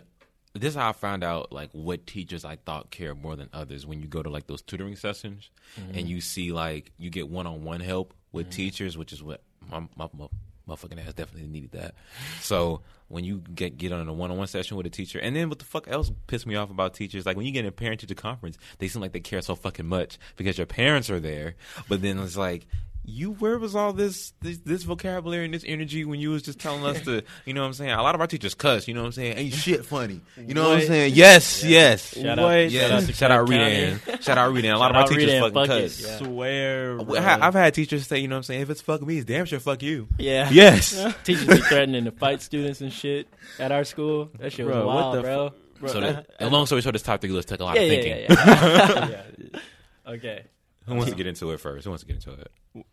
this 0.54 0.70
is 0.70 0.74
how 0.74 0.88
I 0.88 0.92
found 0.92 1.22
out 1.22 1.52
like 1.52 1.70
what 1.72 2.06
teachers 2.06 2.44
I 2.44 2.56
thought 2.56 2.90
care 2.90 3.14
more 3.14 3.36
than 3.36 3.48
others. 3.52 3.86
When 3.86 4.00
you 4.00 4.08
go 4.08 4.22
to 4.22 4.30
like 4.30 4.46
those 4.46 4.62
tutoring 4.62 4.96
sessions 4.96 5.50
and 5.76 5.94
mm-hmm. 5.94 6.06
you 6.06 6.20
see 6.20 6.52
like 6.52 6.92
you 6.98 7.10
get 7.10 7.28
one 7.28 7.46
on 7.46 7.62
one 7.64 7.80
help 7.80 8.14
with 8.32 8.46
mm-hmm. 8.46 8.56
teachers, 8.56 8.98
which 8.98 9.12
is 9.12 9.22
what 9.22 9.42
my, 9.70 9.80
my, 9.96 10.08
my 10.12 10.26
motherfucking 10.68 11.06
ass 11.06 11.14
definitely 11.14 11.48
needed 11.48 11.72
that. 11.72 11.94
So 12.40 12.82
when 13.08 13.24
you 13.24 13.38
get 13.54 13.76
get 13.76 13.92
on 13.92 14.08
a 14.08 14.12
one 14.12 14.30
on 14.30 14.38
one 14.38 14.46
session 14.46 14.76
with 14.76 14.86
a 14.86 14.90
teacher, 14.90 15.18
and 15.18 15.34
then 15.34 15.48
what 15.48 15.58
the 15.58 15.64
fuck 15.64 15.88
else 15.88 16.10
pissed 16.26 16.46
me 16.46 16.56
off 16.56 16.70
about 16.70 16.94
teachers? 16.94 17.26
Like 17.26 17.36
when 17.36 17.46
you 17.46 17.52
get 17.52 17.60
in 17.60 17.68
a 17.68 17.72
parent 17.72 18.00
teacher 18.00 18.14
conference, 18.14 18.58
they 18.78 18.88
seem 18.88 19.02
like 19.02 19.12
they 19.12 19.20
care 19.20 19.42
so 19.42 19.54
fucking 19.54 19.86
much 19.86 20.18
because 20.36 20.58
your 20.58 20.66
parents 20.66 21.10
are 21.10 21.20
there, 21.20 21.56
but 21.88 22.02
then 22.02 22.18
it's 22.18 22.36
like. 22.36 22.66
You 23.10 23.32
where 23.32 23.58
was 23.58 23.74
all 23.74 23.92
this, 23.92 24.32
this 24.40 24.58
this 24.58 24.82
vocabulary 24.84 25.44
and 25.44 25.52
this 25.52 25.64
energy 25.66 26.04
when 26.04 26.20
you 26.20 26.30
was 26.30 26.42
just 26.42 26.58
telling 26.58 26.84
us 26.84 27.00
to 27.02 27.22
you 27.44 27.52
know 27.54 27.60
what 27.62 27.66
I'm 27.68 27.72
saying? 27.74 27.90
A 27.90 28.02
lot 28.02 28.14
of 28.14 28.20
our 28.20 28.26
teachers 28.26 28.54
cuss, 28.54 28.86
you 28.88 28.94
know 28.94 29.00
what 29.00 29.06
I'm 29.06 29.12
saying? 29.12 29.36
Ain't 29.38 29.54
shit 29.54 29.84
funny. 29.84 30.20
You 30.36 30.54
know 30.54 30.68
what, 30.68 30.78
I'm 30.80 30.86
saying? 30.86 31.14
Yes, 31.14 31.64
yes. 31.64 32.14
Shout 32.16 32.38
out- 32.38 32.44
What? 32.44 32.70
shout 32.72 32.90
out 32.90 33.02
Yes. 33.02 33.16
Shout 33.16 33.30
out 33.30 33.46
Clark 33.46 33.48
Redan. 33.48 34.22
Shout 34.22 34.38
out 34.38 34.52
Redan. 34.54 34.74
A 34.74 34.78
lot 34.78 34.90
of 34.90 34.96
our 34.96 35.06
teachers 35.06 35.24
Redan, 35.26 35.40
fucking 35.42 35.54
fuck 35.54 35.70
it. 35.78 35.82
cuss. 35.82 36.00
Yeah. 36.00 36.18
Swear, 36.18 37.00
I 37.00 37.20
ha- 37.20 37.38
I've 37.42 37.54
had 37.54 37.74
teachers 37.74 38.06
say, 38.06 38.18
you 38.18 38.28
know 38.28 38.36
what 38.36 38.38
I'm 38.38 38.42
saying, 38.44 38.60
if 38.62 38.70
it's 38.70 38.80
fuck 38.80 39.02
me, 39.02 39.16
it's 39.18 39.26
damn 39.26 39.44
sure 39.44 39.60
fuck 39.60 39.82
you. 39.82 40.08
Yeah. 40.18 40.48
Yes. 40.50 40.98
Teachers 41.24 41.46
be 41.46 41.56
threatening 41.56 42.04
to 42.04 42.10
fight 42.12 42.42
students 42.42 42.80
and 42.80 42.92
shit 42.92 43.28
at 43.58 43.72
our 43.72 43.84
school. 43.84 44.30
That 44.38 44.52
shit 44.52 44.66
was 44.66 44.74
Bro, 44.74 44.86
what 44.86 44.94
wild, 44.96 45.16
the 45.16 45.22
bro. 45.22 45.52
So 45.86 46.00
that, 46.00 46.26
and 46.38 46.52
long 46.52 46.66
story 46.66 46.82
short, 46.82 46.92
this 46.92 47.02
top 47.02 47.20
three 47.22 47.30
list 47.30 47.48
took 47.48 47.60
a 47.60 47.64
lot 47.64 47.76
yeah, 47.76 47.82
of 47.82 47.88
yeah, 47.88 48.02
thinking. 48.02 48.36
yeah, 48.36 49.26
yeah. 49.54 49.60
okay. 50.12 50.44
Who 50.86 50.94
wants 50.94 51.10
to 51.10 51.16
get 51.16 51.26
into 51.26 51.50
it 51.52 51.60
first? 51.60 51.84
Who 51.84 51.90
wants 51.90 52.02
to 52.04 52.12
get 52.12 52.16
into 52.24 52.40
it? 52.40 52.50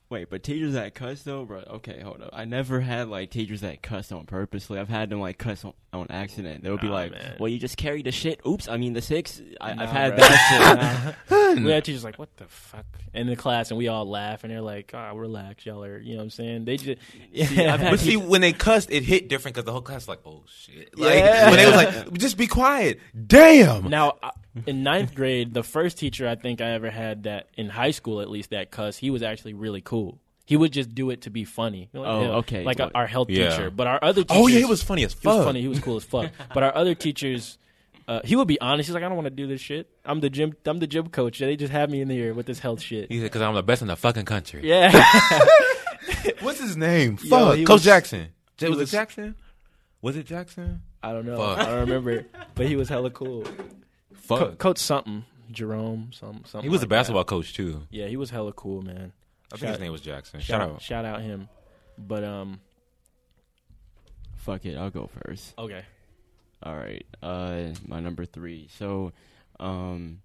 Wait, 0.10 0.30
but 0.30 0.42
teachers 0.44 0.74
that 0.74 0.96
cuss 0.96 1.22
though, 1.22 1.46
bro. 1.46 1.60
Okay, 1.60 2.00
hold 2.02 2.22
up. 2.22 2.32
I 2.34 2.46
never 2.46 2.80
had 2.82 3.10
like 3.10 3.30
teachers 3.30 3.62
that 3.62 3.82
cuss 3.84 4.12
on 4.12 4.26
purposely. 4.26 4.80
I've 4.80 4.90
had 4.90 5.10
them 5.10 5.20
like 5.20 5.38
cuss 5.38 5.64
on, 5.64 5.74
on 5.94 6.08
accident. 6.10 6.64
They 6.64 6.72
would 6.72 6.82
be 6.82 6.88
Nah, 6.88 6.94
like, 6.94 7.12
man. 7.12 7.36
"Well, 7.40 7.48
you 7.50 7.60
just 7.60 7.78
carried 7.78 8.06
the 8.06 8.12
shit." 8.12 8.40
Oops, 8.46 8.68
I 8.68 8.78
mean 8.78 8.94
the 8.94 9.02
six. 9.02 9.40
I, 9.62 9.74
Nah, 9.74 9.84
I've 9.84 9.90
had 9.90 10.16
bro. 10.16 10.28
that 10.28 11.16
shit. 11.30 11.58
we 11.64 11.72
had 11.72 11.86
teachers 11.86 12.04
like, 12.04 12.18
what 12.18 12.36
the 12.38 12.46
fuck? 12.48 12.86
In 13.14 13.28
the 13.28 13.36
class, 13.36 13.70
and 13.72 13.78
we 13.78 13.88
all 13.88 14.08
laugh, 14.10 14.44
and 14.44 14.52
they're 14.52 14.62
like, 14.62 14.92
oh, 14.94 15.16
relax, 15.16 15.66
y'all 15.66 15.84
are, 15.84 16.00
you 16.00 16.14
know 16.14 16.18
what 16.18 16.24
I'm 16.24 16.30
saying? 16.32 16.66
They 16.66 16.78
just, 16.78 17.00
yeah. 17.32 17.74
I've 17.74 17.80
had 17.80 17.92
But 17.92 18.00
see, 18.00 18.18
when 18.18 18.42
they 18.42 18.54
cussed, 18.54 18.90
it 18.92 19.04
hit 19.04 19.28
different 19.30 19.56
because 19.56 19.66
the 19.66 19.72
whole 19.72 19.82
class 19.82 20.02
was 20.02 20.08
like, 20.10 20.20
oh 20.26 20.44
shit. 20.48 20.98
Like, 20.98 21.16
Yeah. 21.16 21.50
when 21.50 21.58
they 21.58 21.66
was 21.68 21.76
like, 21.76 22.14
just 22.18 22.38
be 22.38 22.48
quiet. 22.48 23.00
Damn. 23.28 23.90
Now, 23.90 24.18
uh, 24.24 24.32
in 24.66 24.84
ninth 24.84 25.14
grade, 25.16 25.54
the 25.54 25.64
first 25.64 25.98
teacher 25.98 26.28
I 26.28 26.36
think 26.36 26.62
I 26.62 26.72
ever 26.72 26.90
had 26.90 27.24
that, 27.24 27.48
in 27.56 27.70
high 27.70 27.92
school 27.92 28.22
at 28.22 28.30
least, 28.30 28.50
that 28.52 28.72
cuss, 28.72 28.98
he 28.98 29.10
was 29.10 29.22
actually 29.24 29.54
really 29.54 29.82
cool. 29.82 30.20
He 30.46 30.56
would 30.56 30.72
just 30.72 30.96
do 30.96 31.10
it 31.10 31.22
to 31.24 31.30
be 31.30 31.44
funny. 31.44 31.90
Like, 31.94 32.08
Oh, 32.08 32.22
you 32.22 32.28
know, 32.28 32.34
okay. 32.36 32.64
Like 32.64 32.80
Well, 32.80 32.92
our 32.96 33.06
health 33.08 33.30
yeah. 33.30 33.50
teacher. 33.50 33.70
But 33.70 33.88
our 33.88 34.00
other 34.02 34.24
teachers. 34.24 34.38
Oh, 34.38 34.48
yeah, 34.48 34.60
he 34.60 34.66
was 34.66 34.82
funny 34.82 35.04
as 35.04 35.12
He 35.14 35.28
was 35.28 35.38
fuck. 35.38 35.46
funny. 35.46 35.62
He 35.62 35.68
was 35.68 35.80
cool 35.82 35.98
as 35.98 36.06
fuck. 36.06 36.32
but 36.54 36.64
our 36.64 36.74
other 36.74 36.96
teachers, 36.96 37.58
uh, 38.08 38.22
he 38.24 38.38
would 38.38 38.48
be 38.48 38.60
honest. 38.62 38.88
He's 38.88 38.94
like, 38.94 39.04
I 39.04 39.08
don't 39.10 39.18
want 39.18 39.26
to 39.26 39.30
do 39.32 39.46
this 39.46 39.60
shit. 39.60 39.90
I'm 40.06 40.22
the 40.22 40.30
gym. 40.30 40.56
I'm 40.66 40.80
the 40.80 40.88
gym 40.88 41.10
coach. 41.10 41.40
They 41.40 41.58
just 41.58 41.74
have 41.74 41.90
me 41.90 42.00
in 42.00 42.10
here 42.10 42.34
with 42.34 42.46
this 42.46 42.60
health 42.60 42.82
shit. 42.82 43.12
He 43.12 43.18
said, 43.18 43.24
because 43.26 43.42
I'm 43.42 43.56
the 43.56 43.62
best 43.64 43.82
in 43.82 43.90
the 43.90 43.98
fucking 43.98 44.24
country. 44.24 44.62
Yeah. 44.64 44.92
What's 46.40 46.62
his 46.62 46.78
name? 46.78 47.18
Yo, 47.22 47.30
Fuck. 47.30 47.58
he 47.58 47.66
Coach 47.66 47.74
was- 47.76 47.84
Jackson. 47.84 48.28
Was, 48.62 48.70
was- 48.70 48.80
it 48.94 48.96
Jackson? 48.96 49.36
Was 50.02 50.16
it 50.16 50.26
Jackson? 50.26 50.82
I 51.04 51.12
don't 51.12 51.26
know. 51.26 51.38
Fuck. 51.38 51.58
I 51.60 51.66
don't 51.66 51.80
remember. 51.82 52.26
But 52.56 52.68
he 52.68 52.76
was 52.78 52.88
hella 52.88 53.10
cool. 53.12 53.44
Fuck. 54.28 54.40
Co- 54.40 54.56
coach 54.56 54.78
something. 54.80 55.26
Jerome. 55.52 56.12
Some. 56.14 56.44
Something. 56.46 56.62
he 56.64 56.70
was 56.70 56.82
a 56.82 56.84
like 56.84 56.90
that. 56.90 56.96
basketball 56.96 57.24
coach 57.24 57.54
too. 57.54 57.84
Yeah, 57.90 58.08
he 58.08 58.18
was 58.18 58.30
hella 58.30 58.52
cool, 58.54 58.82
man. 58.82 59.14
I 59.54 59.58
think 59.58 59.72
his 59.72 59.80
name 59.80 59.92
was 59.94 60.02
Jackson. 60.02 60.40
Shout, 60.42 60.62
Shout 60.62 60.70
out. 60.70 60.82
Shout 60.82 61.06
out 61.06 61.22
him. 61.22 61.48
But 61.98 62.24
um. 62.24 62.60
Fuck 64.36 64.66
it, 64.66 64.78
I'll 64.78 64.90
go 64.90 65.10
first. 65.26 65.54
Okay. 65.58 65.84
All 66.64 66.76
right. 66.76 67.06
Uh, 67.22 67.70
my 67.86 68.00
number 68.00 68.26
three. 68.26 68.70
So, 68.78 69.12
um, 69.60 70.22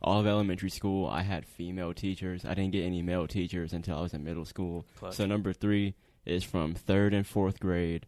all 0.00 0.20
of 0.20 0.26
elementary 0.26 0.70
school, 0.70 1.06
I 1.08 1.22
had 1.22 1.44
female 1.46 1.92
teachers. 1.92 2.44
I 2.44 2.54
didn't 2.54 2.72
get 2.72 2.84
any 2.84 3.02
male 3.02 3.26
teachers 3.26 3.72
until 3.72 3.98
I 3.98 4.02
was 4.02 4.14
in 4.14 4.22
middle 4.24 4.44
school. 4.44 4.86
Clutch. 4.98 5.14
So 5.14 5.26
number 5.26 5.52
three 5.52 5.94
is 6.24 6.44
from 6.44 6.74
third 6.74 7.14
and 7.14 7.26
fourth 7.26 7.58
grade. 7.60 8.06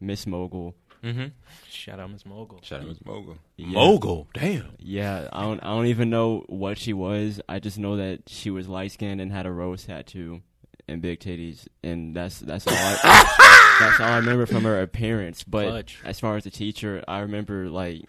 Miss 0.00 0.26
Mogul. 0.26 0.74
Mm-hmm. 1.02 1.26
Shout 1.70 2.00
out 2.00 2.10
Miss 2.10 2.26
Mogul. 2.26 2.60
Shout 2.62 2.80
out 2.80 2.88
Miss 2.88 3.04
Mogul. 3.04 3.36
Yeah. 3.56 3.66
Mogul. 3.68 4.28
Damn. 4.34 4.70
Yeah, 4.78 5.28
I 5.32 5.42
don't. 5.42 5.60
I 5.60 5.68
don't 5.68 5.86
even 5.86 6.10
know 6.10 6.44
what 6.48 6.78
she 6.78 6.92
was. 6.92 7.40
I 7.48 7.58
just 7.60 7.78
know 7.78 7.96
that 7.96 8.22
she 8.26 8.50
was 8.50 8.68
light 8.68 8.92
skinned 8.92 9.20
and 9.20 9.30
had 9.30 9.46
a 9.46 9.52
rose 9.52 9.84
tattoo 9.84 10.42
and 10.88 11.00
big 11.00 11.20
titties, 11.20 11.68
and 11.82 12.16
that's 12.16 12.40
that's 12.40 12.66
all. 12.66 12.74
I, 12.74 13.76
that's 13.80 14.00
all 14.00 14.08
I 14.08 14.16
remember 14.16 14.46
from 14.46 14.64
her 14.64 14.80
appearance. 14.80 15.44
But 15.44 15.68
Clutch. 15.68 15.98
as 16.04 16.18
far 16.18 16.36
as 16.36 16.44
the 16.44 16.50
teacher, 16.50 17.04
I 17.06 17.20
remember 17.20 17.68
like 17.68 18.02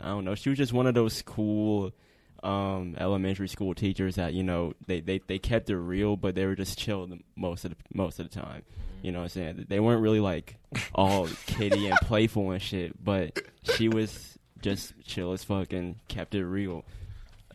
I 0.00 0.08
don't 0.08 0.24
know. 0.24 0.34
She 0.34 0.50
was 0.50 0.58
just 0.58 0.72
one 0.72 0.86
of 0.86 0.94
those 0.94 1.22
cool 1.22 1.92
um 2.44 2.94
elementary 2.98 3.48
school 3.48 3.74
teachers 3.74 4.14
that 4.14 4.32
you 4.32 4.44
know 4.44 4.72
they, 4.86 5.00
they 5.00 5.20
they 5.26 5.40
kept 5.40 5.68
it 5.70 5.76
real 5.76 6.16
but 6.16 6.36
they 6.36 6.46
were 6.46 6.54
just 6.54 6.78
chill 6.78 7.04
the, 7.04 7.18
most 7.34 7.64
of 7.64 7.72
the 7.72 7.76
most 7.92 8.20
of 8.20 8.30
the 8.30 8.40
time 8.40 8.62
you 9.02 9.12
know 9.12 9.18
what 9.18 9.24
i'm 9.24 9.28
saying 9.28 9.66
they 9.68 9.80
weren't 9.80 10.02
really 10.02 10.20
like 10.20 10.56
all 10.94 11.28
kitty 11.46 11.86
and 11.86 11.96
playful 12.02 12.50
and 12.50 12.62
shit 12.62 12.92
but 13.02 13.38
she 13.62 13.88
was 13.88 14.38
just 14.60 14.92
chill 15.04 15.32
as 15.32 15.44
fuck 15.44 15.72
and 15.72 15.96
kept 16.08 16.34
it 16.34 16.44
real 16.44 16.84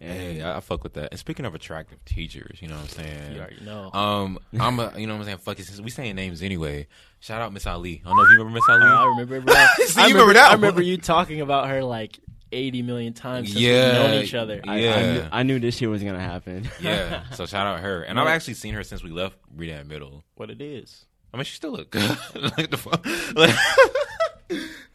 and 0.02 0.20
Hey, 0.20 0.41
I, 0.41 0.58
I 0.58 0.60
fuck 0.60 0.84
with 0.84 0.94
that. 0.94 1.10
And 1.12 1.20
speaking 1.20 1.46
of 1.46 1.56
attractive 1.56 2.04
teachers, 2.04 2.62
you 2.62 2.68
know 2.68 2.76
what 2.76 2.84
I'm 2.84 2.89
saying? 2.89 3.34
You 3.36 3.39
already 3.39 3.64
know. 3.64 3.89
Um, 3.94 4.38
I'm 4.60 4.78
a, 4.80 4.91
you 4.98 5.08
know 5.08 5.14
what 5.14 5.20
I'm 5.22 5.26
saying? 5.26 5.38
Fuck 5.38 5.60
it, 5.60 5.66
since 5.66 5.80
we 5.80 5.89
saying 5.89 6.16
names 6.16 6.41
anyway. 6.41 6.88
Shout 7.22 7.41
out 7.41 7.54
Miss 7.54 7.66
Ali. 7.66 8.02
I 8.04 8.10
don't 8.10 8.18
know 8.18 8.24
if 8.24 8.32
you 8.32 8.38
remember 8.39 8.56
Miss 8.56 8.70
Ali. 8.70 8.82
Oh, 8.84 8.86
I 8.86 9.06
remember, 9.06 9.39
bro. 9.39 9.56
See, 9.86 10.02
I 10.02 10.08
you 10.08 10.14
remember 10.14 10.34
that 10.34 10.52
I 10.52 10.56
remember 10.56 10.82
you 10.82 10.98
talking 10.98 11.39
about 11.39 11.70
her 11.70 11.84
like 11.84 12.20
80 12.52 12.82
million 12.82 13.14
times 13.14 13.50
since 13.50 13.62
Yeah, 13.62 13.86
we've 13.86 14.12
known 14.12 14.24
each 14.24 14.34
other. 14.34 14.62
I, 14.68 14.78
yeah. 14.78 14.96
I, 14.96 15.02
knew, 15.02 15.28
I 15.32 15.44
knew 15.44 15.60
this 15.60 15.78
shit 15.78 15.89
was 15.89 16.04
gonna 16.04 16.20
happen 16.20 16.70
yeah, 16.82 17.24
so 17.32 17.46
shout 17.46 17.66
out 17.66 17.80
her. 17.80 18.04
And 18.04 18.20
I've 18.20 18.28
actually 18.28 18.56
seen 18.56 18.74
her 18.74 18.84
since 18.84 19.04
we 19.04 19.10
left 19.10 19.38
Redan 19.56 19.88
Middle. 19.88 20.24
What 20.36 20.50
it 20.50 20.62
is. 20.62 21.06
I 21.34 21.38
mean, 21.38 21.46
she 21.46 21.56
still 21.56 21.72
look 21.72 21.90
good. 21.90 22.10
like 22.58 22.70
the 22.70 22.78
fuck? 22.78 23.04
Like, 23.36 23.56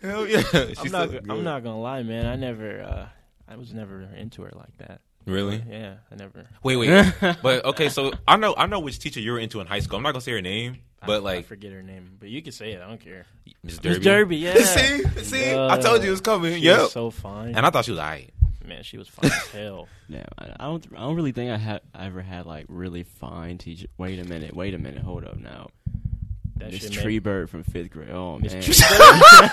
hell 0.02 0.26
yeah. 0.26 0.42
She 0.42 0.74
I'm 0.78 0.92
not. 0.92 1.10
look 1.10 1.24
I'm 1.28 1.42
not 1.42 1.64
gonna 1.64 1.80
lie, 1.80 2.02
man. 2.04 2.26
I 2.26 2.36
never. 2.36 2.80
Uh, 2.80 3.06
I 3.48 3.56
was 3.56 3.74
never 3.74 4.02
into 4.16 4.42
her 4.42 4.52
like 4.54 4.76
that. 4.78 5.00
Really? 5.26 5.62
Yeah, 5.68 5.94
I 6.10 6.14
never. 6.14 6.46
Wait, 6.62 6.76
wait. 6.76 7.12
but 7.42 7.64
okay, 7.64 7.88
so 7.88 8.12
I 8.26 8.36
know 8.36 8.54
I 8.56 8.66
know 8.66 8.78
which 8.80 8.98
teacher 8.98 9.20
you 9.20 9.32
were 9.32 9.38
into 9.38 9.60
in 9.60 9.66
high 9.66 9.80
school. 9.80 9.96
I'm 9.96 10.02
not 10.02 10.12
gonna 10.12 10.20
say 10.20 10.32
her 10.32 10.40
name, 10.40 10.78
but 11.04 11.14
I, 11.14 11.16
I 11.16 11.18
like 11.18 11.46
forget 11.46 11.72
her 11.72 11.82
name, 11.82 12.16
but 12.20 12.28
you 12.28 12.40
can 12.40 12.52
say 12.52 12.72
it. 12.72 12.80
I 12.80 12.86
don't 12.86 13.00
care. 13.00 13.26
Miss 13.64 13.82
Miss 13.82 13.98
Derby. 13.98 14.04
Derby, 14.04 14.36
yeah. 14.36 14.54
see, 14.54 15.02
see, 15.22 15.54
I 15.54 15.76
told 15.78 16.02
you 16.02 16.08
it 16.08 16.12
was 16.12 16.20
coming. 16.20 16.54
She 16.54 16.60
Yeah. 16.60 16.82
was 16.82 16.92
so 16.92 17.10
fine. 17.10 17.56
And 17.56 17.66
I 17.66 17.70
thought 17.70 17.84
she 17.84 17.90
was 17.90 18.00
alright. 18.00 18.32
Man, 18.64 18.82
she 18.82 18.96
was 18.98 19.08
fine 19.08 19.30
as 19.30 19.46
hell. 19.48 19.88
Yeah, 20.08 20.24
I, 20.38 20.44
I 20.60 20.64
don't. 20.66 20.86
I 20.94 21.00
don't 21.00 21.16
really 21.16 21.32
think 21.32 21.50
I 21.50 21.56
had 21.56 21.80
I 21.94 22.06
ever 22.06 22.22
had 22.22 22.46
like 22.46 22.66
really 22.68 23.02
fine 23.02 23.58
teacher. 23.58 23.86
Wait 23.98 24.18
a 24.18 24.24
minute. 24.24 24.54
Wait 24.54 24.74
a 24.74 24.78
minute. 24.78 25.02
Hold 25.02 25.24
up 25.24 25.38
now. 25.38 25.68
That 26.58 26.72
Miss 26.72 26.82
shit 26.82 26.90
made- 27.04 27.22
Treebird 27.22 27.48
from 27.48 27.62
fifth 27.64 27.90
grade. 27.90 28.10
Oh 28.10 28.38
Miss 28.38 28.52
man. 28.54 28.62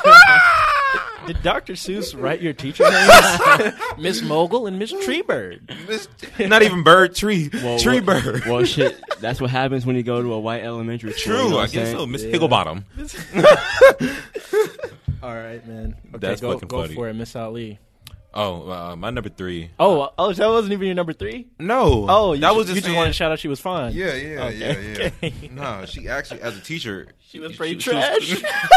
Did 1.28 1.42
Dr. 1.42 1.74
Seuss 1.74 2.20
write 2.20 2.40
your 2.42 2.54
teacher 2.54 2.84
names? 2.90 3.74
Miss 3.98 4.22
Mogul 4.22 4.68
and 4.68 4.78
Miss 4.78 4.94
Treebird. 4.94 5.88
Miss- 5.88 6.08
Not 6.40 6.62
even 6.62 6.84
bird 6.84 7.16
tree. 7.16 7.50
Well, 7.52 7.80
tree 7.80 8.00
well- 8.00 8.22
bird. 8.22 8.46
well, 8.46 8.64
shit. 8.64 9.02
That's 9.22 9.42
what 9.42 9.50
happens 9.50 9.86
when 9.88 9.96
you 9.96 10.04
go 10.04 10.22
to 10.22 10.34
a 10.34 10.40
white 10.40 10.64
elementary 10.64 11.14
school. 11.14 11.34
you 11.34 11.40
True, 11.42 11.50
know 11.50 11.58
I 11.60 11.64
guess 11.68 11.74
saying? 11.88 11.98
so. 11.98 12.06
Miss 12.06 12.24
Higglebottom. 12.24 12.84
All 15.24 15.34
right, 15.36 15.66
man. 15.68 15.96
Okay, 16.10 16.18
That's 16.20 16.42
go, 16.42 16.54
fucking 16.54 16.68
go 16.68 16.82
funny. 16.84 16.94
for 16.96 17.10
it, 17.10 17.14
Miss 17.16 17.36
Ali. 17.36 17.80
Oh, 18.38 18.70
uh, 18.70 18.96
my 18.98 19.12
number 19.12 19.30
three. 19.30 19.70
Oh, 19.80 20.10
oh, 20.18 20.34
that 20.34 20.48
wasn't 20.50 20.74
even 20.74 20.88
your 20.88 20.96
number 20.96 21.14
three. 21.14 21.48
No. 21.58 22.06
Oh, 22.10 22.34
you 22.34 22.42
that 22.42 22.48
just, 22.50 22.58
was 22.58 22.68
you 22.68 22.74
just 22.76 22.86
just 22.88 22.96
wanted 22.98 23.10
to 23.12 23.14
shout 23.14 23.32
out 23.32 23.40
she 23.40 23.48
was 23.48 23.62
fine. 23.62 23.94
Yeah, 23.94 24.14
yeah, 24.14 24.44
Okay, 24.44 24.58
yeah, 24.58 25.00
yeah. 25.00 25.10
okay. 25.24 25.50
No, 25.54 25.86
she 25.86 26.10
actually, 26.10 26.42
as 26.42 26.58
a 26.58 26.62
teacher, 26.62 27.08
She 27.30 27.40
was 27.40 27.56
pretty 27.56 27.80
she 27.80 27.92
was- 27.96 28.04
trash. 28.04 28.44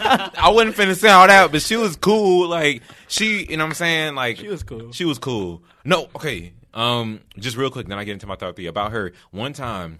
I 0.00 0.50
wasn't 0.54 0.76
finna 0.76 0.94
say 0.96 1.08
all 1.10 1.26
that, 1.26 1.50
but 1.50 1.60
she 1.62 1.76
was 1.76 1.96
cool. 1.96 2.48
Like 2.48 2.82
she, 3.08 3.46
you 3.50 3.56
know 3.56 3.64
what 3.64 3.70
I'm 3.70 3.74
saying? 3.74 4.14
Like 4.14 4.36
She 4.36 4.48
was 4.48 4.62
cool. 4.62 4.92
She 4.92 5.04
was 5.04 5.18
cool. 5.18 5.62
No, 5.84 6.08
okay. 6.16 6.52
Um, 6.74 7.20
just 7.38 7.56
real 7.56 7.70
quick, 7.70 7.88
then 7.88 7.98
I 7.98 8.04
get 8.04 8.12
into 8.12 8.26
my 8.26 8.36
top 8.36 8.54
three 8.54 8.66
about 8.66 8.92
her. 8.92 9.12
One 9.32 9.52
time, 9.52 9.98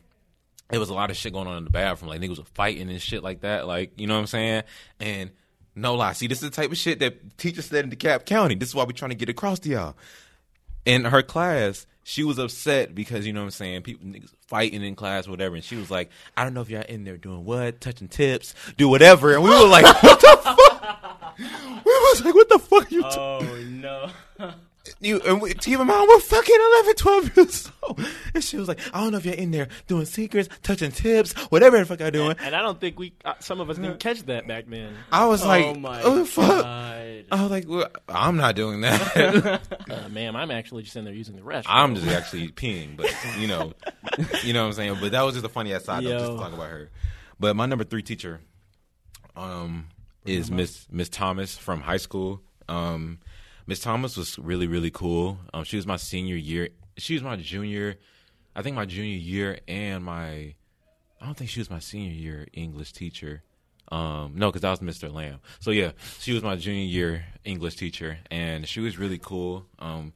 it 0.71 0.79
was 0.79 0.91
a 0.91 0.95
lot 0.95 1.11
of 1.11 1.17
shit 1.17 1.33
going 1.33 1.49
on 1.49 1.57
in 1.59 1.65
the 1.65 1.71
bathroom. 1.71 2.11
Like 2.11 2.21
niggas 2.21 2.39
were 2.39 2.45
fighting 2.55 2.89
and 2.91 3.01
shit 3.03 3.23
like 3.23 3.41
that. 3.41 3.67
Like 3.67 3.99
you 3.99 4.07
know 4.07 4.15
what 4.15 4.21
I'm 4.21 4.27
saying? 4.29 4.63
And 5.01 5.31
no 5.81 5.95
lie, 5.95 6.13
see, 6.13 6.27
this 6.27 6.43
is 6.43 6.51
the 6.51 6.55
type 6.55 6.71
of 6.71 6.77
shit 6.77 6.99
that 7.01 7.39
teachers 7.39 7.67
said 7.67 7.85
in 7.85 7.91
DeKalb 7.91 8.25
County. 8.25 8.55
This 8.55 8.69
is 8.71 8.75
why 8.75 8.85
we're 8.85 8.93
trying 8.93 9.11
to 9.11 9.15
get 9.17 9.29
across 9.29 9.59
to 9.61 9.69
y'all. 9.69 9.97
In 10.85 11.05
her 11.05 11.23
class, 11.23 11.87
she 12.03 12.25
was 12.25 12.39
upset 12.39 12.95
because 12.95 13.27
you 13.27 13.33
know 13.33 13.41
what 13.41 13.47
I'm 13.47 13.51
saying, 13.51 13.83
people 13.83 14.07
niggas 14.07 14.33
fighting 14.47 14.83
in 14.83 14.95
class, 14.95 15.29
whatever. 15.29 15.55
And 15.55 15.65
she 15.65 15.77
was 15.77 15.91
like, 15.91 16.11
"I 16.37 16.45
don't 16.45 16.55
know 16.55 16.63
if 16.63 16.71
y'all 16.71 16.83
in 16.89 17.05
there 17.05 17.17
doing 17.19 17.45
what, 17.45 17.81
touching 17.81 18.09
tips, 18.09 18.55
do 18.77 18.89
whatever." 18.89 19.35
And 19.35 19.43
we 19.43 19.51
were 19.51 19.67
like, 19.67 19.85
"What 20.03 20.21
the 20.21 20.39
fuck?" 20.43 20.65
We 21.85 21.93
was 21.93 22.25
like, 22.25 22.35
"What 22.35 22.49
the 22.49 22.59
fuck 22.59 22.91
you?" 22.91 23.03
ta- 23.03 23.39
Oh 23.39 23.57
no. 23.69 24.11
you 25.01 25.21
and 25.21 25.41
we, 25.41 25.55
keep 25.55 25.79
in 25.79 25.87
mind 25.87 26.09
we're 26.09 26.21
fucking 26.21 26.57
11 26.83 26.95
12 26.95 27.37
years 27.37 27.73
old. 27.83 28.01
And 28.35 28.45
she 28.45 28.57
was 28.57 28.69
like 28.69 28.81
i 28.95 29.01
don't 29.01 29.13
know 29.13 29.19
if 29.19 29.25
you're 29.25 29.35
in 29.35 29.51
there 29.51 29.69
doing 29.87 30.05
secrets 30.05 30.49
touching 30.63 30.91
tips 30.93 31.33
whatever 31.51 31.79
the 31.79 31.87
fuck 31.87 32.01
i'm 32.01 32.13
doing. 32.13 32.37
And 32.41 32.55
I 32.55 32.63
don't 32.63 32.81
think 32.81 32.99
we, 32.99 33.15
uh, 33.25 33.35
some 33.41 33.61
of 33.61 33.71
us 33.71 33.77
didn't 33.77 34.01
catch 34.01 34.23
that 34.25 34.47
back 34.47 34.65
then. 34.69 34.95
i 35.13 35.27
was 35.27 35.45
like 35.45 35.65
oh 35.65 35.75
my 35.75 36.03
oh 36.03 36.25
fuck? 36.25 36.63
God. 36.65 37.25
i 37.31 37.43
was 37.43 37.51
like 37.51 37.65
well, 37.69 37.89
i'm 38.09 38.37
not 38.37 38.55
doing 38.57 38.81
that. 38.83 39.63
Uh, 39.89 40.09
ma'am, 40.11 40.37
I'm 40.37 40.51
actually 40.51 40.83
just 40.83 40.97
in 40.97 41.05
there 41.05 41.15
using 41.15 41.35
the 41.37 41.43
restroom. 41.43 41.63
i'm 41.69 41.95
just 41.95 42.07
actually 42.09 42.49
peeing 42.51 42.97
but 42.97 43.11
you 43.39 43.47
know 43.49 43.73
you 44.45 44.53
know 44.53 44.63
what 44.63 44.67
i'm 44.69 44.73
saying? 44.75 44.97
But 45.01 45.13
that 45.13 45.23
was 45.23 45.35
just 45.35 45.47
a 45.47 45.49
funny 45.49 45.73
ass 45.73 45.85
side 45.85 46.05
note 46.05 46.19
just 46.19 46.31
to 46.33 46.37
talk 46.37 46.53
about 46.53 46.69
her. 46.69 46.91
But 47.41 47.57
my 47.57 47.67
number 47.67 47.85
three 47.85 48.03
teacher 48.03 48.41
um 49.37 49.87
is 50.27 50.51
miss 50.51 50.87
miss 50.91 51.09
thomas 51.09 51.57
from 51.57 51.81
high 51.81 51.97
school. 51.97 52.43
Um 52.69 53.19
miss 53.69 53.81
thomas 53.81 54.17
was 54.17 54.39
really 54.39 54.67
really 54.67 54.91
cool. 54.91 55.39
Um 55.53 55.63
she 55.63 55.77
was 55.77 55.87
my 55.87 55.97
senior 55.99 56.35
year 56.37 56.71
she 56.97 57.13
was 57.15 57.23
my 57.23 57.37
junior 57.37 57.97
i 58.57 58.63
think 58.63 58.75
my 58.75 58.87
junior 58.87 59.17
year 59.17 59.61
and 59.69 60.03
my 60.03 60.55
i 61.21 61.25
don't 61.25 61.37
think 61.37 61.51
she 61.51 61.61
was 61.61 61.71
my 61.71 61.79
senior 61.79 62.11
year 62.13 62.49
english 62.55 62.93
teacher. 62.93 63.43
Um 63.93 64.33
no 64.37 64.49
because 64.49 64.63
that 64.63 64.71
was 64.71 64.81
mr 64.81 65.13
lamb. 65.13 65.41
So 65.61 65.71
yeah 65.71 65.93
she 66.19 66.33
was 66.33 66.43
my 66.43 66.57
junior 66.57 66.87
year 66.87 67.27
english 67.45 67.77
teacher 67.77 68.19
and 68.31 68.67
she 68.67 68.81
was 68.81 68.99
really 68.99 69.19
cool. 69.19 69.67
Um 69.79 70.15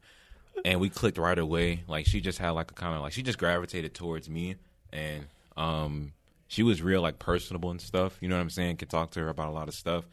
and 0.65 0.79
we 0.79 0.89
clicked 0.89 1.19
right 1.19 1.37
away. 1.37 1.83
Like 1.87 2.07
she 2.07 2.21
just 2.21 2.39
had 2.39 2.51
like 2.51 2.71
a 2.71 2.73
kind 2.73 2.95
of 2.95 3.01
like 3.01 3.13
she 3.13 3.21
just 3.21 3.37
gravitated 3.37 3.93
towards 3.93 4.27
me 4.29 4.55
and 4.91 5.27
um 5.55 6.13
she 6.47 6.63
was 6.63 6.81
real 6.81 7.01
like 7.03 7.19
personable 7.19 7.69
and 7.69 7.79
stuff. 7.79 8.17
You 8.19 8.29
know 8.29 8.35
what 8.35 8.41
i'm 8.41 8.49
saying? 8.49 8.77
Could 8.77 8.89
talk 8.89 9.11
to 9.11 9.19
her 9.19 9.29
about 9.29 9.49
a 9.49 9.51
lot 9.51 9.67
of 9.67 9.75
stuff 9.75 10.05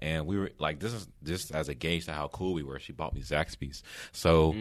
and 0.00 0.26
we 0.26 0.38
were 0.38 0.50
like 0.58 0.80
this 0.80 0.92
is 0.92 1.08
just 1.24 1.52
as 1.52 1.68
a 1.68 1.74
gauge 1.74 2.06
to 2.06 2.12
how 2.12 2.28
cool 2.28 2.54
we 2.54 2.62
were. 2.62 2.78
She 2.78 2.92
bought 2.92 3.14
me 3.14 3.22
zaxby's. 3.22 3.82
So 4.12 4.54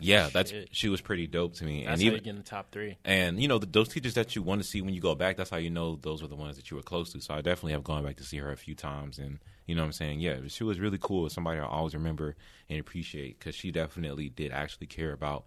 yeah 0.00 0.28
that's 0.32 0.50
Shit. 0.50 0.68
she 0.72 0.88
was 0.88 1.00
pretty 1.00 1.26
dope 1.26 1.54
to 1.54 1.64
me. 1.64 1.84
That's 1.84 2.00
and 2.00 2.02
how 2.02 2.06
even 2.06 2.14
you 2.18 2.24
get 2.24 2.30
in 2.30 2.36
the 2.36 2.42
top 2.42 2.72
three. 2.72 2.96
and 3.04 3.40
you 3.40 3.48
know 3.48 3.58
the, 3.58 3.66
those 3.66 3.88
teachers 3.88 4.14
that 4.14 4.34
you 4.34 4.42
want 4.42 4.60
to 4.60 4.66
see 4.66 4.82
when 4.82 4.92
you 4.94 5.00
go 5.00 5.14
back 5.14 5.36
that's 5.36 5.50
how 5.50 5.56
you 5.56 5.70
know 5.70 5.96
those 5.96 6.20
were 6.20 6.28
the 6.28 6.36
ones 6.36 6.56
that 6.56 6.70
you 6.70 6.76
were 6.76 6.82
close 6.82 7.12
to. 7.12 7.20
So 7.20 7.34
i 7.34 7.40
definitely 7.40 7.72
have 7.72 7.84
gone 7.84 8.04
back 8.04 8.16
to 8.16 8.24
see 8.24 8.38
her 8.38 8.50
a 8.50 8.56
few 8.56 8.74
times 8.74 9.18
and 9.18 9.38
you 9.66 9.74
know 9.74 9.82
what 9.82 9.86
i'm 9.86 9.92
saying? 9.92 10.20
Yeah 10.20 10.36
she 10.48 10.64
was 10.64 10.80
really 10.80 10.98
cool. 11.00 11.28
Somebody 11.30 11.60
i 11.60 11.64
always 11.64 11.94
remember 11.94 12.36
and 12.68 12.80
appreciate 12.80 13.38
because 13.38 13.54
she 13.54 13.70
definitely 13.70 14.28
did 14.28 14.52
actually 14.52 14.86
care 14.86 15.12
about 15.12 15.44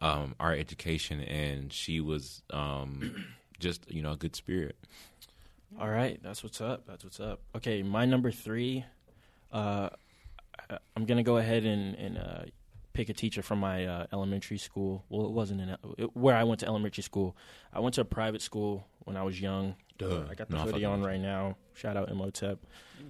um, 0.00 0.34
our 0.40 0.52
education 0.52 1.20
and 1.20 1.72
she 1.72 2.00
was 2.00 2.42
um, 2.50 3.24
just 3.60 3.90
you 3.90 4.02
know 4.02 4.12
a 4.12 4.16
good 4.16 4.34
spirit 4.34 4.76
All 5.80 5.88
right, 5.88 6.20
that's 6.22 6.42
what's 6.42 6.60
up. 6.60 6.86
That's 6.86 7.02
what's 7.04 7.18
up. 7.20 7.40
Okay, 7.56 7.82
my 7.82 8.04
number 8.04 8.30
three. 8.30 8.84
Uh, 9.52 9.88
I'm 10.96 11.04
gonna 11.06 11.22
go 11.22 11.38
ahead 11.38 11.64
and, 11.64 11.94
and 11.96 12.18
uh, 12.18 12.42
pick 12.92 13.08
a 13.08 13.12
teacher 13.12 13.42
from 13.42 13.58
my 13.60 13.86
uh, 13.86 14.06
elementary 14.12 14.58
school. 14.58 15.04
Well, 15.08 15.26
it 15.26 15.32
wasn't 15.32 15.60
in 15.62 15.68
it, 15.70 15.78
where 16.14 16.36
I 16.36 16.44
went 16.44 16.60
to 16.60 16.66
elementary 16.66 17.02
school. 17.02 17.36
I 17.72 17.80
went 17.80 17.94
to 17.96 18.00
a 18.02 18.04
private 18.04 18.42
school 18.42 18.86
when 19.00 19.16
I 19.16 19.22
was 19.22 19.40
young. 19.40 19.74
Duh. 19.98 20.24
I 20.30 20.34
got 20.34 20.48
the 20.48 20.56
No, 20.56 20.62
hoodie 20.62 20.84
on 20.84 21.02
right 21.02 21.20
now. 21.20 21.56
Shout 21.74 21.96
out 21.96 22.10
Imhotep. 22.10 22.58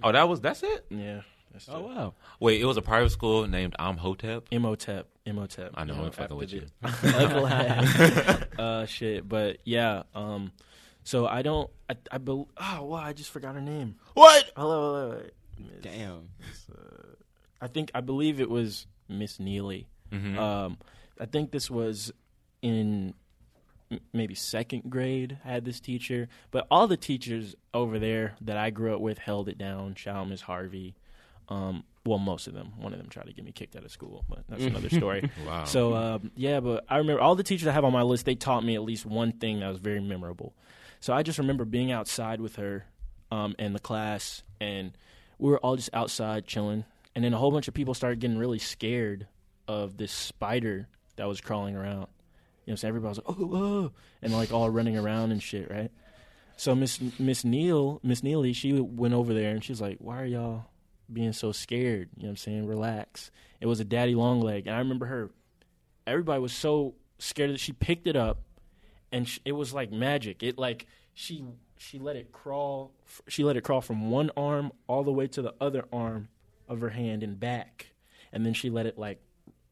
oh 0.03 0.11
that 0.11 0.27
was 0.27 0.41
that's 0.41 0.63
it 0.63 0.85
Yeah. 0.89 1.21
That's 1.51 1.67
Oh 1.69 1.79
it. 1.79 1.83
wow. 1.83 2.13
wait 2.39 2.59
it 2.61 2.65
was 2.65 2.77
a 2.77 2.81
private 2.81 3.09
school 3.11 3.47
named 3.47 3.75
amhotep 3.79 4.43
Imhotep. 4.51 5.07
Imhotep. 5.25 5.71
I 5.75 5.83
know, 5.85 5.95
you 5.95 6.01
I'm 6.03 6.11
fucking 6.11 6.35
with 6.37 6.49
the- 6.51 6.55
you. 6.57 6.65
Uncle 7.15 7.45
uh, 8.59 8.85
shit, 8.85 9.27
but 9.27 9.57
yeah. 9.63 10.03
Um, 10.13 10.51
so 11.03 11.25
I 11.27 11.41
don't. 11.41 11.69
I, 11.89 11.95
I 12.11 12.17
bel 12.17 12.47
Oh, 12.57 12.83
wow! 12.83 12.97
I 12.97 13.13
just 13.13 13.29
forgot 13.29 13.55
her 13.55 13.61
name. 13.61 13.95
what 14.13 14.51
Hello, 14.55 15.09
hello. 15.09 15.21
Miss- 15.59 15.81
Damn. 15.81 16.29
I 17.61 17.67
think 17.67 17.91
I 17.95 18.01
believe 18.01 18.41
it 18.41 18.49
was 18.49 18.87
Miss 19.07 19.39
Neely. 19.39 19.87
Mhm. 20.11 20.37
Um, 20.37 20.77
I 21.19 21.25
think 21.25 21.51
this 21.51 21.69
was 21.71 22.11
in 22.61 23.13
m- 23.91 23.99
maybe 24.11 24.35
second 24.35 24.89
grade. 24.89 25.37
I 25.45 25.49
had 25.51 25.63
this 25.65 25.79
teacher, 25.79 26.27
but 26.51 26.67
all 26.69 26.87
the 26.87 26.97
teachers 26.97 27.55
over 27.73 27.99
there 27.99 28.35
that 28.41 28.57
I 28.57 28.69
grew 28.69 28.93
up 28.95 29.01
with 29.01 29.17
held 29.17 29.47
it 29.47 29.57
down. 29.57 29.95
Shout 29.95 30.15
out 30.17 30.29
Miss 30.29 30.41
Harvey. 30.41 30.95
Um, 31.49 31.83
well, 32.05 32.19
most 32.19 32.47
of 32.47 32.53
them. 32.53 32.73
One 32.77 32.91
of 32.91 32.99
them 32.99 33.07
tried 33.09 33.27
to 33.27 33.33
get 33.33 33.45
me 33.45 33.51
kicked 33.51 33.75
out 33.75 33.85
of 33.85 33.91
school, 33.91 34.25
but 34.27 34.43
that's 34.49 34.63
another 34.63 34.89
story. 35.01 35.29
wow 35.47 35.63
So 35.63 35.95
um, 35.95 36.31
yeah, 36.35 36.59
but 36.59 36.85
I 36.89 36.97
remember 36.97 37.21
all 37.21 37.35
the 37.35 37.43
teachers 37.43 37.67
I 37.67 37.71
have 37.71 37.85
on 37.85 37.93
my 37.93 38.01
list. 38.01 38.25
They 38.25 38.35
taught 38.35 38.63
me 38.63 38.75
at 38.75 38.83
least 38.83 39.05
one 39.05 39.31
thing 39.33 39.61
that 39.61 39.69
was 39.69 39.79
very 39.79 40.01
memorable. 40.01 40.53
So 40.99 41.13
I 41.13 41.23
just 41.23 41.39
remember 41.39 41.65
being 41.65 41.91
outside 41.91 42.41
with 42.41 42.57
her 42.57 42.85
um, 43.31 43.55
and 43.57 43.73
the 43.73 43.79
class, 43.79 44.43
and 44.59 44.91
we 45.37 45.49
were 45.49 45.59
all 45.59 45.75
just 45.75 45.89
outside 45.93 46.45
chilling. 46.45 46.85
And 47.15 47.23
then 47.23 47.33
a 47.33 47.37
whole 47.37 47.51
bunch 47.51 47.67
of 47.67 47.73
people 47.73 47.93
started 47.93 48.19
getting 48.19 48.37
really 48.37 48.59
scared 48.59 49.27
of 49.67 49.97
this 49.97 50.11
spider 50.11 50.87
that 51.15 51.27
was 51.27 51.41
crawling 51.41 51.75
around. 51.75 52.07
You 52.65 52.71
know, 52.71 52.75
so 52.75 52.87
everybody 52.87 53.09
was 53.09 53.17
like, 53.17 53.29
"Oh, 53.29 53.55
oh," 53.55 53.91
and 54.21 54.33
like 54.33 54.51
all 54.51 54.69
running 54.69 54.97
around 54.97 55.31
and 55.31 55.41
shit, 55.43 55.69
right? 55.69 55.91
So 56.57 56.75
Miss 56.75 56.99
Miss 57.19 57.43
Neal, 57.43 57.99
Miss 58.03 58.23
Neely, 58.23 58.53
she 58.53 58.73
went 58.73 59.13
over 59.13 59.33
there 59.33 59.51
and 59.51 59.63
she's 59.63 59.81
like, 59.81 59.97
"Why 59.99 60.21
are 60.21 60.25
y'all 60.25 60.65
being 61.11 61.33
so 61.33 61.51
scared?" 61.51 62.09
You 62.15 62.23
know 62.23 62.27
what 62.27 62.31
I'm 62.31 62.37
saying? 62.37 62.67
Relax. 62.67 63.31
It 63.59 63.65
was 63.65 63.79
a 63.79 63.85
daddy 63.85 64.15
long 64.15 64.41
leg, 64.41 64.67
and 64.67 64.75
I 64.75 64.79
remember 64.79 65.05
her. 65.07 65.31
Everybody 66.05 66.41
was 66.41 66.53
so 66.53 66.95
scared 67.17 67.51
that 67.51 67.59
she 67.59 67.71
picked 67.71 68.07
it 68.07 68.15
up, 68.15 68.43
and 69.11 69.27
sh- 69.27 69.39
it 69.45 69.53
was 69.53 69.73
like 69.73 69.91
magic. 69.91 70.43
It 70.43 70.57
like 70.57 70.85
she 71.13 71.43
she 71.77 71.99
let 71.99 72.15
it 72.15 72.31
crawl. 72.31 72.91
She 73.27 73.43
let 73.43 73.57
it 73.57 73.63
crawl 73.63 73.81
from 73.81 74.11
one 74.11 74.31
arm 74.35 74.71
all 74.87 75.03
the 75.03 75.13
way 75.13 75.27
to 75.27 75.41
the 75.41 75.53
other 75.59 75.85
arm 75.91 76.29
of 76.67 76.81
her 76.81 76.89
hand 76.89 77.23
and 77.23 77.39
back, 77.39 77.87
and 78.31 78.45
then 78.45 78.53
she 78.53 78.69
let 78.69 78.85
it 78.85 78.97
like 78.97 79.21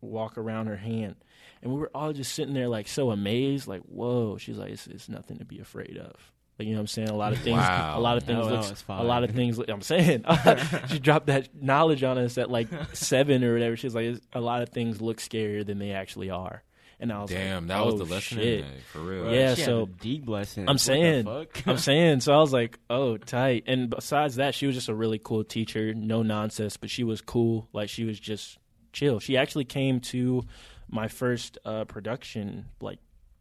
walk 0.02 0.38
around 0.38 0.68
her 0.68 0.78
hand. 0.78 1.16
And 1.62 1.72
we 1.72 1.80
were 1.80 1.92
all 1.94 2.12
just 2.12 2.34
sitting 2.34 2.54
there 2.54 2.68
like 2.68 2.88
so 2.88 3.12
amazed, 3.12 3.68
like, 3.68 3.82
whoa. 3.82 4.38
She's 4.38 4.58
like, 4.58 4.72
it's, 4.72 4.88
it's 4.88 5.10
nothing 5.10 5.38
to 5.38 5.46
be 5.46 5.60
afraid 5.60 5.98
of. 5.98 6.32
Like, 6.62 6.68
you 6.68 6.74
know 6.74 6.78
what 6.78 6.82
I'm 6.82 6.88
saying? 6.88 7.10
A 7.10 7.16
lot 7.16 7.34
of 7.34 7.40
things, 7.40 7.58
Wow. 7.58 7.98
a 7.98 8.00
lot 8.00 8.18
of 8.18 8.24
things, 8.24 8.38
No, 8.38 8.50
no, 8.50 8.56
looks- 8.58 8.70
it's 8.70 8.84
a 8.88 9.04
lot 9.04 9.24
of 9.24 9.32
things. 9.32 9.58
I'm 9.68 9.82
saying, 9.82 10.26
she 10.90 11.00
dropped 11.00 11.26
that 11.26 11.50
knowledge 11.60 12.04
on 12.04 12.20
us 12.20 12.38
at 12.38 12.52
like 12.52 12.68
seven 12.94 13.44
or 13.44 13.54
whatever. 13.54 13.76
She's 13.76 13.96
like, 13.96 14.18
a 14.34 14.40
lot 14.40 14.62
of 14.62 14.70
things 14.70 15.02
look 15.02 15.18
scarier 15.18 15.66
than 15.66 15.80
they 15.80 15.92
actually 15.92 16.30
are. 16.30 16.62
And 17.00 17.12
I 17.12 17.20
was 17.24 17.32
like 17.32 17.40
damn 17.40 17.64
like, 17.64 17.68
that 17.70 17.84
was 17.84 17.96
oh, 17.96 17.98
the 17.98 18.14
lesson 18.14 18.38
shit. 18.38 18.60
in 18.60 18.66
for 18.94 19.00
real 19.00 19.34
Yeah, 19.34 19.56
she 19.56 19.64
so- 19.64 19.88
deep 19.88 20.24
blessing. 20.24 20.70
I'm 20.70 20.78
saying. 20.78 21.28
I'm 21.66 21.78
saying. 21.78 22.20
So 22.20 22.32
I 22.32 22.38
was 22.38 22.54
like, 22.54 22.78
oh, 22.92 23.18
tight. 23.18 23.64
And 23.66 23.90
besides 23.90 24.36
that, 24.36 24.54
she 24.54 24.68
was 24.68 24.76
just 24.76 24.88
a 24.88 24.94
really 24.94 25.18
cool 25.18 25.44
teacher. 25.44 25.96
No 25.96 26.22
nonsense, 26.22 26.78
but 26.78 26.92
she 26.92 27.04
was 27.04 27.20
cool. 27.22 27.68
Like 27.74 27.90
she 27.90 28.04
was 28.04 28.20
just 28.20 28.60
chill. 28.94 29.20
She 29.20 29.36
actually 29.36 29.66
came 29.66 30.00
to 30.02 30.44
my 30.92 31.08
first 31.08 31.58
uh, 31.66 31.86
production 31.86 32.66
like 32.82 33.00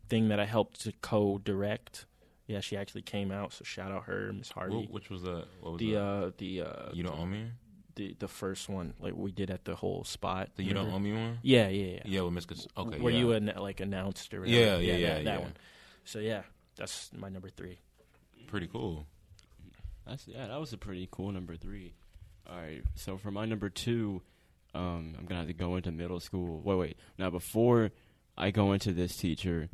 thing 0.09 0.29
that 0.31 0.41
I 0.41 0.47
helped 0.47 0.81
to 0.85 0.93
co-direct. 1.03 2.07
Yeah, 2.51 2.61
she 2.61 2.77
actually 2.77 3.03
came 3.03 3.31
out. 3.31 3.53
So 3.53 3.65
shout 3.65 3.93
out 3.93 4.05
her, 4.05 4.33
Miss 4.33 4.51
Hardy. 4.51 4.75
Wh- 4.87 4.93
which 4.93 5.09
was 5.09 5.23
the 5.23 5.45
what 5.61 5.73
was 5.75 5.79
the 5.81 5.93
the, 5.93 6.01
uh, 6.01 6.31
the 6.39 6.63
uh, 6.63 6.91
you 6.93 7.03
don't 7.05 7.19
own 7.19 7.31
me? 7.31 7.47
the 7.97 8.17
the 8.19 8.29
first 8.29 8.69
one 8.69 8.95
like 9.01 9.15
we 9.15 9.31
did 9.31 9.51
at 9.51 9.65
the 9.65 9.75
whole 9.77 10.05
spot. 10.05 10.51
The 10.57 10.63
you 10.65 10.75
don't 10.75 10.87
remember? 10.87 11.09
own 11.09 11.17
me 11.17 11.21
one? 11.27 11.39
Yeah, 11.43 11.69
yeah, 11.69 11.93
yeah. 11.95 12.03
Yeah, 12.07 12.21
with 12.23 12.33
Miss. 12.35 12.47
Cas- 12.47 12.67
Okay, 12.77 12.99
Where 13.01 13.13
yeah. 13.13 13.19
you 13.21 13.33
an, 13.33 13.53
like 13.59 13.81
announced 13.81 14.33
or 14.35 14.45
Yeah, 14.47 14.61
whatever. 14.77 14.83
yeah, 14.83 14.97
yeah, 14.97 15.09
that, 15.15 15.25
that 15.25 15.35
yeah. 15.35 15.39
one. 15.41 15.55
So 16.05 16.19
yeah, 16.19 16.43
that's 16.77 17.11
my 17.17 17.29
number 17.29 17.49
three. 17.51 17.79
pretty 18.49 18.67
cool. 18.69 19.07
That's 20.07 20.27
yeah, 20.27 20.47
that 20.49 20.59
was 20.59 20.73
a 20.73 20.79
pretty 20.79 21.09
cool 21.11 21.31
number 21.33 21.57
three. 21.57 21.95
All 22.49 22.57
right, 22.57 22.83
so 22.97 23.17
for 23.17 23.31
my 23.31 23.45
number 23.45 23.69
two, 23.71 24.23
um, 24.75 25.15
I'm 25.19 25.27
gonna 25.27 25.41
have 25.41 25.47
to 25.49 25.53
go 25.55 25.77
into 25.77 25.93
middle 25.93 26.19
school. 26.21 26.61
Wait, 26.65 26.75
wait. 26.79 26.97
Now 27.19 27.31
before 27.31 27.91
I 28.37 28.51
go 28.51 28.73
into 28.73 28.93
this 28.93 29.17
teacher, 29.17 29.69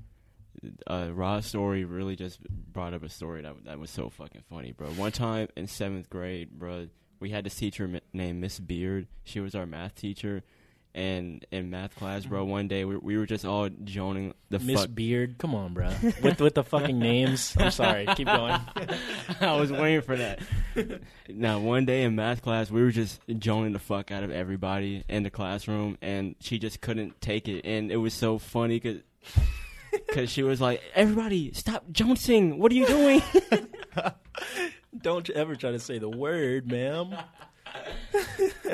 uh, 0.87 1.11
Rod's 1.13 1.47
story 1.47 1.85
really 1.85 2.17
just 2.17 2.41
brought 2.49 2.95
up 2.95 3.03
a 3.03 3.09
story 3.09 3.43
that 3.43 3.65
that 3.65 3.79
was 3.79 3.91
so 3.91 4.11
fucking 4.11 4.43
funny, 4.49 4.73
bro. 4.73 4.89
One 4.89 5.13
time 5.13 5.49
in 5.57 5.67
seventh 5.67 6.11
grade, 6.11 6.51
bro, 6.51 6.89
we 7.21 7.31
had 7.31 7.45
this 7.45 7.55
teacher 7.55 8.01
named 8.13 8.41
Miss 8.41 8.59
Beard. 8.59 9.07
She 9.25 9.41
was 9.41 9.55
our 9.55 9.67
math 9.67 9.95
teacher. 9.95 10.43
And 10.95 11.45
in 11.51 11.69
math 11.69 11.95
class, 11.95 12.25
bro, 12.25 12.43
one 12.47 12.69
day 12.69 12.87
we, 12.87 12.97
we 12.97 13.19
were 13.19 13.27
just 13.27 13.45
all 13.45 13.69
joning 13.85 14.33
the 14.49 14.59
Miss 14.59 14.81
fuck. 14.81 14.95
Beard, 14.95 15.37
come 15.37 15.55
on, 15.55 15.75
bro. 15.75 15.91
with 16.23 16.41
with 16.41 16.55
the 16.55 16.65
fucking 16.65 16.99
names. 16.99 17.55
I'm 17.59 17.71
sorry. 17.71 18.07
Keep 18.17 18.29
going. 18.29 18.59
I 19.43 19.57
was 19.61 19.71
waiting 19.71 20.01
for 20.01 20.17
that. 20.17 20.41
now, 21.29 21.59
one 21.59 21.85
day 21.85 22.05
in 22.05 22.17
math 22.17 22.41
class, 22.41 22.71
we 22.71 22.81
were 22.81 22.93
just 22.93 23.21
joning 23.39 23.75
the 23.75 23.79
fuck 23.79 24.11
out 24.11 24.23
of 24.23 24.31
everybody 24.31 25.05
in 25.07 25.23
the 25.23 25.29
classroom, 25.29 25.99
and 26.01 26.35
she 26.41 26.59
just 26.59 26.81
couldn't 26.81 27.21
take 27.21 27.47
it. 27.47 27.67
And 27.67 27.93
it 27.93 27.99
was 27.99 28.15
so 28.15 28.39
funny 28.39 28.81
because 28.81 29.03
she 30.27 30.43
was 30.43 30.61
like, 30.61 30.83
"Everybody, 30.95 31.53
stop 31.53 31.85
jonesing! 31.93 32.59
What 32.59 32.73
are 32.73 32.75
you 32.75 32.87
doing?" 32.87 33.23
Don't 35.03 35.29
ever 35.31 35.55
try 35.57 35.73
to 35.73 35.79
say 35.79 35.99
the 35.99 36.09
word, 36.09 36.71
ma'am. 36.71 37.15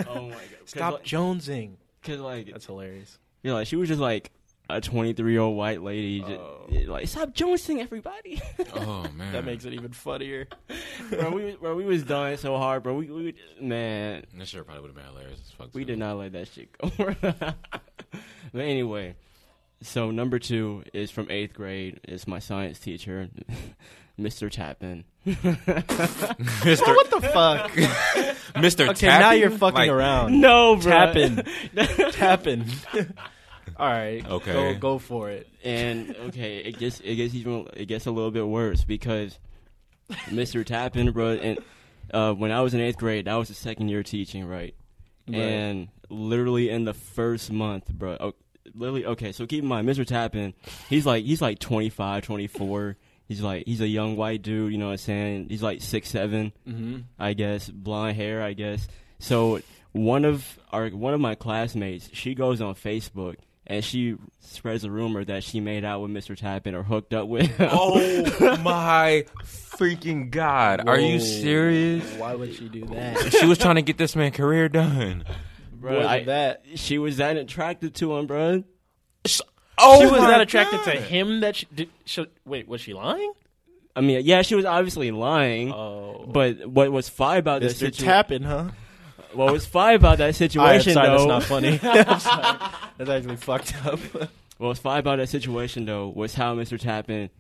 oh 0.08 0.28
my 0.28 0.30
god! 0.30 0.40
Stop 0.64 1.04
jonesing. 1.04 1.72
Because 2.00 2.20
like, 2.20 2.50
That's 2.50 2.66
hilarious. 2.66 3.18
you 3.42 3.50
know, 3.50 3.56
like 3.56 3.66
she 3.66 3.76
was 3.76 3.88
just 3.88 4.00
like 4.00 4.30
a 4.70 4.80
23 4.80 5.32
year 5.32 5.40
old 5.40 5.56
white 5.56 5.82
lady, 5.82 6.20
just, 6.20 6.32
Oh. 6.32 6.66
Eh, 6.70 6.84
like, 6.86 7.08
"Stop 7.08 7.34
jonesing, 7.34 7.80
everybody!" 7.80 8.40
Oh 8.74 9.06
man, 9.16 9.32
That 9.32 9.44
makes 9.44 9.64
it 9.64 9.72
even 9.72 9.92
funnier. 9.92 10.46
bro, 11.10 11.30
we 11.30 11.44
was- 11.44 11.56
bro, 11.56 11.74
we 11.74 11.84
was 11.84 12.04
dying 12.04 12.36
so 12.38 12.56
hard, 12.56 12.82
bro. 12.82 12.94
We, 12.94 13.06
we 13.10 13.34
man, 13.60 14.24
that 14.38 14.48
sure 14.48 14.64
probably 14.64 14.82
would 14.82 14.88
have 14.88 14.96
been 14.96 15.06
hilarious 15.14 15.40
as 15.44 15.50
fuck. 15.52 15.70
We 15.74 15.82
too. 15.82 15.86
did 15.92 15.98
not 15.98 16.16
let 16.18 16.32
that 16.32 16.48
shit 16.48 16.76
go. 16.78 16.90
but 17.22 18.60
anyway, 18.60 19.14
so 19.82 20.10
number 20.10 20.38
two 20.38 20.84
is 20.92 21.10
from 21.10 21.30
eighth 21.30 21.54
grade. 21.54 22.00
It's 22.04 22.26
my 22.26 22.38
science 22.38 22.78
teacher, 22.78 23.28
Mr. 24.18 24.50
Tappan. 24.50 25.04
Mr. 25.26 26.86
What 26.86 27.10
the 27.10 27.20
fuck? 27.20 27.70
Mr. 28.54 28.88
Okay, 28.90 29.06
now 29.06 29.30
you're 29.32 29.50
fucking 29.50 29.76
Like, 29.78 29.90
around. 29.90 30.40
No, 30.40 30.76
bro. 30.76 30.90
Tapping. 30.92 31.42
Tapping. 32.12 32.64
All 33.76 33.88
right. 33.88 34.26
Okay. 34.28 34.52
Go 34.52 34.74
go 34.78 34.98
for 34.98 35.30
it. 35.30 35.48
and 35.64 36.14
okay, 36.28 36.58
it 36.58 36.78
gets 36.78 37.00
it 37.00 37.14
gets 37.16 37.34
even 37.34 37.68
it 37.74 37.86
gets 37.86 38.06
a 38.06 38.10
little 38.10 38.30
bit 38.30 38.46
worse 38.46 38.84
because 38.84 39.38
Mr. 40.28 40.64
Tappan, 40.64 41.12
bro, 41.12 41.30
and 41.34 41.58
uh, 42.12 42.32
when 42.34 42.52
I 42.52 42.60
was 42.60 42.74
in 42.74 42.80
eighth 42.80 42.98
grade, 42.98 43.24
that 43.26 43.34
was 43.34 43.48
the 43.48 43.54
second 43.54 43.88
year 43.88 44.02
teaching, 44.02 44.44
right? 44.46 44.74
Right. 45.28 45.38
And 45.38 45.88
literally 46.10 46.68
in 46.68 46.84
the 46.84 46.92
first 46.94 47.50
month, 47.50 47.88
bro. 47.88 48.16
Oh, 48.20 48.34
literally, 48.74 49.06
okay. 49.06 49.32
So 49.32 49.46
keep 49.46 49.62
in 49.62 49.68
mind, 49.68 49.88
Mr. 49.88 50.06
Tappan, 50.06 50.54
he's 50.88 51.06
like 51.06 51.24
he's 51.24 51.40
like 51.42 51.58
25, 51.58 52.22
24. 52.24 52.96
He's 53.28 53.40
like 53.40 53.64
he's 53.66 53.80
a 53.80 53.86
young 53.88 54.16
white 54.16 54.42
dude. 54.42 54.72
You 54.72 54.78
know 54.78 54.86
what 54.86 54.92
I'm 54.92 54.98
saying? 54.98 55.46
He's 55.48 55.62
like 55.62 55.80
six 55.82 56.08
seven, 56.08 56.52
Mm-hmm. 56.68 56.98
I 57.18 57.32
guess, 57.34 57.68
blonde 57.68 58.16
hair, 58.16 58.42
I 58.42 58.52
guess. 58.52 58.86
So 59.18 59.60
one 59.92 60.24
of 60.24 60.58
our 60.70 60.88
one 60.88 61.14
of 61.14 61.20
my 61.20 61.34
classmates, 61.34 62.10
she 62.12 62.34
goes 62.34 62.60
on 62.60 62.74
Facebook 62.74 63.36
and 63.66 63.84
she 63.84 64.16
spreads 64.40 64.82
a 64.84 64.90
rumor 64.90 65.24
that 65.24 65.44
she 65.44 65.60
made 65.60 65.84
out 65.84 66.00
with 66.02 66.10
Mr. 66.10 66.36
Tappan 66.36 66.74
or 66.74 66.82
hooked 66.82 67.14
up 67.14 67.28
with 67.28 67.46
him. 67.46 67.68
Oh 67.72 68.56
my 68.62 69.24
freaking 69.44 70.30
god! 70.30 70.86
Are 70.88 70.98
you 70.98 71.20
serious? 71.20 72.04
Why 72.16 72.34
would 72.34 72.54
she 72.54 72.68
do 72.68 72.84
that? 72.86 73.32
she 73.32 73.46
was 73.46 73.58
trying 73.58 73.76
to 73.76 73.82
get 73.82 73.98
this 73.98 74.16
man 74.16 74.32
career 74.32 74.68
done. 74.68 75.24
Bro. 75.82 75.92
More 75.92 76.00
than 76.02 76.10
I- 76.10 76.24
that. 76.24 76.62
She 76.76 76.96
was 76.98 77.18
that 77.18 77.36
attracted 77.36 77.94
to 77.96 78.16
him, 78.16 78.26
bro. 78.26 78.64
Oh, 79.78 80.00
she 80.00 80.06
was 80.06 80.20
my 80.20 80.28
that 80.30 80.40
attracted 80.40 80.82
to 80.84 80.92
him 80.92 81.40
that 81.40 81.56
she 81.56 81.66
did. 81.74 81.88
She, 82.04 82.26
wait, 82.44 82.68
was 82.68 82.80
she 82.80 82.94
lying? 82.94 83.32
I 83.94 84.00
mean, 84.00 84.22
yeah, 84.24 84.42
she 84.42 84.54
was 84.54 84.64
obviously 84.64 85.10
lying. 85.10 85.72
Oh, 85.72 86.24
But 86.26 86.66
what 86.66 86.90
was 86.92 87.08
fine 87.08 87.38
about 87.38 87.60
that 87.62 87.72
Mr. 87.72 87.74
situation? 87.78 88.04
Tapping, 88.06 88.42
huh? 88.42 88.70
What 89.34 89.52
was 89.52 89.66
fine 89.66 89.96
about 89.96 90.18
that 90.18 90.24
All 90.24 90.26
right, 90.28 90.34
situation, 90.34 90.92
sorry, 90.94 91.08
though? 91.08 91.16
that's 91.26 91.28
not 91.28 91.42
funny. 91.44 91.78
I'm 91.82 92.20
sorry. 92.20 92.58
That's 92.98 93.10
actually 93.10 93.36
fucked 93.36 93.74
up. 93.86 93.98
What 94.58 94.68
was 94.68 94.78
fine 94.78 95.00
about 95.00 95.16
that 95.18 95.28
situation 95.28 95.84
though 95.86 96.08
was 96.08 96.34
how 96.34 96.54
Mr. 96.54 96.78
Tappan 96.78 97.30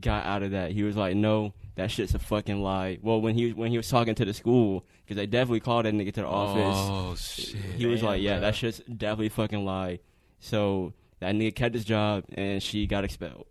got 0.00 0.26
out 0.26 0.42
of 0.42 0.50
that. 0.50 0.72
He 0.72 0.82
was 0.82 0.96
like, 0.96 1.16
"No, 1.16 1.54
that 1.78 1.90
shit's 1.90 2.14
a 2.14 2.18
fucking 2.18 2.60
lie." 2.60 2.98
Well, 3.00 3.20
when 3.22 3.34
he 3.34 3.52
when 3.54 3.70
he 3.70 3.78
was 3.78 3.88
talking 3.88 4.14
to 4.14 4.24
the 4.26 4.34
school, 4.34 4.84
because 5.04 5.16
they 5.16 5.26
definitely 5.26 5.60
called 5.60 5.86
that 5.86 5.94
nigga 5.94 6.12
to 6.14 6.20
the 6.20 6.26
office, 6.26 6.76
Oh 6.78 7.14
shit! 7.16 7.56
he 7.76 7.86
was 7.86 8.00
damn, 8.00 8.08
like, 8.10 8.22
"Yeah, 8.22 8.34
bro. 8.34 8.40
that 8.42 8.54
shit's 8.54 8.78
definitely 8.80 9.30
fucking 9.30 9.64
lie." 9.64 10.00
So 10.40 10.92
that 11.20 11.34
nigga 11.34 11.54
kept 11.54 11.74
his 11.74 11.84
job 11.84 12.24
and 12.34 12.62
she 12.62 12.86
got 12.86 13.02
expelled. 13.04 13.46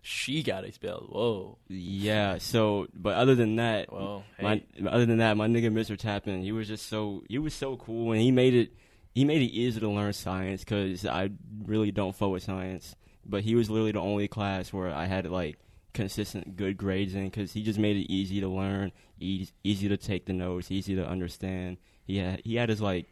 she 0.00 0.42
got 0.42 0.64
expelled. 0.64 1.08
Whoa. 1.10 1.58
Yeah. 1.68 2.38
So, 2.38 2.86
but 2.94 3.16
other 3.16 3.34
than 3.34 3.56
that, 3.56 3.92
Well, 3.92 4.24
my 4.40 4.62
other 4.88 5.04
than 5.06 5.18
that, 5.18 5.36
my 5.36 5.48
nigga 5.48 5.70
Mr. 5.72 5.96
Tappan, 5.98 6.42
he 6.42 6.52
was 6.52 6.68
just 6.68 6.86
so 6.86 7.22
he 7.28 7.38
was 7.38 7.52
so 7.54 7.76
cool 7.76 8.12
and 8.12 8.20
he 8.20 8.30
made 8.30 8.54
it 8.54 8.72
he 9.14 9.24
made 9.24 9.42
it 9.42 9.46
easy 9.52 9.80
to 9.80 9.88
learn 9.88 10.12
science 10.12 10.60
because 10.62 11.04
I 11.04 11.30
really 11.64 11.90
don't 11.90 12.14
fuck 12.14 12.30
with 12.30 12.42
science. 12.44 12.94
But 13.26 13.42
he 13.42 13.54
was 13.54 13.68
literally 13.68 13.92
the 13.92 14.00
only 14.00 14.28
class 14.28 14.72
where 14.72 14.90
I 14.94 15.06
had 15.06 15.26
like 15.30 15.58
consistent 15.98 16.54
good 16.54 16.76
grades 16.76 17.16
in 17.16 17.24
because 17.24 17.52
he 17.52 17.60
just 17.60 17.76
made 17.76 17.96
it 17.96 18.08
easy 18.08 18.40
to 18.40 18.46
learn, 18.46 18.92
easy, 19.18 19.50
easy 19.64 19.88
to 19.88 19.96
take 19.96 20.26
the 20.26 20.32
notes, 20.32 20.70
easy 20.70 20.94
to 20.94 21.04
understand. 21.04 21.76
He 22.06 22.18
had 22.18 22.40
he 22.44 22.54
had 22.54 22.68
his 22.68 22.80
like 22.80 23.06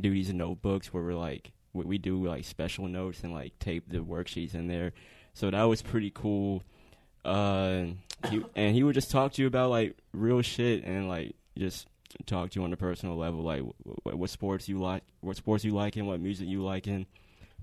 duties 0.00 0.30
and 0.30 0.38
notebooks 0.38 0.90
where 0.90 1.02
we're 1.02 1.12
like 1.12 1.52
we, 1.74 1.84
we 1.84 1.98
do 1.98 2.26
like 2.26 2.46
special 2.46 2.88
notes 2.88 3.22
and 3.22 3.34
like 3.34 3.58
tape 3.58 3.90
the 3.90 3.98
worksheets 3.98 4.54
in 4.54 4.68
there. 4.68 4.92
So 5.34 5.50
that 5.50 5.64
was 5.64 5.82
pretty 5.82 6.10
cool. 6.10 6.62
Uh, 7.26 7.88
he, 8.30 8.42
and 8.56 8.74
he 8.74 8.82
would 8.82 8.94
just 8.94 9.10
talk 9.10 9.32
to 9.34 9.42
you 9.42 9.46
about 9.46 9.68
like 9.68 9.98
real 10.14 10.40
shit 10.40 10.82
and 10.84 11.10
like 11.10 11.34
just 11.58 11.88
talk 12.24 12.48
to 12.50 12.58
you 12.58 12.64
on 12.64 12.72
a 12.72 12.76
personal 12.78 13.16
level, 13.16 13.42
like 13.42 13.62
what, 14.02 14.14
what 14.14 14.30
sports 14.30 14.66
you 14.66 14.78
like, 14.78 15.02
what 15.20 15.36
sports 15.36 15.62
you 15.62 15.74
like, 15.74 15.96
and 15.96 16.06
what 16.06 16.20
music 16.20 16.48
you 16.48 16.64
like. 16.64 16.86
And 16.86 17.04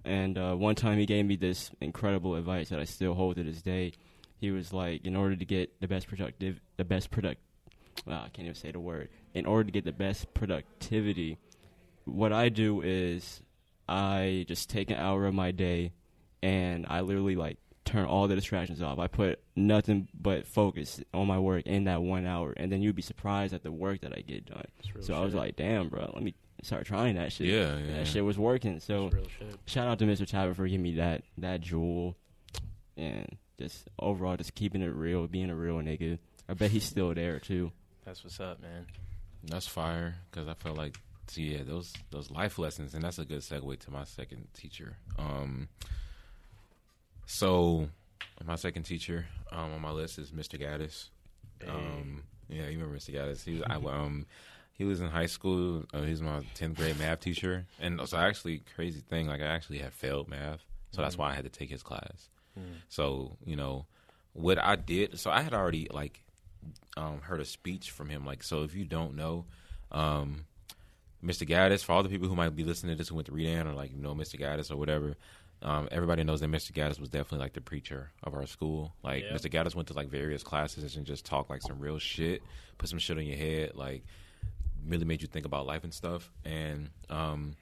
and 0.06 0.38
uh, 0.38 0.54
one 0.54 0.76
time 0.76 1.00
he 1.00 1.08
gave 1.08 1.26
me 1.26 1.36
this 1.36 1.72
incredible 1.82 2.36
advice 2.36 2.70
that 2.70 2.80
I 2.80 2.84
still 2.84 3.16
hold 3.16 3.38
to 3.38 3.44
this 3.44 3.64
day. 3.64 3.94
He 4.40 4.52
was 4.52 4.72
like, 4.74 5.06
in 5.06 5.16
order 5.16 5.36
to 5.36 5.46
get 5.46 5.80
the 5.82 5.88
best 5.88 6.08
productive, 6.08 6.60
the 6.78 6.86
best 6.86 7.12
product, 7.12 7.42
wow, 8.06 8.24
I 8.26 8.30
can't 8.30 8.46
even 8.46 8.56
say 8.56 8.72
the 8.72 8.80
word. 8.80 9.10
In 9.34 9.46
order 9.46 9.66
to 9.66 9.72
get 9.72 9.86
the 9.86 9.92
best 9.92 10.34
productivity, 10.34 11.38
what 12.06 12.32
I 12.32 12.50
do 12.50 12.82
is 12.82 13.42
I 13.90 14.46
just 14.48 14.70
take 14.70 14.92
an 14.92 14.98
hour 14.98 15.26
of 15.26 15.34
my 15.34 15.52
day 15.52 15.94
and 16.44 16.86
I 16.88 17.02
literally 17.02 17.36
like 17.36 17.58
turn 17.88 18.06
all 18.06 18.28
the 18.28 18.36
distractions 18.36 18.82
off. 18.82 19.00
I 19.00 19.08
put 19.08 19.40
nothing 19.56 20.08
but 20.14 20.46
focus 20.46 21.02
on 21.14 21.26
my 21.28 21.40
work 21.40 21.66
in 21.66 21.86
that 21.86 22.02
one 22.02 22.26
hour, 22.26 22.54
and 22.56 22.72
then 22.72 22.82
you'd 22.82 22.96
be 22.96 23.02
surprised 23.02 23.54
at 23.54 23.64
the 23.64 23.72
work 23.72 24.02
that 24.02 24.14
I 24.16 24.22
get 24.22 24.46
done. 24.46 24.66
real 24.94 25.04
So 25.04 25.14
I 25.16 25.22
was 25.22 25.34
like, 25.34 25.56
damn, 25.56 25.88
bro, 25.88 26.12
let 26.14 26.22
me 26.22 26.36
start 26.62 26.86
trying 26.86 27.16
that 27.16 27.32
shit. 27.32 27.48
Yeah, 27.48 27.78
yeah. 27.78 27.98
That 27.98 28.08
shit 28.08 28.24
was 28.24 28.38
working. 28.38 28.80
So 28.80 29.10
shit. 29.10 29.56
shout 29.66 29.88
out 29.88 30.00
to 30.00 30.06
Mr. 30.06 30.28
Tappan 30.28 30.54
for 30.54 30.68
giving 30.68 30.84
me 30.84 30.96
that 30.96 31.24
that 31.38 31.62
jewel, 31.62 32.16
and 32.98 33.38
just 33.60 33.88
overall 34.00 34.38
just 34.38 34.56
keeping 34.56 34.82
it 34.82 34.94
real, 34.94 35.28
being 35.28 35.50
a 35.50 35.56
real 35.56 35.76
nigga. 35.78 36.20
I 36.50 36.54
bet 36.54 36.72
he's 36.72 36.84
still 36.86 37.14
there 37.14 37.40
too. 37.40 37.72
That's 38.06 38.24
what's 38.24 38.40
up, 38.40 38.62
man. 38.62 38.86
That's 39.44 39.68
fire 39.68 40.16
because 40.32 40.48
I 40.48 40.54
felt 40.54 40.78
like, 40.78 40.98
see, 41.28 41.54
yeah, 41.54 41.64
those 41.64 41.94
those 42.10 42.32
life 42.32 42.58
lessons, 42.58 42.94
and 42.94 43.04
that's 43.04 43.20
a 43.20 43.26
good 43.26 43.42
segue 43.42 43.80
to 43.80 43.92
my 43.92 44.04
second 44.06 44.48
teacher. 44.54 44.98
Um, 45.20 45.68
so 47.26 47.90
my 48.46 48.56
second 48.56 48.84
teacher 48.84 49.28
um, 49.52 49.74
on 49.74 49.82
my 49.82 49.92
list 49.92 50.18
is 50.18 50.32
Mr. 50.32 50.60
Gaddis. 50.60 51.10
Um, 51.68 52.24
yeah, 52.50 52.64
you 52.64 52.78
remember 52.78 52.98
Mr. 52.98 53.14
Gaddis? 53.14 53.44
He 53.44 53.56
was 53.56 53.64
I, 53.68 53.76
um 53.76 54.26
he 54.74 54.86
was 54.86 55.02
in 55.02 55.08
high 55.08 55.26
school. 55.26 55.84
Uh, 55.94 56.02
he 56.04 56.12
was 56.12 56.22
my 56.22 56.42
tenth 56.54 56.78
grade 56.78 57.00
math 57.00 57.20
teacher, 57.20 57.66
and 57.80 58.00
so 58.08 58.18
actually 58.18 58.64
crazy 58.76 59.02
thing 59.02 59.28
like 59.28 59.42
I 59.42 59.46
actually 59.48 59.80
had 59.80 59.94
failed 59.94 60.30
math, 60.30 60.62
so 60.92 61.02
that's 61.02 61.18
why 61.18 61.32
I 61.32 61.34
had 61.34 61.44
to 61.46 61.50
take 61.50 61.70
his 61.70 61.84
class. 61.84 62.30
So 62.90 63.38
you 63.46 63.56
know 63.56 63.86
what 64.34 64.58
I 64.64 64.76
did. 64.76 65.20
So 65.20 65.32
I 65.32 65.42
had 65.42 65.54
already 65.54 65.88
like 65.92 66.22
um, 66.96 67.22
heard 67.22 67.40
a 67.42 67.46
speech 67.46 67.92
from 67.92 68.10
him. 68.10 68.26
Like, 68.26 68.44
so 68.44 68.64
if 68.64 68.76
you 68.76 68.86
don't 68.86 69.16
know, 69.16 69.46
um, 69.92 70.46
Mr. 71.24 71.48
Gaddis, 71.48 71.84
for 71.84 71.94
all 71.94 72.04
the 72.04 72.10
people 72.10 72.28
who 72.28 72.36
might 72.36 72.56
be 72.56 72.64
listening 72.64 72.94
to 72.94 72.98
this 72.98 73.10
who 73.10 73.16
went 73.16 73.28
to 73.28 73.32
Redan 73.32 73.68
or 73.68 73.74
like 73.74 73.92
you 73.92 74.02
know 74.02 74.14
Mr. 74.14 74.40
Gaddis 74.40 74.72
or 74.72 74.78
whatever, 74.78 75.16
um, 75.62 75.88
everybody 75.92 76.24
knows 76.24 76.40
that 76.42 76.52
Mr. 76.52 76.72
Gaddis 76.72 77.00
was 77.00 77.10
definitely 77.10 77.40
like 77.40 77.54
the 77.54 77.62
preacher 77.62 78.12
of 78.24 78.34
our 78.36 78.46
school. 78.46 78.94
Like 79.04 79.24
Yeah. 79.24 79.34
Mr. 79.34 79.52
Gaddis 79.52 79.74
went 79.76 79.88
to 79.88 79.94
like 79.94 80.10
various 80.10 80.44
classes 80.44 80.96
and 80.96 81.06
just 81.06 81.26
talked 81.26 81.50
like 81.50 81.62
some 81.64 81.80
real 81.80 81.98
shit, 81.98 82.44
put 82.78 82.90
some 82.90 83.00
shit 83.00 83.18
on 83.18 83.26
your 83.26 83.38
head, 83.38 83.72
like 83.76 84.04
really 84.88 85.06
made 85.06 85.22
you 85.22 85.28
think 85.28 85.46
about 85.46 85.66
life 85.66 85.84
and 85.84 85.94
stuff. 85.94 86.32
And 86.46 86.90
um, 87.10 87.56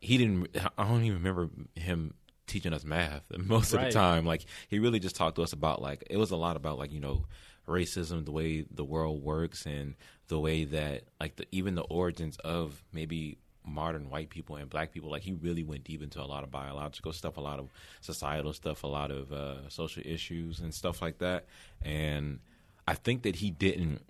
he 0.00 0.16
didn't. 0.16 0.48
I 0.78 0.84
don't 0.88 1.02
even 1.04 1.18
remember 1.18 1.50
him 1.74 2.14
teaching 2.50 2.72
us 2.72 2.84
math 2.84 3.22
most 3.38 3.72
of 3.72 3.80
the 3.80 3.90
time. 3.90 4.26
Like 4.26 4.44
he 4.68 4.78
really 4.78 5.00
just 5.00 5.16
talked 5.16 5.36
to 5.36 5.42
us 5.42 5.52
about 5.52 5.80
like 5.80 6.04
it 6.10 6.16
was 6.16 6.30
a 6.30 6.36
lot 6.36 6.56
about 6.56 6.78
like 6.78 6.92
you 6.92 7.00
know 7.00 7.24
racism, 7.66 8.24
the 8.24 8.32
way 8.32 8.64
the 8.70 8.84
world 8.84 9.22
works, 9.22 9.66
and 9.66 9.94
the 10.28 10.38
way 10.38 10.64
that 10.64 11.04
like 11.20 11.36
the, 11.36 11.46
even 11.52 11.74
the 11.74 11.82
origins 11.82 12.36
of 12.38 12.82
maybe 12.92 13.38
modern 13.64 14.10
white 14.10 14.30
people 14.30 14.56
and 14.56 14.68
black 14.68 14.92
people. 14.92 15.10
Like 15.10 15.22
he 15.22 15.32
really 15.32 15.62
went 15.62 15.84
deep 15.84 16.02
into 16.02 16.20
a 16.20 16.24
lot 16.24 16.42
of 16.42 16.50
biological 16.50 17.12
stuff, 17.12 17.36
a 17.36 17.40
lot 17.40 17.58
of 17.58 17.68
societal 18.00 18.52
stuff, 18.52 18.82
a 18.82 18.86
lot 18.86 19.10
of 19.10 19.32
uh, 19.32 19.68
social 19.68 20.02
issues 20.04 20.60
and 20.60 20.74
stuff 20.74 21.02
like 21.02 21.18
that. 21.18 21.46
And 21.82 22.40
I 22.88 22.94
think 22.94 23.22
that 23.22 23.36
he 23.36 23.50
didn't 23.50 24.02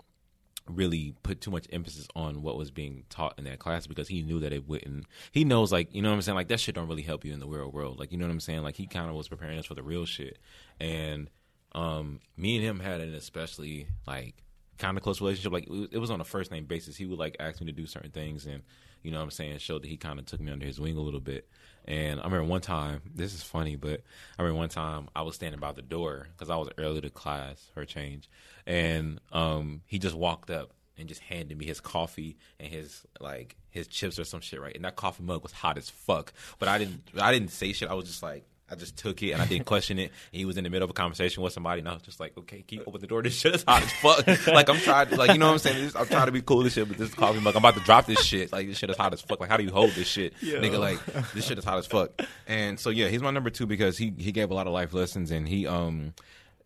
really 0.77 1.15
put 1.23 1.41
too 1.41 1.51
much 1.51 1.67
emphasis 1.73 2.07
on 2.15 2.43
what 2.43 2.57
was 2.57 2.71
being 2.71 3.05
taught 3.11 3.35
in 3.39 3.45
that 3.45 3.59
class 3.59 3.87
because 3.87 4.09
he 4.09 4.23
knew 4.23 4.41
that 4.41 4.53
it 4.53 4.69
wouldn't 4.69 5.07
he 5.33 5.45
knows 5.45 5.71
like 5.73 5.95
you 5.95 6.03
know 6.03 6.09
what 6.11 6.15
i'm 6.15 6.23
saying? 6.23 6.37
Like 6.37 6.49
that 6.49 6.61
shit 6.61 6.75
don't 6.75 6.89
really 6.89 7.03
help 7.03 7.25
you 7.25 7.33
in 7.33 7.41
the 7.41 7.47
real 7.47 7.71
world. 7.71 7.99
Like 7.99 8.13
you 8.13 8.19
know 8.19 8.27
what 8.27 8.33
i'm 8.33 8.41
saying? 8.41 8.63
Like 8.63 8.77
he 8.77 8.87
kind 8.87 9.09
of 9.09 9.15
was 9.17 9.29
preparing 9.29 9.59
us 9.59 9.67
for 9.67 9.75
the 9.75 9.83
real 9.83 10.05
shit. 10.07 10.39
And 10.79 11.29
um 11.73 12.21
me 12.37 12.57
and 12.57 12.65
him 12.65 12.81
had 12.81 13.01
an 13.01 13.15
especially 13.15 13.87
like 14.07 14.35
kind 14.79 14.97
of 14.97 15.03
close 15.03 15.21
relationship. 15.21 15.53
Like 15.53 15.65
it 15.65 15.71
was- 15.71 15.89
it 15.93 15.99
was 15.99 16.11
on 16.11 16.21
a 16.21 16.25
first 16.25 16.51
name 16.51 16.65
basis. 16.65 16.97
He 16.97 17.07
would 17.07 17.19
like 17.19 17.37
ask 17.39 17.61
me 17.61 17.67
to 17.67 17.73
do 17.73 17.87
certain 17.87 18.11
things 18.11 18.47
and 18.47 18.63
you 19.03 19.11
know 19.11 19.19
what 19.19 19.25
i'm 19.25 19.31
saying 19.31 19.59
showed 19.59 19.83
that 19.83 19.89
he 19.89 19.97
kind 19.97 20.19
of 20.19 20.27
took 20.27 20.41
me 20.41 20.51
under 20.53 20.67
his 20.67 20.81
wing 20.81 20.97
a 20.97 21.01
little 21.01 21.21
bit. 21.21 21.49
And 21.87 22.21
i 22.21 22.25
remember 22.25 22.45
one 22.45 22.61
time 22.61 23.01
this 23.15 23.35
is 23.35 23.43
funny 23.43 23.77
but 23.77 24.03
i 24.39 24.43
remember 24.43 24.59
one 24.59 24.69
time 24.69 25.09
i 25.17 25.23
was 25.23 25.35
standing 25.35 25.61
by 25.61 25.73
the 25.73 25.83
door 25.83 26.29
because 26.33 26.51
i 26.51 26.57
was 26.57 26.69
early 26.79 27.01
to 27.01 27.11
class 27.11 27.69
for 27.75 27.85
change 27.85 28.29
and 28.67 29.21
um 29.33 29.81
he 29.87 29.99
just 29.99 30.15
walked 30.15 30.51
up 30.51 30.73
and 30.99 31.09
just 31.09 31.23
handed 31.23 31.57
me 31.57 31.65
his 31.65 31.81
coffee 31.81 32.37
and 32.59 32.71
his 32.71 33.07
like 33.21 33.57
his 33.71 33.87
chips 33.89 34.19
or 34.19 34.25
some 34.25 34.41
shit 34.41 34.61
right? 34.61 34.75
And 34.75 34.85
that 34.85 34.97
coffee 34.97 35.23
mug 35.23 35.43
was 35.43 35.53
hot 35.53 35.79
as 35.79 35.89
fuck 35.89 36.33
but 36.59 36.69
i 36.69 36.77
didn't 36.79 37.03
i 37.19 37.33
didn't 37.33 37.51
say 37.51 37.73
shit. 37.73 37.89
I 37.89 37.95
was 37.95 38.07
just 38.07 38.23
like 38.23 38.45
I 38.71 38.75
just 38.77 38.97
took 38.97 39.23
it 39.23 39.33
and 39.33 39.43
I 39.43 39.47
didn't 39.47 39.67
question 39.67 39.99
it. 39.99 40.13
And 40.33 40.39
he 40.39 40.45
was 40.45 40.57
in 40.57 40.65
the 40.65 40.71
middle 40.71 40.85
of 40.85 40.91
a 40.91 40.95
conversation 40.95 41.43
with 41.43 41.53
somebody, 41.53 41.81
and 41.81 41.89
I 41.89 41.95
was 41.95 42.03
just 42.03 42.21
like, 42.21 42.37
"Okay, 42.39 42.63
keep 42.67 42.87
open 42.87 43.01
the 43.01 43.07
door. 43.07 43.23
This 43.31 43.35
shit 43.39 43.55
is 43.55 43.65
hot 43.65 43.83
as 43.83 43.93
fuck. 43.93 44.27
like 44.47 44.69
I'm 44.69 44.79
trying, 44.79 45.09
to, 45.09 45.17
like 45.17 45.33
you 45.33 45.39
know 45.39 45.47
what 45.47 45.53
I'm 45.53 45.59
saying. 45.59 45.85
This, 45.85 45.95
I'm 45.95 46.07
trying 46.07 46.27
to 46.27 46.33
be 46.33 46.43
cool 46.43 46.63
and 46.63 46.73
shit, 46.73 46.89
but 46.89 46.97
this 46.97 47.13
coffee 47.15 47.41
mug, 47.41 47.55
I'm 47.55 47.59
about 47.59 47.75
to 47.75 47.81
drop 47.81 48.07
this 48.07 48.23
shit. 48.23 48.51
Like 48.53 48.67
this 48.67 48.79
shit 48.79 48.91
is 48.91 48.97
hot 48.97 49.13
as 49.13 49.21
fuck. 49.21 49.41
Like 49.41 49.51
how 49.51 49.57
do 49.57 49.65
you 49.65 49.71
hold 49.71 49.91
this 49.93 50.09
shit, 50.09 50.35
nigga? 50.41 50.79
Like 50.79 51.05
this 51.33 51.45
shit 51.47 51.59
is 51.59 51.65
hot 51.65 51.79
as 51.79 51.87
fuck. 51.87 52.11
And 52.47 52.79
so 52.81 52.91
yeah, 52.91 53.09
he's 53.09 53.23
my 53.23 53.31
number 53.31 53.51
two 53.51 53.67
because 53.67 53.99
he 53.99 54.13
he 54.17 54.33
gave 54.33 54.51
a 54.51 54.55
lot 54.55 54.67
of 54.67 54.73
life 54.73 54.93
lessons 54.95 55.31
and 55.31 55.47
he 55.49 55.67
um 55.67 56.15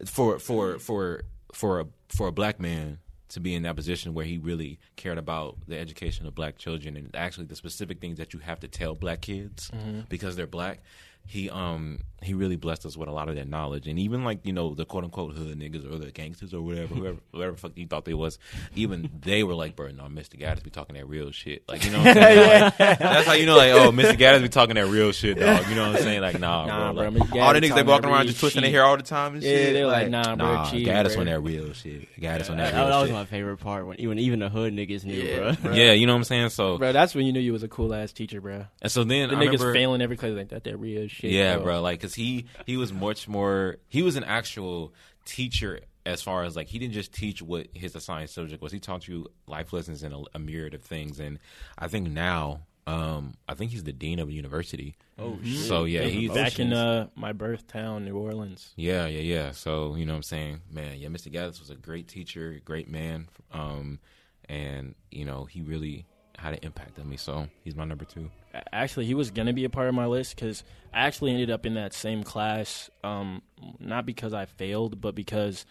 for 0.07 0.39
for 0.39 0.79
for 0.79 1.23
for 1.53 1.81
a 1.81 1.87
for 2.09 2.29
a 2.29 2.33
black 2.33 2.61
man 2.61 2.99
to 3.31 3.41
be 3.41 3.55
in 3.55 3.63
that 3.63 3.75
position 3.75 4.15
where 4.15 4.25
he 4.25 4.39
really 4.39 4.79
cared 4.97 5.19
about 5.19 5.57
the 5.67 5.77
education 5.79 6.27
of 6.27 6.35
black 6.35 6.57
children 6.57 6.97
and 6.97 7.11
actually 7.17 7.47
the 7.47 7.57
specific 7.57 8.01
things 8.01 8.19
that 8.19 8.33
you 8.33 8.39
have 8.39 8.61
to 8.61 8.69
tell 8.69 8.95
black 8.95 9.23
kids 9.23 9.71
because 10.09 10.37
they're 10.37 10.47
black 10.47 10.81
he 11.27 11.49
um 11.51 11.99
he 12.23 12.33
really 12.33 12.57
blessed 12.57 12.87
us 12.87 12.97
with 12.97 13.07
a 13.07 13.13
lot 13.13 13.29
of 13.29 13.35
that 13.37 13.47
knowledge 13.47 13.87
and 13.87 13.99
even 13.99 14.25
like 14.25 14.47
you 14.47 14.53
know 14.53 14.75
the 14.75 14.85
quote 14.87 15.05
unquote 15.05 15.35
hood 15.35 15.59
niggas 15.59 15.85
or 15.91 15.99
the 15.99 16.11
gangsters 16.11 16.55
or 16.55 16.63
whatever 16.63 16.95
whoever 16.95 17.19
whoever 17.33 17.57
fuck 17.57 17.73
you 17.77 17.87
thought 17.87 18.05
they 18.07 18.15
was 18.15 18.39
even 18.75 19.11
they 19.23 19.43
were 19.43 19.55
like 19.55 19.75
bro 19.77 19.89
no 19.91 20.05
Mr. 20.05 20.39
Gaddis 20.41 20.63
be 20.63 20.71
talking 20.71 20.97
that 20.97 21.07
real 21.07 21.31
shit 21.33 21.63
like 21.69 21.85
you 21.85 21.91
know 21.91 21.99
what 21.99 22.09
I'm 22.09 22.15
saying? 22.15 22.61
Like, 22.63 22.79
that's 22.99 23.27
how 23.27 23.33
you 23.35 23.45
know 23.47 23.57
like 23.57 23.73
oh 23.73 23.91
Mr. 23.93 24.15
Gaddis 24.17 24.43
be 24.43 24.49
talking 24.49 24.77
that 24.77 24.87
real 24.87 25.13
shit 25.13 25.39
dog 25.39 25.67
you 25.69 25.75
know 25.75 25.89
what 25.89 25.97
I'm 25.97 26.03
saying 26.03 26.21
like 26.23 26.39
nah, 26.41 26.67
Nah, 26.67 26.93
bro, 26.93 27.11
bro, 27.11 27.21
like, 27.21 27.29
Mr. 27.31 27.43
all 27.43 27.53
the 27.53 27.61
niggas 27.61 27.75
they 27.75 27.83
walking 27.83 28.09
around 28.11 28.27
just 28.27 28.41
twisting 28.41 28.63
shit. 28.63 28.73
their 28.73 28.81
hair 28.81 28.89
all 28.89 28.97
the 28.97 29.03
time 29.03 29.35
and 29.35 29.43
Yeah, 29.43 29.51
shit 29.51 29.73
they're 29.75 29.87
like, 29.87 30.09
nah, 30.11 30.35
bro, 30.37 30.47
nah 30.55 30.71
cheese, 30.71 30.87
Gaddis 30.87 31.13
bro. 31.13 31.21
on 31.21 31.27
that 31.27 31.41
real 31.41 31.73
shit 31.75 32.09
Gaddis 32.21 32.49
on 32.51 32.57
that 32.59 32.73
That, 32.73 32.79
real 32.81 32.89
that 32.89 32.97
was 33.01 33.09
shit 33.09 33.15
my 33.15 33.25
favorite 33.27 33.59
part 33.59 33.87
when 33.87 34.01
even 34.01 34.19
even 34.19 34.39
the 34.41 34.49
hood 34.49 34.73
niggas 34.75 35.05
knew, 35.05 35.23
bro. 35.63 35.73
yeah 35.73 35.93
you 35.93 36.07
know 36.07 36.13
what 36.15 36.19
I'm 36.19 36.25
saying 36.25 36.49
so 36.51 36.79
Bro, 36.79 36.93
that's 36.93 37.15
when 37.15 37.27
you 37.27 37.33
knew 37.33 37.41
you 37.41 37.53
was 37.53 37.63
a 37.63 37.69
cool 37.69 37.93
ass 37.95 38.13
teacher, 38.13 38.41
bro. 38.41 38.65
and 38.81 38.91
so 38.91 39.05
then 39.05 39.29
The 39.29 39.37
I 39.37 39.41
niggas 39.41 39.53
remember, 39.59 39.75
failing 39.75 40.01
every 40.01 40.17
class 40.17 40.33
like 40.33 40.49
that. 40.49 40.65
That 40.65 40.77
real 40.79 41.07
shit. 41.09 41.14
Yeah, 41.23 41.59
bro. 41.59 41.81
Like, 41.81 42.01
cause 42.01 42.15
he 42.15 42.47
he 42.67 42.77
was 42.77 42.93
much 42.93 43.29
more. 43.29 43.77
He 43.89 44.03
was 44.03 44.17
an 44.17 44.25
actual 44.25 44.93
teacher 45.25 45.81
as 46.07 46.23
far 46.23 46.45
as 46.45 46.55
like 46.55 46.69
he 46.69 46.79
didn't 46.79 46.95
just 46.95 47.13
teach 47.13 47.41
what 47.41 47.69
his 47.75 47.95
assigned 47.95 48.31
subject 48.31 48.63
was. 48.63 48.73
He 48.73 48.81
taught 48.81 49.09
you 49.09 49.29
life 49.47 49.73
lessons 49.73 50.03
and 50.03 50.15
a, 50.15 50.23
a 50.35 50.39
myriad 50.39 50.75
of 50.75 50.83
things. 50.83 51.19
And 51.19 51.39
I 51.79 51.89
think 51.89 52.11
now, 52.11 52.61
um, 52.87 53.35
I 53.49 53.55
think 53.55 53.71
he's 53.71 53.85
the 53.85 53.93
dean 53.93 54.19
of 54.19 54.29
a 54.29 54.33
university. 54.33 54.97
Oh, 55.19 55.39
so 55.45 55.85
yeah, 55.85 56.03
he's 56.03 56.31
back 56.31 56.59
in 56.59 56.73
uh, 56.73 57.09
my 57.15 57.33
birth 57.33 57.67
town, 57.67 58.05
New 58.05 58.17
Orleans. 58.17 58.73
yeah, 58.77 59.07
yeah, 59.07 59.21
yeah. 59.21 59.51
So 59.53 59.95
you 59.95 60.05
know 60.05 60.13
what 60.13 60.19
I'm 60.19 60.23
saying, 60.25 60.61
man. 60.71 60.99
Yeah, 60.99 61.09
Mr. 61.09 61.33
Gaddis 61.33 61.61
was 61.61 61.71
a 61.71 61.77
great 61.77 62.09
teacher, 62.09 62.61
great 62.65 62.91
man, 62.91 63.29
um, 63.53 64.01
and 64.49 64.95
you 65.11 65.25
know 65.25 65.45
he 65.45 65.63
really 65.63 66.05
had 66.37 66.53
an 66.53 66.59
impact 66.63 66.99
on 66.99 67.09
me. 67.09 67.17
So 67.17 67.47
he's 67.63 67.75
my 67.75 67.85
number 67.85 68.05
two. 68.05 68.31
Actually, 68.73 69.07
he 69.07 69.15
was 69.15 69.31
gonna 69.31 69.53
be 69.53 69.65
a 69.65 69.71
part 69.71 69.89
of 69.89 69.95
my 69.95 70.07
list 70.07 70.37
because 70.37 70.63
I 70.93 71.01
actually 71.01 71.33
ended 71.33 71.51
up 71.51 71.67
in 71.67 71.75
that 71.75 71.93
same 71.93 72.23
class. 72.23 72.91
Um, 73.03 73.43
not 73.79 74.07
because 74.07 74.33
I 74.33 74.47
failed, 74.47 75.01
but 75.01 75.15
because 75.15 75.67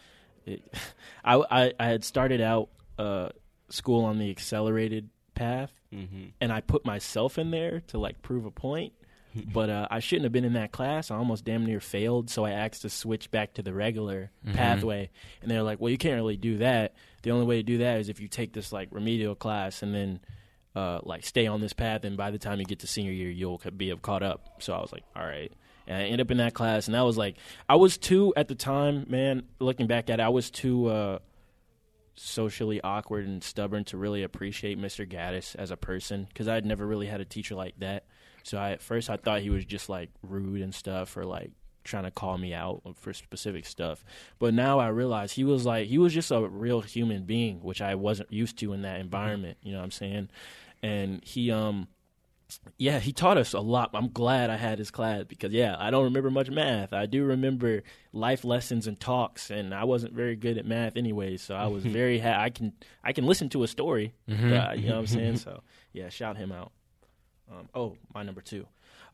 it, 0.46 0.62
I, 1.24 1.42
I 1.50 1.72
I 1.78 1.86
had 1.86 2.04
started 2.04 2.40
out 2.40 2.68
uh, 2.98 3.28
school 3.68 4.04
on 4.04 4.18
the 4.18 4.30
accelerated 4.30 5.10
path, 5.34 5.72
hmm 5.90 6.26
and 6.40 6.52
I 6.52 6.60
put 6.60 6.84
myself 6.84 7.38
in 7.38 7.50
there 7.50 7.82
to 7.88 7.98
like 7.98 8.22
prove 8.22 8.44
a 8.44 8.50
point. 8.50 8.92
But 9.52 9.68
uh, 9.68 9.88
I 9.90 9.98
shouldn't 9.98 10.22
have 10.22 10.32
been 10.32 10.44
in 10.44 10.52
that 10.52 10.70
class. 10.70 11.10
I 11.10 11.16
almost 11.16 11.44
damn 11.44 11.66
near 11.66 11.80
failed, 11.80 12.30
so 12.30 12.44
I 12.44 12.52
asked 12.52 12.82
to 12.82 12.88
switch 12.88 13.32
back 13.32 13.54
to 13.54 13.62
the 13.62 13.74
regular 13.74 14.30
pathway. 14.52 15.10
And 15.42 15.50
they're 15.50 15.64
like, 15.64 15.80
"Well, 15.80 15.90
you 15.90 15.98
can't 15.98 16.14
really 16.14 16.36
do 16.36 16.58
that. 16.58 16.94
The 17.22 17.32
only 17.32 17.44
way 17.44 17.56
to 17.56 17.62
do 17.64 17.78
that 17.78 17.98
is 17.98 18.08
if 18.08 18.20
you 18.20 18.28
take 18.28 18.52
this 18.52 18.72
like 18.72 18.90
remedial 18.92 19.34
class 19.34 19.82
and 19.82 19.92
then 19.92 20.20
uh, 20.74 21.00
like 21.02 21.24
stay 21.24 21.46
on 21.46 21.60
this 21.60 21.72
path. 21.72 22.04
And 22.04 22.16
by 22.16 22.30
the 22.30 22.38
time 22.38 22.58
you 22.58 22.64
get 22.64 22.80
to 22.80 22.86
senior 22.86 23.12
year, 23.12 23.30
you'll 23.30 23.60
be 23.76 23.94
caught 24.02 24.22
up." 24.22 24.62
So 24.62 24.72
I 24.72 24.80
was 24.80 24.92
like, 24.92 25.04
"All 25.16 25.24
right." 25.24 25.52
And 25.86 25.98
I 25.98 26.04
ended 26.04 26.22
up 26.22 26.30
in 26.30 26.38
that 26.38 26.54
class, 26.54 26.86
and 26.86 26.94
that 26.94 27.02
was 27.02 27.18
like, 27.18 27.36
I 27.68 27.76
was 27.76 27.98
too 27.98 28.32
at 28.36 28.48
the 28.48 28.54
time, 28.54 29.04
man. 29.08 29.44
Looking 29.58 29.86
back 29.86 30.08
at 30.10 30.20
it, 30.20 30.22
I 30.22 30.28
was 30.28 30.50
too. 30.50 30.86
Uh, 30.86 31.18
socially 32.16 32.80
awkward 32.82 33.26
and 33.26 33.42
stubborn 33.42 33.84
to 33.84 33.96
really 33.96 34.22
appreciate 34.22 34.78
Mr. 34.78 35.08
Gaddis 35.08 35.56
as 35.56 35.70
a 35.70 35.76
person 35.76 36.26
because 36.28 36.48
I 36.48 36.54
had 36.54 36.64
never 36.64 36.86
really 36.86 37.06
had 37.06 37.20
a 37.20 37.24
teacher 37.24 37.54
like 37.54 37.78
that. 37.80 38.04
So 38.42 38.58
I, 38.58 38.72
at 38.72 38.82
first 38.82 39.10
I 39.10 39.16
thought 39.16 39.40
he 39.40 39.50
was 39.50 39.64
just 39.64 39.88
like 39.88 40.10
rude 40.22 40.60
and 40.60 40.74
stuff 40.74 41.16
or 41.16 41.24
like 41.24 41.50
trying 41.82 42.04
to 42.04 42.10
call 42.10 42.38
me 42.38 42.54
out 42.54 42.82
for 42.94 43.12
specific 43.12 43.66
stuff. 43.66 44.04
But 44.38 44.54
now 44.54 44.78
I 44.78 44.88
realize 44.88 45.32
he 45.32 45.44
was 45.44 45.66
like 45.66 45.88
he 45.88 45.98
was 45.98 46.14
just 46.14 46.30
a 46.30 46.46
real 46.46 46.80
human 46.80 47.24
being, 47.24 47.62
which 47.62 47.82
I 47.82 47.94
wasn't 47.94 48.32
used 48.32 48.58
to 48.58 48.72
in 48.72 48.82
that 48.82 49.00
environment. 49.00 49.58
You 49.62 49.72
know 49.72 49.78
what 49.78 49.84
I'm 49.84 49.90
saying? 49.90 50.28
And 50.84 51.24
he 51.24 51.50
um 51.50 51.88
yeah, 52.76 52.98
he 53.00 53.12
taught 53.12 53.38
us 53.38 53.52
a 53.54 53.60
lot. 53.60 53.90
I'm 53.94 54.10
glad 54.10 54.50
I 54.50 54.56
had 54.56 54.78
his 54.78 54.90
class 54.90 55.24
because 55.26 55.52
yeah, 55.52 55.74
I 55.78 55.90
don't 55.90 56.04
remember 56.04 56.30
much 56.30 56.50
math. 56.50 56.92
I 56.92 57.06
do 57.06 57.24
remember 57.24 57.82
life 58.12 58.44
lessons 58.44 58.86
and 58.86 59.00
talks, 59.00 59.50
and 59.50 59.74
I 59.74 59.84
wasn't 59.84 60.12
very 60.12 60.36
good 60.36 60.58
at 60.58 60.66
math 60.66 60.96
anyway. 60.96 61.36
So 61.38 61.54
I 61.54 61.66
was 61.68 61.84
very 61.84 62.18
ha- 62.18 62.38
I 62.40 62.50
can 62.50 62.72
I 63.02 63.12
can 63.12 63.26
listen 63.26 63.48
to 63.50 63.62
a 63.64 63.66
story. 63.68 64.12
but, 64.28 64.78
you 64.78 64.88
know 64.88 64.94
what 64.94 65.00
I'm 65.00 65.06
saying? 65.06 65.36
So 65.38 65.62
yeah, 65.92 66.10
shout 66.10 66.36
him 66.36 66.52
out. 66.52 66.70
Um, 67.50 67.68
oh, 67.74 67.96
my 68.14 68.22
number 68.22 68.40
two. 68.42 68.66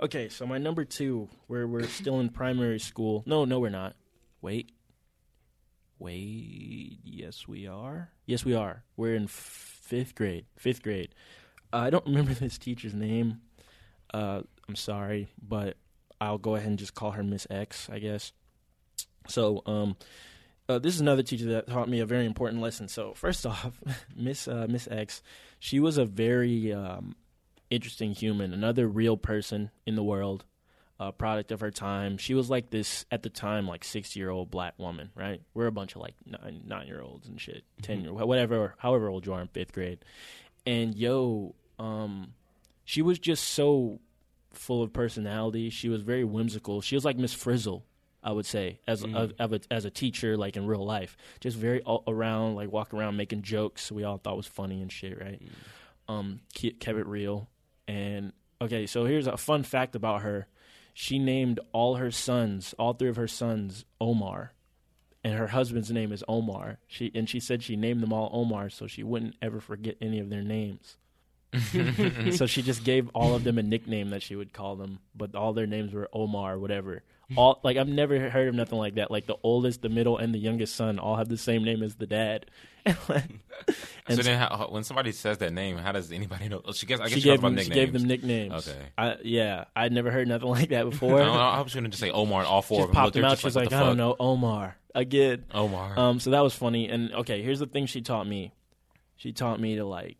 Okay, 0.02 0.28
so 0.28 0.44
my 0.46 0.58
number 0.58 0.84
two, 0.84 1.28
where 1.46 1.66
we're 1.68 1.86
still 1.86 2.20
in 2.20 2.30
primary 2.30 2.80
school. 2.80 3.22
No, 3.26 3.44
no, 3.44 3.60
we're 3.60 3.70
not. 3.70 3.94
Wait, 4.42 4.72
wait. 5.98 6.98
Yes, 7.04 7.46
we 7.46 7.66
are. 7.66 8.10
Yes, 8.26 8.44
we 8.44 8.54
are. 8.54 8.82
We're 8.96 9.14
in 9.14 9.24
f- 9.24 9.30
fifth 9.82 10.14
grade. 10.14 10.46
Fifth 10.56 10.82
grade. 10.82 11.14
Uh, 11.72 11.76
I 11.76 11.90
don't 11.90 12.06
remember 12.06 12.34
this 12.34 12.58
teacher's 12.58 12.94
name. 12.94 13.40
Uh, 14.12 14.42
I'm 14.68 14.76
sorry, 14.76 15.28
but 15.40 15.76
I'll 16.20 16.38
go 16.38 16.56
ahead 16.56 16.68
and 16.68 16.78
just 16.78 16.94
call 16.94 17.12
her 17.12 17.22
Miss 17.22 17.46
X, 17.50 17.88
I 17.90 17.98
guess. 17.98 18.32
So, 19.28 19.62
um, 19.66 19.96
uh, 20.68 20.78
this 20.78 20.94
is 20.94 21.00
another 21.00 21.22
teacher 21.22 21.46
that 21.46 21.68
taught 21.68 21.88
me 21.88 22.00
a 22.00 22.06
very 22.06 22.26
important 22.26 22.62
lesson. 22.62 22.88
So, 22.88 23.14
first 23.14 23.46
off, 23.46 23.80
Miss 24.14 24.46
uh, 24.48 24.66
Miss 24.68 24.88
X, 24.90 25.22
she 25.58 25.80
was 25.80 25.98
a 25.98 26.04
very 26.04 26.72
um, 26.72 27.16
interesting 27.70 28.12
human, 28.12 28.52
another 28.52 28.86
real 28.86 29.16
person 29.16 29.70
in 29.86 29.94
the 29.94 30.02
world, 30.02 30.44
a 30.98 31.12
product 31.12 31.50
of 31.52 31.60
her 31.60 31.70
time. 31.70 32.18
She 32.18 32.34
was 32.34 32.50
like 32.50 32.70
this 32.70 33.06
at 33.10 33.22
the 33.22 33.30
time, 33.30 33.66
like 33.66 33.84
six 33.84 34.14
year 34.16 34.30
old 34.30 34.50
black 34.50 34.78
woman, 34.78 35.10
right? 35.14 35.40
We're 35.54 35.66
a 35.66 35.72
bunch 35.72 35.94
of 35.94 36.02
like 36.02 36.14
nine 36.26 36.62
nine 36.66 36.86
year 36.86 37.00
olds 37.00 37.28
and 37.28 37.40
shit, 37.40 37.64
ten 37.82 38.02
year 38.02 38.12
whatever, 38.12 38.74
however 38.78 39.08
old 39.08 39.26
you 39.26 39.32
are 39.32 39.40
in 39.40 39.48
fifth 39.48 39.72
grade, 39.72 40.04
and 40.66 40.94
yo, 40.94 41.54
um, 41.78 42.34
she 42.84 43.02
was 43.02 43.18
just 43.18 43.44
so 43.44 44.00
full 44.52 44.82
of 44.82 44.92
personality. 44.92 45.70
She 45.70 45.88
was 45.88 46.02
very 46.02 46.24
whimsical. 46.24 46.80
She 46.80 46.94
was 46.94 47.04
like 47.04 47.16
Miss 47.16 47.32
Frizzle, 47.32 47.84
I 48.22 48.32
would 48.32 48.46
say, 48.46 48.80
as 48.86 49.02
a, 49.04 49.32
of 49.38 49.52
a, 49.52 49.60
as 49.70 49.84
a 49.84 49.90
teacher, 49.90 50.36
like 50.36 50.56
in 50.56 50.66
real 50.66 50.84
life, 50.84 51.16
just 51.40 51.56
very 51.56 51.80
all 51.82 52.02
around, 52.06 52.56
like 52.56 52.70
walk 52.70 52.92
around 52.92 53.16
making 53.16 53.42
jokes. 53.42 53.90
We 53.92 54.04
all 54.04 54.18
thought 54.18 54.36
was 54.36 54.46
funny 54.46 54.82
and 54.82 54.90
shit, 54.90 55.18
right? 55.20 55.40
um, 56.08 56.40
ke- 56.54 56.78
kept 56.78 56.98
it 56.98 57.06
real. 57.06 57.48
And 57.86 58.32
okay, 58.60 58.86
so 58.86 59.04
here's 59.04 59.26
a 59.26 59.36
fun 59.36 59.62
fact 59.62 59.94
about 59.94 60.22
her: 60.22 60.48
she 60.92 61.18
named 61.18 61.60
all 61.72 61.96
her 61.96 62.10
sons, 62.10 62.74
all 62.78 62.92
three 62.92 63.08
of 63.08 63.16
her 63.16 63.28
sons, 63.28 63.84
Omar, 64.00 64.52
and 65.22 65.34
her 65.34 65.48
husband's 65.48 65.90
name 65.90 66.12
is 66.12 66.24
Omar. 66.28 66.78
She 66.86 67.10
and 67.14 67.28
she 67.28 67.40
said 67.40 67.62
she 67.62 67.76
named 67.76 68.02
them 68.02 68.12
all 68.12 68.30
Omar 68.32 68.70
so 68.70 68.86
she 68.86 69.02
wouldn't 69.02 69.36
ever 69.42 69.60
forget 69.60 69.96
any 70.00 70.18
of 70.18 70.30
their 70.30 70.42
names. 70.42 70.96
so 72.36 72.46
she 72.46 72.62
just 72.62 72.84
gave 72.84 73.08
all 73.12 73.34
of 73.34 73.42
them 73.42 73.58
a 73.58 73.62
nickname 73.62 74.10
that 74.10 74.22
she 74.22 74.36
would 74.36 74.52
call 74.52 74.76
them, 74.76 75.00
but 75.16 75.34
all 75.34 75.52
their 75.52 75.66
names 75.66 75.92
were 75.92 76.08
Omar, 76.12 76.58
whatever. 76.58 77.02
All 77.36 77.60
like 77.62 77.76
I've 77.76 77.88
never 77.88 78.30
heard 78.30 78.48
of 78.48 78.54
nothing 78.54 78.78
like 78.78 78.96
that. 78.96 79.10
Like 79.10 79.26
the 79.26 79.36
oldest, 79.42 79.82
the 79.82 79.88
middle, 79.88 80.18
and 80.18 80.34
the 80.34 80.38
youngest 80.38 80.74
son 80.74 80.98
all 80.98 81.16
have 81.16 81.28
the 81.28 81.36
same 81.36 81.64
name 81.64 81.82
as 81.82 81.94
the 81.96 82.06
dad. 82.06 82.46
and 82.86 83.40
so 84.08 84.16
then, 84.16 84.38
how, 84.38 84.68
when 84.70 84.84
somebody 84.84 85.12
says 85.12 85.38
that 85.38 85.52
name, 85.52 85.76
how 85.76 85.92
does 85.92 86.10
anybody 86.10 86.48
know? 86.48 86.62
She 86.72 86.86
guess 86.86 87.00
I 87.00 87.04
guess 87.04 87.14
she 87.14 87.20
she, 87.20 87.28
gave 87.28 87.40
them, 87.40 87.52
she 87.52 87.68
nicknames. 87.68 87.74
gave 87.74 87.92
them 87.92 88.04
nicknames. 88.04 88.68
Okay. 88.68 88.78
I, 88.96 89.16
yeah, 89.22 89.64
I'd 89.76 89.92
never 89.92 90.10
heard 90.10 90.28
nothing 90.28 90.48
like 90.50 90.70
that 90.70 90.88
before. 90.88 91.20
I, 91.20 91.26
I 91.26 91.60
was 91.60 91.74
going 91.74 91.84
to 91.84 91.90
just 91.90 92.00
say 92.00 92.10
Omar 92.10 92.40
and 92.40 92.48
all 92.48 92.62
four 92.62 92.78
Just 92.78 92.88
of 92.88 92.94
them. 92.94 93.02
popped 93.02 93.14
them 93.14 93.24
out. 93.24 93.38
She 93.38 93.46
was 93.46 93.54
what 93.54 93.62
like, 93.62 93.70
the 93.70 93.76
I 93.76 93.80
don't 93.80 93.96
know, 93.96 94.16
Omar 94.18 94.76
again. 94.94 95.44
Omar. 95.52 95.98
Um, 95.98 96.20
so 96.20 96.30
that 96.30 96.40
was 96.40 96.54
funny. 96.54 96.88
And 96.88 97.12
okay, 97.12 97.42
here's 97.42 97.58
the 97.58 97.66
thing 97.66 97.86
she 97.86 98.00
taught 98.00 98.26
me. 98.26 98.52
She 99.16 99.32
taught 99.32 99.60
me 99.60 99.76
to 99.76 99.84
like, 99.84 100.16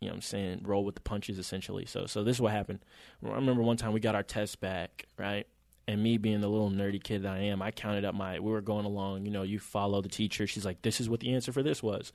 you 0.00 0.08
know 0.08 0.12
what 0.12 0.16
I'm 0.16 0.22
saying, 0.22 0.62
roll 0.64 0.84
with 0.84 0.96
the 0.96 1.00
punches 1.00 1.38
essentially. 1.38 1.86
So 1.86 2.06
so 2.06 2.24
this 2.24 2.36
is 2.36 2.40
what 2.40 2.52
happened. 2.52 2.80
I 3.24 3.30
remember 3.30 3.62
one 3.62 3.76
time 3.76 3.92
we 3.92 4.00
got 4.00 4.14
our 4.14 4.22
test 4.22 4.60
back, 4.60 5.06
right? 5.16 5.46
And 5.90 6.04
me 6.04 6.18
being 6.18 6.40
the 6.40 6.46
little 6.46 6.70
nerdy 6.70 7.02
kid 7.02 7.24
that 7.24 7.32
I 7.32 7.38
am, 7.38 7.60
I 7.60 7.72
counted 7.72 8.04
up 8.04 8.14
my 8.14 8.38
we 8.38 8.52
were 8.52 8.60
going 8.60 8.84
along, 8.84 9.26
you 9.26 9.32
know, 9.32 9.42
you 9.42 9.58
follow 9.58 10.00
the 10.00 10.08
teacher. 10.08 10.46
She's 10.46 10.64
like, 10.64 10.82
This 10.82 11.00
is 11.00 11.08
what 11.08 11.18
the 11.18 11.34
answer 11.34 11.52
for 11.52 11.64
this 11.64 11.82
was. 11.82 12.12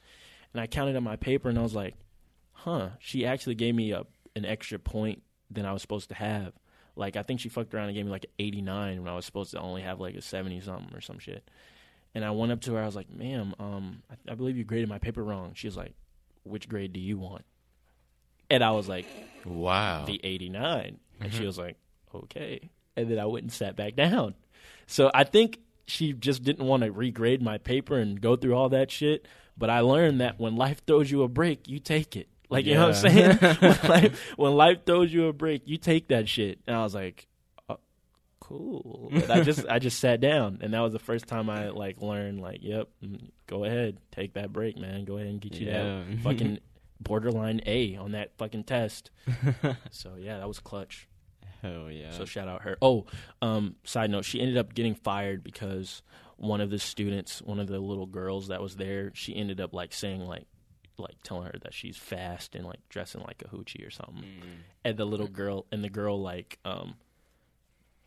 And 0.53 0.61
I 0.61 0.67
counted 0.67 0.95
up 0.95 1.03
my 1.03 1.17
paper 1.17 1.49
and 1.49 1.59
I 1.59 1.61
was 1.61 1.75
like, 1.75 1.95
Huh, 2.53 2.91
she 2.99 3.25
actually 3.25 3.55
gave 3.55 3.75
me 3.75 3.91
a 3.91 4.05
an 4.33 4.45
extra 4.45 4.79
point 4.79 5.23
than 5.51 5.65
I 5.65 5.73
was 5.73 5.81
supposed 5.81 6.07
to 6.07 6.15
have. 6.15 6.53
Like 6.95 7.17
I 7.17 7.23
think 7.23 7.41
she 7.41 7.49
fucked 7.49 7.73
around 7.73 7.87
and 7.87 7.95
gave 7.95 8.05
me 8.05 8.11
like 8.11 8.23
an 8.23 8.31
89 8.39 9.03
when 9.03 9.11
I 9.11 9.15
was 9.17 9.25
supposed 9.25 9.51
to 9.51 9.59
only 9.59 9.81
have 9.81 9.99
like 9.99 10.15
a 10.15 10.21
70 10.21 10.61
something 10.61 10.95
or 10.95 11.01
some 11.01 11.19
shit. 11.19 11.45
And 12.13 12.23
I 12.23 12.31
went 12.31 12.53
up 12.53 12.61
to 12.61 12.75
her. 12.75 12.81
I 12.81 12.85
was 12.85 12.95
like, 12.95 13.13
"Ma'am, 13.13 13.55
um, 13.59 14.03
I, 14.09 14.31
I 14.31 14.35
believe 14.35 14.55
you 14.55 14.63
graded 14.63 14.87
my 14.87 14.99
paper 14.99 15.21
wrong." 15.21 15.51
She 15.53 15.67
was 15.67 15.75
like, 15.75 15.95
"Which 16.43 16.69
grade 16.69 16.93
do 16.93 17.01
you 17.01 17.17
want?" 17.17 17.43
And 18.49 18.63
I 18.63 18.71
was 18.71 18.87
like, 18.87 19.05
wow. 19.43 20.05
"The 20.05 20.21
89." 20.23 20.97
And 21.19 21.33
she 21.33 21.45
was 21.45 21.57
like, 21.57 21.75
"Okay." 22.13 22.69
And 22.95 23.09
then 23.09 23.19
I 23.19 23.25
went 23.25 23.43
and 23.43 23.51
sat 23.51 23.75
back 23.75 23.95
down. 23.95 24.35
So 24.87 25.11
I 25.13 25.23
think 25.23 25.59
she 25.87 26.13
just 26.13 26.43
didn't 26.43 26.65
want 26.65 26.83
to 26.83 26.91
regrade 26.91 27.41
my 27.41 27.57
paper 27.57 27.97
and 27.97 28.19
go 28.19 28.35
through 28.35 28.55
all 28.55 28.69
that 28.69 28.91
shit. 28.91 29.27
But 29.57 29.69
I 29.69 29.81
learned 29.81 30.21
that 30.21 30.39
when 30.39 30.55
life 30.55 30.81
throws 30.85 31.09
you 31.09 31.23
a 31.23 31.27
break, 31.27 31.67
you 31.67 31.79
take 31.79 32.15
it. 32.15 32.27
Like 32.49 32.65
you 32.65 32.75
know 32.75 32.87
what 32.89 32.95
I'm 33.05 33.11
saying? 33.11 33.37
when, 33.59 33.89
life, 33.89 34.33
when 34.37 34.53
life 34.53 34.85
throws 34.85 35.11
you 35.13 35.27
a 35.27 35.33
break, 35.33 35.63
you 35.65 35.77
take 35.77 36.09
that 36.09 36.27
shit. 36.29 36.59
And 36.67 36.75
I 36.75 36.83
was 36.83 36.93
like, 36.93 37.27
oh, 37.69 37.79
cool. 38.39 39.09
And 39.11 39.31
I 39.31 39.41
just 39.41 39.65
I 39.67 39.79
just 39.79 39.99
sat 39.99 40.21
down, 40.21 40.59
and 40.61 40.73
that 40.73 40.81
was 40.81 40.93
the 40.93 40.99
first 40.99 41.27
time 41.27 41.49
I 41.49 41.69
like 41.69 42.01
learned 42.01 42.41
like, 42.41 42.59
yep, 42.61 42.89
mm, 43.03 43.29
go 43.47 43.63
ahead, 43.63 43.97
take 44.11 44.33
that 44.33 44.53
break, 44.53 44.77
man. 44.77 45.05
Go 45.05 45.15
ahead 45.15 45.27
and 45.27 45.41
get 45.41 45.55
you 45.55 45.67
Yeah. 45.67 46.03
that 46.07 46.19
fucking 46.23 46.59
borderline 46.99 47.61
A 47.65 47.95
on 47.95 48.11
that 48.11 48.37
fucking 48.37 48.65
test. 48.65 49.09
so 49.89 50.13
yeah, 50.19 50.37
that 50.37 50.47
was 50.47 50.59
clutch. 50.59 51.07
Hell 51.65 51.91
yeah. 51.91 52.11
So 52.11 52.25
shout 52.25 52.47
out 52.47 52.63
her. 52.63 52.77
Oh, 52.81 53.05
um, 53.41 53.75
side 53.83 54.09
note, 54.09 54.25
she 54.25 54.39
ended 54.39 54.57
up 54.57 54.73
getting 54.73 54.95
fired 54.95 55.43
because 55.43 56.01
one 56.37 56.61
of 56.61 56.69
the 56.69 56.79
students, 56.79 57.41
one 57.41 57.59
of 57.59 57.67
the 57.67 57.79
little 57.79 58.05
girls 58.05 58.49
that 58.49 58.61
was 58.61 58.75
there, 58.75 59.11
she 59.13 59.35
ended 59.35 59.59
up 59.61 59.73
like 59.73 59.93
saying 59.93 60.21
like 60.21 60.45
like 60.97 61.15
telling 61.23 61.45
her 61.45 61.55
that 61.61 61.73
she's 61.73 61.97
fast 61.97 62.55
and 62.55 62.65
like 62.65 62.79
dressing 62.89 63.21
like 63.21 63.43
a 63.45 63.55
hoochie 63.55 63.85
or 63.85 63.89
something. 63.89 64.23
And 64.83 64.97
the 64.97 65.05
little 65.05 65.27
girl 65.27 65.65
and 65.71 65.83
the 65.83 65.89
girl 65.89 66.21
like 66.21 66.59
um 66.65 66.95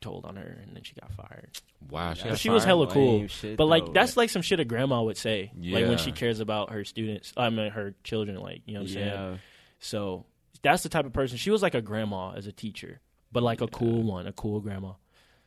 told 0.00 0.24
on 0.24 0.36
her 0.36 0.58
and 0.62 0.76
then 0.76 0.82
she 0.84 0.94
got 0.94 1.12
fired. 1.12 1.50
wow. 1.90 2.14
She 2.14 2.28
got 2.28 2.38
she 2.38 2.50
was 2.50 2.64
hella 2.64 2.86
cool. 2.86 3.26
Shit, 3.26 3.56
but 3.56 3.66
like 3.66 3.86
though. 3.86 3.92
that's 3.92 4.16
like 4.16 4.30
some 4.30 4.42
shit 4.42 4.60
a 4.60 4.64
grandma 4.64 5.02
would 5.02 5.16
say. 5.16 5.50
Like 5.56 5.86
when 5.86 5.98
she 5.98 6.12
cares 6.12 6.40
about 6.40 6.72
her 6.72 6.84
students 6.84 7.32
I 7.36 7.50
mean 7.50 7.70
her 7.72 7.94
children, 8.04 8.40
like, 8.40 8.62
you 8.66 8.74
know 8.74 8.80
what 8.80 8.88
I'm 8.88 8.94
saying? 8.94 9.06
yeah. 9.06 9.36
So 9.80 10.24
that's 10.62 10.82
the 10.82 10.88
type 10.88 11.04
of 11.06 11.12
person. 11.12 11.36
She 11.36 11.50
was 11.50 11.62
like 11.62 11.74
a 11.74 11.82
grandma 11.82 12.32
as 12.32 12.46
a 12.46 12.52
teacher, 12.52 13.00
but 13.32 13.42
like 13.42 13.60
a 13.60 13.68
cool 13.68 14.02
one, 14.02 14.26
a 14.26 14.32
cool 14.32 14.60
grandma. 14.60 14.92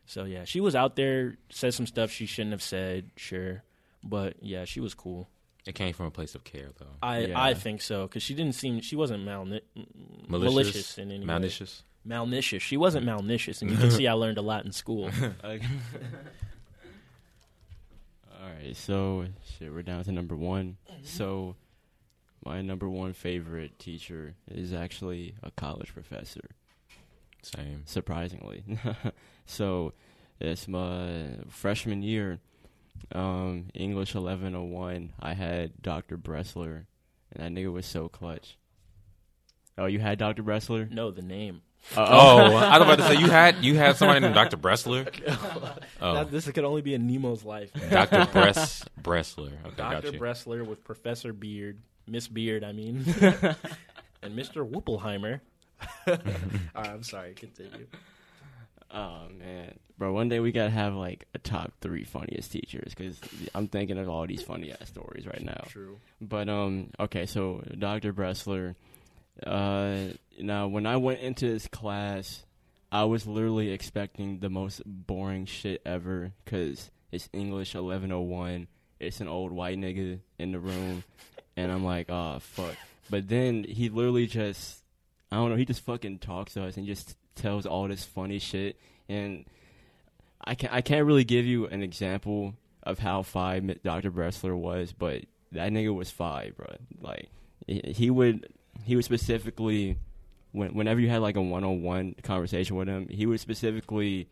So 0.05 0.25
yeah, 0.25 0.43
she 0.45 0.59
was 0.59 0.75
out 0.75 0.95
there, 0.95 1.37
said 1.49 1.73
some 1.73 1.87
stuff 1.87 2.11
she 2.11 2.25
shouldn't 2.25 2.51
have 2.51 2.61
said, 2.61 3.11
sure, 3.15 3.63
but 4.03 4.35
yeah, 4.41 4.65
she 4.65 4.79
was 4.79 4.93
cool. 4.93 5.29
It 5.65 5.75
came 5.75 5.93
from 5.93 6.07
a 6.07 6.11
place 6.11 6.33
of 6.33 6.43
care, 6.43 6.69
though. 6.79 6.87
I 7.03 7.19
Yeah. 7.27 7.41
I 7.41 7.53
think 7.53 7.81
so 7.81 8.07
because 8.07 8.23
she 8.23 8.33
didn't 8.33 8.55
seem 8.55 8.81
she 8.81 8.95
wasn't 8.95 9.23
malni- 9.23 9.61
Malicious, 10.27 10.53
malicious 10.55 10.97
in 10.97 11.11
any 11.11 11.19
way. 11.19 11.25
malicious. 11.25 11.83
Malnicious. 12.07 12.61
She 12.61 12.77
wasn't 12.77 13.05
malnicious, 13.05 13.61
and 13.61 13.69
you 13.69 13.77
can 13.77 13.91
see 13.91 14.07
I 14.07 14.13
learned 14.13 14.39
a 14.39 14.41
lot 14.41 14.65
in 14.65 14.71
school. 14.71 15.11
All 15.43 15.59
right, 18.49 18.75
so 18.75 19.25
shit, 19.45 19.71
we're 19.71 19.83
down 19.83 20.03
to 20.05 20.11
number 20.11 20.35
one. 20.35 20.77
Mm-hmm. 20.91 21.03
So, 21.03 21.55
my 22.43 22.63
number 22.63 22.89
one 22.89 23.13
favorite 23.13 23.77
teacher 23.77 24.33
is 24.49 24.73
actually 24.73 25.35
a 25.43 25.51
college 25.51 25.93
professor. 25.93 26.49
Same. 27.41 27.83
Surprisingly, 27.85 28.63
so 29.45 29.93
it's 30.39 30.67
my 30.67 31.29
freshman 31.49 32.03
year, 32.03 32.39
um, 33.13 33.65
English 33.73 34.13
eleven 34.15 34.55
oh 34.55 34.63
one. 34.63 35.13
I 35.19 35.33
had 35.33 35.81
Dr. 35.81 36.17
Bressler, 36.17 36.85
and 37.35 37.55
that 37.55 37.59
nigga 37.59 37.71
was 37.71 37.85
so 37.85 38.07
clutch. 38.09 38.57
Oh, 39.77 39.85
you 39.87 39.99
had 39.99 40.17
Dr. 40.19 40.43
Bressler? 40.43 40.89
no, 40.91 41.09
the 41.11 41.21
name. 41.21 41.61
Oh, 41.97 42.03
I 42.55 42.77
was 42.77 42.87
about 42.87 42.97
to 42.99 43.07
say 43.07 43.19
you 43.19 43.27
had 43.31 43.63
you 43.65 43.75
had 43.75 43.95
somebody 43.97 44.19
named 44.19 44.35
Dr. 44.35 44.57
Bressler. 44.57 45.07
Oh, 46.01 46.13
That- 46.15 46.31
this 46.31 46.49
could 46.51 46.63
only 46.63 46.81
be 46.81 46.93
in 46.93 47.07
Nemo's 47.07 47.43
life. 47.43 47.71
Dr. 47.89 48.27
Bress 48.31 48.83
Bressler. 49.01 49.53
Okay, 49.65 49.75
got 49.77 50.01
Dr. 50.03 50.13
you. 50.13 50.19
Bressler 50.19 50.65
with 50.65 50.83
Professor 50.83 51.31
Beard, 51.33 51.79
Miss 52.07 52.27
Beard, 52.27 52.63
I 52.63 52.71
mean, 52.71 52.97
and 54.21 54.35
Mr. 54.37 54.67
Whoopelheimer. 54.67 55.41
All 56.07 56.15
right, 56.75 56.87
I'm 56.87 57.03
sorry. 57.03 57.33
Continue. 57.33 57.87
Oh 58.93 59.27
man, 59.39 59.73
bro! 59.97 60.11
One 60.11 60.27
day 60.27 60.39
we 60.39 60.51
gotta 60.51 60.69
have 60.69 60.93
like 60.93 61.25
a 61.33 61.37
top 61.37 61.71
three 61.79 62.03
funniest 62.03 62.51
teachers 62.51 62.93
because 62.93 63.19
I'm 63.55 63.67
thinking 63.67 63.97
of 63.97 64.09
all 64.09 64.27
these 64.27 64.43
funny 64.43 64.71
ass 64.71 64.89
stories 64.89 65.25
right 65.25 65.41
now. 65.41 65.63
True. 65.67 65.97
But 66.19 66.49
um, 66.49 66.89
okay, 66.99 67.25
so 67.25 67.63
Dr. 67.77 68.13
Bressler. 68.13 68.75
Uh, 69.45 70.07
now 70.39 70.67
when 70.67 70.85
I 70.85 70.97
went 70.97 71.21
into 71.21 71.45
his 71.45 71.67
class, 71.67 72.43
I 72.91 73.05
was 73.05 73.25
literally 73.25 73.71
expecting 73.71 74.39
the 74.39 74.49
most 74.49 74.81
boring 74.85 75.45
shit 75.45 75.81
ever 75.85 76.33
because 76.43 76.91
it's 77.11 77.29
English 77.31 77.73
1101. 77.73 78.67
It's 78.99 79.21
an 79.21 79.29
old 79.29 79.51
white 79.51 79.77
nigga 79.77 80.19
in 80.37 80.51
the 80.51 80.59
room, 80.59 81.03
and 81.55 81.71
I'm 81.71 81.85
like, 81.85 82.09
oh 82.09 82.39
fuck. 82.39 82.75
But 83.09 83.29
then 83.29 83.63
he 83.63 83.89
literally 83.89 84.27
just, 84.27 84.80
I 85.31 85.37
don't 85.37 85.49
know, 85.49 85.55
he 85.55 85.65
just 85.65 85.85
fucking 85.85 86.19
talks 86.19 86.55
to 86.55 86.65
us 86.65 86.77
and 86.77 86.85
just 86.85 87.15
tells 87.35 87.65
all 87.65 87.87
this 87.87 88.03
funny 88.03 88.39
shit, 88.39 88.77
and 89.07 89.45
I 90.43 90.55
can't, 90.55 90.73
I 90.73 90.81
can't 90.81 91.05
really 91.05 91.23
give 91.23 91.45
you 91.45 91.67
an 91.67 91.81
example 91.83 92.55
of 92.83 92.99
how 92.99 93.21
five 93.21 93.81
Dr. 93.83 94.11
Bressler 94.11 94.55
was, 94.55 94.91
but 94.91 95.23
that 95.51 95.71
nigga 95.71 95.93
was 95.93 96.09
five, 96.09 96.57
bro. 96.57 96.67
Like 96.99 97.29
he, 97.67 98.09
would, 98.09 98.51
he 98.83 98.95
would 98.95 99.05
specifically, 99.05 99.97
when, 100.51 100.73
whenever 100.73 100.99
you 100.99 101.09
had 101.09 101.21
like 101.21 101.35
a 101.35 101.41
one-on-one 101.41 102.15
conversation 102.23 102.75
with 102.75 102.87
him, 102.87 103.07
he 103.07 103.25
would 103.25 103.39
specifically, 103.39 104.27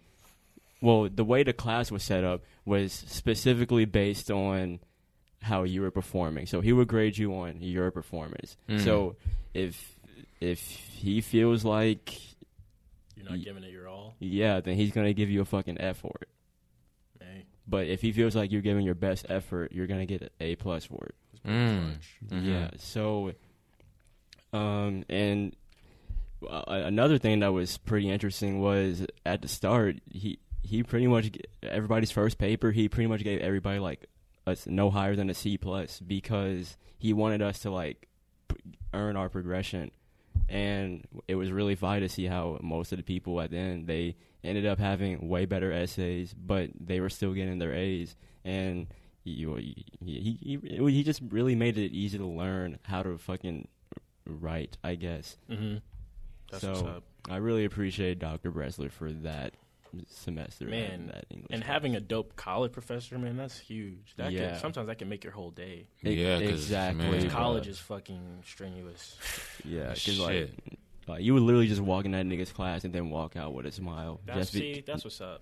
well, 0.81 1.09
the 1.09 1.23
way 1.23 1.43
the 1.43 1.53
class 1.53 1.91
was 1.91 2.03
set 2.03 2.23
up 2.23 2.41
was 2.65 2.91
specifically 2.91 3.85
based 3.85 4.31
on 4.31 4.79
how 5.41 5.63
you 5.63 5.81
were 5.81 5.91
performing. 5.91 6.45
So 6.45 6.61
he 6.61 6.73
would 6.73 6.87
grade 6.87 7.17
you 7.17 7.33
on 7.35 7.61
your 7.61 7.91
performance. 7.91 8.57
Mm. 8.67 8.83
So 8.83 9.15
if 9.53 9.95
if 10.41 10.59
he 10.61 11.21
feels 11.21 11.63
like 11.65 12.13
You're 13.15 13.29
not 13.29 13.43
giving 13.43 13.63
it 13.63 13.71
your 13.71 13.87
all. 13.87 14.15
yeah, 14.19 14.59
then 14.61 14.75
he's 14.75 14.91
gonna 14.91 15.13
give 15.13 15.29
you 15.29 15.41
a 15.41 15.45
fucking 15.45 15.79
F 15.79 15.97
for 15.97 16.15
it. 16.21 16.29
Hey, 17.21 17.45
But 17.67 17.87
if 17.87 18.01
he 18.01 18.11
feels 18.11 18.35
like 18.35 18.51
you're 18.51 18.61
giving 18.61 18.85
your 18.85 18.95
best 18.95 19.25
effort, 19.29 19.71
you're 19.71 19.87
gonna 19.87 20.05
get 20.05 20.21
an 20.21 20.29
A 20.39 20.55
plus 20.55 20.85
for 20.85 21.05
it. 21.07 21.15
Mm. 21.47 21.97
Mhm. 22.27 22.45
Yeah. 22.45 22.69
So, 22.77 23.33
um, 24.53 25.03
and 25.09 25.55
uh, 26.47 26.63
another 26.67 27.17
thing 27.17 27.39
that 27.39 27.53
was 27.53 27.77
pretty 27.77 28.09
interesting 28.09 28.59
was 28.61 29.05
at 29.25 29.41
the 29.41 29.47
start 29.47 29.97
he 30.11 30.39
he 30.63 30.83
pretty 30.83 31.07
much 31.07 31.31
everybody's 31.63 32.11
first 32.11 32.37
paper 32.37 32.71
he 32.71 32.87
pretty 32.89 33.07
much 33.07 33.23
gave 33.23 33.39
everybody 33.41 33.79
like 33.79 34.05
a 34.47 34.51
s- 34.51 34.67
no 34.67 34.89
higher 34.89 35.15
than 35.15 35.29
a 35.29 35.33
C 35.33 35.57
plus 35.57 35.99
because 35.99 36.77
he 36.97 37.11
wanted 37.13 37.41
us 37.41 37.59
to 37.59 37.69
like 37.71 38.07
p- 38.47 38.55
earn 38.93 39.15
our 39.15 39.29
progression. 39.29 39.91
And 40.47 41.05
it 41.27 41.35
was 41.35 41.51
really 41.51 41.75
fun 41.75 42.01
to 42.01 42.09
see 42.09 42.25
how 42.25 42.59
most 42.61 42.91
of 42.91 42.97
the 42.97 43.03
people 43.03 43.41
at 43.41 43.51
the 43.51 43.57
end 43.57 43.87
they 43.87 44.15
ended 44.43 44.65
up 44.65 44.79
having 44.79 45.27
way 45.27 45.45
better 45.45 45.71
essays, 45.71 46.33
but 46.33 46.69
they 46.79 46.99
were 46.99 47.09
still 47.09 47.33
getting 47.33 47.59
their 47.59 47.73
A's. 47.73 48.15
And 48.45 48.87
he, 49.23 49.45
he, 49.99 50.37
he, 50.41 50.59
he 50.61 50.91
he 50.91 51.03
just 51.03 51.21
really 51.29 51.55
made 51.55 51.77
it 51.77 51.91
easy 51.91 52.17
to 52.17 52.25
learn 52.25 52.79
how 52.83 53.03
to 53.03 53.17
fucking 53.17 53.67
write, 54.25 54.77
I 54.83 54.95
guess. 54.95 55.37
Mm-hmm. 55.49 55.77
That's 56.51 56.63
what's 56.63 56.79
so 56.79 56.87
up. 56.87 57.03
I 57.29 57.37
really 57.37 57.65
appreciate 57.65 58.19
Dr. 58.19 58.51
Bressler 58.51 58.91
for 58.91 59.11
that 59.11 59.53
semester 60.07 60.65
Man, 60.65 60.91
and 60.91 61.09
that 61.09 61.25
English 61.29 61.47
And 61.51 61.61
class. 61.63 61.71
having 61.73 61.95
a 61.95 61.99
dope 61.99 62.35
college 62.35 62.71
professor, 62.71 63.17
man, 63.17 63.37
that's 63.37 63.57
huge. 63.59 64.13
That 64.17 64.31
Yeah. 64.31 64.51
could, 64.51 64.61
sometimes 64.61 64.87
that 64.87 64.97
can 64.99 65.09
make 65.09 65.23
your 65.23 65.33
whole 65.33 65.51
day. 65.51 65.87
yeah 66.01 66.37
exactly. 66.37 67.03
man, 67.09 67.23
Yeah. 67.23 67.29
College 67.29 67.67
is 67.67 67.79
fucking 67.79 68.43
strenuous. 68.45 69.17
yeah, 69.65 69.89
because 69.89 69.99
Shit. 70.01 70.19
like, 70.19 70.51
like 71.07 71.23
you 71.23 71.33
would 71.33 71.43
literally 71.43 71.67
just 71.67 71.81
walk 71.81 72.05
in 72.05 72.11
that 72.11 72.25
nigga's 72.25 72.51
class 72.51 72.83
and 72.83 72.93
then 72.93 73.09
walk 73.09 73.35
out 73.35 73.53
with 73.53 73.65
a 73.65 73.71
smile. 73.71 74.19
That's 74.25 74.39
just 74.39 74.53
be- 74.53 74.75
see, 74.75 74.81
that's 74.85 75.03
what's 75.03 75.21
up. 75.21 75.41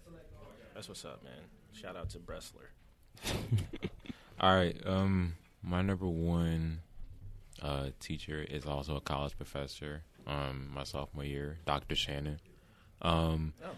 That's 0.73 0.87
what's 0.87 1.03
up, 1.05 1.23
man. 1.23 1.33
Shout 1.73 1.95
out 1.95 2.09
to 2.11 2.19
Bressler. 2.19 2.67
All 4.39 4.55
right. 4.55 4.75
Um, 4.85 5.35
my 5.63 5.81
number 5.81 6.07
one 6.07 6.81
uh, 7.61 7.87
teacher 7.99 8.41
is 8.47 8.65
also 8.65 8.95
a 8.95 9.01
college 9.01 9.35
professor. 9.35 10.03
Um, 10.25 10.69
my 10.73 10.83
sophomore 10.83 11.23
year, 11.23 11.57
Dr. 11.65 11.95
Shannon. 11.95 12.39
Um, 13.01 13.53
Oh. 13.63 13.69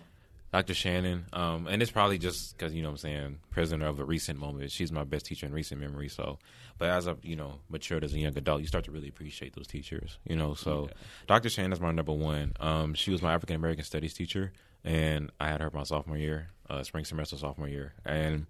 Dr. 0.52 0.74
Shannon. 0.74 1.26
Um, 1.32 1.68
and 1.68 1.82
it's 1.82 1.92
probably 1.92 2.18
just 2.18 2.58
because 2.58 2.74
you 2.74 2.82
know 2.82 2.90
what 2.90 2.94
I'm 2.94 2.98
saying, 2.98 3.40
prisoner 3.52 3.88
of 3.88 4.00
a 4.00 4.04
recent 4.04 4.40
moment. 4.40 4.72
She's 4.72 4.92
my 4.92 5.04
best 5.04 5.26
teacher 5.26 5.46
in 5.46 5.54
recent 5.54 5.80
memory. 5.80 6.10
So, 6.10 6.40
but 6.78 6.90
as 6.90 7.08
I've 7.08 7.24
you 7.24 7.36
know 7.36 7.60
matured 7.70 8.04
as 8.04 8.14
a 8.14 8.20
young 8.20 8.38
adult, 8.38 8.62
you 8.62 8.68
start 8.68 8.86
to 8.86 8.92
really 8.92 9.10
appreciate 9.10 9.56
those 9.56 9.68
teachers. 9.68 10.18
You 10.26 10.36
know, 10.36 10.54
so 10.54 10.90
Dr. 11.28 11.50
Shannon 11.50 11.74
is 11.74 11.80
my 11.80 11.92
number 11.92 12.14
one. 12.14 12.54
Um, 12.60 12.94
she 12.94 13.12
was 13.12 13.22
my 13.22 13.34
African 13.34 13.56
American 13.56 13.84
studies 13.84 14.14
teacher, 14.14 14.52
and 14.84 15.32
I 15.40 15.50
had 15.50 15.62
her 15.62 15.70
my 15.74 15.84
sophomore 15.84 16.18
year, 16.18 16.50
uh, 16.70 16.84
spring 16.84 17.06
semester 17.06 17.38
sophomore 17.38 17.70
year, 17.70 17.94
and 18.06 18.48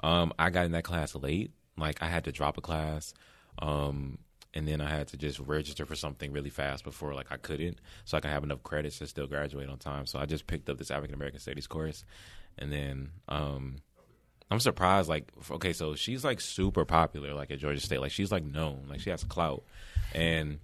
um, 0.00 0.32
I 0.38 0.50
got 0.50 0.66
in 0.66 0.72
that 0.72 0.84
class 0.84 1.14
late. 1.14 1.52
Like 1.78 2.02
I 2.02 2.06
had 2.06 2.24
to 2.24 2.32
drop 2.32 2.56
a 2.56 2.62
class, 2.62 3.12
um, 3.60 4.18
and 4.56 4.66
then 4.66 4.80
I 4.80 4.88
had 4.88 5.08
to 5.08 5.18
just 5.18 5.38
register 5.38 5.84
for 5.84 5.94
something 5.94 6.32
really 6.32 6.48
fast 6.48 6.82
before 6.82 7.12
like 7.12 7.30
I 7.30 7.36
couldn't, 7.36 7.78
so 8.06 8.16
I 8.16 8.20
could 8.20 8.30
have 8.30 8.42
enough 8.42 8.62
credits 8.62 8.98
to 8.98 9.06
still 9.06 9.26
graduate 9.26 9.68
on 9.68 9.76
time. 9.76 10.06
So 10.06 10.18
I 10.18 10.24
just 10.24 10.46
picked 10.46 10.70
up 10.70 10.78
this 10.78 10.90
African 10.90 11.14
American 11.14 11.40
Studies 11.40 11.66
course, 11.66 12.04
and 12.56 12.72
then 12.72 13.10
um, 13.28 13.76
I'm 14.50 14.58
surprised. 14.60 15.10
Like 15.10 15.30
okay, 15.50 15.74
so 15.74 15.94
she's 15.94 16.24
like 16.24 16.40
super 16.40 16.86
popular, 16.86 17.34
like 17.34 17.50
at 17.50 17.58
Georgia 17.58 17.80
State. 17.80 18.00
Like 18.00 18.12
she's 18.12 18.32
like 18.32 18.44
known, 18.44 18.86
like 18.88 19.00
she 19.00 19.10
has 19.10 19.22
clout, 19.24 19.62
and 20.14 20.58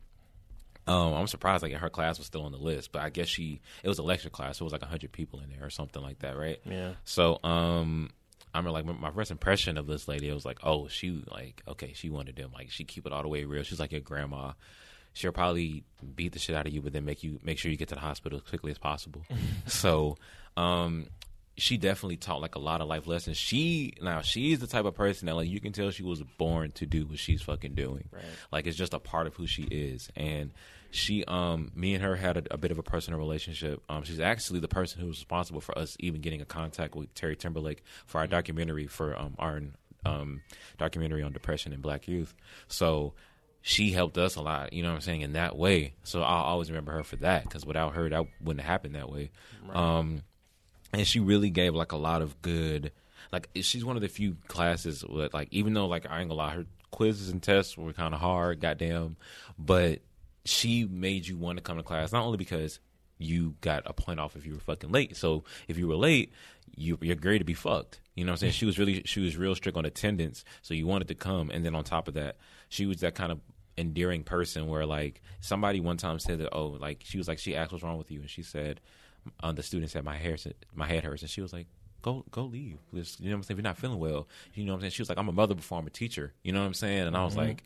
um, 0.86 1.12
I'm 1.12 1.26
surprised 1.26 1.62
like 1.62 1.74
her 1.74 1.90
class 1.90 2.16
was 2.16 2.26
still 2.26 2.44
on 2.44 2.52
the 2.52 2.58
list, 2.58 2.92
but 2.92 3.02
I 3.02 3.10
guess 3.10 3.28
she 3.28 3.60
it 3.82 3.88
was 3.88 3.98
a 3.98 4.02
lecture 4.02 4.30
class, 4.30 4.56
so 4.56 4.62
it 4.62 4.66
was 4.66 4.72
like 4.72 4.82
hundred 4.82 5.12
people 5.12 5.40
in 5.40 5.50
there 5.50 5.66
or 5.66 5.70
something 5.70 6.02
like 6.02 6.20
that, 6.20 6.38
right? 6.38 6.60
Yeah. 6.64 6.92
So 7.04 7.40
um, 7.44 8.08
I 8.54 8.58
remember 8.58 8.72
like 8.72 9.00
my 9.00 9.10
first 9.10 9.30
impression 9.30 9.78
of 9.78 9.86
this 9.86 10.08
lady, 10.08 10.28
It 10.28 10.34
was 10.34 10.44
like, 10.44 10.58
oh, 10.62 10.88
she 10.88 11.22
like 11.30 11.62
okay, 11.66 11.92
she 11.94 12.10
wanted 12.10 12.36
them 12.36 12.50
like 12.52 12.70
she 12.70 12.84
keep 12.84 13.06
it 13.06 13.12
all 13.12 13.22
the 13.22 13.28
way 13.28 13.44
real. 13.44 13.62
She's 13.62 13.80
like 13.80 13.92
your 13.92 14.00
grandma. 14.00 14.52
She'll 15.14 15.32
probably 15.32 15.84
beat 16.14 16.32
the 16.32 16.38
shit 16.38 16.56
out 16.56 16.66
of 16.66 16.72
you, 16.72 16.80
but 16.80 16.92
then 16.92 17.04
make 17.04 17.22
you 17.22 17.38
make 17.42 17.58
sure 17.58 17.70
you 17.70 17.76
get 17.76 17.88
to 17.88 17.94
the 17.94 18.00
hospital 18.00 18.38
as 18.38 18.48
quickly 18.48 18.70
as 18.70 18.78
possible. 18.78 19.22
so, 19.66 20.16
um, 20.56 21.06
she 21.56 21.76
definitely 21.76 22.16
taught 22.16 22.40
like 22.40 22.54
a 22.54 22.58
lot 22.58 22.80
of 22.80 22.88
life 22.88 23.06
lessons. 23.06 23.36
She 23.36 23.94
now 24.00 24.22
she's 24.22 24.58
the 24.58 24.66
type 24.66 24.84
of 24.84 24.94
person 24.94 25.26
that 25.26 25.34
like 25.34 25.48
you 25.48 25.60
can 25.60 25.72
tell 25.72 25.90
she 25.90 26.02
was 26.02 26.22
born 26.38 26.72
to 26.72 26.86
do 26.86 27.06
what 27.06 27.18
she's 27.18 27.42
fucking 27.42 27.74
doing. 27.74 28.08
Right. 28.10 28.24
Like 28.50 28.66
it's 28.66 28.76
just 28.76 28.94
a 28.94 28.98
part 28.98 29.26
of 29.26 29.34
who 29.34 29.46
she 29.46 29.62
is. 29.64 30.10
And 30.16 30.52
she 30.92 31.24
um 31.24 31.72
me 31.74 31.94
and 31.94 32.04
her 32.04 32.16
had 32.16 32.36
a, 32.36 32.54
a 32.54 32.56
bit 32.56 32.70
of 32.70 32.78
a 32.78 32.82
personal 32.82 33.18
relationship. 33.18 33.82
Um 33.88 34.04
she's 34.04 34.20
actually 34.20 34.60
the 34.60 34.68
person 34.68 35.00
who 35.00 35.08
was 35.08 35.18
responsible 35.18 35.60
for 35.60 35.76
us 35.76 35.96
even 36.00 36.20
getting 36.20 36.40
a 36.40 36.44
contact 36.44 36.94
with 36.94 37.12
Terry 37.14 37.36
Timberlake 37.36 37.82
for 38.06 38.18
our 38.18 38.26
documentary 38.26 38.86
for 38.86 39.18
um 39.18 39.34
our 39.38 39.62
um 40.04 40.42
documentary 40.78 41.22
on 41.22 41.32
depression 41.32 41.72
and 41.72 41.82
black 41.82 42.06
youth. 42.06 42.34
So 42.68 43.14
she 43.62 43.92
helped 43.92 44.18
us 44.18 44.36
a 44.36 44.42
lot, 44.42 44.72
you 44.72 44.82
know 44.82 44.88
what 44.88 44.96
I'm 44.96 45.00
saying, 45.02 45.20
in 45.20 45.34
that 45.34 45.56
way. 45.56 45.94
So 46.02 46.22
I'll 46.22 46.44
always 46.44 46.68
remember 46.68 46.92
her 46.92 47.04
for 47.04 47.16
that 47.16 47.44
because 47.44 47.64
without 47.64 47.94
her, 47.94 48.08
that 48.08 48.26
wouldn't 48.40 48.60
have 48.60 48.70
happened 48.70 48.96
that 48.96 49.08
way. 49.08 49.30
Um, 49.72 50.22
and 50.92 51.06
she 51.06 51.20
really 51.20 51.48
gave 51.48 51.74
like 51.74 51.92
a 51.92 51.96
lot 51.96 52.22
of 52.22 52.42
good 52.42 52.90
like 53.32 53.48
she's 53.56 53.84
one 53.84 53.96
of 53.96 54.02
the 54.02 54.08
few 54.08 54.36
classes 54.48 55.04
with 55.04 55.32
like 55.32 55.48
even 55.50 55.74
though 55.74 55.86
like 55.86 56.06
I 56.08 56.20
ain't 56.20 56.28
gonna 56.28 56.38
lie, 56.38 56.54
her 56.54 56.66
quizzes 56.90 57.30
and 57.30 57.42
tests 57.42 57.76
were 57.76 57.92
kind 57.92 58.14
of 58.14 58.20
hard, 58.20 58.60
goddamn, 58.60 59.16
but 59.58 60.00
she 60.44 60.84
made 60.84 61.26
you 61.26 61.36
want 61.36 61.58
to 61.58 61.62
come 61.62 61.76
to 61.76 61.82
class 61.82 62.12
not 62.12 62.24
only 62.24 62.38
because 62.38 62.80
you 63.18 63.54
got 63.60 63.82
a 63.86 63.92
point 63.92 64.20
off 64.20 64.36
if 64.36 64.44
you 64.44 64.54
were 64.54 64.60
fucking 64.60 64.90
late. 64.90 65.16
So 65.16 65.44
if 65.68 65.78
you 65.78 65.86
were 65.86 65.96
late, 65.96 66.32
you 66.74 66.98
your 67.00 67.16
grade 67.16 67.40
to 67.40 67.44
be 67.44 67.54
fucked. 67.54 68.00
You 68.14 68.24
know 68.24 68.32
what 68.32 68.34
I'm 68.34 68.38
saying? 68.38 68.52
She 68.52 68.66
was 68.66 68.78
really 68.78 69.02
she 69.04 69.20
was 69.20 69.36
real 69.36 69.54
strict 69.54 69.78
on 69.78 69.84
attendance, 69.84 70.44
so 70.60 70.74
you 70.74 70.86
wanted 70.86 71.08
to 71.08 71.14
come. 71.14 71.50
And 71.50 71.64
then 71.64 71.74
on 71.74 71.84
top 71.84 72.08
of 72.08 72.14
that, 72.14 72.36
she 72.68 72.86
was 72.86 72.98
that 73.00 73.14
kind 73.14 73.32
of 73.32 73.40
endearing 73.78 74.22
person 74.22 74.66
where 74.68 74.84
like 74.84 75.22
somebody 75.40 75.80
one 75.80 75.96
time 75.96 76.18
said 76.18 76.38
that 76.38 76.50
oh 76.52 76.66
like 76.78 77.00
she 77.04 77.16
was 77.16 77.26
like 77.26 77.38
she 77.38 77.56
asked 77.56 77.72
what's 77.72 77.82
wrong 77.82 77.96
with 77.96 78.10
you 78.10 78.20
and 78.20 78.28
she 78.28 78.42
said 78.42 78.80
um, 79.40 79.54
the 79.54 79.62
student 79.62 79.90
said 79.90 80.04
my 80.04 80.16
hair 80.16 80.36
my 80.74 80.86
head 80.86 81.04
hurts 81.04 81.22
and 81.22 81.30
she 81.30 81.40
was 81.40 81.54
like 81.54 81.66
go 82.02 82.22
go 82.30 82.44
leave 82.44 82.76
Just, 82.92 83.18
you 83.18 83.30
know 83.30 83.36
what 83.36 83.38
I'm 83.38 83.42
saying 83.44 83.56
if 83.56 83.62
you're 83.62 83.70
not 83.70 83.78
feeling 83.78 83.98
well 83.98 84.28
you 84.52 84.64
know 84.64 84.72
what 84.72 84.76
I'm 84.76 84.80
saying 84.82 84.90
she 84.90 85.00
was 85.00 85.08
like 85.08 85.16
I'm 85.16 85.28
a 85.28 85.32
mother 85.32 85.54
before 85.54 85.78
I'm 85.78 85.86
a 85.86 85.90
teacher 85.90 86.34
you 86.42 86.52
know 86.52 86.60
what 86.60 86.66
I'm 86.66 86.74
saying 86.74 87.06
and 87.06 87.16
I 87.16 87.24
was 87.24 87.34
like 87.34 87.64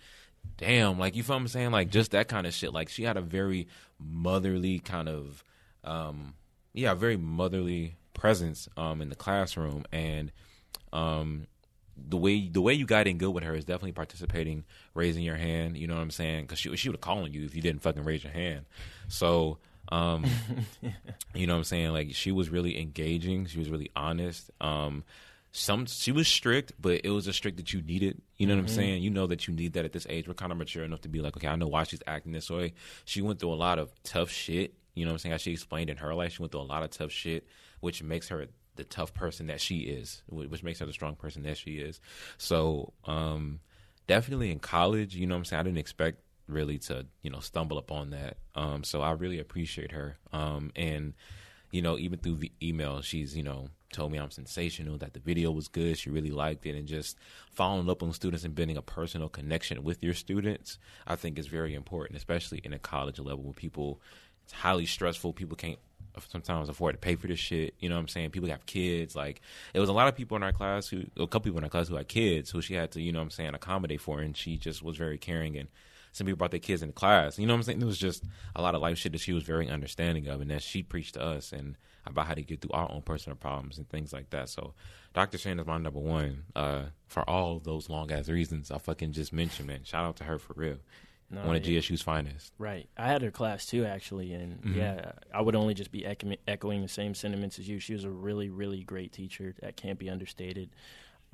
damn 0.56 0.98
like 0.98 1.16
you 1.16 1.23
feel 1.23 1.36
what 1.36 1.43
I'm 1.43 1.48
saying 1.48 1.70
like 1.70 1.90
just 1.90 2.12
that 2.12 2.28
kind 2.28 2.47
of 2.47 2.55
shit 2.55 2.73
like 2.73 2.89
she 2.89 3.02
had 3.05 3.16
a 3.16 3.20
very 3.20 3.68
motherly 3.98 4.78
kind 4.78 5.09
of 5.09 5.44
um 5.85 6.35
yeah 6.73 6.94
very 6.94 7.16
motherly 7.16 7.97
presence 8.14 8.68
um 8.77 9.01
in 9.02 9.09
the 9.09 9.14
classroom 9.14 9.85
and 9.93 10.32
um 10.93 11.47
the 11.97 12.16
way 12.16 12.48
the 12.48 12.60
way 12.60 12.74
you 12.74 12.86
got 12.86 13.06
in 13.06 13.18
good 13.18 13.31
with 13.31 13.44
her 13.44 13.55
is 13.55 13.64
definitely 13.64 13.93
participating, 13.93 14.64
raising 14.94 15.23
your 15.23 15.36
hand. 15.36 15.77
You 15.77 15.86
know 15.86 15.94
what 15.94 16.02
I'm 16.02 16.10
saying? 16.10 16.43
Because 16.43 16.59
she 16.59 16.74
she 16.77 16.89
would 16.89 16.97
have 16.97 17.01
calling 17.01 17.32
you 17.32 17.44
if 17.44 17.55
you 17.55 17.62
didn't 17.62 17.82
fucking 17.82 18.05
raise 18.05 18.23
your 18.23 18.32
hand. 18.32 18.66
So, 19.09 19.59
um, 19.90 20.24
you 21.35 21.47
know 21.47 21.55
what 21.55 21.59
I'm 21.59 21.64
saying? 21.64 21.93
Like 21.93 22.14
she 22.14 22.32
was 22.32 22.51
really 22.51 22.78
engaging. 22.78 23.47
She 23.47 23.59
was 23.59 23.70
really 23.70 23.90
honest. 23.97 24.51
Um, 24.60 25.05
some 25.52 25.86
she 25.86 26.12
was 26.12 26.28
strict, 26.28 26.73
but 26.78 27.01
it 27.05 27.10
was 27.10 27.27
a 27.27 27.32
strict 27.32 27.56
that 27.56 27.73
you 27.73 27.82
needed. 27.82 28.20
You 28.36 28.47
know 28.47 28.55
what 28.55 28.60
I'm 28.60 28.68
saying? 28.68 29.02
You 29.02 29.10
know 29.10 29.27
that 29.27 29.48
you 29.48 29.55
need 29.55 29.73
that 29.74 29.85
at 29.85 29.93
this 29.93 30.06
age. 30.10 30.28
We're 30.28 30.35
kind 30.35 30.52
of 30.52 30.59
mature 30.59 30.85
enough 30.85 31.01
to 31.02 31.09
be 31.09 31.20
like, 31.20 31.36
okay, 31.36 31.48
I 31.48 31.56
know 31.56 31.68
why 31.68 31.85
she's 31.85 32.02
acting 32.06 32.32
this 32.32 32.51
way. 32.51 32.74
She 33.05 33.23
went 33.23 33.40
through 33.40 33.52
a 33.52 33.55
lot 33.55 33.78
of 33.78 33.90
tough 34.02 34.31
shit. 34.31 34.74
You 34.94 35.05
know 35.05 35.10
what 35.10 35.14
I'm 35.14 35.18
saying? 35.18 35.35
As 35.35 35.40
she 35.43 35.52
explained 35.52 35.90
in 35.90 35.98
her 35.98 36.14
life, 36.14 36.32
she 36.35 36.43
went 36.43 36.52
through 36.52 36.62
a 36.62 36.62
lot 36.62 36.82
of 36.82 36.90
tough 36.90 37.12
shit, 37.12 37.47
which 37.81 38.02
makes 38.02 38.28
her 38.28 38.47
the 38.77 38.85
tough 38.85 39.14
person 39.14 39.47
that 39.47 39.60
she 39.60 39.78
is, 39.81 40.23
which 40.28 40.62
makes 40.62 40.81
her 40.81 40.86
the 40.86 40.93
strong 40.93 41.16
person 41.16 41.43
that 41.44 41.56
she 41.56 41.77
is. 41.77 42.01
So, 42.39 42.93
um, 43.05 43.60
definitely 44.06 44.52
in 44.52 44.59
college, 44.59 45.14
you 45.16 45.27
know 45.27 45.35
what 45.35 45.40
I'm 45.40 45.44
saying? 45.47 45.60
I 45.60 45.62
didn't 45.64 45.78
expect 45.78 46.20
really 46.48 46.78
to, 46.78 47.06
you 47.23 47.31
know, 47.31 47.40
stumble 47.40 47.78
upon 47.78 48.10
that. 48.10 48.36
Um, 48.55 48.85
so 48.85 49.02
I 49.02 49.12
really 49.12 49.39
appreciate 49.39 49.93
her. 49.93 50.16
Um, 50.32 50.70
and, 50.77 51.14
you 51.77 51.82
know, 51.82 51.98
even 51.98 52.19
through 52.19 52.36
v- 52.36 52.53
email, 52.62 53.03
she's, 53.03 53.36
you 53.36 53.43
know, 53.43 53.69
told 53.93 54.11
me 54.11 54.19
I'm 54.19 54.31
sensational, 54.31 54.97
that 54.98 55.12
the 55.12 55.20
video 55.20 55.51
was 55.51 55.69
good. 55.69 55.98
She 55.98 56.09
really 56.09 56.31
liked 56.31 56.65
it. 56.65 56.74
And 56.74 56.89
just 56.89 57.19
following 57.53 57.90
up 57.90 58.03
on 58.03 58.15
students 58.15 58.44
and 58.44 58.55
building 58.55 58.78
a 58.78 58.82
personal 58.82 59.28
connection 59.28 59.85
with 59.85 60.03
your 60.03 60.15
students, 60.15 60.78
I 61.07 61.16
think 61.16 61.39
is 61.39 61.48
very 61.48 61.74
important, 61.74 62.16
especially 62.16 62.62
in 62.65 62.73
a 62.73 62.78
college 62.78 63.19
level 63.19 63.44
where 63.44 63.53
people, 63.53 64.01
it's 64.44 64.55
highly 64.55 64.86
stressful. 64.86 65.35
People 65.35 65.57
can't 65.57 65.78
sometimes 66.28 66.70
afford 66.70 66.94
to 66.94 66.98
pay 66.98 67.15
for 67.15 67.27
this 67.27 67.39
shit. 67.39 67.74
You 67.78 67.90
know 67.90 67.97
what 67.97 68.01
I'm 68.01 68.09
saying? 68.09 68.31
People 68.31 68.48
have 68.48 68.65
kids. 68.65 69.15
Like 69.15 69.43
it 69.74 69.81
was 69.81 69.90
a 69.90 69.93
lot 69.93 70.09
of 70.09 70.16
people 70.16 70.39
in 70.39 70.43
our 70.43 70.53
class 70.53 70.89
who, 70.89 71.05
a 71.19 71.27
couple 71.27 71.40
people 71.40 71.59
in 71.59 71.65
our 71.65 71.70
class 71.70 71.89
who 71.89 71.97
had 71.97 72.09
kids 72.09 72.51
who 72.51 72.62
she 72.62 72.73
had 72.73 72.90
to, 72.93 73.03
you 73.03 73.12
know 73.12 73.19
what 73.19 73.24
I'm 73.24 73.31
saying, 73.31 73.55
accommodate 73.55 74.01
for. 74.01 74.20
And 74.20 74.35
she 74.35 74.57
just 74.57 74.82
was 74.82 74.97
very 74.97 75.19
caring. 75.19 75.59
And 75.59 75.69
some 76.16 76.26
people 76.26 76.38
brought 76.38 76.51
their 76.51 76.60
kids 76.60 76.82
into 76.82 76.94
class. 76.94 77.38
You 77.38 77.47
know 77.47 77.52
what 77.52 77.59
I'm 77.59 77.62
saying? 77.64 77.82
It 77.82 77.84
was 77.84 77.98
just 77.98 78.24
a 78.55 78.62
lot 78.62 78.74
of 78.74 78.80
life 78.80 78.97
shit 78.97 79.12
that 79.12 79.20
she 79.20 79.32
was 79.34 79.43
very 79.44 79.68
understanding 79.68 80.26
of 80.28 80.40
and 80.40 80.51
that 80.51 80.62
she 80.62 80.82
preached 80.82 81.14
to 81.14 81.22
us 81.22 81.52
and 81.52 81.76
about 82.06 82.26
how 82.26 82.34
to 82.34 82.43
get 82.43 82.62
through 82.62 82.70
our 82.72 82.90
own 82.90 83.02
personal 83.02 83.36
problems 83.36 83.76
and 83.76 83.88
things 83.88 84.12
like 84.12 84.30
that. 84.30 84.48
So 84.48 84.72
Dr. 85.12 85.36
Shane 85.36 85.59
is 85.59 85.66
my 85.66 85.76
number 85.76 85.98
one 86.01 86.44
uh, 86.55 86.84
for 87.06 87.28
all 87.28 87.59
those 87.59 87.90
long 87.90 88.10
ass 88.12 88.28
reasons 88.28 88.70
I 88.70 88.78
fucking 88.78 89.12
just 89.12 89.32
mentioned, 89.32 89.68
man. 89.68 89.80
Shout 89.84 90.05
out 90.06 90.16
to 90.16 90.24
her 90.24 90.38
for 90.38 90.55
real. 90.56 90.78
No, 91.28 91.44
One 91.44 91.56
of 91.56 91.66
yeah. 91.66 91.80
GSU's 91.80 92.02
finest. 92.02 92.52
Right. 92.56 92.88
I 92.97 93.09
had 93.09 93.20
her 93.22 93.32
class 93.32 93.66
too, 93.66 93.84
actually, 93.84 94.32
and 94.32 94.60
Mm-hmm. 94.62 94.78
yeah, 94.78 95.12
I 95.34 95.43
would 95.43 95.56
only 95.56 95.74
just 95.74 95.90
be 95.90 96.06
echoing 96.06 96.82
the 96.82 96.88
same 96.88 97.14
sentiments 97.14 97.59
as 97.59 97.68
you. 97.68 97.80
She 97.80 97.93
was 97.94 98.05
a 98.05 98.10
really, 98.10 98.48
really 98.48 98.84
great 98.84 99.12
teacher. 99.12 99.55
That 99.60 99.76
can't 99.76 99.98
be 99.98 100.09
understated. 100.09 100.70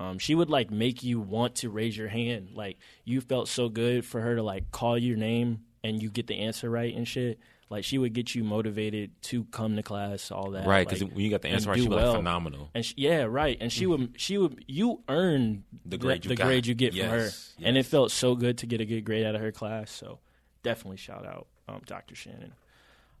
Um, 0.03 0.19
she 0.19 0.35
would 0.35 0.49
like 0.49 0.69
make 0.69 1.03
you 1.03 1.19
want 1.19 1.55
to 1.55 1.69
raise 1.69 1.95
your 1.97 2.09
hand. 2.09 2.49
Like 2.53 2.77
you 3.05 3.21
felt 3.21 3.47
so 3.47 3.69
good 3.69 4.05
for 4.05 4.19
her 4.19 4.35
to 4.35 4.43
like 4.43 4.71
call 4.71 4.97
your 4.97 5.15
name 5.15 5.61
and 5.83 6.01
you 6.01 6.09
get 6.09 6.27
the 6.27 6.39
answer 6.39 6.69
right 6.69 6.93
and 6.93 7.07
shit. 7.07 7.39
Like 7.69 7.85
she 7.85 7.97
would 7.97 8.13
get 8.13 8.35
you 8.35 8.43
motivated 8.43 9.11
to 9.23 9.45
come 9.45 9.75
to 9.77 9.83
class, 9.83 10.29
all 10.29 10.51
that. 10.51 10.67
Right, 10.67 10.85
because 10.85 11.01
like, 11.01 11.13
when 11.13 11.21
you 11.21 11.31
got 11.31 11.41
the 11.41 11.47
answer 11.47 11.69
right, 11.69 11.79
she 11.79 11.87
was 11.87 11.95
well. 11.95 12.07
like 12.09 12.17
phenomenal. 12.17 12.69
And 12.75 12.85
she, 12.85 12.93
yeah, 12.97 13.23
right. 13.23 13.57
And 13.59 13.71
she 13.71 13.85
would, 13.85 14.13
she 14.17 14.37
would, 14.37 14.63
you 14.67 15.01
earned 15.07 15.63
The 15.85 15.97
grade 15.97 16.25
you 16.25 16.29
the 16.29 16.35
got. 16.35 16.47
grade 16.47 16.67
you 16.67 16.75
get 16.75 16.93
from 16.93 17.07
her, 17.07 17.17
Yes, 17.23 17.53
and 17.63 17.77
it 17.77 17.85
felt 17.85 18.11
so 18.11 18.35
good 18.35 18.57
to 18.59 18.67
get 18.67 18.81
a 18.81 18.85
good 18.85 19.05
grade 19.05 19.25
out 19.25 19.35
of 19.35 19.41
her 19.41 19.51
class. 19.51 19.89
So 19.89 20.19
definitely 20.61 20.97
shout 20.97 21.25
out, 21.25 21.47
um, 21.67 21.81
Dr. 21.85 22.13
Shannon. 22.13 22.53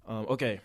Um, 0.07 0.25
okay, 0.29 0.59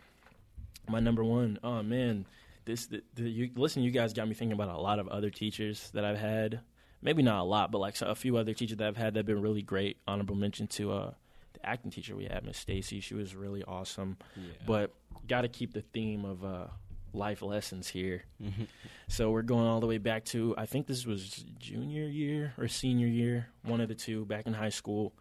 my 0.88 1.00
number 1.00 1.22
one. 1.24 1.58
Oh 1.62 1.82
man, 1.82 2.26
this 2.68 2.86
the, 2.86 3.02
the 3.14 3.28
you, 3.28 3.50
listen. 3.56 3.82
You 3.82 3.90
guys 3.90 4.12
got 4.12 4.28
me 4.28 4.34
thinking 4.34 4.52
about 4.52 4.68
a 4.68 4.80
lot 4.80 5.00
of 5.00 5.08
other 5.08 5.30
teachers 5.30 5.90
that 5.94 6.04
I've 6.04 6.18
had. 6.18 6.60
Maybe 7.00 7.22
not 7.22 7.40
a 7.40 7.44
lot, 7.44 7.72
but 7.72 7.78
like 7.78 7.96
so 7.96 8.06
a 8.06 8.14
few 8.14 8.36
other 8.36 8.52
teachers 8.52 8.76
that 8.76 8.86
I've 8.86 8.96
had 8.96 9.14
that 9.14 9.20
have 9.20 9.26
been 9.26 9.40
really 9.40 9.62
great. 9.62 9.96
Honorable 10.06 10.34
mention 10.34 10.66
to 10.68 10.92
uh, 10.92 11.10
the 11.54 11.66
acting 11.66 11.90
teacher 11.90 12.14
we 12.14 12.26
had, 12.26 12.44
Miss 12.44 12.58
Stacy. 12.58 13.00
She 13.00 13.14
was 13.14 13.34
really 13.34 13.64
awesome. 13.64 14.18
But 14.66 14.94
got 15.26 15.42
to 15.42 15.48
keep 15.48 15.72
the 15.72 15.80
theme 15.80 16.24
of 16.24 16.44
uh, 16.44 16.66
life 17.12 17.40
lessons 17.40 17.88
here. 17.88 18.24
so 19.08 19.30
we're 19.30 19.42
going 19.42 19.66
all 19.66 19.80
the 19.80 19.86
way 19.86 19.98
back 19.98 20.24
to 20.26 20.54
I 20.58 20.66
think 20.66 20.86
this 20.86 21.06
was 21.06 21.44
junior 21.58 22.06
year 22.06 22.52
or 22.58 22.68
senior 22.68 23.08
year, 23.08 23.48
one 23.62 23.80
of 23.80 23.88
the 23.88 23.94
two, 23.94 24.26
back 24.26 24.46
in 24.46 24.52
high 24.52 24.68
school. 24.68 25.14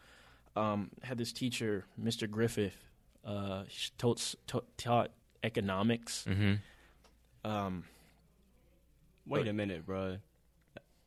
Um, 0.55 0.89
had 1.01 1.17
this 1.17 1.31
teacher, 1.31 1.85
Mr. 2.01 2.29
Griffith. 2.29 2.75
Uh, 3.23 3.63
taught, 3.97 4.35
taught 4.77 5.11
economics. 5.43 6.25
Mm-hmm. 6.29 6.53
Um, 7.47 7.83
Wait 9.25 9.41
But- 9.43 9.47
a 9.49 9.53
minute, 9.53 9.85
bro. 9.85 10.17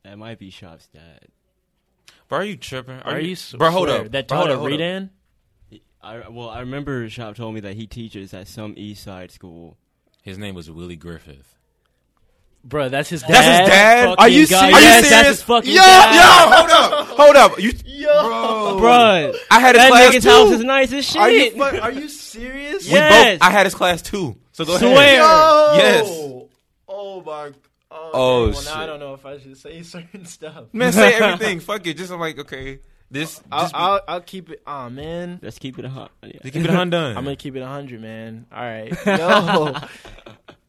That 0.03 0.17
might 0.17 0.39
be 0.39 0.49
Shop's 0.49 0.87
dad. 0.93 1.27
Bro, 2.27 2.39
are 2.39 2.43
you 2.43 2.55
tripping? 2.55 2.99
are 3.01 3.19
you 3.19 3.33
s- 3.33 3.53
bro? 3.53 3.69
Hold 3.71 3.87
swear 3.89 4.01
up. 4.01 4.11
That 4.11 4.27
Bro, 4.27 4.37
taught 4.37 4.47
hold 4.47 4.49
at 4.49 4.53
up, 4.53 4.59
hold 4.59 4.71
up. 4.71 4.79
Redan? 4.79 5.09
I 6.03 6.29
well, 6.29 6.49
I 6.49 6.59
remember 6.61 7.07
Shop 7.09 7.35
told 7.35 7.53
me 7.53 7.59
that 7.61 7.75
he 7.75 7.85
teaches 7.87 8.33
at 8.33 8.47
some 8.47 8.73
East 8.77 9.03
Side 9.03 9.31
school. 9.31 9.77
His 10.23 10.37
name 10.39 10.55
was 10.55 10.69
Willie 10.71 10.95
Griffith. 10.95 11.55
Bro, 12.63 12.89
that's 12.89 13.09
his 13.09 13.21
dad. 13.21 13.31
That's 13.31 13.47
his 13.59 13.69
dad? 13.69 14.05
Fucking 14.09 14.23
Are 14.23 14.29
you 14.29 14.47
God, 14.47 14.59
serious? 14.59 14.81
yes, 14.81 14.83
Are 14.83 14.95
you 14.95 15.01
that's 15.01 15.09
serious? 15.09 15.27
his 15.27 15.41
fucking 15.43 15.71
Yo, 15.73 15.81
dad. 15.81 16.15
yo, 16.15 16.55
hold 16.55 16.69
up, 16.71 17.07
hold 17.07 17.35
up. 17.35 17.59
You, 17.59 17.71
bro, 18.05 18.77
Bro, 18.79 19.33
I 19.51 19.59
had 19.59 19.75
his 19.75 19.83
that 19.83 19.89
class 19.89 20.13
nigga's 20.15 20.23
too. 20.23 20.29
house 20.29 20.51
is 20.51 20.63
nice 20.63 20.93
as 20.93 21.05
shit. 21.05 21.21
Are 21.21 21.29
you, 21.31 21.63
are 21.63 21.91
you 21.91 22.07
serious? 22.07 22.85
We 22.85 22.91
Yes. 22.93 23.39
both. 23.39 23.47
I 23.47 23.51
had 23.51 23.65
his 23.65 23.73
class 23.75 24.01
too. 24.03 24.37
So 24.53 24.65
go 24.65 24.77
Swear. 24.77 24.91
ahead. 24.93 25.17
Yo! 25.17 25.73
Yes. 25.77 26.20
Oh 27.25 27.51
my. 27.51 27.51
Oh, 27.93 28.41
well, 28.43 28.47
now 28.51 28.53
shit. 28.59 28.75
I 28.75 28.85
don't 28.85 28.99
know 29.01 29.13
if 29.13 29.25
I 29.25 29.37
should 29.39 29.57
say 29.57 29.81
certain 29.83 30.25
stuff. 30.25 30.65
Man, 30.73 30.93
say 30.93 31.13
everything. 31.21 31.59
Fuck 31.59 31.85
it. 31.87 31.97
Just 31.97 32.11
I'm 32.11 32.19
like, 32.21 32.39
okay, 32.39 32.79
this. 33.09 33.41
I'll, 33.51 33.61
Just 33.63 33.73
be- 33.73 33.77
I'll, 33.79 34.01
I'll 34.07 34.21
keep 34.21 34.49
it. 34.49 34.61
Oh 34.65 34.89
man, 34.89 35.39
Let's 35.41 35.59
keep 35.59 35.77
it 35.77 35.85
a 35.85 35.89
hot. 35.89 36.11
Yeah. 36.23 36.39
keep 36.43 36.55
it 36.55 36.69
undone. 36.69 37.17
I'm 37.17 37.23
gonna 37.25 37.35
keep 37.35 37.55
it 37.55 37.61
a 37.61 37.67
hundred, 37.67 38.01
man. 38.01 38.45
All 38.51 38.63
right, 38.63 38.93
yo, 39.05 39.75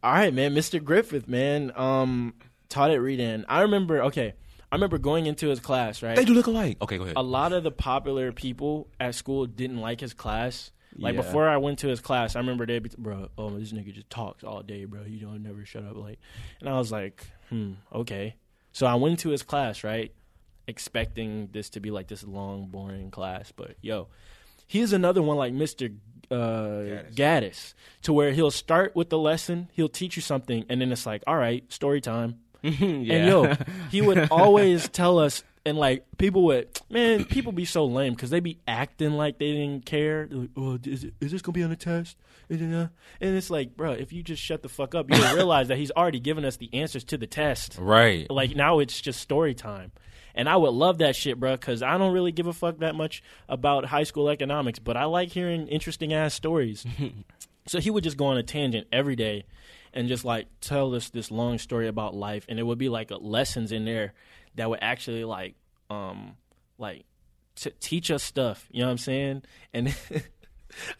all 0.02 0.12
right, 0.12 0.34
man. 0.34 0.54
Mr. 0.54 0.82
Griffith, 0.82 1.28
man. 1.28 1.70
Um, 1.76 2.34
taught 2.68 2.90
at 2.90 2.98
Redan. 2.98 3.44
I 3.48 3.60
remember. 3.62 4.02
Okay, 4.04 4.34
I 4.70 4.74
remember 4.74 4.98
going 4.98 5.26
into 5.26 5.46
his 5.48 5.60
class. 5.60 6.02
Right, 6.02 6.16
they 6.16 6.24
do 6.24 6.34
look 6.34 6.48
alike. 6.48 6.78
Okay, 6.82 6.96
go 6.98 7.04
ahead. 7.04 7.16
a 7.16 7.22
lot 7.22 7.52
of 7.52 7.62
the 7.62 7.70
popular 7.70 8.32
people 8.32 8.88
at 8.98 9.14
school 9.14 9.46
didn't 9.46 9.78
like 9.80 10.00
his 10.00 10.12
class. 10.12 10.72
Like 10.96 11.14
Yeah. 11.14 11.22
before 11.22 11.48
I 11.48 11.56
went 11.56 11.78
to 11.80 11.88
his 11.88 12.00
class, 12.00 12.36
I 12.36 12.40
remember 12.40 12.66
they'd 12.66 12.82
be, 12.82 12.90
bro, 12.98 13.28
oh 13.38 13.50
this 13.58 13.72
nigga 13.72 13.92
just 13.94 14.10
talks 14.10 14.44
all 14.44 14.62
day, 14.62 14.84
bro. 14.84 15.02
You 15.02 15.20
don't 15.20 15.42
never 15.42 15.64
shut 15.64 15.84
up, 15.84 15.96
like. 15.96 16.18
And 16.60 16.68
I 16.68 16.76
was 16.78 16.92
like, 16.92 17.26
hmm, 17.48 17.72
okay. 17.94 18.36
So 18.72 18.86
I 18.86 18.94
went 18.96 19.18
to 19.20 19.30
his 19.30 19.42
class, 19.42 19.84
right, 19.84 20.12
expecting 20.66 21.48
this 21.52 21.70
to 21.70 21.80
be 21.80 21.90
like 21.90 22.08
this 22.08 22.24
long, 22.24 22.66
boring 22.66 23.10
class, 23.10 23.52
but 23.52 23.76
yo, 23.82 24.08
he's 24.66 24.92
another 24.92 25.22
one 25.22 25.36
like 25.36 25.52
Mister 25.52 25.90
uh, 26.30 27.04
Gaddis, 27.14 27.74
to 28.02 28.12
where 28.12 28.32
he'll 28.32 28.50
start 28.50 28.96
with 28.96 29.10
the 29.10 29.18
lesson, 29.18 29.68
he'll 29.72 29.88
teach 29.88 30.16
you 30.16 30.22
something, 30.22 30.64
and 30.68 30.80
then 30.80 30.90
it's 30.92 31.04
like, 31.04 31.22
all 31.26 31.36
right, 31.36 31.70
story 31.70 32.00
time. 32.00 32.36
yeah. 32.62 32.70
And 32.70 33.26
yo, 33.28 33.54
he 33.90 34.00
would 34.00 34.28
always 34.30 34.88
tell 34.88 35.18
us, 35.18 35.42
and 35.64 35.78
like 35.78 36.04
people 36.18 36.44
would, 36.44 36.68
man, 36.90 37.24
people 37.24 37.52
be 37.52 37.64
so 37.64 37.84
lame 37.84 38.14
because 38.14 38.30
they 38.30 38.40
be 38.40 38.58
acting 38.66 39.12
like 39.12 39.38
they 39.38 39.52
didn't 39.52 39.86
care. 39.86 40.26
They're 40.26 40.38
like, 40.38 40.50
oh, 40.56 40.78
is, 40.84 41.04
it, 41.04 41.14
is 41.20 41.32
this 41.32 41.42
gonna 41.42 41.54
be 41.54 41.62
on 41.62 41.70
the 41.70 41.76
test? 41.76 42.16
Is 42.48 42.60
it, 42.60 42.72
uh?" 42.72 42.88
And 43.20 43.36
it's 43.36 43.50
like, 43.50 43.76
bro, 43.76 43.92
if 43.92 44.12
you 44.12 44.22
just 44.22 44.42
shut 44.42 44.62
the 44.62 44.68
fuck 44.68 44.94
up, 44.94 45.10
you 45.10 45.16
realize 45.34 45.68
that 45.68 45.78
he's 45.78 45.90
already 45.92 46.20
given 46.20 46.44
us 46.44 46.56
the 46.56 46.70
answers 46.72 47.04
to 47.04 47.18
the 47.18 47.26
test. 47.26 47.76
right. 47.78 48.28
Like 48.30 48.56
now 48.56 48.80
it's 48.80 49.00
just 49.00 49.20
story 49.20 49.54
time. 49.54 49.92
And 50.34 50.48
I 50.48 50.56
would 50.56 50.70
love 50.70 50.98
that 50.98 51.14
shit, 51.14 51.38
bro, 51.38 51.52
because 51.52 51.82
I 51.82 51.98
don't 51.98 52.12
really 52.12 52.32
give 52.32 52.46
a 52.46 52.54
fuck 52.54 52.78
that 52.78 52.94
much 52.94 53.22
about 53.48 53.84
high 53.84 54.04
school 54.04 54.30
economics, 54.30 54.78
but 54.78 54.96
I 54.96 55.04
like 55.04 55.28
hearing 55.28 55.68
interesting 55.68 56.14
ass 56.14 56.32
stories. 56.32 56.86
so 57.66 57.80
he 57.80 57.90
would 57.90 58.02
just 58.02 58.16
go 58.16 58.26
on 58.26 58.38
a 58.38 58.42
tangent 58.42 58.86
every 58.90 59.14
day 59.14 59.44
and 59.92 60.08
just 60.08 60.24
like 60.24 60.46
tell 60.60 60.94
us 60.94 61.10
this 61.10 61.30
long 61.30 61.58
story 61.58 61.86
about 61.86 62.14
life, 62.14 62.46
and 62.48 62.58
it 62.58 62.62
would 62.62 62.78
be 62.78 62.88
like 62.88 63.10
lessons 63.10 63.72
in 63.72 63.84
there 63.84 64.14
that 64.56 64.68
would 64.68 64.80
actually 64.82 65.24
like, 65.24 65.54
um, 65.90 66.36
like 66.78 67.04
t- 67.54 67.72
teach 67.80 68.10
us 68.10 68.22
stuff. 68.22 68.66
You 68.70 68.80
know 68.80 68.86
what 68.86 68.92
I'm 68.92 68.98
saying? 68.98 69.42
And 69.72 69.88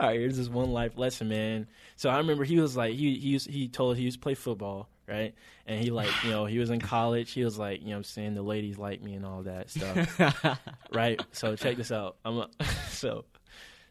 all 0.01 0.09
right, 0.09 0.19
here's 0.19 0.37
this 0.37 0.49
one 0.49 0.71
life 0.71 0.97
lesson, 0.97 1.29
man. 1.29 1.67
So 1.97 2.11
I 2.11 2.19
remember 2.19 2.45
he 2.45 2.59
was 2.59 2.77
like, 2.77 2.95
he 2.95 3.15
he 3.19 3.29
used, 3.29 3.49
he 3.49 3.69
told 3.69 3.97
he 3.97 4.05
used 4.05 4.19
to 4.19 4.23
play 4.23 4.35
football, 4.35 4.89
right? 5.09 5.35
And 5.67 5.83
he 5.83 5.91
like, 5.91 6.11
you 6.25 6.31
know, 6.31 6.47
he 6.47 6.59
was 6.59 6.71
in 6.71 6.81
college. 6.81 7.33
He 7.33 7.45
was 7.45 7.59
like, 7.59 7.81
you 7.81 7.89
know, 7.89 7.93
what 7.93 7.99
I'm 7.99 8.05
saying 8.05 8.35
the 8.35 8.43
ladies 8.43 8.79
like 8.79 9.03
me 9.03 9.15
and 9.15 9.25
all 9.25 9.43
that 9.43 9.71
stuff, 9.71 10.59
right? 10.93 11.21
So 11.33 11.57
check 11.57 11.77
this 11.77 11.93
out. 11.93 12.17
I'm 12.25 12.39
a, 12.39 12.49
so 12.91 13.25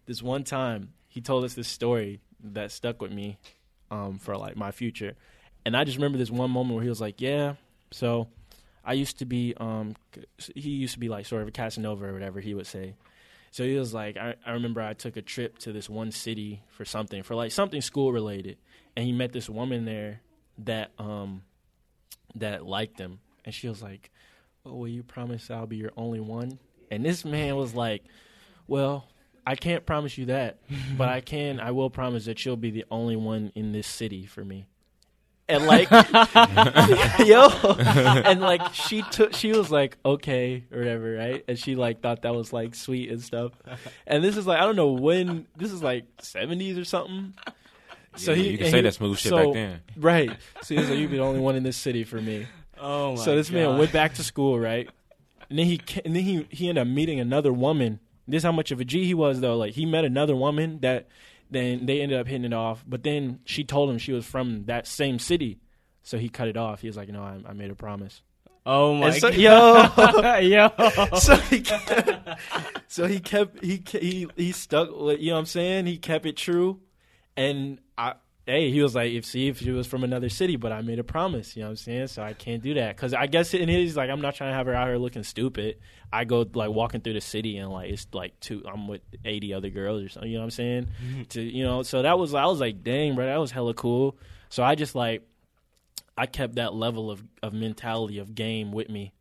this 0.06 0.22
one 0.22 0.44
time 0.44 0.94
he 1.08 1.22
told 1.22 1.44
us 1.44 1.54
this 1.54 1.68
story 1.68 2.20
that 2.44 2.72
stuck 2.72 3.02
with 3.02 3.12
me 3.12 3.38
um, 3.90 4.18
for 4.18 4.38
like 4.38 4.56
my 4.56 4.72
future, 4.72 5.16
and 5.66 5.76
I 5.78 5.84
just 5.84 5.98
remember 5.98 6.18
this 6.18 6.32
one 6.32 6.52
moment 6.52 6.76
where 6.76 6.84
he 6.84 6.90
was 6.90 7.02
like, 7.02 7.22
yeah, 7.22 7.56
so 7.92 8.28
I 8.84 8.94
used 8.94 9.20
to 9.20 9.26
be, 9.26 9.54
um, 9.58 9.96
he 10.56 10.72
used 10.72 10.94
to 10.94 11.00
be 11.00 11.10
like 11.10 11.26
sort 11.26 11.42
of 11.42 11.48
a 11.48 11.52
Casanova 11.52 12.08
or 12.08 12.14
whatever 12.14 12.40
he 12.40 12.54
would 12.54 12.68
say. 12.68 12.96
So 13.52 13.64
he 13.66 13.76
was 13.76 13.94
like, 13.94 14.18
I, 14.18 14.36
I 14.46 14.52
remember 14.52 14.82
I 14.82 14.94
took 14.94 15.18
a 15.18 15.22
trip 15.22 15.58
to 15.60 15.74
this 15.74 15.90
one 15.90 16.12
city 16.12 16.64
for 16.70 16.86
something, 16.86 17.22
for 17.22 17.36
like 17.36 17.52
something 17.52 17.82
school 17.82 18.14
related, 18.14 18.58
and 18.96 19.06
he 19.06 19.12
met 19.12 19.34
this 19.34 19.50
woman 19.50 19.86
there 19.86 20.22
that 20.60 20.92
um 20.98 21.44
that 22.36 22.66
liked 22.66 22.98
him, 22.98 23.20
and 23.44 23.54
she 23.54 23.68
was 23.68 23.82
like, 23.82 24.10
"Oh, 24.66 24.76
will 24.76 24.88
you 24.88 25.04
promise 25.04 25.52
I'll 25.52 25.68
be 25.68 25.76
your 25.78 25.92
only 25.98 26.22
one?" 26.22 26.60
And 26.90 27.04
this 27.04 27.26
man 27.26 27.58
was 27.58 27.76
like, 27.76 28.04
"Well, 28.68 29.08
I 29.46 29.56
can't 29.56 29.86
promise 29.86 30.18
you 30.18 30.28
that, 30.28 30.60
but 30.98 31.10
I 31.10 31.20
can. 31.20 31.60
I 31.60 31.72
will 31.72 31.90
promise 31.90 32.26
that 32.26 32.46
you'll 32.46 32.56
be 32.56 32.72
the 32.72 32.86
only 32.90 33.18
one 33.18 33.52
in 33.54 33.74
this 33.74 33.88
city 33.88 34.26
for 34.26 34.46
me." 34.46 34.66
And 35.52 35.66
like, 35.66 35.90
yo, 37.20 37.50
and 37.80 38.42
like 38.42 38.74
she 38.74 39.02
took, 39.04 39.34
she 39.34 39.52
was 39.52 39.70
like, 39.72 39.98
okay, 40.06 40.64
or 40.72 40.80
whatever, 40.80 41.14
right? 41.16 41.44
And 41.48 41.58
she 41.60 41.76
like 41.76 42.02
thought 42.02 42.22
that 42.24 42.34
was 42.34 42.52
like 42.54 42.76
sweet 42.76 43.10
and 43.12 43.22
stuff. 43.22 43.52
And 44.08 44.24
this 44.24 44.38
is 44.38 44.48
like, 44.48 44.60
I 44.60 44.66
don't 44.66 44.76
know 44.76 44.92
when. 44.92 45.48
This 45.58 45.72
is 45.72 45.84
like 45.84 46.06
seventies 46.20 46.78
or 46.78 46.86
something. 46.86 47.34
So 48.16 48.32
Yeah, 48.32 48.38
he, 48.44 48.50
you 48.52 48.58
can 48.58 48.68
say 48.72 48.78
he- 48.78 48.82
that 48.84 48.94
smooth 48.94 49.18
shit 49.18 49.30
so- 49.30 49.46
back 49.46 49.54
then. 49.54 49.80
right? 49.98 50.32
So 50.64 50.74
he 50.76 50.80
was 50.82 50.90
like, 50.90 51.00
"You'll 51.00 51.12
be 51.12 51.18
the 51.18 51.24
only 51.24 51.40
one 51.40 51.56
in 51.56 51.64
this 51.64 51.78
city 51.78 52.04
for 52.04 52.22
me." 52.22 52.48
oh 52.84 53.16
my 53.16 53.24
so 53.24 53.36
this 53.36 53.52
man 53.52 53.78
went 53.78 53.92
back 53.94 54.16
to 54.16 54.24
school, 54.24 54.60
right? 54.60 54.90
And 55.50 55.60
then 55.60 55.66
he 55.66 55.80
and 56.06 56.16
then 56.16 56.24
he 56.24 56.48
he 56.50 56.68
ended 56.70 56.82
up 56.82 56.88
meeting 56.88 57.20
another 57.20 57.54
woman. 57.54 58.00
This 58.28 58.40
is 58.40 58.44
how 58.44 58.52
much 58.52 58.72
of 58.72 58.80
a 58.80 58.86
G 58.86 59.06
he 59.06 59.14
was 59.14 59.40
though. 59.42 59.56
Like 59.58 59.74
he 59.74 59.86
met 59.86 60.04
another 60.06 60.36
woman 60.36 60.80
that 60.82 61.08
then 61.52 61.86
they 61.86 62.02
ended 62.02 62.20
up 62.20 62.28
hitting 62.28 62.46
it 62.46 62.54
off. 62.54 62.84
But 62.88 63.04
then 63.04 63.40
she 63.46 63.64
told 63.64 63.90
him 63.90 63.98
she 63.98 64.14
was 64.14 64.26
from 64.26 64.66
that 64.66 64.88
same 64.88 65.20
city, 65.20 65.60
so 66.02 66.18
he 66.18 66.30
cut 66.30 66.48
it 66.48 66.58
off. 66.58 66.82
He 66.82 66.88
was 66.88 66.98
like, 66.98 67.10
"No, 67.10 67.22
I, 67.22 67.38
I 67.48 67.54
made 67.54 67.70
a 67.70 67.76
promise." 67.76 68.22
Oh 68.66 68.96
my 68.96 69.12
so, 69.12 69.32
God. 69.32 70.44
yo, 70.44 70.70
yo. 70.70 71.16
so 71.20 71.36
he 71.36 71.62
kept, 71.62 72.40
so 72.88 73.08
he 73.08 73.20
kept 73.20 73.64
he 73.64 73.84
he 73.86 74.28
he 74.36 74.52
stuck 74.52 74.90
with 74.96 75.20
you 75.20 75.28
know 75.28 75.34
what 75.34 75.40
I'm 75.40 75.46
saying 75.46 75.88
he 75.88 75.98
kept 75.98 76.26
it 76.26 76.38
true 76.38 76.80
and 77.36 77.80
I 77.98 78.14
hey 78.46 78.72
he 78.72 78.82
was 78.82 78.96
like 78.96 79.12
if 79.12 79.26
see 79.26 79.48
if 79.48 79.60
she 79.60 79.72
was 79.72 79.86
from 79.88 80.04
another 80.04 80.30
city 80.30 80.56
but 80.56 80.72
I 80.72 80.82
made 80.82 81.00
a 81.00 81.04
promise 81.04 81.56
you 81.56 81.62
know 81.62 81.68
what 81.68 81.72
I'm 81.72 81.78
saying 81.78 82.08
so 82.08 82.24
I 82.24 82.34
can't 82.34 82.64
do 82.64 82.74
that 82.74 82.96
because 82.96 83.14
I 83.14 83.28
guess 83.28 83.54
in 83.54 83.70
his 83.70 83.96
like 83.96 84.10
I'm 84.10 84.22
not 84.22 84.36
trying 84.36 84.52
to 84.52 84.56
have 84.56 84.66
her 84.66 84.74
out 84.74 84.88
here 84.88 84.98
looking 84.98 85.24
stupid 85.24 85.78
I 86.12 86.26
go 86.26 86.46
like 86.54 86.72
walking 86.72 87.02
through 87.02 87.14
the 87.14 87.22
city 87.22 87.58
and 87.58 87.72
like 87.72 87.92
it's 87.92 88.08
like 88.14 88.40
two 88.40 88.64
I'm 88.66 88.88
with 88.88 89.02
80 89.24 89.54
other 89.54 89.70
girls 89.70 90.04
or 90.04 90.10
something 90.10 90.32
you 90.32 90.38
know 90.38 90.42
what 90.42 90.46
I'm 90.46 90.52
saying 90.52 90.88
mm-hmm. 91.04 91.24
to 91.24 91.42
you 91.42 91.64
know 91.64 91.84
so 91.84 92.02
that 92.02 92.18
was 92.18 92.34
I 92.34 92.46
was 92.46 92.60
like 92.60 92.84
dang 92.84 93.16
bro 93.16 93.26
that 93.26 93.38
was 93.38 93.52
hella 93.52 93.74
cool 93.74 94.18
so 94.50 94.64
I 94.64 94.76
just 94.76 94.96
like 94.96 95.24
I 96.18 96.26
kept 96.26 96.56
that 96.56 96.74
level 96.74 97.10
of, 97.10 97.24
of 97.42 97.54
mentality 97.54 98.20
of 98.20 98.36
game 98.36 98.72
with 98.72 98.90
me. 98.90 99.14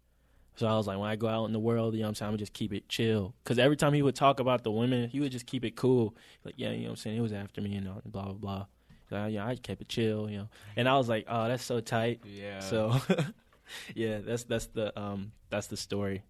So 0.56 0.66
I 0.66 0.76
was 0.76 0.86
like, 0.86 0.98
when 0.98 1.08
I 1.08 1.16
go 1.16 1.28
out 1.28 1.46
in 1.46 1.52
the 1.52 1.58
world, 1.58 1.94
you 1.94 2.00
know 2.00 2.04
what 2.04 2.08
I'm 2.10 2.14
saying, 2.16 2.26
I'm 2.26 2.32
gonna 2.32 2.38
just 2.38 2.52
keep 2.52 2.72
it 2.74 2.88
chill. 2.88 3.34
Because 3.42 3.58
every 3.58 3.76
time 3.76 3.94
he 3.94 4.02
would 4.02 4.14
talk 4.14 4.40
about 4.40 4.64
the 4.64 4.70
women, 4.70 5.08
he 5.08 5.20
would 5.20 5.32
just 5.32 5.46
keep 5.46 5.64
it 5.64 5.76
cool. 5.76 6.14
Like, 6.44 6.54
yeah, 6.58 6.72
you 6.72 6.80
know 6.80 6.84
what 6.84 6.90
I'm 6.90 6.96
saying, 6.96 7.16
he 7.16 7.22
was 7.22 7.32
after 7.32 7.62
me 7.62 7.76
and 7.76 7.86
blah, 8.04 8.24
blah, 8.24 8.32
blah. 8.34 8.66
So, 9.10 9.16
I- 9.16 9.28
yeah, 9.28 9.46
I 9.46 9.56
kept 9.56 9.82
it 9.82 9.88
chill, 9.88 10.30
you 10.30 10.38
know. 10.38 10.48
And 10.76 10.88
I 10.88 10.96
was 10.96 11.08
like, 11.08 11.26
oh, 11.28 11.48
that's 11.48 11.64
so 11.64 11.80
tight. 11.80 12.20
Yeah. 12.24 12.60
So, 12.60 12.96
yeah, 13.94 14.18
that's 14.20 14.44
that's 14.44 14.66
the 14.66 14.98
um 14.98 15.32
that's 15.50 15.66
the 15.66 15.76
story. 15.76 16.22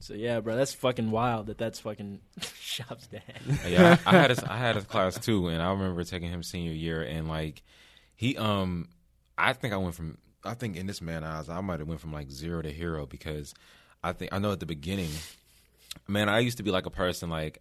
So 0.00 0.14
yeah, 0.14 0.40
bro, 0.40 0.56
that's 0.56 0.74
fucking 0.74 1.10
wild 1.10 1.46
that 1.46 1.58
that's 1.58 1.80
fucking 1.80 2.20
Shop's 2.60 3.06
dad. 3.06 3.22
yeah, 3.66 3.96
I, 4.06 4.16
I 4.16 4.20
had 4.20 4.30
his, 4.30 4.38
I 4.44 4.56
had 4.58 4.76
his 4.76 4.84
class 4.84 5.18
too, 5.18 5.48
and 5.48 5.60
I 5.62 5.70
remember 5.70 6.02
taking 6.04 6.30
him 6.30 6.42
senior 6.42 6.72
year, 6.72 7.02
and 7.02 7.28
like 7.28 7.62
he 8.16 8.36
um, 8.36 8.88
I 9.38 9.52
think 9.52 9.72
I 9.74 9.76
went 9.76 9.94
from 9.94 10.18
I 10.44 10.54
think 10.54 10.76
in 10.76 10.86
this 10.86 11.00
man 11.00 11.24
eyes 11.24 11.48
I 11.48 11.60
might 11.60 11.78
have 11.80 11.88
went 11.88 12.00
from 12.00 12.12
like 12.12 12.30
zero 12.30 12.60
to 12.62 12.70
hero 12.70 13.06
because 13.06 13.54
I 14.02 14.12
think 14.12 14.32
I 14.32 14.38
know 14.38 14.52
at 14.52 14.60
the 14.60 14.66
beginning, 14.66 15.10
man, 16.06 16.28
I 16.28 16.40
used 16.40 16.58
to 16.58 16.62
be 16.62 16.70
like 16.70 16.86
a 16.86 16.90
person 16.90 17.28
like. 17.30 17.60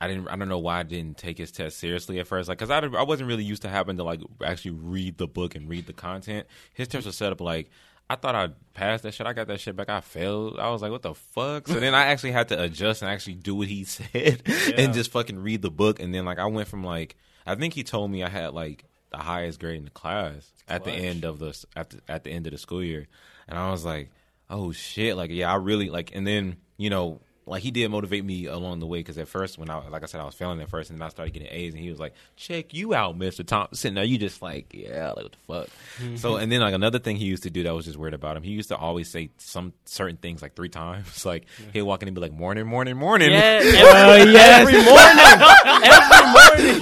I 0.00 0.08
didn't. 0.08 0.28
I 0.28 0.36
don't 0.36 0.48
know 0.48 0.58
why 0.58 0.80
I 0.80 0.82
didn't 0.84 1.18
take 1.18 1.38
his 1.38 1.50
test 1.50 1.78
seriously 1.78 2.20
at 2.20 2.26
first. 2.26 2.48
Like, 2.48 2.58
cause 2.58 2.70
I, 2.70 2.78
I 2.78 3.02
wasn't 3.02 3.28
really 3.28 3.44
used 3.44 3.62
to 3.62 3.68
having 3.68 3.96
to 3.96 4.04
like 4.04 4.20
actually 4.44 4.72
read 4.72 5.18
the 5.18 5.26
book 5.26 5.54
and 5.54 5.68
read 5.68 5.86
the 5.86 5.92
content. 5.92 6.46
His 6.72 6.88
test 6.88 7.06
was 7.06 7.16
set 7.16 7.32
up 7.32 7.40
like 7.40 7.70
I 8.10 8.16
thought 8.16 8.34
I 8.34 8.48
passed 8.74 9.02
that 9.02 9.12
shit. 9.12 9.26
I 9.26 9.32
got 9.34 9.48
that 9.48 9.60
shit 9.60 9.76
back. 9.76 9.90
I 9.90 10.00
failed. 10.00 10.58
I 10.58 10.70
was 10.70 10.80
like, 10.80 10.90
what 10.90 11.02
the 11.02 11.14
fuck? 11.14 11.68
So 11.68 11.78
then 11.78 11.94
I 11.94 12.04
actually 12.06 12.32
had 12.32 12.48
to 12.48 12.62
adjust 12.62 13.02
and 13.02 13.10
actually 13.10 13.34
do 13.34 13.54
what 13.54 13.68
he 13.68 13.84
said 13.84 14.42
and 14.76 14.94
just 14.94 15.10
fucking 15.10 15.38
read 15.38 15.62
the 15.62 15.70
book. 15.70 16.00
And 16.00 16.14
then 16.14 16.24
like 16.24 16.38
I 16.38 16.46
went 16.46 16.68
from 16.68 16.84
like 16.84 17.16
I 17.46 17.54
think 17.54 17.74
he 17.74 17.82
told 17.82 18.10
me 18.10 18.22
I 18.22 18.28
had 18.28 18.54
like 18.54 18.84
the 19.10 19.18
highest 19.18 19.60
grade 19.60 19.78
in 19.78 19.84
the 19.84 19.90
class 19.90 20.50
at 20.68 20.84
the 20.84 20.92
end 20.92 21.24
of 21.24 21.38
the 21.38 21.64
at 21.76 21.90
the, 21.90 22.00
at 22.08 22.24
the 22.24 22.30
end 22.30 22.46
of 22.46 22.52
the 22.52 22.58
school 22.58 22.82
year, 22.82 23.08
and 23.46 23.58
I 23.58 23.70
was 23.70 23.84
like, 23.84 24.10
oh 24.50 24.72
shit, 24.72 25.16
like 25.16 25.30
yeah, 25.30 25.50
I 25.50 25.56
really 25.56 25.90
like. 25.90 26.14
And 26.14 26.26
then 26.26 26.56
you 26.76 26.90
know. 26.90 27.20
Like 27.48 27.62
he 27.62 27.70
did 27.70 27.88
motivate 27.90 28.24
me 28.24 28.46
along 28.46 28.80
the 28.80 28.86
way 28.86 28.98
because 28.98 29.18
at 29.18 29.28
first 29.28 29.58
when 29.58 29.70
I 29.70 29.86
like 29.88 30.02
I 30.02 30.06
said 30.06 30.20
I 30.20 30.24
was 30.24 30.34
failing 30.34 30.60
at 30.60 30.68
first 30.68 30.90
and 30.90 30.98
then 30.98 31.06
I 31.06 31.08
started 31.08 31.32
getting 31.32 31.48
A's 31.50 31.74
and 31.74 31.82
he 31.82 31.90
was 31.90 31.98
like 31.98 32.14
check 32.36 32.74
you 32.74 32.94
out 32.94 33.16
Mister 33.16 33.42
Thompson 33.42 33.94
now 33.94 34.02
you 34.02 34.18
just 34.18 34.42
like 34.42 34.72
yeah 34.74 35.12
like 35.12 35.24
what 35.24 35.32
the 35.32 35.38
fuck 35.46 35.68
mm-hmm. 35.98 36.16
so 36.16 36.36
and 36.36 36.50
then 36.52 36.60
like 36.60 36.74
another 36.74 36.98
thing 36.98 37.16
he 37.16 37.24
used 37.24 37.44
to 37.44 37.50
do 37.50 37.62
that 37.62 37.74
was 37.74 37.86
just 37.86 37.98
weird 37.98 38.14
about 38.14 38.36
him 38.36 38.42
he 38.42 38.52
used 38.52 38.68
to 38.68 38.76
always 38.76 39.10
say 39.10 39.30
some 39.38 39.72
certain 39.84 40.16
things 40.16 40.42
like 40.42 40.54
three 40.54 40.68
times 40.68 41.24
like 41.26 41.46
he'd 41.72 41.82
walk 41.82 42.02
in 42.02 42.08
and 42.08 42.14
be 42.14 42.20
like 42.20 42.32
morning 42.32 42.66
morning 42.66 42.96
morning 42.96 43.30
Yeah, 43.30 43.38
every, 43.62 43.72
oh, 43.76 44.38
every 44.38 44.72
morning, 44.74 44.84
every 45.84 46.72
morning. 46.72 46.80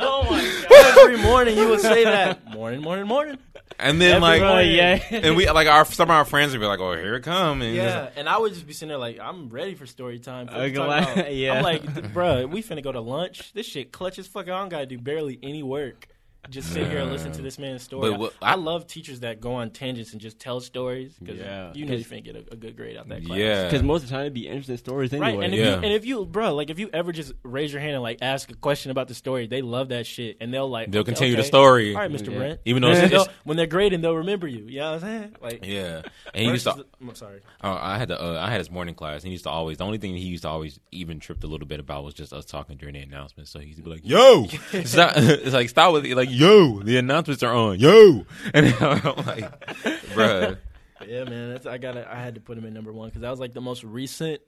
oh 0.00 0.26
my 0.30 0.64
god! 0.68 0.98
Every 1.00 1.18
morning 1.18 1.56
you 1.56 1.68
would 1.68 1.80
say 1.80 2.04
that. 2.04 2.50
Morning, 2.52 2.80
morning, 2.80 3.06
morning. 3.06 3.38
And 3.80 4.00
then 4.00 4.16
Every 4.16 4.20
like 4.20 4.42
morning. 4.42 4.74
yeah. 4.74 5.02
and 5.10 5.36
we 5.36 5.48
like 5.50 5.66
our 5.68 5.84
some 5.84 6.10
of 6.10 6.14
our 6.14 6.24
friends 6.24 6.52
would 6.52 6.60
be 6.60 6.66
like 6.66 6.80
oh 6.80 6.92
here 6.92 7.14
it 7.16 7.22
come 7.22 7.62
and 7.62 7.74
Yeah, 7.74 8.04
just- 8.06 8.18
and 8.18 8.28
I 8.28 8.38
would 8.38 8.52
just 8.52 8.66
be 8.66 8.72
sitting 8.72 8.88
there 8.88 8.98
like, 8.98 9.18
I'm 9.18 9.48
ready 9.48 9.74
for 9.74 9.86
story 9.86 10.18
time. 10.18 10.46
What 10.46 10.56
you 10.68 10.74
talking 10.74 10.74
glad- 10.74 11.18
about? 11.18 11.34
yeah. 11.34 11.54
I'm 11.54 11.62
like, 11.64 11.82
bruh, 12.14 12.48
we 12.48 12.62
finna 12.62 12.82
go 12.82 12.92
to 12.92 13.00
lunch. 13.00 13.52
This 13.52 13.66
shit 13.66 13.90
clutch 13.92 14.18
as 14.18 14.26
fuck. 14.26 14.44
I 14.46 14.58
don't 14.60 14.68
gotta 14.68 14.86
do 14.86 14.98
barely 14.98 15.38
any 15.42 15.62
work. 15.62 16.06
Just 16.48 16.72
sit 16.72 16.88
here 16.88 16.98
and 16.98 17.12
listen 17.12 17.30
to 17.32 17.42
this 17.42 17.58
man's 17.58 17.82
story. 17.82 18.10
But 18.10 18.18
what- 18.18 18.34
I, 18.40 18.52
I- 18.52 18.54
love 18.54 18.86
teachers 18.86 19.20
that 19.20 19.40
go 19.40 19.52
on 19.54 19.70
tangents 19.70 20.12
and 20.12 20.20
just 20.20 20.38
tell 20.40 20.60
stories 20.60 21.14
because 21.18 21.38
Yeah. 21.38 21.72
you 21.74 21.84
know 21.84 21.92
you're 21.94 22.04
finna 22.04 22.24
get 22.24 22.34
a, 22.36 22.44
a 22.52 22.56
good 22.56 22.76
grade 22.76 22.96
out 22.96 23.08
that 23.08 23.24
class. 23.24 23.38
yeah 23.38 23.64
Because 23.66 23.82
most 23.82 24.02
of 24.04 24.08
the 24.08 24.14
time 24.14 24.22
it'd 24.22 24.34
be 24.34 24.46
interesting 24.48 24.76
stories 24.78 25.12
Right, 25.12 25.28
anyway. 25.28 25.44
and 25.44 25.54
if 25.54 25.60
Yeah. 25.60 25.66
you 25.66 25.74
and 25.76 25.92
if 25.92 26.04
you, 26.06 26.24
bro, 26.24 26.54
like 26.54 26.70
if 26.70 26.78
you 26.78 26.88
ever 26.92 27.12
just 27.12 27.32
raise 27.42 27.72
your 27.72 27.80
hand 27.80 27.92
and 27.94 28.02
like 28.02 28.18
ask 28.22 28.50
a 28.50 28.54
question 28.54 28.90
about 28.90 29.08
the 29.08 29.14
story, 29.14 29.46
they 29.46 29.60
love 29.62 29.90
that 29.90 30.06
shit, 30.06 30.38
and 30.40 30.52
they'll 30.52 30.68
like 30.68 30.90
They'll 30.90 31.02
okay, 31.02 31.12
continue 31.12 31.36
the 31.36 31.44
story. 31.44 31.94
All 31.94 32.00
right, 32.00 32.10
Mr. 32.10 32.30
Yeah. 32.32 32.38
Brent. 32.38 32.60
Even 32.64 32.82
though 32.82 32.90
it's- 32.90 33.04
it's- 33.04 33.28
when 33.44 33.56
they're 33.56 33.66
grading, 33.66 34.00
they'll 34.00 34.16
remember 34.16 34.46
you. 34.48 34.64
You 34.66 34.80
know 34.80 34.92
what 34.94 35.04
I'm 35.04 35.20
saying? 35.20 35.36
Like, 35.42 35.66
yeah 35.66 36.02
and 36.34 36.44
he 36.46 36.50
used 36.50 36.64
to 36.66 36.72
the- 36.72 36.86
I'm 37.00 37.14
sorry. 37.14 37.40
Uh, 37.62 37.76
I 37.80 37.98
had 37.98 38.08
the 38.08 38.20
uh, 38.22 38.38
I 38.40 38.50
had 38.50 38.58
his 38.58 38.70
morning 38.70 38.94
class. 38.94 39.20
And 39.22 39.26
he 39.28 39.32
used 39.32 39.44
to 39.44 39.50
always 39.50 39.76
the 39.78 39.84
only 39.84 39.98
thing 39.98 40.16
he 40.16 40.24
used 40.26 40.42
to 40.44 40.48
always 40.48 40.80
even 40.90 41.20
tripped 41.20 41.44
a 41.44 41.46
little 41.46 41.66
bit 41.66 41.80
about 41.80 42.04
was 42.04 42.14
just 42.14 42.32
us 42.32 42.44
talking 42.46 42.76
during 42.76 42.94
the 42.94 43.00
announcements. 43.00 43.50
So 43.50 43.58
he'd 43.58 43.82
be 43.84 43.90
like, 43.90 44.00
"Yo," 44.04 44.46
stop, 44.84 45.12
it's 45.16 45.52
like 45.52 45.68
stop 45.68 45.92
with 45.92 46.06
it. 46.06 46.16
like, 46.16 46.29
"Yo," 46.30 46.80
the 46.82 46.96
announcements 46.96 47.42
are 47.42 47.54
on. 47.54 47.78
Yo, 47.78 48.24
and 48.54 48.66
I'm 48.80 49.02
like, 49.26 49.66
"Bruh, 50.14 50.58
Yeah, 51.06 51.24
man. 51.24 51.50
That's 51.52 51.66
I 51.66 51.78
got. 51.78 51.92
to 51.92 52.10
I 52.10 52.16
had 52.20 52.34
to 52.36 52.40
put 52.40 52.56
him 52.58 52.64
in 52.64 52.74
number 52.74 52.92
one 52.92 53.08
because 53.08 53.22
that 53.22 53.30
was 53.30 53.40
like 53.40 53.52
the 53.54 53.60
most 53.60 53.84
recent, 53.84 54.40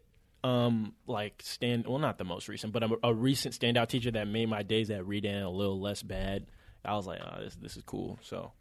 um, 0.45 0.95
like 1.07 1.41
stand. 1.45 1.87
Well, 1.87 1.99
not 1.99 2.19
the 2.19 2.25
most 2.25 2.49
recent, 2.49 2.73
but 2.73 2.83
a, 2.83 2.91
a 3.05 3.15
recent 3.15 3.55
standout 3.59 3.89
teacher 3.89 4.11
that 4.13 4.27
made 4.29 4.49
my 4.49 4.63
days 4.63 4.91
at 4.91 5.05
Redan 5.05 5.43
a 5.43 5.51
little 5.51 5.81
less 5.81 6.03
bad. 6.03 6.47
I 6.85 6.95
was 6.97 7.07
like, 7.07 7.21
oh, 7.21 7.43
this 7.43 7.55
this 7.57 7.77
is 7.77 7.83
cool. 7.85 8.19
So, 8.23 8.53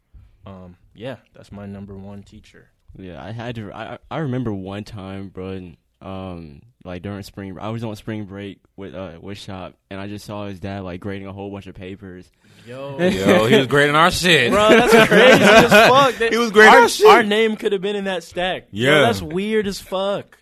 um, 0.46 0.76
yeah, 0.94 1.16
that's 1.34 1.50
my 1.52 1.66
number 1.66 1.96
one 1.96 2.22
teacher. 2.22 2.68
Yeah, 2.96 3.22
I 3.22 3.32
had 3.32 3.54
to. 3.56 3.72
I 3.72 3.98
I 4.10 4.18
remember 4.18 4.52
one 4.52 4.84
time, 4.84 5.28
bro. 5.28 5.48
and, 5.50 5.76
Um, 6.02 6.62
like 6.84 7.02
during 7.02 7.22
spring, 7.22 7.56
I 7.60 7.68
was 7.68 7.84
on 7.84 7.94
spring 7.96 8.24
break 8.24 8.58
with 8.76 8.94
uh 8.94 9.18
with 9.20 9.38
shop, 9.38 9.74
and 9.90 10.00
I 10.00 10.08
just 10.08 10.24
saw 10.24 10.46
his 10.46 10.58
dad 10.58 10.80
like 10.82 11.00
grading 11.00 11.28
a 11.28 11.32
whole 11.32 11.50
bunch 11.50 11.68
of 11.68 11.74
papers. 11.76 12.28
Yo, 12.66 12.98
yo, 13.08 13.46
he 13.46 13.56
was 13.56 13.66
grading 13.68 13.94
our 13.94 14.10
shit." 14.10 14.50
bro, 14.50 14.68
that's 14.68 15.08
crazy 15.08 15.42
as 15.44 15.70
fuck. 15.88 16.14
That- 16.16 16.32
He 16.32 16.38
was 16.38 16.50
grading 16.50 16.74
our, 16.74 16.80
our 16.82 16.88
shit. 16.88 17.06
our 17.06 17.22
name 17.22 17.56
could 17.56 17.72
have 17.72 17.80
been 17.82 17.94
in 17.96 18.04
that 18.04 18.24
stack. 18.24 18.66
Yo, 18.72 18.90
Yeah. 18.90 19.00
that's 19.02 19.22
weird 19.22 19.66
as 19.68 19.78
fuck. 19.80 20.38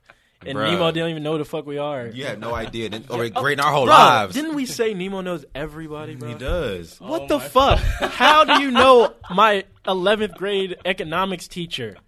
And 0.46 0.56
Bruh. 0.56 0.70
Nemo 0.72 0.90
didn't 0.90 1.10
even 1.10 1.22
know 1.22 1.32
who 1.32 1.38
the 1.38 1.44
fuck 1.44 1.66
we 1.66 1.76
are. 1.76 2.06
You 2.06 2.24
had 2.24 2.40
no 2.40 2.54
idea. 2.54 2.88
Then, 2.88 3.04
or 3.10 3.28
grading 3.28 3.62
our 3.62 3.70
whole 3.70 3.84
Bro, 3.84 3.94
lives. 3.94 4.34
didn't 4.34 4.54
we 4.54 4.64
say 4.64 4.94
Nemo 4.94 5.20
knows 5.20 5.44
everybody, 5.54 6.14
bro? 6.14 6.28
he 6.30 6.34
does. 6.34 6.98
What 6.98 7.28
the 7.28 7.38
fuck? 7.38 7.78
How 8.00 8.44
do 8.44 8.62
you 8.62 8.70
know 8.70 9.12
my 9.30 9.64
11th 9.84 10.36
grade 10.36 10.78
economics 10.86 11.46
teacher? 11.46 11.98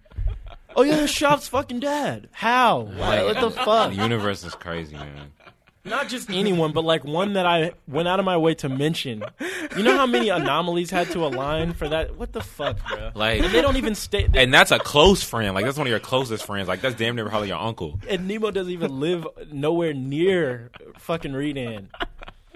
Oh 0.75 0.83
yeah, 0.83 0.97
the 0.97 1.07
Shop's 1.07 1.47
fucking 1.47 1.79
dead. 1.79 2.29
How? 2.31 2.89
Like, 2.97 3.25
what 3.25 3.39
the 3.41 3.51
fuck? 3.51 3.89
The 3.91 3.95
universe 3.97 4.43
is 4.43 4.55
crazy, 4.55 4.95
man. 4.95 5.31
Not 5.85 6.07
just 6.07 6.29
anyone, 6.29 6.71
but 6.71 6.85
like 6.85 7.03
one 7.03 7.33
that 7.33 7.45
I 7.45 7.73
went 7.89 8.07
out 8.07 8.17
of 8.17 8.23
my 8.25 8.37
way 8.37 8.53
to 8.55 8.69
mention. 8.69 9.21
You 9.75 9.83
know 9.83 9.97
how 9.97 10.05
many 10.05 10.29
anomalies 10.29 10.89
had 10.89 11.11
to 11.11 11.25
align 11.25 11.73
for 11.73 11.89
that? 11.89 12.15
What 12.15 12.31
the 12.31 12.39
fuck, 12.39 12.77
bro? 12.87 13.11
Like- 13.13 13.41
and 13.41 13.53
they 13.53 13.61
don't 13.61 13.75
even 13.75 13.93
stay. 13.93 14.29
And 14.33 14.53
that's 14.53 14.71
a 14.71 14.79
close 14.79 15.23
friend. 15.23 15.53
Like 15.53 15.65
that's 15.65 15.77
one 15.77 15.85
of 15.85 15.91
your 15.91 15.99
closest 15.99 16.45
friends. 16.45 16.69
Like 16.69 16.79
that's 16.79 16.95
damn 16.95 17.17
near 17.17 17.27
probably 17.27 17.49
your 17.49 17.57
uncle. 17.59 17.99
and 18.07 18.29
Nemo 18.29 18.49
doesn't 18.51 18.71
even 18.71 19.01
live 19.01 19.27
nowhere 19.51 19.93
near 19.93 20.71
fucking 20.99 21.33
Redan. 21.33 21.89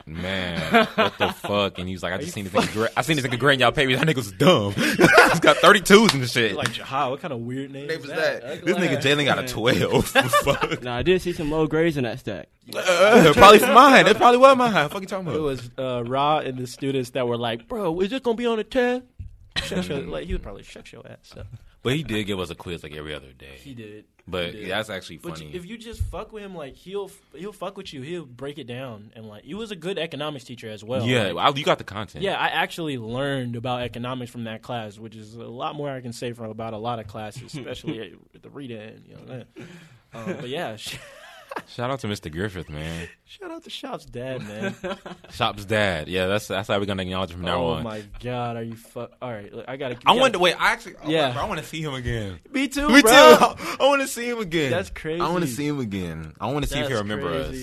Man, 0.07 0.85
what 0.95 1.17
the 1.17 1.33
fuck? 1.33 1.79
And 1.79 1.87
he 1.87 1.93
was 1.93 2.01
like, 2.01 2.13
I 2.13 2.17
just 2.17 2.33
seen 2.33 2.45
this 2.45 2.53
nigga. 2.53 2.71
Gra- 2.73 2.89
I 2.95 3.01
seen 3.01 3.17
this 3.17 3.25
nigga 3.25 3.37
grading 3.37 3.59
y'all 3.59 3.73
papers. 3.73 3.99
That 3.99 4.07
nigga 4.07 4.15
was 4.15 4.31
dumb. 4.31 4.71
He's 4.73 5.39
got 5.41 5.57
32s 5.57 6.13
and 6.13 6.29
shit. 6.29 6.55
Like 6.55 6.71
Jahal, 6.71 7.11
what 7.11 7.19
kind 7.19 7.33
of 7.33 7.41
weird 7.41 7.71
name, 7.71 7.87
name 7.87 7.99
is 7.99 8.07
was 8.07 8.11
that? 8.11 8.41
that? 8.41 8.65
This 8.65 8.77
nigga 8.77 9.01
Jalen 9.01 9.25
got 9.25 9.39
a 9.39 9.45
12. 9.45 10.07
fuck. 10.43 10.81
Now 10.81 10.95
I 10.95 11.03
did 11.03 11.21
see 11.21 11.33
some 11.33 11.51
low 11.51 11.67
grades 11.67 11.97
in 11.97 12.05
that 12.05 12.19
stack. 12.19 12.47
Uh, 12.73 13.33
probably 13.35 13.59
for 13.59 13.73
mine. 13.73 14.05
That 14.05 14.15
probably 14.15 14.37
was 14.37 14.57
mine. 14.57 14.71
Fuck 14.89 15.01
you 15.01 15.07
talking 15.07 15.27
about? 15.27 15.37
It 15.37 15.41
was 15.41 15.69
uh, 15.77 16.03
Ra 16.05 16.39
and 16.39 16.57
the 16.57 16.67
students 16.67 17.09
that 17.11 17.27
were 17.27 17.37
like, 17.37 17.67
"Bro, 17.67 17.99
is 18.01 18.09
this 18.09 18.21
gonna 18.21 18.37
be 18.37 18.45
on 18.45 18.57
the 18.57 18.63
test?" 18.63 19.03
Shut 19.63 19.87
your, 19.89 19.99
like 19.99 20.27
he 20.27 20.33
was 20.33 20.41
probably 20.41 20.63
shut 20.63 20.91
your 20.91 21.05
ass 21.07 21.33
up. 21.37 21.47
But 21.83 21.93
he 21.95 22.03
did 22.03 22.25
give 22.25 22.39
us 22.39 22.49
a 22.49 22.55
quiz 22.55 22.83
like 22.83 22.93
every 22.95 23.13
other 23.13 23.31
day. 23.33 23.55
He 23.57 23.73
did. 23.73 24.05
But 24.29 24.51
did. 24.51 24.69
that's 24.69 24.89
actually 24.89 25.19
funny. 25.19 25.45
But 25.47 25.55
if 25.55 25.65
you 25.65 25.77
just 25.77 26.01
fuck 26.01 26.33
with 26.33 26.43
him, 26.43 26.53
like 26.53 26.75
he'll 26.75 27.09
he'll 27.33 27.53
fuck 27.53 27.77
with 27.77 27.93
you. 27.93 28.01
He'll 28.01 28.25
break 28.25 28.57
it 28.57 28.67
down 28.67 29.11
and 29.15 29.25
like 29.25 29.43
he 29.43 29.53
was 29.53 29.71
a 29.71 29.75
good 29.75 29.97
economics 29.97 30.43
teacher 30.43 30.69
as 30.69 30.83
well. 30.83 31.03
yeah, 31.05 31.27
Like, 31.27 31.35
well, 31.35 31.57
you 31.57 31.63
got 31.63 31.77
the 31.77 31.85
content. 31.85 32.23
yeah. 32.25 32.35
I 32.37 32.47
actually 32.47 32.97
learned 32.97 33.55
about 33.55 33.83
economics 33.83 34.29
from 34.29 34.43
that 34.43 34.61
class, 34.61 34.99
which 34.99 35.15
is 35.15 35.35
a 35.35 35.43
lot 35.43 35.75
more 35.75 35.89
I 35.89 36.01
can 36.01 36.11
say 36.11 36.33
from 36.33 36.49
about 36.49 36.73
a 36.73 36.77
lot 36.77 36.99
of 36.99 37.07
classes, 37.07 37.53
especially 37.55 38.17
at 38.35 38.41
the 38.43 38.49
Redan. 38.49 39.03
You 39.07 39.15
know, 39.15 39.25
that. 39.25 39.47
um, 40.13 40.35
but 40.41 40.49
yeah, 40.49 40.75
Shout 41.67 41.89
out 41.91 41.99
to 42.01 42.07
Mr. 42.07 42.31
Griffith, 42.31 42.69
man. 42.69 43.07
shout 43.25 43.51
out 43.51 43.63
to 43.63 43.69
Shop's 43.69 44.05
dad, 44.05 44.41
man. 44.47 44.75
Shop's 45.31 45.65
dad. 45.65 46.07
Yeah, 46.07 46.27
that's 46.27 46.47
that's 46.47 46.67
how 46.67 46.79
we're 46.79 46.85
gonna 46.85 47.03
acknowledge 47.03 47.31
him 47.31 47.37
from 47.37 47.45
now 47.45 47.57
oh 47.61 47.67
on. 47.73 47.83
my 47.83 48.03
god, 48.21 48.55
are 48.57 48.63
you 48.63 48.75
fuck? 48.75 49.11
All 49.21 49.31
right, 49.31 49.51
look, 49.53 49.65
I 49.67 49.75
gotta. 49.77 49.95
I 49.95 49.99
gotta- 49.99 50.19
want 50.19 50.33
to 50.33 50.39
wait. 50.39 50.55
I 50.59 50.71
actually, 50.71 50.95
oh, 51.03 51.09
Yeah. 51.09 51.33
bro, 51.33 51.41
I 51.41 51.45
want 51.45 51.59
to 51.59 51.65
see 51.65 51.81
him 51.81 51.93
again. 51.93 52.39
Me 52.51 52.67
too, 52.67 52.87
Me 52.89 53.01
bro. 53.01 53.11
too. 53.11 53.15
I 53.79 53.87
want 53.87 54.01
to 54.01 54.07
see 54.07 54.29
him 54.29 54.39
again. 54.39 54.71
That's 54.71 54.89
crazy. 54.89 55.21
I 55.21 55.29
want 55.29 55.43
to 55.43 55.49
see 55.49 55.67
him 55.67 55.79
again. 55.79 56.33
I 56.39 56.51
want 56.51 56.63
to 56.65 56.69
see 56.69 56.79
if 56.79 56.87
he 56.87 56.93
That's 56.93 57.01
remember 57.03 57.29
us. 57.33 57.55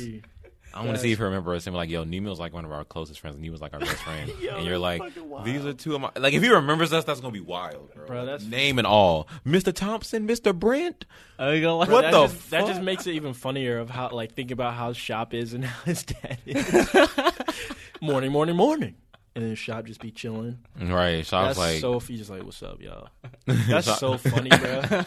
Crazy. 0.75 0.83
I 0.83 0.87
want 0.87 0.97
to 0.99 1.03
see 1.03 1.13
if 1.13 1.19
he 1.19 1.25
remember 1.25 1.55
us 1.55 1.67
and 1.67 1.75
be 1.75 1.79
like, 1.79 1.89
"Yo, 1.91 2.05
Nemo's 2.05 2.39
like 2.39 2.53
one 2.53 2.65
of 2.65 2.73
our 2.73 2.85
closest 2.85 3.21
friends, 3.21 3.37
and 3.37 3.45
he 3.45 3.51
was 3.51 3.61
like 3.61 3.73
our 3.73 3.81
best 3.81 4.03
friend." 4.03 4.31
Yo, 4.41 4.57
and 4.57 4.67
you're 4.67 4.79
like, 4.79 5.03
"These 5.45 5.65
are 5.65 5.73
two 5.73 5.95
of 5.95 6.01
my." 6.01 6.11
Like, 6.17 6.35
if 6.35 6.43
he 6.43 6.49
remembers 6.51 6.93
us, 6.93 7.05
that's 7.05 7.21
gonna 7.21 7.33
be 7.33 7.41
wild, 7.41 7.95
bro. 7.95 8.07
Bro, 8.07 8.25
that's- 8.27 8.45
name 8.49 8.79
and 8.79 8.87
all, 8.87 9.29
Mr. 9.47 9.73
Thompson, 9.73 10.27
Mr. 10.29 10.55
Brent. 10.55 11.05
I 11.39 11.61
go 11.61 11.79
like, 11.79 11.89
Bro, 11.89 12.03
What 12.03 12.13
the 12.13 12.27
just, 12.27 12.51
That 12.51 12.67
just 12.67 12.81
makes 12.83 13.07
it 13.07 13.15
even 13.15 13.35
funnier 13.35 13.79
of 13.79 13.91
how 13.91 14.11
like 14.11 14.35
think 14.35 14.51
about 14.51 14.75
how 14.75 14.93
Shop 14.93 15.35
is 15.35 15.53
and 15.55 15.65
how 15.65 15.85
his 15.85 16.05
dad 16.05 16.39
is. 16.47 16.89
morning, 18.01 18.31
morning, 18.31 18.57
morning, 18.57 18.95
and 19.35 19.45
then 19.45 19.55
Shop 19.55 19.85
just 19.85 20.01
be 20.01 20.11
chilling. 20.11 20.59
Right. 20.81 21.27
So 21.27 21.37
I 21.37 21.49
was 21.49 21.57
That's 21.57 21.59
like, 21.59 21.81
so 21.81 21.99
he's 22.01 22.19
just 22.19 22.31
like, 22.31 22.43
"What's 22.45 22.63
up, 22.63 22.81
y'all?" 22.81 23.09
That's 23.47 23.99
so 23.99 24.17
funny, 24.17 24.51
bro. 24.51 24.83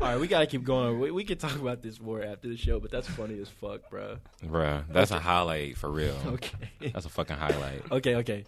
All 0.00 0.08
right, 0.08 0.20
we 0.20 0.26
gotta 0.26 0.46
keep 0.46 0.64
going. 0.64 0.98
We, 0.98 1.10
we 1.10 1.24
could 1.24 1.40
talk 1.40 1.54
about 1.56 1.80
this 1.82 2.00
more 2.00 2.22
after 2.22 2.48
the 2.48 2.56
show, 2.56 2.80
but 2.80 2.90
that's 2.90 3.06
funny 3.06 3.40
as 3.40 3.48
fuck, 3.48 3.88
bro. 3.88 4.16
"Bruh, 4.44 4.84
that's 4.90 5.12
a 5.12 5.20
highlight 5.20 5.76
for 5.76 5.90
real. 5.90 6.16
Okay, 6.26 6.90
That's 6.92 7.06
a 7.06 7.08
fucking 7.08 7.36
highlight." 7.36 7.82
okay, 7.92 8.16
okay. 8.16 8.44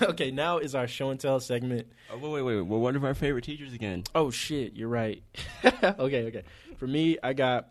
okay, 0.00 0.30
now 0.30 0.58
is 0.58 0.74
our 0.74 0.86
show 0.86 1.10
and 1.10 1.18
tell 1.20 1.38
segment. 1.40 1.86
Oh, 2.10 2.18
wait, 2.18 2.42
wait, 2.42 2.56
wait. 2.56 2.62
Well, 2.62 2.80
one 2.80 2.96
of 2.96 3.04
our 3.04 3.14
favorite 3.14 3.44
teachers 3.44 3.72
again. 3.74 4.04
Oh 4.14 4.30
shit, 4.30 4.74
you're 4.74 4.88
right. 4.88 5.22
okay, 5.64 6.24
okay. 6.26 6.44
For 6.76 6.86
me, 6.86 7.18
I 7.22 7.32
got 7.32 7.68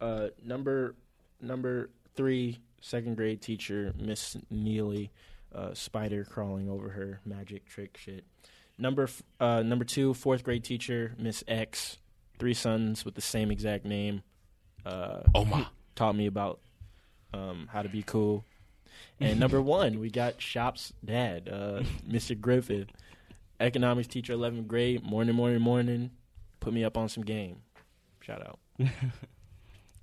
uh 0.00 0.28
number 0.44 0.94
number 1.40 1.90
three 2.16 2.58
second 2.80 3.16
grade 3.16 3.40
teacher 3.42 3.92
Miss 3.98 4.36
Neely, 4.50 5.10
uh, 5.54 5.74
spider 5.74 6.24
crawling 6.24 6.68
over 6.68 6.90
her 6.90 7.20
magic 7.24 7.66
trick 7.66 7.96
shit. 7.96 8.24
Number 8.78 9.04
f- 9.04 9.22
uh 9.40 9.62
number 9.62 9.84
two 9.84 10.14
fourth 10.14 10.44
grade 10.44 10.62
teacher 10.64 11.14
Miss 11.18 11.42
X, 11.48 11.98
three 12.38 12.54
sons 12.54 13.04
with 13.04 13.14
the 13.14 13.20
same 13.20 13.50
exact 13.50 13.84
name. 13.84 14.22
Uh, 14.86 15.20
Oh 15.34 15.44
my. 15.44 15.66
taught 15.96 16.14
me 16.14 16.26
about 16.26 16.60
um, 17.34 17.68
how 17.72 17.82
to 17.82 17.88
be 17.88 18.02
cool. 18.02 18.44
And 19.20 19.38
number 19.40 19.60
one, 19.80 19.98
we 20.00 20.10
got 20.10 20.40
Shop's 20.40 20.92
dad, 21.04 21.48
uh, 21.48 21.82
Mr. 22.08 22.40
Griffith, 22.40 22.88
economics 23.60 24.08
teacher, 24.08 24.34
11th 24.34 24.66
grade, 24.68 25.02
morning, 25.04 25.34
morning, 25.34 25.60
morning. 25.60 26.10
Put 26.60 26.72
me 26.72 26.84
up 26.84 26.96
on 26.96 27.08
some 27.08 27.24
game. 27.24 27.56
Shout 28.20 28.40
out. 28.46 28.58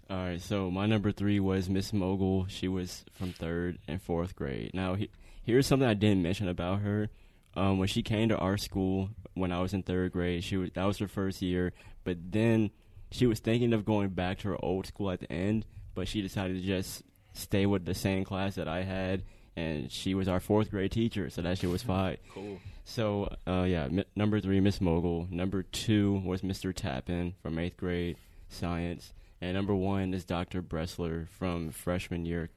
All 0.10 0.18
right, 0.18 0.41
so 0.41 0.69
my 0.69 0.86
number 0.86 1.11
three 1.11 1.40
was 1.40 1.68
Miss 1.68 1.91
Mogul. 1.91 2.45
She 2.48 2.68
was 2.68 3.03
from 3.18 3.32
third 3.34 3.80
and 3.88 3.99
fourth 4.02 4.36
grade. 4.36 4.72
Now, 4.73 4.94
he, 4.94 5.10
here's 5.44 5.65
something 5.65 5.88
I 5.88 5.95
didn't 5.95 6.22
mention 6.22 6.48
about 6.48 6.82
her. 6.82 7.10
um, 7.56 7.80
when 7.80 7.88
she 7.88 8.03
came 8.03 8.30
to 8.30 8.38
our 8.38 8.57
school 8.57 9.10
when 9.34 9.52
I 9.52 9.61
was 9.61 9.73
in 9.73 9.82
third 9.82 10.11
grade, 10.11 10.44
she 10.44 10.57
was 10.57 10.69
that 10.76 10.84
was 10.86 10.99
her 10.99 11.07
first 11.07 11.41
year. 11.41 11.73
But 12.03 12.18
then 12.32 12.69
she 13.11 13.26
was 13.26 13.40
thinking 13.40 13.73
of 13.73 13.84
going 13.86 14.10
back 14.10 14.40
to 14.40 14.49
her 14.49 14.64
old 14.64 14.86
school 14.86 15.10
at 15.10 15.22
the 15.22 15.32
end, 15.32 15.65
but 15.95 16.07
she 16.07 16.22
decided 16.22 16.57
to 16.57 16.61
just 16.68 17.02
stay 17.34 17.65
with 17.65 17.86
the 17.86 17.95
same 17.95 18.23
class 18.23 18.56
that 18.56 18.68
I 18.68 18.84
had, 18.84 19.23
and 19.56 19.91
she 19.91 20.14
was 20.14 20.27
our 20.27 20.40
fourth 20.40 20.69
grade 20.69 20.91
teacher, 20.91 21.30
so 21.32 21.41
that 21.41 21.57
shit 21.57 21.69
was 21.72 21.82
fine. 21.95 22.18
Cool. 22.34 22.60
So, 22.84 23.36
uh, 23.48 23.64
yeah, 23.68 23.86
m- 23.86 24.03
number 24.15 24.40
three, 24.40 24.60
Miss 24.60 24.80
Mogul. 24.80 25.27
Number 25.32 25.64
two 25.64 26.22
was 26.23 26.41
Mr. 26.44 26.72
Tappan 26.76 27.34
from 27.41 27.57
eighth 27.57 27.77
grade 27.77 28.18
science, 28.49 29.11
and 29.46 29.54
number 29.56 29.76
one 29.76 30.14
is 30.14 30.26
Dr. 30.26 30.62
Bressler 30.64 31.28
from 31.30 31.70
freshman 31.70 32.26
year 32.26 32.50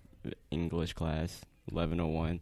English 0.51 0.95
class, 0.95 1.43
eleven 1.71 2.01
oh 2.01 2.07
one. 2.07 2.41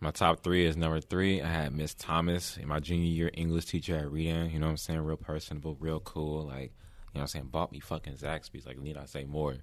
My 0.00 0.10
top 0.10 0.42
three 0.42 0.64
is 0.64 0.78
number 0.78 1.00
three. 1.00 1.42
I 1.42 1.48
had 1.48 1.74
Miss 1.74 1.94
Thomas, 1.94 2.58
my 2.64 2.80
junior 2.80 3.06
year 3.10 3.30
English 3.34 3.66
teacher 3.66 3.96
at 3.96 4.10
Redan. 4.10 4.50
You 4.50 4.58
know 4.58 4.66
what 4.66 4.70
I'm 4.70 4.76
saying? 4.78 5.00
Real 5.00 5.18
personable, 5.18 5.76
real 5.78 6.00
cool. 6.00 6.46
Like, 6.46 6.72
you 7.12 7.18
know 7.18 7.20
what 7.20 7.20
I'm 7.22 7.26
saying? 7.26 7.46
Bought 7.50 7.70
me 7.70 7.80
fucking 7.80 8.14
Zaxby's. 8.14 8.64
Like, 8.66 8.78
need 8.78 8.96
I 8.96 9.04
say 9.04 9.24
more? 9.24 9.56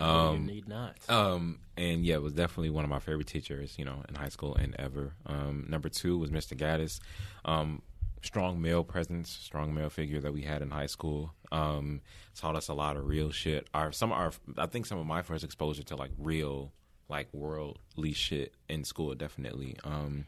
No, 0.00 0.06
Um, 0.06 0.36
you 0.46 0.54
need 0.54 0.68
not. 0.68 0.96
Um, 1.10 1.58
and 1.76 2.02
yeah, 2.02 2.14
it 2.14 2.22
was 2.22 2.32
definitely 2.32 2.70
one 2.70 2.84
of 2.84 2.88
my 2.90 2.98
favorite 2.98 3.26
teachers, 3.26 3.78
you 3.78 3.84
know, 3.84 4.02
in 4.08 4.14
high 4.14 4.30
school 4.30 4.54
and 4.54 4.74
ever. 4.78 5.12
Um, 5.26 5.66
number 5.68 5.90
two 5.90 6.16
was 6.16 6.30
Mr. 6.30 6.56
Gaddis. 6.56 6.98
Um, 7.44 7.82
strong 8.24 8.60
male 8.60 8.82
presence, 8.84 9.30
strong 9.30 9.74
male 9.74 9.90
figure 9.90 10.20
that 10.20 10.32
we 10.32 10.42
had 10.42 10.62
in 10.62 10.70
high 10.70 10.86
school. 10.86 11.34
Um, 11.52 12.00
taught 12.34 12.56
us 12.56 12.68
a 12.68 12.74
lot 12.74 12.96
of 12.96 13.06
real 13.06 13.30
shit. 13.30 13.68
Our 13.74 13.92
some 13.92 14.10
of 14.12 14.18
our, 14.18 14.32
I 14.58 14.66
think 14.66 14.86
some 14.86 14.98
of 14.98 15.06
my 15.06 15.22
first 15.22 15.44
exposure 15.44 15.82
to 15.84 15.96
like 15.96 16.10
real, 16.18 16.72
like 17.08 17.28
worldly 17.32 18.12
shit 18.12 18.54
in 18.68 18.84
school, 18.84 19.14
definitely. 19.14 19.76
Um, 19.84 20.24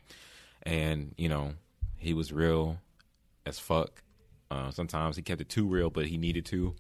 and 0.62 1.14
you 1.16 1.28
know, 1.28 1.54
he 1.96 2.14
was 2.14 2.32
real 2.32 2.78
as 3.44 3.58
fuck. 3.58 4.02
Uh, 4.48 4.70
sometimes 4.70 5.16
he 5.16 5.22
kept 5.22 5.40
it 5.40 5.48
too 5.48 5.66
real, 5.66 5.90
but 5.90 6.06
he 6.06 6.16
needed 6.16 6.46
to. 6.46 6.74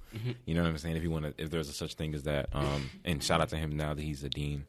You 0.44 0.54
know 0.54 0.62
what 0.62 0.68
I'm 0.68 0.78
saying? 0.78 0.96
If 0.96 1.02
you 1.02 1.10
want 1.10 1.24
to, 1.24 1.42
if 1.42 1.50
there's 1.50 1.68
a 1.68 1.72
such 1.72 1.94
thing 1.94 2.14
as 2.14 2.22
that, 2.22 2.48
um, 2.52 2.90
and 3.04 3.20
shout 3.22 3.40
out 3.40 3.48
to 3.48 3.56
him 3.56 3.76
now 3.76 3.92
that 3.94 4.02
he's 4.02 4.22
a 4.22 4.28
dean. 4.28 4.66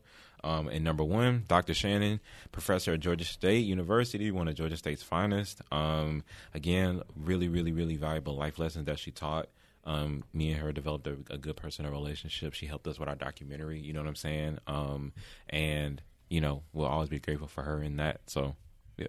Um, 0.47 0.69
and 0.69 0.81
number 0.81 1.03
one, 1.03 1.43
Dr. 1.49 1.73
Shannon, 1.73 2.21
professor 2.53 2.93
at 2.93 3.01
Georgia 3.01 3.25
State 3.25 3.65
University, 3.65 4.31
one 4.31 4.47
of 4.47 4.55
Georgia 4.55 4.77
State's 4.77 5.03
finest. 5.03 5.61
Um, 5.73 6.23
again, 6.53 7.01
really, 7.17 7.49
really, 7.49 7.73
really 7.73 7.97
valuable 7.97 8.35
life 8.35 8.57
lessons 8.57 8.85
that 8.85 8.97
she 8.97 9.11
taught. 9.11 9.49
Um, 9.83 10.23
me 10.33 10.51
and 10.51 10.61
her 10.61 10.71
developed 10.71 11.05
a, 11.07 11.17
a 11.29 11.37
good 11.37 11.57
personal 11.57 11.91
relationship. 11.91 12.53
She 12.53 12.65
helped 12.65 12.87
us 12.87 12.97
with 12.97 13.09
our 13.09 13.15
documentary. 13.15 13.79
You 13.79 13.91
know 13.91 13.99
what 13.99 14.07
I'm 14.07 14.15
saying? 14.15 14.59
Um, 14.67 15.11
and 15.49 16.01
you 16.29 16.39
know, 16.39 16.63
we'll 16.73 16.87
always 16.87 17.09
be 17.09 17.19
grateful 17.19 17.47
for 17.47 17.63
her 17.63 17.81
in 17.81 17.97
that. 17.97 18.21
So, 18.27 18.55
yeah. 18.97 19.07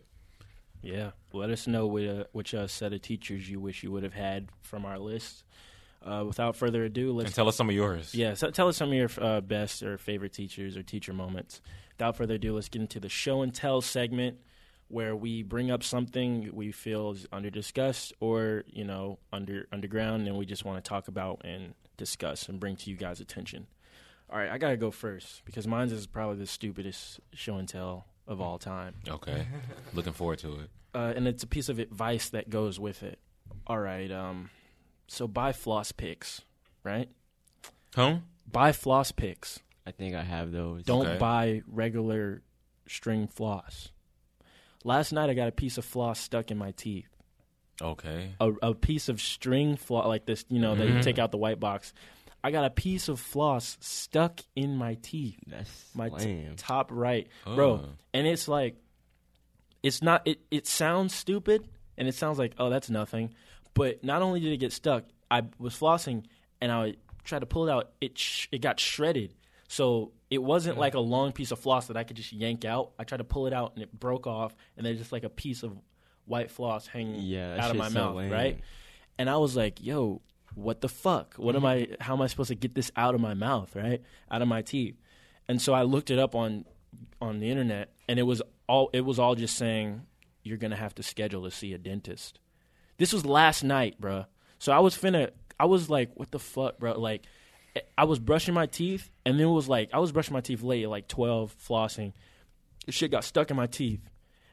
Yeah, 0.83 1.11
let 1.33 1.51
us 1.51 1.67
know 1.67 1.87
which, 1.87 2.09
uh, 2.09 2.25
which 2.33 2.55
uh, 2.55 2.67
set 2.67 2.93
of 2.93 3.03
teachers 3.03 3.49
you 3.49 3.61
wish 3.61 3.83
you 3.83 3.93
would 3.93 4.03
have 4.03 4.15
had 4.15 4.49
from 4.63 4.85
our 4.85 4.99
list. 4.99 5.45
Uh, 6.03 6.25
without 6.27 6.55
further 6.57 6.85
ado, 6.85 7.13
let's 7.13 7.27
And 7.29 7.35
tell 7.35 7.49
us 7.49 7.57
some 7.57 7.69
of 7.69 7.75
yours. 7.75 8.15
Yeah, 8.15 8.35
so 8.35 8.51
tell 8.51 8.69
us 8.69 8.77
some 8.77 8.89
of 8.91 8.95
your 8.95 9.11
uh, 9.21 9.41
best 9.41 9.83
or 9.83 9.99
favorite 9.99 10.33
teachers 10.33 10.77
or 10.77 10.83
teacher 10.83 11.13
moments. 11.13 11.61
Without 11.99 12.17
further 12.17 12.35
ado, 12.35 12.55
let's 12.55 12.69
get 12.69 12.81
into 12.81 13.01
the 13.01 13.09
show 13.09 13.43
and 13.43 13.53
tell 13.53 13.81
segment 13.81 14.39
where 14.87 15.15
we 15.17 15.43
bring 15.43 15.71
up 15.71 15.83
something 15.83 16.51
we 16.55 16.71
feel 16.73 17.11
is 17.11 17.27
under 17.33 17.51
discussed 17.51 18.13
or 18.21 18.65
you 18.69 18.85
know 18.85 19.19
under 19.33 19.67
underground, 19.73 20.27
and 20.29 20.39
we 20.39 20.47
just 20.47 20.65
want 20.65 20.83
to 20.83 20.89
talk 20.89 21.09
about 21.09 21.41
and 21.45 21.75
discuss 21.97 22.49
and 22.49 22.61
bring 22.61 22.77
to 22.77 22.91
you 22.91 22.97
guys' 22.97 23.21
attention. 23.21 23.67
All 24.31 24.39
right, 24.39 24.51
I 24.51 24.57
gotta 24.59 24.77
go 24.77 24.91
first 24.93 25.43
because 25.45 25.67
mine 25.67 25.89
is 25.89 26.07
probably 26.07 26.37
the 26.37 26.47
stupidest 26.47 27.19
show 27.35 27.57
and 27.57 27.69
tell 27.69 28.07
of 28.27 28.41
all 28.41 28.59
time. 28.59 28.95
Okay. 29.09 29.47
Looking 29.95 30.13
forward 30.13 30.39
to 30.41 30.61
it. 30.61 30.71
uh, 30.95 31.13
and 31.17 31.27
it's 31.27 31.43
a 31.43 31.47
piece 31.47 31.69
of 31.69 31.79
advice 31.81 32.29
that 32.31 32.49
goes 32.49 32.79
with 32.79 33.03
it. 33.03 33.19
All 33.67 33.79
right, 33.81 34.11
um, 34.13 34.49
so 35.09 35.27
buy 35.27 35.53
floss 35.53 35.91
picks, 35.93 36.43
right? 36.85 37.09
Huh? 37.95 38.19
Buy 38.51 38.73
floss 38.73 39.11
picks. 39.13 39.59
I 39.87 39.91
think 39.91 40.15
I 40.15 40.23
have 40.23 40.53
those. 40.53 40.85
Don't 40.85 41.07
Okay. 41.07 41.19
buy 41.19 41.63
regular 41.67 42.43
string 42.87 43.27
floss. 43.27 43.91
Last 44.85 45.13
night 45.13 45.29
I 45.31 45.35
got 45.35 45.49
a 45.49 45.53
piece 45.53 45.77
of 45.79 45.85
floss 45.85 46.21
stuck 46.21 46.51
in 46.51 46.59
my 46.59 46.71
teeth. 46.73 47.09
Okay. 47.81 48.35
A, 48.41 48.53
a 48.63 48.75
piece 48.75 49.09
of 49.09 49.21
string 49.21 49.77
floss, 49.77 50.07
like 50.07 50.27
this, 50.27 50.45
you 50.49 50.61
know, 50.61 50.75
that 50.75 50.87
you 50.87 50.95
Mhm. 50.95 51.03
take 51.03 51.19
out 51.19 51.31
the 51.31 51.39
white 51.39 51.59
box. 51.61 51.93
I 52.45 52.51
got 52.51 52.65
a 52.65 52.71
piece 52.71 53.09
of 53.09 53.19
floss 53.19 53.77
stuck 53.81 54.41
in 54.55 54.77
my 54.77 54.95
teeth, 55.03 55.39
That's 55.47 55.91
my 55.95 56.09
t- 56.11 56.47
top 56.57 56.91
right, 56.93 57.27
bro. 57.45 57.85
And 58.15 58.27
it's 58.27 58.47
like, 58.47 58.77
it's 59.83 60.03
not. 60.03 60.27
It 60.27 60.41
it 60.51 60.67
sounds 60.67 61.15
stupid, 61.15 61.69
and 61.97 62.07
it 62.09 62.15
sounds 62.15 62.39
like 62.39 62.55
oh 62.59 62.69
that's 62.71 62.91
nothing, 62.91 63.35
but 63.79 64.03
not 64.05 64.21
only 64.23 64.41
did 64.41 64.53
it 64.53 64.59
get 64.59 64.73
stuck, 64.73 65.05
I 65.31 65.43
was 65.59 65.75
flossing 65.75 66.25
and 66.61 66.71
I 66.73 66.95
tried 67.25 67.41
to 67.41 67.47
pull 67.47 67.69
it 67.69 67.73
out. 67.73 67.91
It 68.01 68.19
sh- 68.19 68.49
it 68.53 68.61
got 68.61 68.79
shredded, 68.81 69.35
so 69.69 70.13
it 70.31 70.43
wasn't 70.43 70.77
like 70.79 70.95
a 70.95 71.01
long 71.01 71.33
piece 71.33 71.51
of 71.53 71.59
floss 71.59 71.87
that 71.87 71.97
I 71.97 72.05
could 72.05 72.17
just 72.17 72.33
yank 72.33 72.65
out. 72.65 72.91
I 72.99 73.05
tried 73.05 73.19
to 73.19 73.25
pull 73.25 73.47
it 73.47 73.53
out 73.53 73.73
and 73.75 73.83
it 73.83 73.99
broke 73.99 74.27
off, 74.27 74.55
and 74.77 74.85
there's 74.85 74.99
just 74.99 75.13
like 75.13 75.25
a 75.25 75.31
piece 75.31 75.63
of 75.63 75.73
white 76.27 76.51
floss 76.51 76.87
hanging 76.87 77.21
Yeah, 77.23 77.57
out 77.59 77.71
of 77.71 77.77
my 77.77 77.89
mouth, 77.89 78.17
lame. 78.17 78.31
right? 78.31 78.61
And 79.19 79.31
I 79.31 79.37
was 79.39 79.57
like, 79.57 79.83
yo, 79.83 80.21
what 80.55 80.81
the 80.81 80.89
fuck? 80.89 81.35
What 81.37 81.57
am 81.57 81.65
I 81.65 81.89
how 82.01 82.15
am 82.15 82.23
I 82.23 82.27
supposed 82.27 82.49
to 82.49 82.55
get 82.55 82.75
this 82.75 82.91
out 82.97 83.15
of 83.15 83.21
my 83.21 83.35
mouth, 83.35 83.75
right? 83.77 84.03
Out 84.31 84.43
of 84.43 84.49
my 84.49 84.63
teeth. 84.63 84.97
And 85.49 85.61
so 85.63 85.73
I 85.73 85.83
looked 85.83 86.11
it 86.11 86.19
up 86.19 86.35
on 86.35 86.65
on 87.21 87.41
the 87.41 87.51
internet 87.51 87.93
and 88.09 88.19
it 88.19 88.23
was 88.25 88.41
all 88.69 88.91
it 88.93 89.03
was 89.03 89.19
all 89.19 89.35
just 89.35 89.57
saying 89.57 90.03
you're 90.43 90.57
going 90.57 90.71
to 90.71 90.77
have 90.77 90.95
to 90.95 91.03
schedule 91.03 91.43
to 91.45 91.51
see 91.51 91.73
a 91.75 91.79
dentist. 91.79 92.39
This 92.99 93.13
was 93.13 93.25
last 93.25 93.63
night, 93.63 94.01
bruh. 94.01 94.27
So 94.59 94.73
I 94.73 94.81
was 94.81 94.97
finna 94.97 95.31
I 95.59 95.67
was 95.67 95.91
like, 95.91 96.11
what 96.15 96.31
the 96.31 96.39
fuck, 96.39 96.79
bro? 96.79 96.99
Like 96.99 97.25
I 97.97 98.05
was 98.05 98.19
brushing 98.19 98.55
my 98.55 98.67
teeth 98.67 99.11
and 99.25 99.39
then 99.39 99.47
it 99.47 99.51
was 99.51 99.69
like 99.69 99.91
I 99.93 99.99
was 99.99 100.13
brushing 100.13 100.35
my 100.35 100.41
teeth 100.41 100.63
late 100.63 100.89
like 100.89 101.09
12 101.09 101.55
flossing. 101.67 102.13
This 102.87 102.95
shit 102.95 103.11
got 103.11 103.25
stuck 103.25 103.51
in 103.51 103.57
my 103.57 103.67
teeth. 103.67 104.01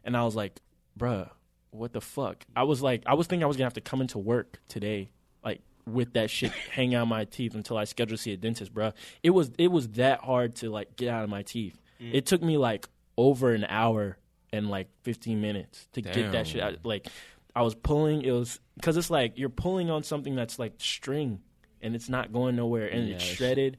And 0.03 0.15
I 0.15 0.23
was 0.23 0.35
like, 0.35 0.59
bruh, 0.97 1.29
what 1.71 1.93
the 1.93 2.01
fuck? 2.01 2.45
I 2.55 2.63
was 2.63 2.81
like, 2.81 3.03
I 3.05 3.15
was 3.15 3.27
thinking 3.27 3.43
I 3.43 3.47
was 3.47 3.57
gonna 3.57 3.65
have 3.65 3.73
to 3.73 3.81
come 3.81 4.01
into 4.01 4.19
work 4.19 4.59
today, 4.67 5.09
like 5.43 5.61
with 5.85 6.13
that 6.13 6.29
shit 6.29 6.51
hanging 6.71 6.95
out 6.95 7.03
of 7.03 7.07
my 7.07 7.25
teeth 7.25 7.55
until 7.55 7.77
I 7.77 7.85
scheduled 7.85 8.17
to 8.17 8.23
see 8.23 8.33
a 8.33 8.37
dentist, 8.37 8.73
bruh. 8.73 8.93
It 9.23 9.31
was 9.31 9.51
it 9.57 9.71
was 9.71 9.89
that 9.89 10.21
hard 10.21 10.55
to 10.57 10.69
like 10.69 10.95
get 10.95 11.09
out 11.09 11.23
of 11.23 11.29
my 11.29 11.43
teeth. 11.43 11.79
Mm. 12.01 12.13
It 12.13 12.25
took 12.25 12.41
me 12.41 12.57
like 12.57 12.87
over 13.17 13.53
an 13.53 13.65
hour 13.67 14.17
and 14.51 14.69
like 14.69 14.87
15 15.03 15.41
minutes 15.41 15.87
to 15.93 16.01
get 16.01 16.31
that 16.31 16.47
shit 16.47 16.61
out. 16.61 16.77
Like 16.83 17.07
I 17.55 17.61
was 17.61 17.73
pulling, 17.75 18.21
it 18.23 18.31
was 18.31 18.59
because 18.75 18.97
it's 18.97 19.09
like 19.09 19.37
you're 19.37 19.49
pulling 19.49 19.89
on 19.89 20.03
something 20.03 20.35
that's 20.35 20.59
like 20.59 20.73
string 20.77 21.41
and 21.81 21.95
it's 21.95 22.09
not 22.09 22.33
going 22.33 22.55
nowhere 22.55 22.87
and 22.87 23.07
Yeah, 23.07 23.15
it's 23.15 23.23
it's- 23.23 23.37
shredded, 23.37 23.77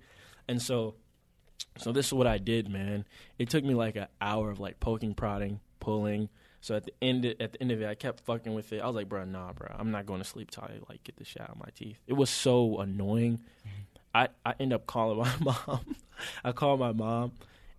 and 0.49 0.61
so 0.63 0.95
so 1.79 1.93
this 1.93 2.07
is 2.07 2.13
what 2.15 2.27
I 2.27 2.39
did, 2.39 2.69
man. 2.71 3.05
It 3.39 3.51
took 3.51 3.63
me 3.65 3.75
like 3.75 3.97
an 3.97 4.07
hour 4.21 4.51
of 4.51 4.59
like 4.61 4.81
poking, 4.81 5.15
prodding, 5.15 5.61
pulling. 5.81 6.29
So 6.63 6.75
at 6.75 6.85
the 6.85 6.93
end, 7.03 7.25
at 7.39 7.53
the 7.53 7.61
end 7.63 7.71
of 7.71 7.81
it, 7.83 7.87
I 7.87 7.95
kept 7.95 8.21
fucking 8.25 8.53
with 8.55 8.73
it. 8.73 8.81
I 8.81 8.87
was 8.87 8.97
like, 8.97 9.09
bro, 9.09 9.25
nah, 9.25 9.53
bro, 9.53 9.69
I'm 9.79 9.91
not 9.91 10.07
going 10.07 10.21
to 10.21 10.25
sleep 10.27 10.51
till 10.51 10.65
I 10.65 10.79
like 10.89 11.05
get 11.05 11.17
the 11.17 11.25
shit 11.25 11.43
out 11.43 11.51
of 11.51 11.59
my 11.59 11.69
teeth. 11.75 11.99
It 12.07 12.15
was 12.15 12.31
so 12.31 12.79
annoying. 12.79 13.39
Mm-hmm. 13.39 13.69
I 14.15 14.29
I 14.45 14.55
end 14.59 14.73
up 14.73 14.87
calling 14.87 15.19
my 15.41 15.55
mom. 15.67 15.97
I 16.43 16.53
called 16.53 16.81
my 16.81 16.93
mom, 16.93 17.33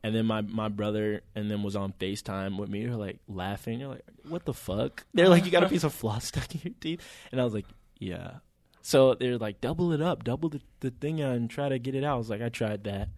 and 0.08 0.16
then 0.16 0.26
my 0.26 0.40
my 0.42 0.70
brother, 0.70 1.22
and 1.36 1.52
then 1.52 1.64
was 1.64 1.76
on 1.76 1.94
Facetime 2.00 2.58
with 2.58 2.70
me. 2.70 2.86
They're 2.86 2.96
like 2.96 3.20
laughing. 3.28 3.80
They're 3.80 3.90
like, 3.90 4.06
what 4.28 4.46
the 4.46 4.54
fuck? 4.54 5.06
They're 5.14 5.28
like, 5.28 5.46
you 5.46 5.52
got 5.52 5.64
a 5.64 5.70
piece 5.70 5.84
of 5.84 5.94
floss 5.94 6.26
stuck 6.26 6.56
in 6.56 6.62
your 6.64 6.74
teeth, 6.80 7.02
and 7.32 7.42
I 7.42 7.44
was 7.44 7.54
like, 7.54 7.66
yeah. 8.00 8.36
So 8.82 9.16
they're 9.16 9.38
like, 9.38 9.60
double 9.60 9.92
it 9.92 10.02
up, 10.02 10.24
double 10.24 10.48
the, 10.48 10.62
the 10.80 10.92
thing 10.92 11.20
and 11.20 11.50
try 11.50 11.68
to 11.68 11.78
get 11.78 11.94
it 11.94 12.06
out. 12.06 12.16
I 12.16 12.18
was 12.18 12.30
like, 12.30 12.42
I 12.42 12.48
tried 12.48 12.86
that. 12.86 13.10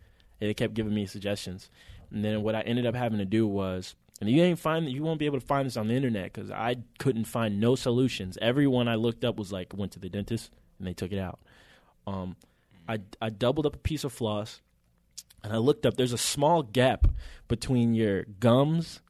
And 0.41 0.49
they 0.49 0.55
kept 0.55 0.73
giving 0.73 0.95
me 0.95 1.05
suggestions. 1.05 1.69
And 2.09 2.25
then 2.25 2.41
what 2.41 2.55
I 2.55 2.61
ended 2.61 2.87
up 2.87 2.95
having 2.95 3.19
to 3.19 3.25
do 3.25 3.45
was, 3.45 3.93
and 4.19 4.27
you 4.27 4.41
ain't 4.41 4.57
find, 4.57 4.89
you 4.89 5.03
won't 5.03 5.19
be 5.19 5.27
able 5.27 5.39
to 5.39 5.45
find 5.45 5.67
this 5.67 5.77
on 5.77 5.87
the 5.87 5.93
internet 5.93 6.33
because 6.33 6.49
I 6.49 6.77
couldn't 6.97 7.25
find 7.25 7.59
no 7.59 7.75
solutions. 7.75 8.35
Everyone 8.41 8.87
I 8.87 8.95
looked 8.95 9.23
up 9.23 9.37
was 9.37 9.51
like, 9.51 9.73
went 9.75 9.91
to 9.91 9.99
the 9.99 10.09
dentist 10.09 10.49
and 10.79 10.87
they 10.87 10.93
took 10.93 11.11
it 11.11 11.19
out. 11.19 11.39
Um, 12.07 12.35
I 12.87 13.01
I 13.21 13.29
doubled 13.29 13.67
up 13.67 13.75
a 13.75 13.79
piece 13.79 14.03
of 14.03 14.11
floss, 14.11 14.61
and 15.43 15.53
I 15.53 15.57
looked 15.57 15.85
up. 15.85 15.95
There's 15.95 16.13
a 16.13 16.17
small 16.17 16.63
gap 16.63 17.07
between 17.47 17.93
your 17.93 18.23
gums 18.39 19.01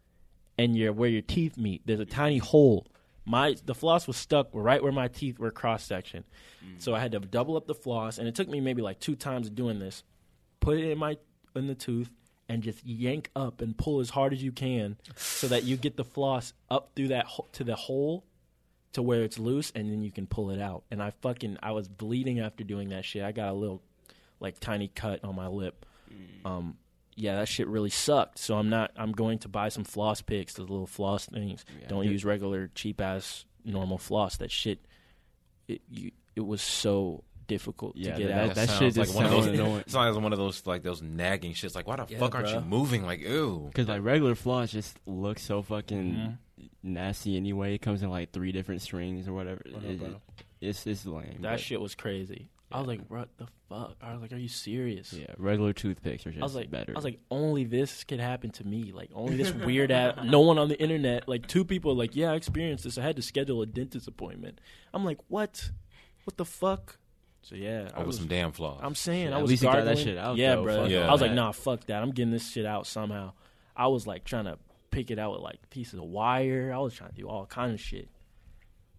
and 0.58 0.76
your 0.76 0.94
where 0.94 1.10
your 1.10 1.22
teeth 1.22 1.58
meet. 1.58 1.82
There's 1.86 2.00
a 2.00 2.06
tiny 2.06 2.38
hole. 2.38 2.88
My 3.26 3.56
the 3.66 3.76
floss 3.76 4.08
was 4.08 4.18
stuck 4.18 4.50
right 4.54 4.82
where 4.82 4.92
my 4.92 5.08
teeth 5.08 5.40
were 5.40 5.52
cross 5.52 5.84
section, 5.84 6.24
mm. 6.66 6.82
so 6.82 6.96
I 6.96 7.00
had 7.00 7.12
to 7.12 7.20
double 7.20 7.58
up 7.58 7.68
the 7.68 7.76
floss, 7.76 8.18
and 8.18 8.28
it 8.28 8.36
took 8.36 8.48
me 8.48 8.60
maybe 8.60 8.82
like 8.82 9.00
two 9.00 9.16
times 9.16 9.50
doing 9.50 9.80
this. 9.80 10.04
Put 10.60 10.78
it 10.78 10.90
in 10.90 10.98
my 10.98 11.18
in 11.56 11.68
the 11.68 11.76
tooth 11.76 12.10
and 12.48 12.64
just 12.64 12.84
yank 12.84 13.30
up 13.36 13.62
and 13.62 13.78
pull 13.78 14.00
as 14.00 14.10
hard 14.10 14.34
as 14.34 14.42
you 14.42 14.52
can, 14.52 14.98
so 15.16 15.48
that 15.48 15.64
you 15.64 15.78
get 15.78 15.96
the 15.96 16.04
floss 16.04 16.54
up 16.70 16.92
through 16.96 17.10
that 17.10 17.26
ho- 17.26 17.48
to 17.54 17.64
the 17.64 17.76
hole 17.76 18.26
to 18.94 19.04
where 19.04 19.24
it's 19.24 19.38
loose, 19.38 19.72
and 19.76 19.92
then 19.92 20.02
you 20.02 20.12
can 20.12 20.26
pull 20.26 20.50
it 20.50 20.60
out. 20.60 20.84
And 20.90 21.02
I 21.02 21.12
fucking 21.22 21.58
I 21.62 21.72
was 21.72 21.88
bleeding 21.88 22.40
after 22.40 22.64
doing 22.64 22.90
that 22.90 23.06
shit. 23.06 23.24
I 23.24 23.32
got 23.32 23.50
a 23.50 23.54
little 23.54 23.84
like 24.40 24.60
tiny 24.60 24.88
cut 24.88 25.24
on 25.24 25.36
my 25.36 25.48
lip. 25.48 25.86
Um, 26.46 26.78
yeah, 27.16 27.36
that 27.36 27.48
shit 27.48 27.68
really 27.68 27.90
sucked. 27.90 28.38
So 28.40 28.56
I'm 28.58 28.70
not. 28.70 28.92
I'm 28.96 29.12
going 29.12 29.40
to 29.40 29.48
buy 29.50 29.70
some 29.70 29.84
floss 29.84 30.22
picks, 30.22 30.54
the 30.54 30.62
little 30.62 30.88
floss 30.88 31.26
things. 31.26 31.66
Yeah, 31.82 31.88
Don't 31.88 32.04
dude. 32.04 32.12
use 32.14 32.24
regular 32.26 32.70
cheap 32.76 33.02
ass 33.02 33.46
normal 33.66 33.98
floss. 33.98 34.38
That 34.38 34.52
shit. 34.52 34.80
It 35.68 35.82
you, 35.90 36.12
it 36.36 36.46
was 36.46 36.62
so 36.62 37.24
difficult 37.48 37.96
Yeah, 37.96 38.14
to 38.14 38.20
get 38.20 38.28
that- 38.30 38.50
out. 38.50 38.56
that 38.56 38.68
sounds 38.70 38.80
shit 38.80 38.98
like 38.98 39.08
just 39.08 39.16
one 39.16 39.26
of 39.26 39.32
those. 39.32 39.46
sounds 39.46 39.60
annoying. 39.60 39.80
It's 39.82 39.94
like 39.96 40.16
one 40.16 40.32
of 40.34 40.40
those 40.40 40.66
like 40.66 40.84
those 40.84 41.02
nagging 41.02 41.54
shits. 41.54 41.76
Like, 41.76 41.88
why 41.88 41.96
the 41.98 42.06
Yeah, 42.08 42.20
fuck 42.20 42.36
aren't 42.36 42.50
you 42.50 42.62
moving? 42.62 43.04
Like, 43.06 43.22
ooh, 43.26 43.66
Because 43.68 43.88
like 43.88 44.04
regular 44.04 44.36
floss 44.36 44.72
just 44.72 44.98
looks 45.06 45.42
so 45.44 45.62
fucking 45.62 46.14
Mhm. 46.14 46.38
nasty 46.84 47.36
anyway. 47.38 47.76
It 47.76 47.80
comes 47.80 48.02
in 48.04 48.10
like 48.10 48.32
three 48.32 48.52
different 48.52 48.82
strings 48.82 49.28
or 49.28 49.34
whatever. 49.34 49.62
I 49.68 49.70
know, 49.72 49.78
It- 49.90 50.02
it- 50.02 50.18
it's 50.62 50.88
it's 50.88 51.06
lame. 51.06 51.40
that 51.42 51.52
but- 51.54 51.60
shit 51.60 51.82
was 51.82 51.96
crazy. 51.96 52.50
I 52.72 52.80
was 52.80 52.88
like, 52.88 53.02
what 53.08 53.30
the 53.38 53.48
fuck? 53.68 53.96
I 54.02 54.14
was 54.14 54.22
like, 54.22 54.32
are 54.32 54.38
you 54.38 54.48
serious? 54.48 55.12
Yeah, 55.12 55.34
regular 55.38 55.74
toothpicks 55.74 56.28
are 56.28 56.32
just 56.32 56.42
I 56.42 56.46
was 56.46 56.54
like, 56.56 56.70
better. 56.70 56.92
I 56.94 56.98
was 56.98 57.04
like, 57.04 57.20
only 57.32 57.64
this 57.64 58.04
could 58.04 58.20
happen 58.20 58.52
to 58.52 58.64
me. 58.64 58.92
Like, 58.94 59.10
only 59.16 59.38
this 59.38 59.52
weird 59.52 59.92
ass. 59.92 60.20
No 60.24 60.42
one 60.42 60.60
on 60.60 60.68
the 60.70 60.80
internet. 60.80 61.28
Like, 61.28 61.48
two 61.48 61.66
people. 61.66 61.96
Like, 61.96 62.16
yeah, 62.16 62.32
I 62.32 62.36
experienced 62.36 62.84
this. 62.84 62.98
I 62.98 63.02
had 63.02 63.16
to 63.16 63.22
schedule 63.24 63.62
a 63.64 63.66
dentist 63.66 64.08
appointment. 64.08 64.62
I'm 64.94 65.04
like, 65.04 65.18
what? 65.30 65.72
What 66.26 66.38
the 66.38 66.46
fuck? 66.46 66.98
So 67.42 67.56
yeah, 67.56 67.90
I 67.96 68.04
was. 68.04 68.18
some 68.18 68.28
damn 68.28 68.52
flaws. 68.52 68.82
I'm 68.84 68.94
saying 68.96 69.28
Shit, 69.28 69.34
I 69.34 69.38
at 69.38 69.42
was 69.42 69.50
least 69.50 69.64
you 69.64 69.70
got 69.72 69.86
that 69.86 69.98
shit 69.98 70.18
out, 70.18 70.38
Yeah, 70.38 70.56
though. 70.56 70.64
bro. 70.64 70.86
Yeah. 70.86 71.08
I 71.08 71.12
was 71.12 71.22
like, 71.22 71.32
nah, 71.32 71.52
fuck 71.54 71.86
that. 71.88 72.04
I'm 72.04 72.12
getting 72.12 72.32
this 72.32 72.48
shit 72.52 72.66
out 72.66 72.86
somehow. 72.86 73.32
I 73.76 73.88
was 73.88 74.06
like 74.06 74.26
trying 74.26 74.46
to 74.46 74.60
pick 74.92 75.10
it 75.10 75.18
out 75.18 75.32
with 75.32 75.42
like 75.42 75.70
pieces 75.70 75.96
of 75.96 76.04
wire. 76.04 76.72
I 76.74 76.78
was 76.80 76.94
trying 76.94 77.12
to 77.12 77.16
do 77.16 77.28
all 77.30 77.46
kind 77.46 77.74
of 77.74 77.80
shit. 77.80 78.10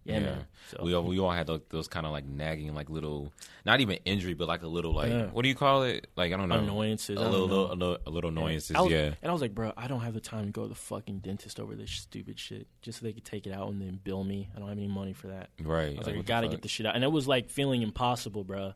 Yeah, 0.03 0.19
Yeah. 0.19 0.35
So 0.71 0.83
we 0.83 0.93
all 0.95 1.03
we 1.03 1.19
all 1.19 1.31
had 1.31 1.47
those, 1.47 1.61
those 1.69 1.87
kind 1.87 2.05
of 2.05 2.11
like 2.11 2.25
nagging, 2.25 2.73
like 2.73 2.89
little, 2.89 3.31
not 3.65 3.81
even 3.81 3.97
injury, 4.05 4.33
but 4.33 4.47
like 4.47 4.63
a 4.63 4.67
little 4.67 4.93
like 4.93 5.09
Yeah. 5.11 5.25
what 5.27 5.43
do 5.43 5.49
you 5.49 5.55
call 5.55 5.83
it? 5.83 6.07
Like 6.15 6.33
I 6.33 6.37
don't 6.37 6.49
know, 6.49 6.57
annoyances. 6.57 7.17
a 7.17 7.21
little, 7.21 7.41
little, 7.47 7.71
a 7.71 7.75
little, 7.75 7.97
a 8.07 8.09
little 8.09 8.29
annoyances. 8.29 8.75
Was, 8.75 8.89
yeah, 8.91 9.13
And 9.21 9.29
I 9.29 9.31
was 9.31 9.41
like, 9.41 9.53
bro, 9.53 9.73
I 9.77 9.87
don't 9.87 9.99
have 10.01 10.13
the 10.13 10.19
time 10.19 10.45
to 10.45 10.51
go 10.51 10.63
to 10.63 10.69
the 10.69 10.75
fucking 10.75 11.19
dentist 11.19 11.59
over 11.59 11.75
this 11.75 11.91
stupid 11.91 12.39
shit 12.39 12.67
just 12.81 12.99
so 12.99 13.05
they 13.05 13.13
could 13.13 13.25
take 13.25 13.45
it 13.45 13.53
out 13.53 13.69
and 13.69 13.81
then 13.81 13.99
bill 14.03 14.23
me. 14.23 14.49
I 14.55 14.59
don't 14.59 14.69
have 14.69 14.77
any 14.77 14.87
money 14.87 15.13
for 15.13 15.27
that. 15.27 15.49
right. 15.61 15.93
I 15.95 15.97
was 15.97 16.07
like, 16.07 16.15
what 16.15 16.25
gotta 16.25 16.47
fuck? 16.47 16.51
get 16.51 16.61
the 16.63 16.67
shit 16.69 16.85
out, 16.85 16.95
and 16.95 17.03
it 17.03 17.11
was 17.11 17.27
like 17.27 17.49
feeling 17.49 17.81
impossible, 17.81 18.43
bro. 18.43 18.73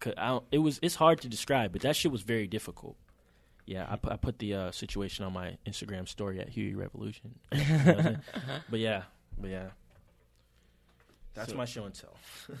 Cause 0.00 0.14
I 0.18 0.28
don't, 0.28 0.44
it 0.50 0.58
was 0.58 0.80
it's 0.82 0.96
hard 0.96 1.20
to 1.22 1.28
describe, 1.28 1.72
but 1.72 1.82
that 1.82 1.94
shit 1.96 2.10
was 2.12 2.22
very 2.22 2.46
difficult. 2.46 2.96
Yeah, 3.64 3.86
I, 3.88 3.94
pu- 3.96 4.10
I 4.10 4.16
put 4.16 4.40
the 4.40 4.54
uh, 4.54 4.70
situation 4.72 5.24
on 5.24 5.32
my 5.32 5.56
Instagram 5.64 6.08
story 6.08 6.40
at 6.40 6.48
Huey 6.48 6.74
Revolution. 6.74 7.36
You 7.52 7.58
know 7.60 7.64
saying? 7.92 8.18
but 8.70 8.80
yeah, 8.80 9.02
but 9.38 9.50
yeah, 9.50 9.68
that's 11.34 11.50
So- 11.50 11.56
my 11.56 11.64
show 11.64 11.84
and 11.84 11.94
tell. 11.94 12.16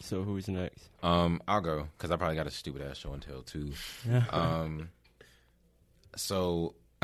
so 0.00 0.22
who's 0.22 0.48
next? 0.48 0.88
Um, 1.02 1.40
I'll 1.46 1.60
go 1.60 1.88
because 1.96 2.10
I 2.10 2.16
probably 2.16 2.36
got 2.36 2.46
a 2.46 2.50
stupid 2.50 2.82
ass 2.82 2.98
show 2.98 3.12
and 3.12 3.22
tell 3.22 3.42
too. 3.42 3.72
um, 4.30 4.88
so 6.16 6.74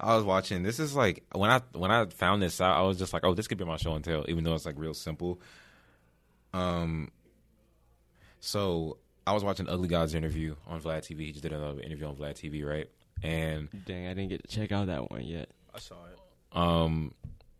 I 0.00 0.14
was 0.16 0.24
watching. 0.24 0.62
This 0.62 0.78
is 0.80 0.94
like 0.94 1.24
when 1.32 1.50
I 1.50 1.60
when 1.72 1.90
I 1.90 2.06
found 2.06 2.42
this 2.42 2.60
out, 2.60 2.76
I 2.76 2.82
was 2.82 2.98
just 2.98 3.12
like, 3.12 3.24
oh, 3.24 3.34
this 3.34 3.46
could 3.48 3.58
be 3.58 3.64
my 3.64 3.76
show 3.76 3.94
and 3.94 4.04
tell, 4.04 4.24
even 4.28 4.44
though 4.44 4.54
it's 4.54 4.66
like 4.66 4.78
real 4.78 4.94
simple. 4.94 5.40
Um, 6.52 7.10
so 8.40 8.98
I 9.26 9.32
was 9.32 9.42
watching 9.42 9.68
Ugly 9.68 9.88
God's 9.88 10.14
interview 10.14 10.54
on 10.66 10.80
Vlad 10.80 10.98
TV. 11.00 11.20
He 11.26 11.32
just 11.32 11.42
did 11.42 11.52
another 11.52 11.80
interview 11.80 12.06
on 12.06 12.14
Vlad 12.16 12.34
TV, 12.34 12.64
right? 12.64 12.88
And 13.22 13.68
Dang, 13.86 14.06
I 14.06 14.14
didn't 14.14 14.28
get 14.28 14.42
to 14.42 14.48
check 14.54 14.70
out 14.72 14.86
that 14.88 15.10
one 15.10 15.22
yet. 15.22 15.48
I 15.74 15.78
saw 15.78 15.94
it. 16.06 16.56
um, 16.56 17.14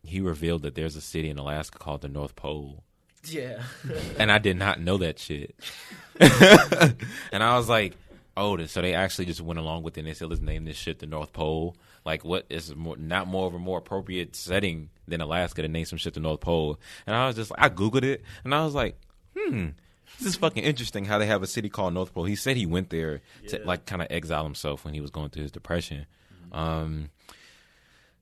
he 0.05 0.21
revealed 0.21 0.63
that 0.63 0.75
there's 0.75 0.95
a 0.95 1.01
city 1.01 1.29
in 1.29 1.37
Alaska 1.37 1.77
called 1.77 2.01
the 2.01 2.09
North 2.09 2.35
Pole. 2.35 2.83
Yeah, 3.25 3.63
and 4.19 4.31
I 4.31 4.37
did 4.37 4.57
not 4.57 4.79
know 4.79 4.97
that 4.97 5.19
shit. 5.19 5.55
and 6.19 7.43
I 7.43 7.57
was 7.57 7.67
like, 7.67 7.95
"Oh, 8.37 8.63
so 8.65 8.81
they 8.81 8.93
actually 8.93 9.25
just 9.25 9.41
went 9.41 9.59
along 9.59 9.83
with 9.83 9.97
it 9.97 10.01
and 10.01 10.07
they 10.07 10.13
said 10.13 10.29
let's 10.29 10.41
name 10.41 10.65
this 10.65 10.77
shit 10.77 10.99
the 10.99 11.07
North 11.07 11.33
Pole." 11.33 11.75
Like, 12.05 12.23
what 12.23 12.45
is 12.49 12.75
more 12.75 12.97
not 12.97 13.27
more 13.27 13.47
of 13.47 13.55
a 13.55 13.59
more 13.59 13.79
appropriate 13.79 14.35
setting 14.35 14.89
than 15.07 15.21
Alaska 15.21 15.63
to 15.63 15.67
name 15.67 15.85
some 15.85 15.97
shit 15.97 16.13
the 16.13 16.19
North 16.19 16.41
Pole? 16.41 16.79
And 17.07 17.15
I 17.15 17.25
was 17.27 17.35
just, 17.35 17.51
I 17.57 17.69
googled 17.69 18.03
it 18.03 18.23
and 18.43 18.53
I 18.53 18.63
was 18.63 18.75
like, 18.75 18.95
"Hmm, 19.35 19.69
this 20.19 20.27
is 20.27 20.35
fucking 20.35 20.63
interesting 20.63 21.05
how 21.05 21.17
they 21.17 21.25
have 21.25 21.41
a 21.41 21.47
city 21.47 21.69
called 21.69 21.95
North 21.95 22.13
Pole." 22.13 22.25
He 22.25 22.35
said 22.35 22.57
he 22.57 22.67
went 22.67 22.91
there 22.91 23.21
to 23.47 23.59
like 23.65 23.85
kind 23.85 24.03
of 24.03 24.07
exile 24.11 24.43
himself 24.43 24.85
when 24.85 24.93
he 24.93 25.01
was 25.01 25.09
going 25.09 25.29
through 25.31 25.43
his 25.43 25.51
depression. 25.51 26.05
Um, 26.51 27.09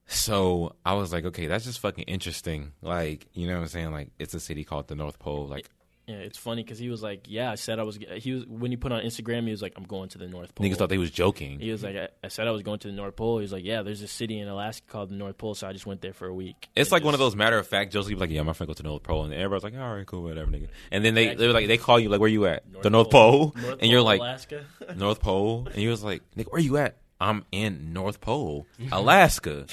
so 0.06 0.76
I 0.84 0.94
was 0.94 1.12
like, 1.12 1.24
okay, 1.24 1.46
that's 1.46 1.64
just 1.64 1.80
fucking 1.80 2.04
interesting. 2.04 2.72
Like, 2.82 3.26
you 3.32 3.46
know 3.46 3.54
what 3.54 3.62
I'm 3.62 3.68
saying? 3.68 3.92
Like, 3.92 4.10
it's 4.18 4.34
a 4.34 4.40
city 4.40 4.64
called 4.64 4.88
the 4.88 4.94
North 4.94 5.18
Pole. 5.18 5.46
Like, 5.46 5.68
yeah. 6.06 6.16
It's 6.16 6.36
funny 6.36 6.62
because 6.62 6.78
he 6.78 6.90
was 6.90 7.02
like, 7.02 7.24
"Yeah, 7.28 7.50
I 7.50 7.54
said 7.54 7.78
I 7.78 7.82
was." 7.82 7.96
He 7.96 8.32
was 8.32 8.44
when 8.46 8.70
he 8.70 8.76
put 8.76 8.92
on 8.92 9.02
Instagram, 9.02 9.44
he 9.44 9.50
was 9.50 9.62
like, 9.62 9.72
"I'm 9.76 9.84
going 9.84 10.10
to 10.10 10.18
the 10.18 10.28
North 10.28 10.54
Pole." 10.54 10.66
niggas 10.66 10.76
thought 10.76 10.90
they 10.90 10.98
was 10.98 11.10
joking. 11.10 11.58
He 11.58 11.70
was 11.70 11.82
like, 11.82 11.96
I, 11.96 12.08
I 12.22 12.28
said 12.28 12.46
I 12.46 12.50
was 12.50 12.62
going 12.62 12.78
to 12.80 12.88
the 12.88 12.92
North 12.92 13.16
Pole. 13.16 13.38
He 13.38 13.42
was 13.42 13.52
like, 13.52 13.64
yeah, 13.64 13.80
there's 13.80 14.02
a 14.02 14.08
city 14.08 14.38
in 14.38 14.46
Alaska 14.48 14.86
called 14.86 15.08
the 15.08 15.14
North 15.14 15.38
Pole, 15.38 15.54
so 15.54 15.66
I 15.66 15.72
just 15.72 15.86
went 15.86 16.02
there 16.02 16.12
for 16.12 16.26
a 16.26 16.34
week. 16.34 16.68
It's 16.76 16.90
And 16.90 16.92
like 16.92 17.04
one 17.04 17.14
of 17.14 17.20
those 17.20 17.34
matter 17.34 17.56
of 17.56 17.66
fact 17.66 17.92
jokes. 17.92 18.06
He 18.06 18.14
was 18.14 18.20
like, 18.20 18.30
"Yeah, 18.30 18.42
my 18.42 18.52
friend 18.52 18.68
goes 18.68 18.76
to 18.76 18.82
the 18.82 18.88
North 18.90 19.02
Pole," 19.02 19.24
and 19.24 19.32
everybody's 19.32 19.64
like, 19.64 19.80
"All 19.80 19.94
right, 19.94 20.06
cool, 20.06 20.22
whatever, 20.24 20.50
nigga." 20.50 20.68
And 20.90 21.02
then 21.02 21.14
they 21.14 21.34
they 21.34 21.46
were 21.46 21.54
like, 21.54 21.68
they 21.68 21.78
call 21.78 21.98
you 21.98 22.10
like, 22.10 22.20
"Where 22.20 22.28
you 22.28 22.44
at?" 22.46 22.64
the 22.82 22.90
North 22.90 23.08
Pole, 23.10 23.54
North 23.56 23.78
and 23.80 23.90
you're 23.90 24.02
like, 24.02 24.20
Alaska. 24.20 24.66
"North 24.96 25.20
Pole," 25.20 25.66
and 25.68 25.76
he 25.76 25.88
was 25.88 26.04
like, 26.04 26.20
"Nigga, 26.36 26.52
where 26.52 26.60
you 26.60 26.76
at?" 26.76 26.96
I'm 27.20 27.44
in 27.52 27.92
North 27.92 28.20
Pole, 28.20 28.66
Alaska, 28.92 29.66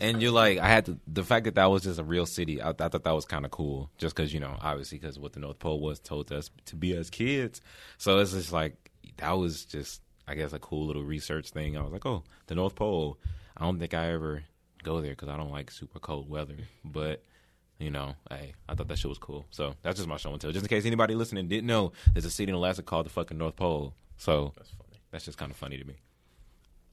and 0.00 0.20
you're 0.22 0.32
like, 0.32 0.58
I 0.58 0.66
had 0.68 0.86
to. 0.86 0.98
The 1.06 1.22
fact 1.24 1.44
that 1.44 1.54
that 1.54 1.66
was 1.70 1.82
just 1.84 1.98
a 1.98 2.04
real 2.04 2.26
city, 2.26 2.60
I, 2.60 2.70
I 2.70 2.72
thought 2.72 3.04
that 3.04 3.14
was 3.14 3.24
kind 3.24 3.44
of 3.44 3.50
cool, 3.50 3.90
just 3.98 4.14
because 4.16 4.34
you 4.34 4.40
know, 4.40 4.56
obviously, 4.60 4.98
because 4.98 5.18
what 5.18 5.32
the 5.32 5.40
North 5.40 5.58
Pole 5.58 5.80
was 5.80 6.00
told 6.00 6.30
us 6.32 6.50
to 6.66 6.76
be 6.76 6.94
as 6.96 7.08
kids. 7.10 7.60
So 7.98 8.18
it's 8.18 8.32
just 8.32 8.52
like 8.52 8.90
that 9.18 9.32
was 9.32 9.64
just, 9.64 10.02
I 10.26 10.34
guess, 10.34 10.52
a 10.52 10.58
cool 10.58 10.86
little 10.86 11.04
research 11.04 11.50
thing. 11.50 11.76
I 11.76 11.82
was 11.82 11.92
like, 11.92 12.04
oh, 12.06 12.24
the 12.46 12.54
North 12.54 12.74
Pole. 12.74 13.18
I 13.56 13.64
don't 13.64 13.78
think 13.78 13.94
I 13.94 14.12
ever 14.12 14.44
go 14.84 15.00
there 15.00 15.10
because 15.12 15.28
I 15.28 15.36
don't 15.36 15.50
like 15.50 15.70
super 15.70 15.98
cold 15.98 16.28
weather, 16.28 16.56
but. 16.84 17.22
You 17.80 17.92
know, 17.92 18.16
hey, 18.28 18.54
I 18.68 18.74
thought 18.74 18.88
that 18.88 18.98
shit 18.98 19.08
was 19.08 19.18
cool. 19.18 19.46
So 19.50 19.72
that's 19.82 19.98
just 19.98 20.08
my 20.08 20.16
show 20.16 20.32
and 20.32 20.40
tell. 20.40 20.50
Just 20.50 20.64
in 20.64 20.68
case 20.68 20.84
anybody 20.84 21.14
listening 21.14 21.46
didn't 21.46 21.68
know, 21.68 21.92
there's 22.12 22.24
a 22.24 22.30
city 22.30 22.50
in 22.50 22.56
Alaska 22.56 22.82
called 22.82 23.06
the 23.06 23.10
fucking 23.10 23.38
North 23.38 23.54
Pole. 23.54 23.94
So 24.16 24.52
That's 24.56 24.70
funny. 24.70 25.00
that's 25.12 25.24
just 25.26 25.38
kind 25.38 25.52
of 25.52 25.56
funny 25.56 25.78
to 25.78 25.84
me. 25.84 25.94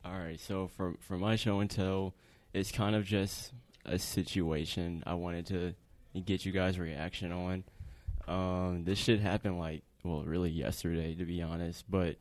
All 0.06 0.18
right, 0.18 0.40
so 0.40 0.68
for 0.78 0.94
for 1.02 1.18
my 1.18 1.36
show 1.36 1.60
and 1.62 1.70
tell, 1.70 2.14
it's 2.54 2.72
kind 2.72 2.96
of 2.96 3.06
just 3.06 3.52
a 3.86 3.98
situation 3.98 5.04
I 5.06 5.16
wanted 5.16 5.48
to 5.48 6.22
get 6.22 6.46
you 6.46 6.52
guys' 6.52 6.78
reaction 6.78 7.32
on. 7.32 7.64
Um, 8.28 8.84
this 8.86 9.00
shit 9.00 9.20
happened 9.20 9.58
like 9.60 9.82
well, 10.04 10.24
really 10.24 10.52
yesterday 10.52 11.16
to 11.16 11.26
be 11.26 11.42
honest, 11.42 11.86
but 11.90 12.18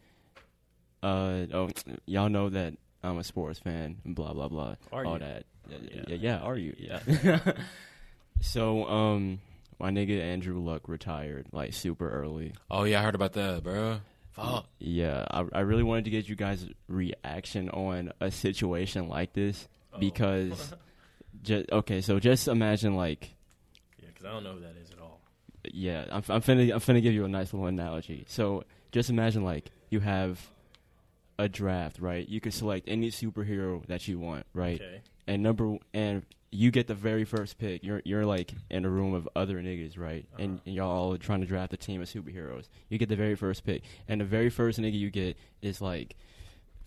uh, 1.03 1.45
oh, 1.53 1.69
y'all 2.07 2.31
know 2.31 2.49
that 2.49 2.75
I'm 3.03 3.19
a 3.19 3.25
sports 3.25 3.59
fan 3.59 3.97
blah 4.05 4.33
blah 4.33 4.49
blah, 4.49 4.77
Are 4.93 5.05
all 5.05 5.15
you? 5.15 5.19
that. 5.21 5.45
Yeah, 5.69 5.77
Yeah. 5.93 6.03
yeah, 6.09 6.17
yeah, 6.17 6.39
are 6.39 6.57
you? 6.57 6.75
Yeah. 6.79 7.39
so 8.41 8.85
um, 8.89 9.41
my 9.79 9.91
nigga 9.91 10.21
Andrew 10.21 10.59
Luck 10.59 10.89
retired 10.89 11.47
like 11.53 11.75
super 11.75 12.09
early. 12.09 12.53
Oh 12.71 12.85
yeah, 12.85 13.01
I 13.01 13.05
heard 13.05 13.15
about 13.15 13.35
that, 13.35 13.63
bro. 13.63 14.01
Fuck. 14.35 14.67
Yeah, 14.79 15.25
I, 15.31 15.45
I 15.53 15.61
really 15.61 15.83
wanted 15.83 16.05
to 16.05 16.11
get 16.11 16.29
you 16.29 16.37
guys' 16.37 16.67
reaction 16.89 17.71
on 17.71 18.13
a 18.21 18.31
situation 18.31 19.09
like 19.09 19.33
this 19.33 19.69
Oh. 19.93 19.99
because, 19.99 20.75
just 21.43 21.71
okay, 21.71 22.01
so 22.01 22.19
just 22.19 22.49
imagine 22.49 22.97
like, 22.97 23.35
Yeah, 24.01 24.09
because 24.09 24.27
I 24.27 24.31
don't 24.33 24.43
know 24.45 24.55
who 24.55 24.61
that 24.61 24.77
is 24.83 24.91
at 24.91 24.99
all. 24.99 25.21
yeah, 25.73 26.05
I'm, 26.11 26.23
I'm 26.29 26.43
finna 26.43 26.73
I'm 26.73 26.81
finna 26.81 27.01
give 27.03 27.15
you 27.15 27.25
a 27.25 27.29
nice 27.29 27.53
little 27.53 27.69
analogy. 27.69 28.25
So 28.29 28.65
just 28.93 29.09
imagine 29.11 29.45
like 29.45 29.71
you 29.91 30.01
have 30.01 30.41
a 31.39 31.49
draft, 31.49 31.99
right? 32.01 32.29
You 32.29 32.41
could 32.41 32.55
select 32.55 32.89
any 32.89 33.11
superhero 33.11 33.85
that 33.87 34.07
you 34.09 34.19
want, 34.19 34.47
right? 34.53 34.81
Okay. 34.81 35.01
And 35.29 35.43
number 35.43 35.79
and 35.93 36.23
you 36.55 36.71
get 36.71 36.87
the 36.87 36.95
very 36.95 37.25
first 37.25 37.59
pick. 37.59 37.83
You're 37.83 38.01
you're 38.05 38.25
like 38.25 38.55
in 38.71 38.85
a 38.85 38.89
room 38.89 39.13
of 39.13 39.29
other 39.35 39.61
niggas, 39.61 39.99
right? 39.99 40.25
Uh-huh. 40.35 40.45
And, 40.45 40.61
and 40.65 40.75
y'all 40.75 40.91
all 40.91 41.19
trying 41.19 41.41
to 41.41 41.47
draft 41.47 41.73
a 41.73 41.77
team 41.77 42.01
of 42.01 42.09
superheroes. 42.09 42.69
You 42.89 42.99
get 42.99 43.09
the 43.09 43.17
very 43.17 43.35
first 43.35 43.65
pick, 43.65 43.83
and 44.09 44.21
the 44.21 44.25
very 44.25 44.51
first 44.51 44.81
nigga 44.81 44.99
you 44.99 45.11
get 45.11 45.37
is 45.63 45.81
like, 45.81 46.15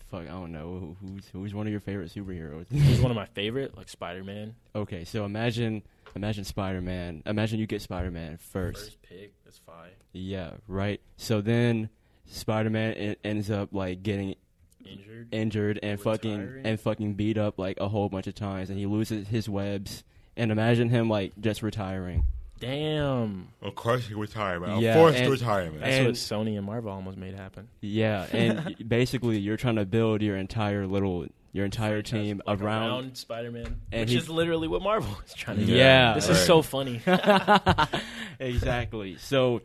fuck, 0.09 0.21
I 0.21 0.27
don't 0.27 0.53
know 0.53 0.95
who's 1.01 1.27
who's 1.33 1.53
one 1.53 1.67
of 1.67 1.71
your 1.71 1.81
favorite 1.81 2.11
superheroes. 2.13 2.65
He's 2.71 3.01
one 3.01 3.11
of 3.11 3.15
my 3.23 3.25
favorite, 3.25 3.75
like 3.75 3.89
Spider 3.89 4.23
Man. 4.23 4.55
okay, 4.73 5.03
so 5.03 5.25
imagine 5.25 5.83
imagine 6.15 6.45
Spider 6.45 6.81
Man. 6.81 7.21
Imagine 7.25 7.59
you 7.59 7.67
get 7.67 7.81
Spider 7.81 8.09
Man 8.09 8.37
first. 8.37 8.85
First 8.85 9.01
pick. 9.01 9.33
That's 9.43 9.57
fine. 9.59 9.91
Yeah, 10.13 10.51
right. 10.69 11.01
So 11.17 11.41
then 11.41 11.89
Spider 12.25 12.69
Man 12.69 13.15
ends 13.23 13.51
up 13.51 13.73
like 13.73 14.01
getting 14.01 14.35
Injured. 14.91 15.27
injured 15.31 15.79
and 15.83 15.99
fucking 15.99 16.39
Retiring? 16.39 16.65
and 16.65 16.79
fucking 16.79 17.13
beat 17.15 17.37
up 17.37 17.57
like 17.59 17.79
a 17.79 17.87
whole 17.87 18.09
bunch 18.09 18.27
of 18.27 18.35
times, 18.35 18.69
and 18.69 18.77
he 18.79 18.85
loses 18.85 19.27
his 19.27 19.47
webs. 19.49 20.03
And 20.35 20.51
imagine 20.51 20.89
him 20.89 21.09
like 21.09 21.33
just 21.39 21.63
retiring. 21.63 22.23
Damn. 22.59 23.49
Of 23.61 23.75
course 23.75 24.07
he 24.07 24.13
retirement. 24.13 24.81
Yeah, 24.81 24.93
Forced 24.95 25.17
and- 25.19 25.31
retirement. 25.31 25.79
That's 25.81 25.95
And- 25.97 26.05
what 26.07 26.15
Sony 26.15 26.57
and 26.57 26.65
Marvel 26.65 26.91
almost 26.91 27.17
made 27.17 27.33
happen. 27.35 27.67
Yeah, 27.81 28.25
and 28.31 28.75
basically 28.87 29.37
you're 29.39 29.57
trying 29.57 29.75
to 29.77 29.85
build 29.85 30.21
your 30.21 30.37
entire 30.37 30.85
little 30.87 31.25
your 31.53 31.65
entire 31.65 32.03
team 32.03 32.39
Like 32.45 32.61
around. 32.61 33.17
Spider 33.17 33.51
Man, 33.51 33.81
And 33.91 34.01
which 34.01 34.13
is 34.13 34.29
literally 34.29 34.67
what 34.67 34.83
Marvel 34.83 35.09
is 35.25 35.33
trying 35.33 35.57
to 35.57 35.65
do. 35.65 35.71
Yeah, 35.73 36.13
This 36.13 36.27
right. 36.27 36.37
is 36.37 36.45
so 36.45 36.61
funny. 36.61 37.01
exactly. 38.39 39.17
So 39.17 39.61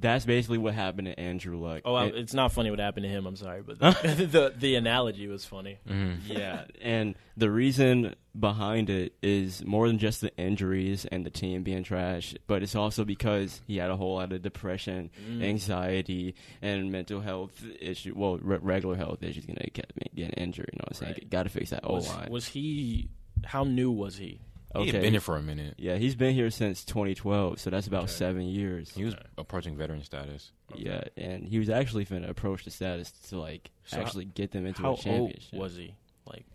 that's 0.00 0.24
basically 0.24 0.58
what 0.58 0.72
happened 0.74 1.06
to 1.06 1.20
Andrew 1.20 1.58
Luck. 1.58 1.82
Oh, 1.84 1.92
well, 1.94 2.04
And- 2.04 2.14
it's 2.16 2.32
not 2.34 2.52
funny 2.52 2.70
what 2.70 2.78
happened 2.78 3.04
to 3.04 3.10
him. 3.10 3.26
I'm 3.26 3.36
sorry, 3.36 3.62
but 3.62 3.78
the 3.78 3.90
the, 4.30 4.54
the 4.56 4.74
analogy 4.76 5.26
was 5.28 5.44
funny. 5.44 5.78
yeah, 6.26 6.64
and 6.80 7.14
the 7.36 7.50
reason 7.50 8.14
behind 8.38 8.88
it 8.88 9.12
is 9.22 9.62
more 9.66 9.86
than 9.86 9.98
just 9.98 10.22
the 10.22 10.34
injuries 10.38 11.04
and 11.04 11.26
the 11.26 11.30
team 11.30 11.62
being 11.62 11.84
trash, 11.84 12.34
but 12.46 12.62
it's 12.62 12.74
also 12.74 13.04
because 13.04 13.60
he 13.66 13.76
had 13.76 13.90
a 13.90 13.96
whole 13.96 14.14
lot 14.16 14.32
of 14.32 14.40
depression, 14.42 15.10
Mm. 15.28 15.42
anxiety, 15.44 16.34
and 16.62 16.90
mental 16.90 17.20
health 17.20 17.62
issue. 17.80 18.14
Well, 18.16 18.38
re- 18.38 18.58
regular 18.60 18.96
health 18.96 19.22
issues 19.22 19.44
gonna 19.44 19.66
get 19.72 19.92
getting 20.14 20.32
injured. 20.34 20.70
You 20.72 20.78
know 20.78 20.84
what 20.88 20.96
I'm 20.96 21.06
saying? 21.06 21.12
Right. 21.12 21.30
Got 21.30 21.42
to 21.42 21.48
fix 21.50 21.70
that 21.70 21.84
O 21.84 21.94
Was, 21.96 22.10
was 22.30 22.46
he? 22.48 23.10
How 23.44 23.64
new 23.64 23.90
was 23.90 24.16
he? 24.16 24.40
He 24.80 24.86
had 24.90 25.02
been 25.02 25.12
here 25.12 25.20
for 25.20 25.36
a 25.36 25.42
minute. 25.42 25.74
Yeah, 25.78 25.96
he's 25.96 26.14
been 26.14 26.34
here 26.34 26.50
since 26.50 26.84
2012, 26.84 27.60
so 27.60 27.70
that's 27.70 27.86
about 27.86 28.04
Okay. 28.04 28.12
seven 28.12 28.42
years. 28.46 28.90
He 28.94 29.04
was 29.04 29.14
approaching 29.36 29.76
veteran 29.76 30.02
status. 30.02 30.52
Yeah, 30.74 31.02
and 31.16 31.46
he 31.46 31.58
was 31.58 31.68
actually 31.68 32.06
finna 32.06 32.28
approach 32.28 32.64
the 32.64 32.70
status 32.70 33.10
to 33.28 33.38
like 33.38 33.70
So 33.84 34.00
actually 34.00 34.24
get 34.26 34.50
them 34.52 34.64
into 34.66 34.80
How 34.82 34.88
a 34.88 34.90
old 34.92 35.00
championship. 35.00 35.58
was 35.58 35.76
he? 35.76 35.94
Like, 36.26 36.46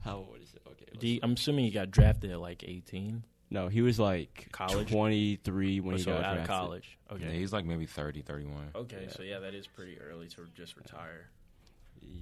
How 0.00 0.16
old 0.16 0.38
is 0.42 0.52
it? 0.54 0.62
Okay, 0.66 0.98
do 0.98 1.06
you- 1.08 1.20
I'm 1.22 1.32
assuming 1.34 1.64
he 1.64 1.70
got 1.70 1.90
drafted 1.90 2.30
at 2.32 2.40
like 2.40 2.64
18. 2.66 3.22
no, 3.50 3.68
he 3.68 3.82
was 3.82 3.98
like 4.00 4.48
College? 4.50 4.90
23 4.90 5.80
when 5.80 5.94
Or 5.94 5.98
he 5.98 6.02
so 6.02 6.12
got 6.14 6.24
out 6.24 6.38
of 6.38 6.44
drafted. 6.44 6.48
college. 6.48 6.98
Okay. 7.12 7.24
Yeah, 7.26 7.30
he's 7.32 7.52
like 7.52 7.64
maybe 7.66 7.86
30, 7.86 8.22
31. 8.22 8.70
okay, 8.74 9.06
so 9.10 9.22
yeah, 9.22 9.38
that 9.40 9.54
is 9.54 9.66
pretty 9.68 10.00
early 10.00 10.26
to 10.28 10.46
just 10.56 10.76
retire, 10.76 11.28
Yeah, 11.28 11.41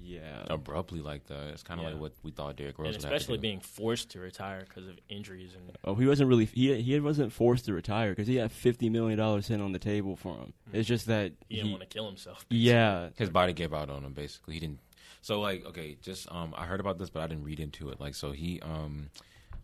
Yeah, 0.02 0.44
abruptly 0.48 1.01
like 1.01 1.27
that. 1.27 1.48
It's 1.48 1.62
kind 1.62 1.78
of 1.81 1.85
Yeah. 1.86 1.93
like 1.93 2.01
what 2.01 2.12
we 2.24 2.32
thought 2.32 2.57
Derrick 2.57 2.78
Rose 2.78 2.89
and 2.89 2.97
would 2.97 3.02
have 3.05 3.11
to 3.11 3.16
especially 3.16 3.39
do. 3.39 3.43
being 3.43 3.61
forced 3.61 4.11
to 4.11 4.19
retire 4.20 4.65
because 4.69 4.89
of 4.89 4.98
injuries 5.09 5.52
and. 5.55 5.77
Oh, 5.85 5.94
he 5.94 6.07
wasn't 6.07 6.28
really 6.28 6.47
he 6.47 6.81
he 6.82 6.98
wasn't 7.01 7.32
forced 7.32 7.65
to 7.66 7.73
retire 7.73 8.11
because 8.11 8.27
he 8.27 8.36
had 8.36 8.51
fifty 8.51 8.89
million 8.90 9.19
dollars 9.19 9.47
sitting 9.47 9.62
on 9.62 9.73
the 9.73 9.78
table 9.78 10.16
for 10.16 10.35
him. 10.36 10.52
It's 10.73 10.89
just 10.89 11.07
that 11.07 11.32
He 11.48 11.57
didn't 11.57 11.70
want 11.70 11.82
to 11.82 11.89
kill 11.89 12.07
himself. 12.07 12.44
yeah, 12.51 13.11
His 13.16 13.31
body 13.31 13.52
gave 13.52 13.73
out 13.73 13.89
on 13.89 14.02
him. 14.05 14.12
Basically, 14.12 14.55
he 14.55 14.61
didn't. 14.61 14.81
So 15.23 15.40
like, 15.40 15.65
okay, 15.66 15.97
just 16.02 16.31
um, 16.32 16.55
I 16.57 16.65
heard 16.66 16.81
about 16.81 16.98
this, 16.98 17.11
but 17.11 17.23
I 17.23 17.27
didn't 17.28 17.44
read 17.44 17.61
into 17.61 17.90
it. 17.90 18.01
Like, 18.01 18.15
so 18.15 18.32
he 18.32 18.59
um, 18.62 19.11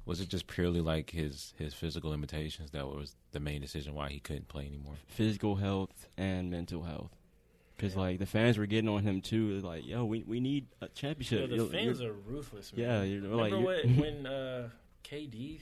was 0.04 0.20
it 0.20 0.28
just 0.28 0.46
purely 0.46 0.80
like 0.80 1.10
his 1.10 1.54
his 1.58 1.74
physical 1.74 2.10
limitations 2.10 2.70
that 2.70 2.86
was 2.86 3.16
the 3.32 3.40
main 3.40 3.62
decision 3.62 3.94
why 3.94 4.10
he 4.10 4.20
couldn't 4.20 4.46
play 4.48 4.66
anymore? 4.66 4.94
physical 5.08 5.56
health 5.56 6.08
and 6.16 6.50
mental 6.50 6.82
health. 6.84 7.10
Because 7.76 7.94
like 7.96 8.18
the 8.18 8.26
fans 8.26 8.56
were 8.56 8.66
getting 8.66 8.88
on 8.88 9.02
him 9.02 9.20
too, 9.20 9.60
like 9.60 9.86
yo, 9.86 10.04
we 10.04 10.22
we 10.22 10.40
need 10.40 10.66
a 10.80 10.88
championship. 10.88 11.40
Yeah, 11.42 11.46
the 11.48 11.56
You're- 11.56 11.68
fans 11.68 12.00
you're- 12.00 12.10
are 12.10 12.14
ruthless. 12.14 12.72
Man. 12.72 12.80
Yeah, 12.86 13.02
you're 13.02 13.22
like- 13.22 13.52
remember 13.52 13.74
you're- 13.82 14.00
when, 14.00 14.22
when 14.24 14.26
uh, 14.26 14.68
KD, 15.04 15.60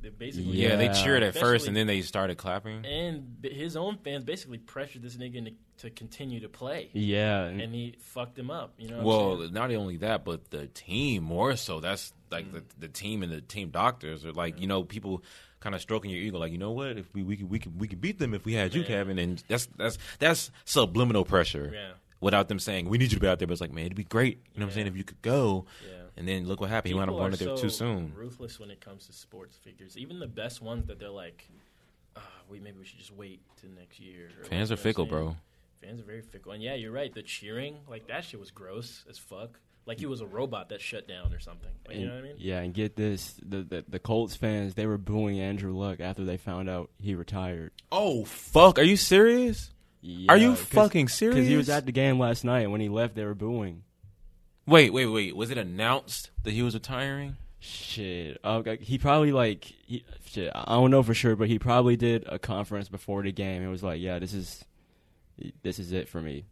they 0.00 0.08
basically 0.08 0.52
Yeah, 0.52 0.74
they 0.74 0.88
cheered 0.88 1.22
at 1.22 1.36
first, 1.36 1.68
and 1.68 1.76
then 1.76 1.86
they 1.86 2.02
started 2.02 2.36
clapping. 2.36 2.84
and 2.84 3.36
his 3.44 3.76
own 3.76 3.98
fans 3.98 4.24
basically 4.24 4.58
pressured 4.58 5.02
this 5.02 5.16
nigga 5.16 5.36
into, 5.36 5.52
to 5.78 5.90
continue 5.90 6.40
to 6.40 6.48
play, 6.48 6.90
yeah, 6.94 7.44
and- 7.44 7.60
and 7.60 7.74
he 7.74 7.94
fucked 8.00 8.36
him 8.38 8.50
up. 8.50 8.74
You 8.78 8.88
know. 8.88 9.02
what 9.02 9.14
I'm 9.14 9.38
Well, 9.38 9.50
not 9.50 9.70
only 9.72 9.98
that, 9.98 10.24
but 10.24 10.50
the 10.50 10.66
team 10.66 11.22
more 11.22 11.54
so. 11.56 11.78
That's 11.78 12.12
like 12.32 12.50
the 12.52 12.64
the 12.78 12.88
team 12.88 13.22
and 13.22 13.30
the 13.30 13.40
team 13.40 13.70
doctors 13.70 14.24
are 14.24 14.32
like 14.32 14.60
you 14.60 14.66
know 14.66 14.82
people 14.82 15.22
kind 15.62 15.74
of 15.74 15.80
stroking 15.80 16.10
your 16.10 16.20
ego, 16.20 16.38
like 16.38 16.52
you 16.52 16.58
know 16.58 16.72
what, 16.72 16.98
if 16.98 17.06
we 17.14 17.22
we 17.22 17.36
could 17.36 17.48
we 17.50 17.58
could 17.58 17.80
we 17.80 17.88
could 17.88 18.00
beat 18.00 18.18
them 18.18 18.34
if 18.34 18.44
we 18.44 18.52
had 18.54 18.74
you, 18.74 18.82
Yeah. 18.82 18.88
Kevin, 18.88 19.18
and 19.18 19.42
that's 19.48 19.68
that's 19.76 19.96
that's 20.18 20.50
subliminal 20.64 21.24
pressure. 21.24 21.70
Yeah. 21.72 21.92
Without 22.20 22.48
them 22.48 22.58
saying 22.58 22.88
we 22.88 22.98
need 22.98 23.10
you 23.10 23.16
to 23.16 23.20
be 23.20 23.26
out 23.28 23.38
there, 23.38 23.46
but 23.48 23.52
it's 23.52 23.60
like 23.60 23.72
man, 23.72 23.86
it'd 23.86 23.96
be 23.96 24.04
great. 24.04 24.38
You 24.54 24.60
know 24.60 24.66
what 24.66 24.70
I'm 24.72 24.74
saying? 24.74 24.86
If 24.88 24.96
you 24.96 25.04
could 25.04 25.22
go, 25.22 25.64
Yeah. 25.88 25.94
and 26.16 26.28
then 26.28 26.46
look 26.46 26.60
what 26.60 26.68
happened. 26.70 26.90
He 26.92 26.94
wound 26.94 27.10
up 27.10 27.14
People 27.16 27.20
going 27.30 27.34
are 27.34 27.36
there 27.36 27.56
too 27.56 27.70
soon. 27.70 28.12
Ruthless 28.14 28.60
when 28.60 28.70
it 28.70 28.80
comes 28.80 29.06
to 29.06 29.12
sports 29.12 29.56
figures. 29.56 29.96
Even 29.96 30.18
the 30.18 30.26
best 30.26 30.60
ones 30.62 30.86
that 30.88 30.98
they're 30.98 31.08
like, 31.08 31.48
uh, 32.16 32.20
we 32.48 32.60
maybe 32.60 32.78
we 32.78 32.84
should 32.84 32.98
just 32.98 33.14
wait 33.14 33.40
till 33.60 33.70
next 33.70 33.98
year. 34.00 34.28
Fans 34.42 34.70
are 34.70 34.74
know 34.74 34.76
what 34.76 34.80
I'm 34.80 34.82
fickle, 34.82 35.06
bro. 35.06 35.36
Fans 35.82 36.00
are 36.00 36.04
very 36.04 36.22
fickle, 36.22 36.52
and 36.52 36.62
yeah, 36.62 36.74
you're 36.74 36.92
right. 36.92 37.12
The 37.12 37.22
cheering, 37.22 37.78
like 37.88 38.06
that 38.08 38.24
shit 38.24 38.38
was 38.38 38.50
gross 38.52 39.04
as 39.10 39.18
fuck. 39.18 39.58
Like 39.84 39.98
he 39.98 40.06
was 40.06 40.20
a 40.20 40.26
robot 40.26 40.68
that 40.68 40.80
shut 40.80 41.08
down 41.08 41.32
or 41.32 41.40
something. 41.40 41.70
Like, 41.88 41.96
you 41.96 42.06
know 42.06 42.14
what 42.14 42.20
I 42.20 42.26
mean? 42.28 42.36
yeah, 42.38 42.60
and 42.60 42.72
get 42.72 42.94
this, 42.94 43.34
the, 43.44 43.62
the 43.62 43.84
the 43.88 43.98
Colts 43.98 44.36
fans 44.36 44.74
they 44.74 44.86
were 44.86 44.98
booing 44.98 45.40
Andrew 45.40 45.72
Luck 45.76 46.00
after 46.00 46.24
they 46.24 46.36
found 46.36 46.70
out 46.70 46.90
he 47.00 47.14
retired. 47.14 47.72
Oh 47.90 48.24
fuck! 48.24 48.78
Are 48.78 48.84
you 48.84 48.96
serious? 48.96 49.70
Are 50.28 50.36
you 50.36 50.56
fucking 50.56 51.08
serious? 51.08 51.36
Because 51.36 51.48
he 51.48 51.56
was 51.56 51.68
at 51.68 51.86
the 51.86 51.92
game 51.92 52.18
last 52.18 52.44
night, 52.44 52.60
and 52.60 52.72
when 52.72 52.80
he 52.80 52.88
left, 52.88 53.14
they 53.14 53.24
were 53.24 53.34
booing. 53.34 53.82
Wait, 54.66 54.92
wait, 54.92 55.06
wait. 55.06 55.36
Was 55.36 55.50
it 55.50 55.58
announced 55.58 56.30
that 56.44 56.52
he 56.52 56.62
was 56.62 56.74
retiring? 56.74 57.36
Shit. 57.58 58.40
Oh, 58.42 58.56
okay, 58.56 58.78
he 58.80 58.98
probably 58.98 59.30
like 59.32 59.64
he, 59.64 60.04
shit. 60.26 60.50
I 60.54 60.74
don't 60.74 60.90
know 60.90 61.02
for 61.02 61.14
sure, 61.14 61.36
but 61.36 61.48
he 61.48 61.58
probably 61.58 61.96
did 61.96 62.24
a 62.28 62.38
conference 62.38 62.88
before 62.88 63.22
the 63.22 63.32
game. 63.32 63.62
It 63.62 63.68
was 63.68 63.82
like, 63.82 64.00
yeah, 64.00 64.18
this 64.18 64.34
is 64.34 64.64
this 65.62 65.78
is 65.78 65.92
it 65.92 66.08
for 66.08 66.20
me. 66.20 66.44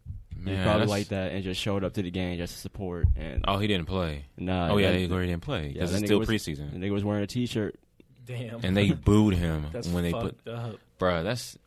He 0.43 0.51
Man, 0.51 0.63
probably 0.63 0.79
that's- 0.81 0.89
like 0.89 1.07
that 1.09 1.31
and 1.31 1.43
just 1.43 1.61
showed 1.61 1.83
up 1.83 1.93
to 1.93 2.01
the 2.01 2.11
game 2.11 2.37
just 2.37 2.53
to 2.55 2.59
support. 2.59 3.07
And 3.15 3.43
Oh, 3.47 3.57
he 3.57 3.67
didn't 3.67 3.87
play. 3.87 4.25
nah, 4.37 4.69
oh 4.71 4.77
yeah, 4.77 4.91
that- 4.91 4.99
he 4.99 5.09
already 5.11 5.27
didn't 5.29 5.43
play 5.43 5.67
yeah, 5.67 5.73
because 5.73 5.91
that 5.91 5.97
it's 5.97 6.03
nigga 6.03 6.07
still 6.07 6.19
was- 6.19 6.29
preseason. 6.29 6.71
The 6.71 6.77
nigga 6.77 6.91
was 6.91 7.03
wearing 7.03 7.23
a 7.23 7.27
T-shirt. 7.27 7.75
Damn. 8.25 8.59
and 8.63 8.77
they 8.77 8.91
booed 8.91 9.33
him 9.33 9.65
That's 9.73 9.87
when 9.87 10.03
they 10.03 10.11
put, 10.13 10.37
fucked 10.45 10.47
up. 10.47 10.75
bruh, 10.99 11.23
That's 11.23 11.57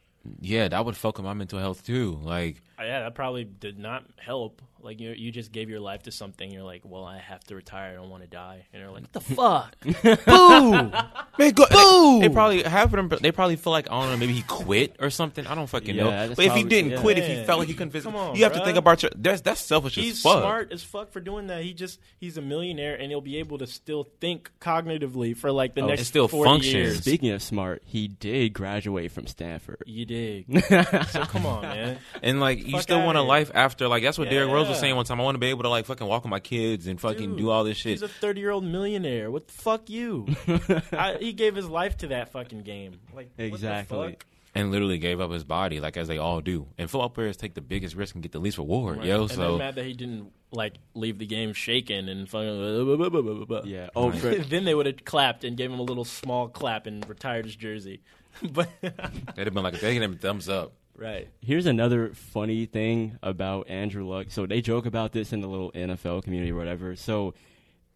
yeah, 0.40 0.68
that 0.68 0.84
would 0.86 0.96
fuck 0.96 1.18
with 1.18 1.24
my 1.26 1.34
mental 1.34 1.58
health 1.58 1.84
too. 1.84 2.18
Like, 2.22 2.62
Uh, 2.78 2.84
Yeah, 2.84 3.00
that 3.00 3.14
probably 3.14 3.44
did 3.44 3.78
not 3.78 4.04
help. 4.16 4.62
Like 4.84 5.00
you, 5.00 5.10
you 5.12 5.32
just 5.32 5.50
gave 5.50 5.70
your 5.70 5.80
life 5.80 6.02
to 6.04 6.12
something. 6.12 6.50
You're 6.52 6.62
like, 6.62 6.82
well, 6.84 7.04
I 7.04 7.18
have 7.18 7.42
to 7.44 7.54
retire. 7.56 7.92
I 7.92 7.94
don't 7.94 8.10
want 8.10 8.22
to 8.22 8.28
die. 8.28 8.66
And 8.72 8.82
you're 8.82 8.90
like, 8.92 9.02
what 9.04 9.12
the 9.14 9.20
fuck? 9.20 9.76
boo, 10.26 10.72
man, 11.38 11.52
go, 11.54 11.64
boo. 11.70 12.20
They, 12.20 12.28
they 12.28 12.34
probably 12.34 12.62
half 12.62 12.92
of 12.92 13.08
them. 13.08 13.08
They 13.20 13.32
probably 13.32 13.56
feel 13.56 13.72
like 13.72 13.90
I 13.90 14.00
don't 14.00 14.10
know, 14.10 14.16
maybe 14.18 14.34
he 14.34 14.42
quit 14.42 14.96
or 15.00 15.08
something. 15.08 15.46
I 15.46 15.54
don't 15.54 15.66
fucking 15.68 15.94
Yeah, 15.94 16.02
know. 16.04 16.10
that's 16.10 16.34
But 16.34 16.44
if 16.44 16.52
he 16.52 16.60
probably- 16.60 16.68
didn't 16.68 16.90
yeah. 16.92 17.00
quit, 17.00 17.18
if 17.18 17.26
he 17.26 17.32
Yeah. 17.34 17.44
felt 17.44 17.58
like 17.60 17.68
he 17.68 17.74
couldn't 17.74 17.92
physically, 17.92 18.12
Come 18.12 18.28
on, 18.30 18.36
you 18.36 18.44
have 18.44 18.52
to 18.52 18.60
bruh. 18.60 18.64
think 18.64 18.76
about 18.76 19.02
your. 19.02 19.10
That's 19.16 19.40
that's 19.40 19.60
selfish 19.62 19.94
He's 19.94 20.12
as 20.16 20.22
fuck. 20.22 20.32
He's 20.34 20.42
smart 20.42 20.72
as 20.72 20.82
fuck 20.84 21.10
for 21.12 21.20
doing 21.20 21.46
that. 21.46 21.62
He 21.62 21.72
just 21.72 21.98
he's 22.20 22.36
a 22.36 22.42
millionaire 22.42 22.94
and 22.94 23.10
he'll 23.10 23.22
be 23.22 23.38
able 23.38 23.56
to 23.58 23.66
still 23.66 24.04
think 24.20 24.50
cognitively 24.60 25.36
for 25.36 25.50
like 25.50 25.74
the 25.74 25.80
Oh, 25.80 25.86
next 25.86 26.00
and 26.00 26.06
still 26.06 26.28
40 26.28 26.50
function. 26.50 26.76
years. 26.76 26.98
Speaking 26.98 27.30
of 27.30 27.42
smart, 27.42 27.82
he 27.86 28.06
did 28.08 28.52
graduate 28.52 29.10
from 29.12 29.26
Stanford. 29.26 29.82
You 29.86 30.04
dig? 30.04 30.62
so 30.68 31.22
come 31.24 31.46
on, 31.46 31.62
man. 31.62 31.98
And 32.22 32.38
like 32.40 32.58
you 32.66 32.72
Fuck 32.72 32.82
still 32.82 33.02
want 33.02 33.16
a 33.16 33.20
here. 33.22 33.28
life 33.28 33.50
after 33.54 33.88
like 33.88 34.02
that's 34.02 34.18
what 34.18 34.28
Derrick 34.28 34.50
Rose 34.52 34.73
was 34.74 34.80
saying 34.80 34.96
one 34.96 35.04
time. 35.04 35.20
I 35.20 35.24
want 35.24 35.34
to 35.34 35.38
be 35.40 35.48
able 35.48 35.62
to 35.64 35.68
like 35.68 35.86
fucking 35.86 36.06
walk 36.06 36.22
with 36.24 36.30
my 36.30 36.40
kids 36.40 36.86
and 36.86 37.00
fucking 37.00 37.30
Dude, 37.30 37.38
do 37.38 37.50
all 37.50 37.64
this 37.64 37.76
shit. 37.76 37.92
He's 37.92 38.02
a 38.02 38.08
30 38.08 38.40
year 38.40 38.50
old 38.50 38.64
millionaire. 38.64 39.30
What 39.30 39.46
the 39.48 39.52
fuck 39.54 39.88
you? 39.90 40.26
I, 40.92 41.16
he 41.20 41.32
gave 41.32 41.54
his 41.54 41.66
life 41.68 41.96
to 41.98 42.08
that 42.08 42.32
fucking 42.32 42.62
game. 42.62 43.00
Like 43.14 43.28
what 43.28 43.36
the 43.36 43.44
Exactly. 43.46 44.10
fuck? 44.12 44.26
and 44.56 44.70
literally 44.70 44.98
gave 44.98 45.20
up 45.20 45.32
his 45.32 45.42
body, 45.42 45.80
like 45.80 45.96
as 45.96 46.06
they 46.06 46.16
all 46.18 46.40
do. 46.40 46.68
And 46.78 46.88
football 46.88 47.08
players 47.10 47.36
take 47.36 47.54
the 47.54 47.60
biggest 47.60 47.96
risk 47.96 48.14
and 48.14 48.22
get 48.22 48.30
the 48.30 48.38
least 48.38 48.56
reward, 48.56 48.98
Right. 48.98 49.06
yo. 49.06 49.22
and 49.22 49.30
So 49.32 49.36
they're 49.50 49.58
mad 49.58 49.74
that 49.74 49.84
he 49.84 49.94
didn't 49.94 50.30
like 50.52 50.74
leave 50.94 51.18
the 51.18 51.26
game 51.26 51.52
shaken 51.54 52.08
and 52.08 52.28
fucking. 52.28 53.64
Yeah. 53.64 53.88
Oh, 53.96 54.12
for, 54.12 54.28
then 54.36 54.64
they 54.64 54.74
would 54.74 54.86
have 54.86 55.04
clapped 55.04 55.42
and 55.42 55.56
gave 55.56 55.72
him 55.72 55.80
a 55.80 55.82
little 55.82 56.04
small 56.04 56.48
clap 56.48 56.86
and 56.86 57.08
retired 57.08 57.44
his 57.46 57.56
jersey. 57.56 58.02
but 58.42 58.68
they'd 58.80 59.44
have 59.46 59.54
been 59.54 59.62
like, 59.64 59.80
they 59.80 59.92
gave 59.94 60.02
him 60.02 60.12
a 60.12 60.16
thumbs 60.16 60.48
up. 60.48 60.72
Right, 60.96 61.28
Here's 61.40 61.66
another 61.66 62.12
funny 62.14 62.66
thing 62.66 63.18
about 63.22 63.68
Andrew 63.68 64.06
Luck. 64.08 64.26
So 64.30 64.46
they 64.46 64.60
joke 64.60 64.86
about 64.86 65.12
this 65.12 65.32
in 65.32 65.40
the 65.40 65.48
little 65.48 65.72
NFL 65.72 66.24
community 66.24 66.52
or 66.52 66.56
whatever. 66.56 66.96
So 66.96 67.34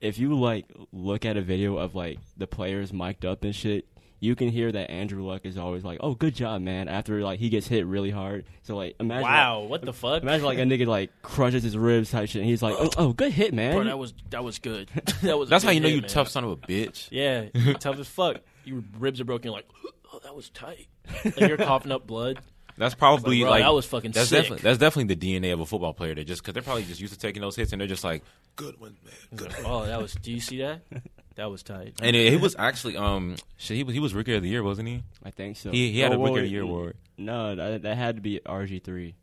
if 0.01 0.19
you 0.19 0.39
like 0.39 0.67
look 0.93 1.25
at 1.25 1.37
a 1.37 1.43
video 1.43 1.77
of 1.77 1.95
like 1.95 2.19
the 2.37 2.47
players 2.47 2.93
mic'd 2.93 3.25
up 3.25 3.45
and 3.45 3.55
shit, 3.55 3.87
you 4.21 4.35
can 4.35 4.49
hear 4.49 4.73
that 4.73 4.91
Andrew 4.91 5.25
Luck 5.25 5.43
is 5.45 5.57
always 5.57 5.85
like, 5.85 5.99
"Oh, 6.03 6.15
good 6.15 6.35
job, 6.35 6.61
man." 6.61 6.89
After 6.89 7.21
like 7.23 7.39
he 7.39 7.49
gets 7.49 7.69
hit 7.69 7.87
really 7.87 8.11
hard. 8.11 8.47
So 8.63 8.77
like 8.77 8.97
imagine 8.99 9.23
wow, 9.23 9.61
like, 9.61 9.71
what 9.71 9.83
the 9.83 9.93
fuck? 9.93 10.23
imagine 10.23 10.45
like 10.45 10.59
a 10.59 10.63
nigga 10.63 10.87
like 10.87 11.11
crushes 11.23 11.63
his 11.63 11.77
ribs 11.77 12.11
type 12.11 12.29
shit. 12.29 12.41
And 12.41 12.51
he's 12.51 12.63
like, 12.63 12.75
"Oh, 12.79 12.91
oh 12.99 13.13
good 13.13 13.33
hit, 13.33 13.55
man." 13.55 13.75
Bro, 13.75 13.85
that 13.85 13.99
was 13.99 14.15
that 14.31 14.43
was 14.43 14.59
good. 14.59 14.91
that 15.23 15.39
was. 15.39 15.49
That's 15.49 15.65
how 15.65 15.71
you 15.71 15.81
know 15.81 15.89
hit, 15.89 15.95
you 15.95 16.01
man. 16.03 16.11
tough 16.11 16.29
son 16.29 16.45
of 16.45 16.51
a 16.51 16.57
bitch. 16.57 17.09
Yeah, 17.19 17.47
tough 17.75 17.99
as 17.99 18.09
fuck. 18.09 18.39
Your 18.65 18.83
ribs 18.99 19.21
are 19.21 19.25
broken. 19.25 19.47
You're 19.47 19.55
like, 19.55 19.69
oh, 20.13 20.21
that 20.25 20.35
was 20.35 20.51
tight. 20.51 20.89
Like 21.25 21.41
you're 21.41 21.57
coughing 21.57 21.93
up 21.93 22.07
blood. 22.07 22.39
That's 22.79 22.95
probably 22.95 23.39
Like, 23.39 23.45
bro, 23.45 23.51
like 23.51 23.63
that 23.63 23.75
was 23.75 23.87
fucking 23.87 24.13
that's 24.13 24.29
sick. 24.31 24.43
definitely 24.45 24.63
that's 24.63 24.79
definitely 24.79 25.15
the 25.15 25.39
DNA 25.41 25.53
of 25.53 25.61
a 25.61 25.67
football 25.67 25.93
player. 25.93 26.15
That 26.15 26.25
just 26.27 26.43
because 26.43 26.55
they're 26.55 26.63
probably 26.63 26.85
just 26.85 27.01
used 27.01 27.13
to 27.13 27.19
taking 27.19 27.43
those 27.43 27.57
hits 27.57 27.73
and 27.73 27.81
they're 27.81 27.89
just 27.89 28.05
like 28.05 28.23
good 28.57 28.81
one, 28.81 28.97
man. 29.05 29.15
Good. 29.37 29.55
Oh, 29.65 29.85
that 29.87 30.01
was. 30.01 30.15
Do 30.15 30.33
you 30.33 30.41
see 30.41 30.59
that? 30.59 30.83
That 31.37 31.53
was 31.53 31.63
tight. 31.63 31.95
And 32.03 32.17
he 32.17 32.37
was 32.37 32.57
actually 32.59 32.97
um 32.97 33.37
shit, 33.59 33.77
he 33.77 33.85
was 33.85 33.95
he 33.95 34.01
was 34.01 34.13
rookie 34.13 34.35
of 34.35 34.43
the 34.43 34.49
year, 34.49 34.65
wasn't 34.65 34.89
he? 34.89 35.05
I 35.25 35.31
think 35.31 35.57
so. 35.57 35.71
He- 35.71 35.93
he 35.93 36.01
had 36.01 36.11
Oh, 36.13 36.17
a 36.17 36.19
Rookie 36.19 36.39
of 36.41 36.45
the 36.47 36.49
Year 36.51 36.63
award. 36.63 36.97
No, 37.17 37.55
that, 37.55 37.83
that 37.83 37.97
had 37.97 38.17
to 38.17 38.21
be 38.23 38.41
RG 38.45 38.83
three. 38.83 39.15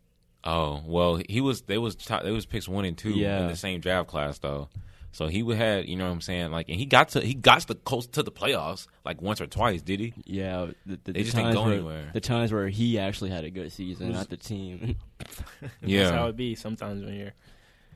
Oh 0.42 0.80
well, 0.86 1.20
he 1.28 1.42
was 1.42 1.60
they 1.62 1.76
was 1.76 1.94
top, 1.94 2.22
they 2.22 2.30
was 2.30 2.46
picks 2.46 2.66
one 2.66 2.86
and 2.86 2.96
two 2.96 3.10
in 3.10 3.16
Yeah. 3.18 3.48
the 3.48 3.54
same 3.56 3.80
draft 3.80 4.08
class 4.08 4.38
though. 4.38 4.70
So 5.16 5.28
he 5.28 5.42
would 5.42 5.56
had 5.56 5.88
you 5.88 5.96
know 5.96 6.04
what 6.04 6.12
I'm 6.12 6.20
saying 6.20 6.50
like 6.50 6.68
and 6.68 6.78
he 6.78 6.84
got 6.84 7.08
to 7.10 7.22
he 7.22 7.32
got 7.32 7.60
to 7.62 7.68
the 7.68 7.74
close 7.74 8.06
to 8.08 8.22
the 8.22 8.30
playoffs 8.30 8.86
like 9.02 9.22
once 9.22 9.40
or 9.40 9.46
twice 9.46 9.80
did 9.80 9.98
he? 9.98 10.12
Yeah, 10.26 10.66
the, 10.84 10.96
the, 11.04 11.12
They 11.12 11.12
the 11.12 11.22
just 11.24 11.34
didn't 11.36 11.54
times 11.54 11.56
go 11.56 11.64
where, 11.64 11.72
anywhere. 11.72 12.10
The 12.12 12.20
times 12.20 12.52
where 12.52 12.68
he 12.68 12.98
actually 12.98 13.30
had 13.30 13.44
a 13.44 13.50
good 13.50 13.72
season, 13.72 14.12
not 14.12 14.28
the 14.28 14.36
team. 14.36 14.96
That's 15.80 16.10
how 16.10 16.26
it 16.26 16.36
be 16.36 16.54
sometimes 16.54 17.02
when 17.02 17.14
you're. 17.14 17.32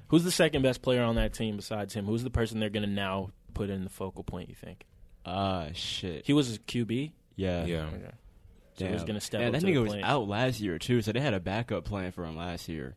Who's 0.09 0.25
the 0.25 0.31
second 0.31 0.63
best 0.63 0.81
player 0.81 1.03
on 1.03 1.17
that 1.17 1.35
team 1.35 1.57
besides 1.57 1.93
him? 1.93 2.07
Who's 2.07 2.25
the 2.25 2.31
person 2.31 2.59
they're 2.59 2.71
gonna 2.71 2.87
now 2.87 3.33
put 3.53 3.69
in 3.69 3.85
the 3.85 3.91
focal 3.91 4.25
point? 4.25 4.49
You 4.49 4.55
think 4.55 4.87
Ah, 5.27 5.67
shit. 5.75 6.25
he 6.25 6.33
was 6.33 6.57
a 6.57 6.59
QB? 6.59 7.13
yeah. 7.37 7.67
yeah. 7.67 7.85
Okay. 7.89 8.11
So 8.79 8.87
he 8.87 8.93
was 8.95 9.05
gonna 9.05 9.21
step 9.21 9.41
Man, 9.41 9.49
up 9.49 9.53
that 9.53 9.61
to 9.61 9.67
the 9.67 9.73
nigga 9.73 9.83
was 9.83 10.03
out 10.03 10.27
last 10.27 10.59
year 10.59 10.79
too, 10.79 11.03
so 11.03 11.13
they 11.13 11.21
had 11.21 11.35
a 11.35 11.41
backup 11.41 11.85
plan 11.85 12.13
for 12.13 12.25
him 12.25 12.35
last 12.35 12.67
year. 12.67 12.97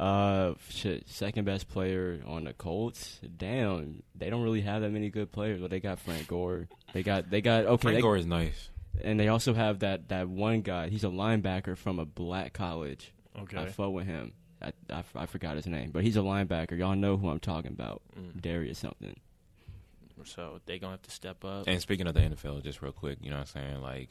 Uh, 0.00 0.54
shit, 0.70 1.06
second 1.10 1.44
best 1.44 1.68
player 1.68 2.22
on 2.26 2.44
the 2.44 2.54
Colts. 2.54 3.20
Damn, 3.36 4.02
they 4.14 4.30
don't 4.30 4.42
really 4.42 4.62
have 4.62 4.80
that 4.80 4.90
many 4.90 5.10
good 5.10 5.30
players. 5.30 5.60
But 5.60 5.68
they 5.68 5.78
got 5.78 5.98
Frank 5.98 6.26
Gore. 6.26 6.68
They 6.94 7.02
got 7.02 7.28
they 7.28 7.42
got 7.42 7.66
okay. 7.66 7.82
Frank 7.82 7.96
they- 7.96 8.00
Gore 8.00 8.16
is 8.16 8.24
nice. 8.24 8.70
and 9.04 9.20
they 9.20 9.28
also 9.28 9.52
have 9.52 9.80
that 9.80 10.08
that 10.08 10.26
one 10.26 10.62
guy. 10.62 10.88
He's 10.88 11.04
a 11.04 11.08
linebacker 11.08 11.76
from 11.76 11.98
a 11.98 12.06
black 12.06 12.54
college. 12.54 13.12
Okay. 13.42 13.58
I 13.58 13.66
fuck 13.66 13.92
with 13.92 14.06
him. 14.06 14.32
I, 14.62 14.72
I, 14.90 15.04
I 15.14 15.26
forgot 15.26 15.56
his 15.56 15.66
name, 15.66 15.90
but 15.90 16.02
he's 16.02 16.16
a 16.16 16.20
linebacker. 16.20 16.78
Y'all 16.78 16.96
know 16.96 17.18
who 17.18 17.28
I'm 17.28 17.38
talking 17.38 17.72
about. 17.72 18.00
Mm. 18.18 18.40
Darius 18.40 18.78
something. 18.78 19.16
So 20.24 20.60
they 20.64 20.78
gonna 20.78 20.92
have 20.92 21.02
to 21.02 21.10
step 21.10 21.44
up. 21.44 21.64
And 21.66 21.80
speaking 21.80 22.06
of 22.06 22.14
the 22.14 22.20
NFL, 22.20 22.62
just 22.62 22.80
real 22.80 22.92
quick, 22.92 23.18
you 23.20 23.28
know 23.28 23.36
what 23.36 23.54
I'm 23.54 23.62
saying? 23.62 23.80
Like, 23.82 24.08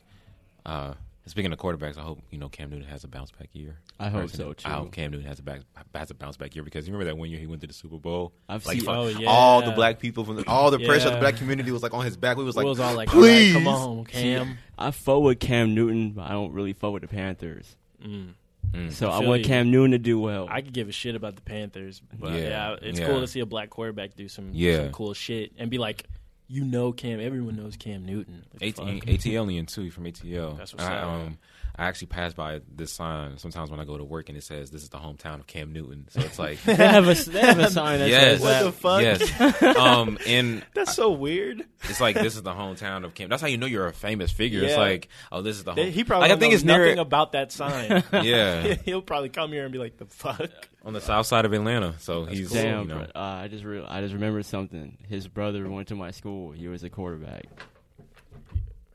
uh, 0.65 0.93
speaking 1.29 1.51
of 1.53 1.59
quarterbacks, 1.59 1.97
I 1.97 2.01
hope 2.01 2.19
you 2.31 2.37
know 2.37 2.49
Cam 2.49 2.69
Newton 2.69 2.87
has 2.87 3.03
a 3.03 3.07
bounce 3.07 3.31
back 3.31 3.49
year. 3.53 3.79
I 3.99 4.09
hope 4.09 4.21
Personally, 4.23 4.49
so, 4.49 4.53
too. 4.53 4.67
I 4.69 4.73
hope 4.77 4.91
Cam 4.91 5.11
Newton 5.11 5.27
has 5.27 5.39
a 5.39 5.43
back 5.43 5.61
has 5.95 6.11
a 6.11 6.13
bounce 6.13 6.37
back 6.37 6.55
year 6.55 6.63
because 6.63 6.87
you 6.87 6.93
remember 6.93 7.11
that 7.11 7.17
one 7.17 7.29
year 7.29 7.39
he 7.39 7.47
went 7.47 7.61
to 7.61 7.67
the 7.67 7.73
Super 7.73 7.97
Bowl. 7.97 8.33
I've 8.47 8.65
like 8.65 8.79
seen- 8.81 8.89
Oh, 8.89 9.07
yeah. 9.07 9.27
all 9.29 9.61
the 9.61 9.71
black 9.71 9.99
people 9.99 10.25
from 10.25 10.35
the, 10.37 10.47
all 10.47 10.71
the 10.71 10.79
pressure 10.79 11.07
of 11.07 11.13
the 11.13 11.19
black 11.19 11.37
community 11.37 11.71
was 11.71 11.83
like 11.83 11.93
on 11.93 12.03
his 12.05 12.17
back. 12.17 12.37
We 12.37 12.43
was 12.43 12.55
like, 12.55 12.63
we 12.65 12.69
was 12.69 12.79
all 12.79 12.93
like, 12.95 13.09
please, 13.09 13.55
all 13.55 13.61
right, 13.61 13.65
come 13.65 13.89
on, 13.99 14.05
Cam. 14.05 14.57
I 14.77 14.91
fuck 14.91 15.21
with 15.21 15.39
Cam 15.39 15.73
Newton, 15.75 16.11
but 16.11 16.23
I 16.23 16.29
don't 16.31 16.51
really 16.53 16.73
fuck 16.73 16.93
with 16.93 17.01
the 17.03 17.07
Panthers. 17.07 17.75
Mm. 18.03 18.33
Mm. 18.71 18.91
So 18.91 19.09
I 19.09 19.17
I, 19.23 19.27
want 19.27 19.39
you. 19.41 19.45
Cam 19.47 19.71
Newton 19.71 19.91
to 19.91 19.97
do 19.97 20.19
well. 20.19 20.47
I 20.49 20.61
could 20.61 20.73
give 20.73 20.89
a 20.89 20.91
shit 20.91 21.15
about 21.15 21.35
the 21.35 21.41
Panthers, 21.41 22.01
but 22.19 22.33
Yeah, 22.33 22.37
yeah, 22.37 22.75
it's 22.81 22.99
yeah. 22.99 23.07
cool 23.07 23.19
to 23.21 23.27
see 23.27 23.39
a 23.39 23.45
black 23.45 23.69
quarterback 23.69 24.15
do 24.15 24.27
some, 24.27 24.49
Yeah. 24.53 24.83
some 24.83 24.91
cool 24.91 25.13
shit 25.13 25.53
and 25.57 25.69
be 25.71 25.77
like, 25.79 26.05
you 26.49 26.65
know, 26.65 26.91
Cam. 26.91 27.21
Everyone 27.21 27.55
knows 27.55 27.77
Cam 27.77 28.05
Newton. 28.05 28.43
Like, 28.59 28.71
AT, 28.71 28.75
fuck. 28.75 28.87
ATLian 29.05 29.67
too 29.67 29.91
from 29.91 30.05
ATL. 30.05 30.57
That's 30.57 30.73
what's 30.73 30.85
I, 30.85 30.97
up. 30.97 31.07
um, 31.07 31.37
I 31.79 31.85
actually 31.85 32.07
pass 32.07 32.33
by 32.33 32.59
this 32.69 32.91
sign 32.91 33.37
sometimes 33.37 33.71
when 33.71 33.79
I 33.79 33.85
go 33.85 33.97
to 33.97 34.03
work, 34.03 34.27
and 34.27 34.37
it 34.37 34.43
says 34.43 34.69
this 34.69 34.83
is 34.83 34.89
the 34.89 34.97
hometown 34.97 35.35
of 35.39 35.47
Cam 35.47 35.71
Newton. 35.71 36.07
So 36.09 36.19
it's 36.19 36.37
like, 36.37 36.61
they 36.63 36.75
have 36.75 37.07
a 37.07 37.13
they 37.13 37.39
have 37.39 37.57
a 37.59 37.69
sign 37.71 37.99
that 37.99 38.09
yes, 38.09 38.41
says 38.41 38.41
that. 38.41 38.63
the 38.63 38.71
fuck? 38.73 39.01
yes. 39.01 39.77
um, 39.77 40.17
and 40.27 40.61
That's 40.73 40.93
so 40.93 41.11
weird. 41.11 41.63
it's 41.83 42.01
like 42.01 42.15
this 42.17 42.35
is 42.35 42.43
the 42.43 42.51
hometown 42.51 43.05
of 43.05 43.13
Cam. 43.13 43.29
That's 43.29 43.41
how 43.41 43.47
you 43.47 43.57
know 43.57 43.65
you're 43.65 43.87
a 43.87 43.93
famous 43.93 44.29
figure. 44.31 44.61
It's 44.63 44.75
like, 44.75 45.07
oh, 45.31 45.41
this 45.41 45.55
is 45.55 45.63
the 45.63 45.71
home. 45.71 45.77
They- 45.85 45.91
he 45.91 46.03
probably 46.03 46.27
like, 46.29 46.37
I 46.37 46.39
think 46.39 46.51
know 46.51 46.55
it's 46.55 46.63
near 46.65 46.85
nothing 46.85 46.99
about 46.99 47.31
that 47.31 47.51
sign. 47.53 48.03
yeah 48.11 48.73
He'll 48.85 49.01
probably 49.01 49.29
come 49.29 49.51
here 49.53 49.63
and 49.63 49.71
be 49.71 49.79
like, 49.79 49.97
the 49.97 50.05
fuck. 50.05 50.49
on 50.83 50.91
the 50.93 51.01
south 51.01 51.27
side 51.27 51.45
of 51.45 51.53
Atlanta. 51.53 51.95
So 51.99 52.25
he's 52.25 52.51
Damn, 52.51 52.89
you 52.89 52.95
know. 52.95 53.07
Uh, 53.15 53.19
I 53.19 53.47
just 53.47 53.63
re- 53.63 53.85
I 53.87 54.01
just 54.01 54.13
remembered 54.13 54.45
something. 54.45 54.97
His 55.07 55.27
brother 55.29 55.69
went 55.69 55.87
to 55.87 55.95
my 55.95 56.11
school. 56.11 56.51
He 56.51 56.67
was 56.67 56.83
a 56.83 56.89
quarterback. 56.89 57.45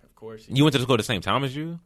Of 0.02 0.14
course. 0.14 0.46
you 0.48 0.64
went 0.64 0.74
to 0.74 0.80
school 0.82 0.94
at 0.94 0.98
the 0.98 1.02
same 1.04 1.20
time 1.20 1.44
as 1.44 1.54
you. 1.56 1.78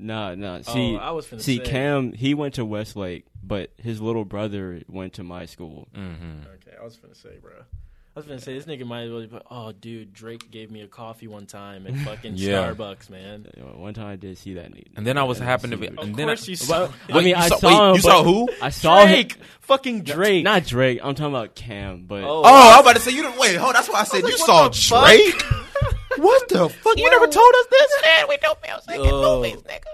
No, 0.00 0.34
no. 0.34 0.62
See, 0.62 0.94
Oh, 0.94 0.98
I 0.98 1.10
was 1.10 1.26
finna 1.26 1.40
see, 1.40 1.58
say. 1.58 1.64
Cam 1.64 2.12
he 2.12 2.32
went 2.34 2.54
to 2.54 2.64
Westlake, 2.64 3.26
but 3.42 3.70
his 3.82 4.00
little 4.00 4.24
brother 4.24 4.80
went 4.88 5.14
to 5.14 5.24
my 5.24 5.44
school. 5.46 5.88
Mm-hmm. 5.94 6.46
Okay, 6.54 6.76
I 6.80 6.84
was 6.84 6.96
gonna 6.96 7.14
say, 7.16 7.38
bro. 7.42 7.52
I 8.16 8.20
was 8.20 8.26
gonna 8.26 8.40
say 8.40 8.54
this 8.54 8.64
nigga 8.64 8.84
might 8.84 9.02
as 9.02 9.10
well. 9.12 9.20
Be, 9.20 9.38
oh, 9.48 9.70
dude, 9.72 10.12
Drake 10.12 10.50
gave 10.50 10.70
me 10.72 10.80
a 10.82 10.88
coffee 10.88 11.28
one 11.28 11.46
time 11.46 11.86
at 11.86 11.94
fucking 11.98 12.32
Yeah. 12.36 12.72
Starbucks, 12.72 13.10
man. 13.10 13.46
One 13.76 13.94
time 13.94 14.06
I 14.08 14.16
did 14.16 14.36
see 14.38 14.54
that. 14.54 14.72
nigga. 14.72 14.88
And 14.96 15.06
then 15.06 15.16
I 15.16 15.22
was 15.22 15.38
And 15.38 15.48
happened 15.48 15.70
to 15.72 15.76
be. 15.76 15.86
it. 15.86 15.96
Of 15.98 16.04
And 16.04 16.16
then 16.16 16.26
course 16.26 16.48
I, 16.48 16.50
you 16.50 16.56
saw. 16.56 16.78
Well, 16.80 16.92
I 17.10 17.20
mean, 17.22 17.34
I 17.36 17.48
saw- 17.48 17.56
saw 17.58 17.68
wait, 17.68 17.88
him. 17.90 17.94
you 17.96 18.00
saw 18.02 18.22
who? 18.24 18.48
I 18.60 18.70
saw 18.70 19.04
Drake, 19.06 19.32
him. 19.36 19.44
fucking 19.60 20.02
Drake. 20.02 20.42
Not 20.44 20.64
Drake. 20.66 20.98
I'm 21.02 21.14
talking 21.14 21.32
about 21.34 21.54
Cam. 21.54 22.06
But 22.06 22.24
Oh. 22.24 22.42
oh, 22.42 22.44
I 22.44 22.76
was 22.76 22.80
about 22.80 22.96
to 22.96 23.02
say 23.02 23.12
you 23.12 23.22
didn't 23.22 23.38
wait. 23.38 23.54
Hold, 23.56 23.74
that's 23.76 23.88
why 23.88 24.00
I 24.00 24.04
said 24.04 24.22
you 24.24 24.36
saw 24.36 24.68
Drake. 24.68 25.42
what 26.18 26.48
the 26.48 26.68
fuck? 26.68 26.96
You 26.98 27.10
never 27.10 27.26
told 27.26 27.54
us 27.54 27.66
this, 27.70 27.92
man. 28.02 28.28
We 28.28 28.36
don't 28.38 28.58
Oh, 28.90 29.44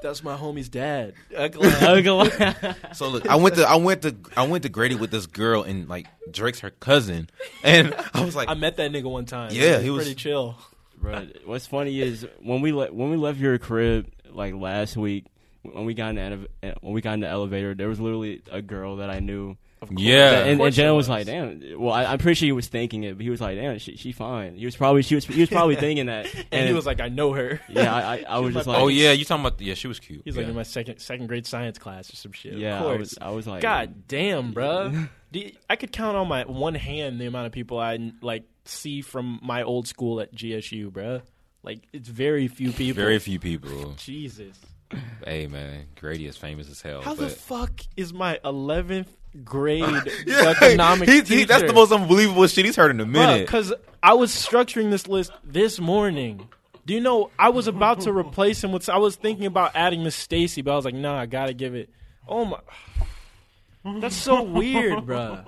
that's 0.02 0.22
my 0.22 0.36
homie's 0.36 0.68
dad. 0.68 1.14
Ugly. 1.36 2.30
So 2.94 3.08
look, 3.08 3.28
I 3.28 3.36
went 3.36 3.56
to 3.56 3.68
I 3.68 3.76
went 3.76 4.02
to 4.02 4.14
I 4.36 4.46
went 4.46 4.62
to 4.62 4.68
Grady 4.68 4.94
with 4.94 5.10
this 5.10 5.26
girl 5.26 5.62
and 5.62 5.88
like 5.88 6.06
Drake's 6.30 6.60
her 6.60 6.70
cousin, 6.70 7.28
and 7.62 7.94
I 8.14 8.24
was 8.24 8.36
like, 8.36 8.48
I 8.48 8.54
met 8.54 8.76
that 8.76 8.90
nigga 8.92 9.10
one 9.10 9.26
time. 9.26 9.50
Yeah, 9.52 9.78
he 9.78 9.84
he 9.84 9.90
was 9.90 9.98
was- 9.98 10.06
pretty 10.06 10.20
chill. 10.20 10.56
Bro, 11.00 11.26
what's 11.44 11.66
funny 11.66 12.00
is 12.00 12.26
when 12.40 12.60
we 12.62 12.72
le- 12.72 12.92
when 12.92 13.10
we 13.10 13.16
left 13.16 13.38
your 13.38 13.58
crib 13.58 14.10
like 14.30 14.54
last 14.54 14.96
week 14.96 15.26
when 15.62 15.84
we 15.84 15.92
got 15.94 16.10
in 16.10 16.16
the 16.16 16.48
ele- 16.62 16.74
when 16.80 16.92
we 16.94 17.00
got 17.00 17.14
in 17.14 17.20
the 17.20 17.28
elevator, 17.28 17.74
there 17.74 17.88
was 17.88 18.00
literally 18.00 18.42
a 18.50 18.62
girl 18.62 18.96
that 18.96 19.10
I 19.10 19.18
knew. 19.20 19.56
Yeah, 19.90 20.40
and, 20.40 20.50
and 20.50 20.60
course 20.60 20.74
Jenna 20.74 20.94
was 20.94 21.08
was. 21.08 21.08
like, 21.08 21.26
"Damn." 21.26 21.80
Well, 21.80 21.92
I, 21.92 22.04
I'm 22.04 22.18
pretty 22.18 22.34
sure 22.34 22.46
he 22.46 22.52
was 22.52 22.68
thinking 22.68 23.04
it, 23.04 23.16
but 23.16 23.22
he 23.22 23.30
was 23.30 23.40
like, 23.40 23.56
"Damn, 23.56 23.78
she, 23.78 23.96
she 23.96 24.12
fine." 24.12 24.56
He 24.56 24.64
was 24.64 24.76
probably 24.76 25.02
she 25.02 25.14
was 25.14 25.24
he 25.24 25.40
was 25.40 25.48
probably 25.48 25.76
thinking 25.84 26.06
that, 26.06 26.26
And, 26.52 26.68
he 26.68 26.74
was 26.74 26.86
like, 26.86 27.00
I 27.00 27.08
know 27.08 27.32
her. 27.32 27.60
"Yeah." 27.68 27.94
I, 27.94 28.00
I, 28.00 28.24
I 28.28 28.38
was 28.40 28.54
my 28.54 28.60
just 28.60 28.68
like, 28.68 28.78
oh 28.78 28.88
yeah, 28.88 29.12
you 29.12 29.24
talking 29.24 29.44
about? 29.44 29.60
Yeah, 29.60 29.74
she 29.74 29.88
was 29.88 30.00
cute. 30.00 30.22
He's 30.24 30.34
yeah. 30.34 30.42
like 30.42 30.48
in 30.48 30.54
my 30.54 30.62
second 30.62 30.98
second 30.98 31.26
grade 31.26 31.46
science 31.46 31.78
class 31.78 32.12
or 32.12 32.16
some 32.16 32.32
shit. 32.32 32.54
"Yeah." 32.54 32.80
of 32.80 32.90
I 32.92 32.96
was, 32.96 33.18
I 33.20 33.30
was 33.30 33.46
like, 33.46 33.62
God 33.62 34.08
damn, 34.08 34.52
bro. 34.52 35.06
I 35.68 35.76
could 35.76 35.90
count 35.90 36.16
on 36.16 36.28
my 36.28 36.44
one 36.44 36.74
hand 36.74 37.20
the 37.20 37.26
amount 37.26 37.46
of 37.46 37.52
people 37.52 37.78
I 37.78 38.12
like 38.22 38.44
see 38.64 39.02
from 39.02 39.40
my 39.42 39.62
old 39.62 39.88
school 39.88 40.20
at 40.20 40.34
GSU, 40.34 40.92
bro. 40.92 41.22
Like 41.62 41.88
it's 41.92 42.08
very 42.08 42.46
few 42.48 42.72
people. 42.72 43.02
very 43.02 43.18
few 43.18 43.40
people. 43.40 43.94
Jesus. 43.96 44.58
hey 45.24 45.46
man, 45.46 45.86
Grady 45.98 46.26
is 46.26 46.36
famous 46.36 46.70
as 46.70 46.80
hell. 46.82 47.00
How 47.00 47.14
but 47.14 47.20
the 47.20 47.30
fuck 47.30 47.80
is 47.96 48.12
my 48.12 48.38
11th 48.44 49.08
grade 49.42 49.82
yeah, 50.26 50.54
economics 50.60 51.10
he- 51.10 51.18
he- 51.18 51.22
teacher? 51.24 51.46
that's 51.46 51.62
the 51.64 51.72
most 51.72 51.92
unbelievable 51.92 52.46
shit 52.46 52.64
he's 52.64 52.76
heard 52.76 52.90
in 52.90 53.00
a 53.00 53.06
minute. 53.06 53.46
Because 53.46 53.72
I 54.02 54.14
was 54.14 54.30
structuring 54.30 54.90
this 54.90 55.08
list 55.08 55.32
this 55.42 55.80
morning. 55.80 56.48
Do 56.86 56.92
you 56.94 57.00
know 57.00 57.30
I 57.38 57.48
was 57.48 57.66
about 57.66 58.00
to 58.02 58.12
replace 58.12 58.62
him 58.62 58.70
with? 58.70 58.88
I 58.90 58.98
was 58.98 59.16
thinking 59.16 59.46
about 59.46 59.72
adding 59.74 60.04
Miss 60.04 60.14
Stacy, 60.14 60.60
but 60.62 60.72
I 60.72 60.76
was 60.76 60.84
like, 60.84 60.94
nah, 60.94 61.18
I 61.18 61.26
gotta 61.26 61.54
give 61.54 61.74
it. 61.74 61.88
Oh 62.28 62.44
my, 62.44 62.58
that's 64.00 64.14
so 64.16 64.42
weird, 64.42 64.98
bruh. 65.04 65.44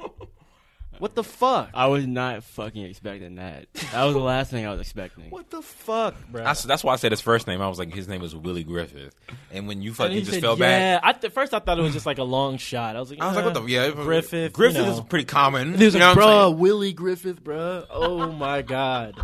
What 0.98 1.14
the 1.14 1.24
fuck? 1.24 1.70
I 1.74 1.86
was 1.86 2.06
not 2.06 2.42
fucking 2.44 2.84
expecting 2.84 3.36
that. 3.36 3.66
That 3.92 4.04
was 4.04 4.14
the 4.14 4.20
last 4.20 4.50
thing 4.50 4.66
I 4.66 4.70
was 4.70 4.80
expecting. 4.80 5.30
What 5.30 5.50
the 5.50 5.62
fuck, 5.62 6.14
bro? 6.30 6.44
That's, 6.44 6.62
that's 6.62 6.82
why 6.84 6.94
I 6.94 6.96
said 6.96 7.12
his 7.12 7.20
first 7.20 7.46
name. 7.46 7.60
I 7.60 7.68
was 7.68 7.78
like, 7.78 7.92
his 7.92 8.08
name 8.08 8.22
is 8.22 8.34
Willie 8.34 8.64
Griffith. 8.64 9.14
And 9.50 9.68
when 9.68 9.82
you 9.82 9.92
fucking 9.92 10.18
just 10.18 10.32
said, 10.32 10.40
fell 10.42 10.58
yeah. 10.58 10.98
back, 11.00 11.22
I, 11.22 11.26
at 11.26 11.32
first, 11.32 11.54
I 11.54 11.58
thought 11.58 11.78
it 11.78 11.82
was 11.82 11.92
just 11.92 12.06
like 12.06 12.18
a 12.18 12.24
long 12.24 12.58
shot. 12.58 12.96
I 12.96 13.00
was 13.00 13.10
like, 13.10 13.20
I 13.20 13.26
was 13.26 13.36
like, 13.36 13.44
what 13.44 13.56
"Uh, 13.56 13.60
the 13.60 13.66
yeah, 13.66 13.90
Griffith, 13.90 14.52
Griffith 14.52 14.78
you 14.78 14.86
know. 14.86 14.92
is 14.92 15.00
pretty 15.00 15.24
common. 15.24 15.72
There's 15.72 15.78
he 15.78 15.84
was 15.86 15.94
you 15.94 16.00
know 16.00 16.08
what 16.08 16.18
I'm 16.18 16.24
bruh, 16.24 16.46
saying? 16.46 16.58
Willie 16.58 16.92
Griffith, 16.92 17.44
bro. 17.44 17.84
Oh 17.90 18.32
my 18.32 18.62
god, 18.62 19.20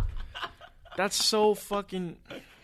that's 0.95 1.15
so 1.23 1.55
fucking. 1.55 2.17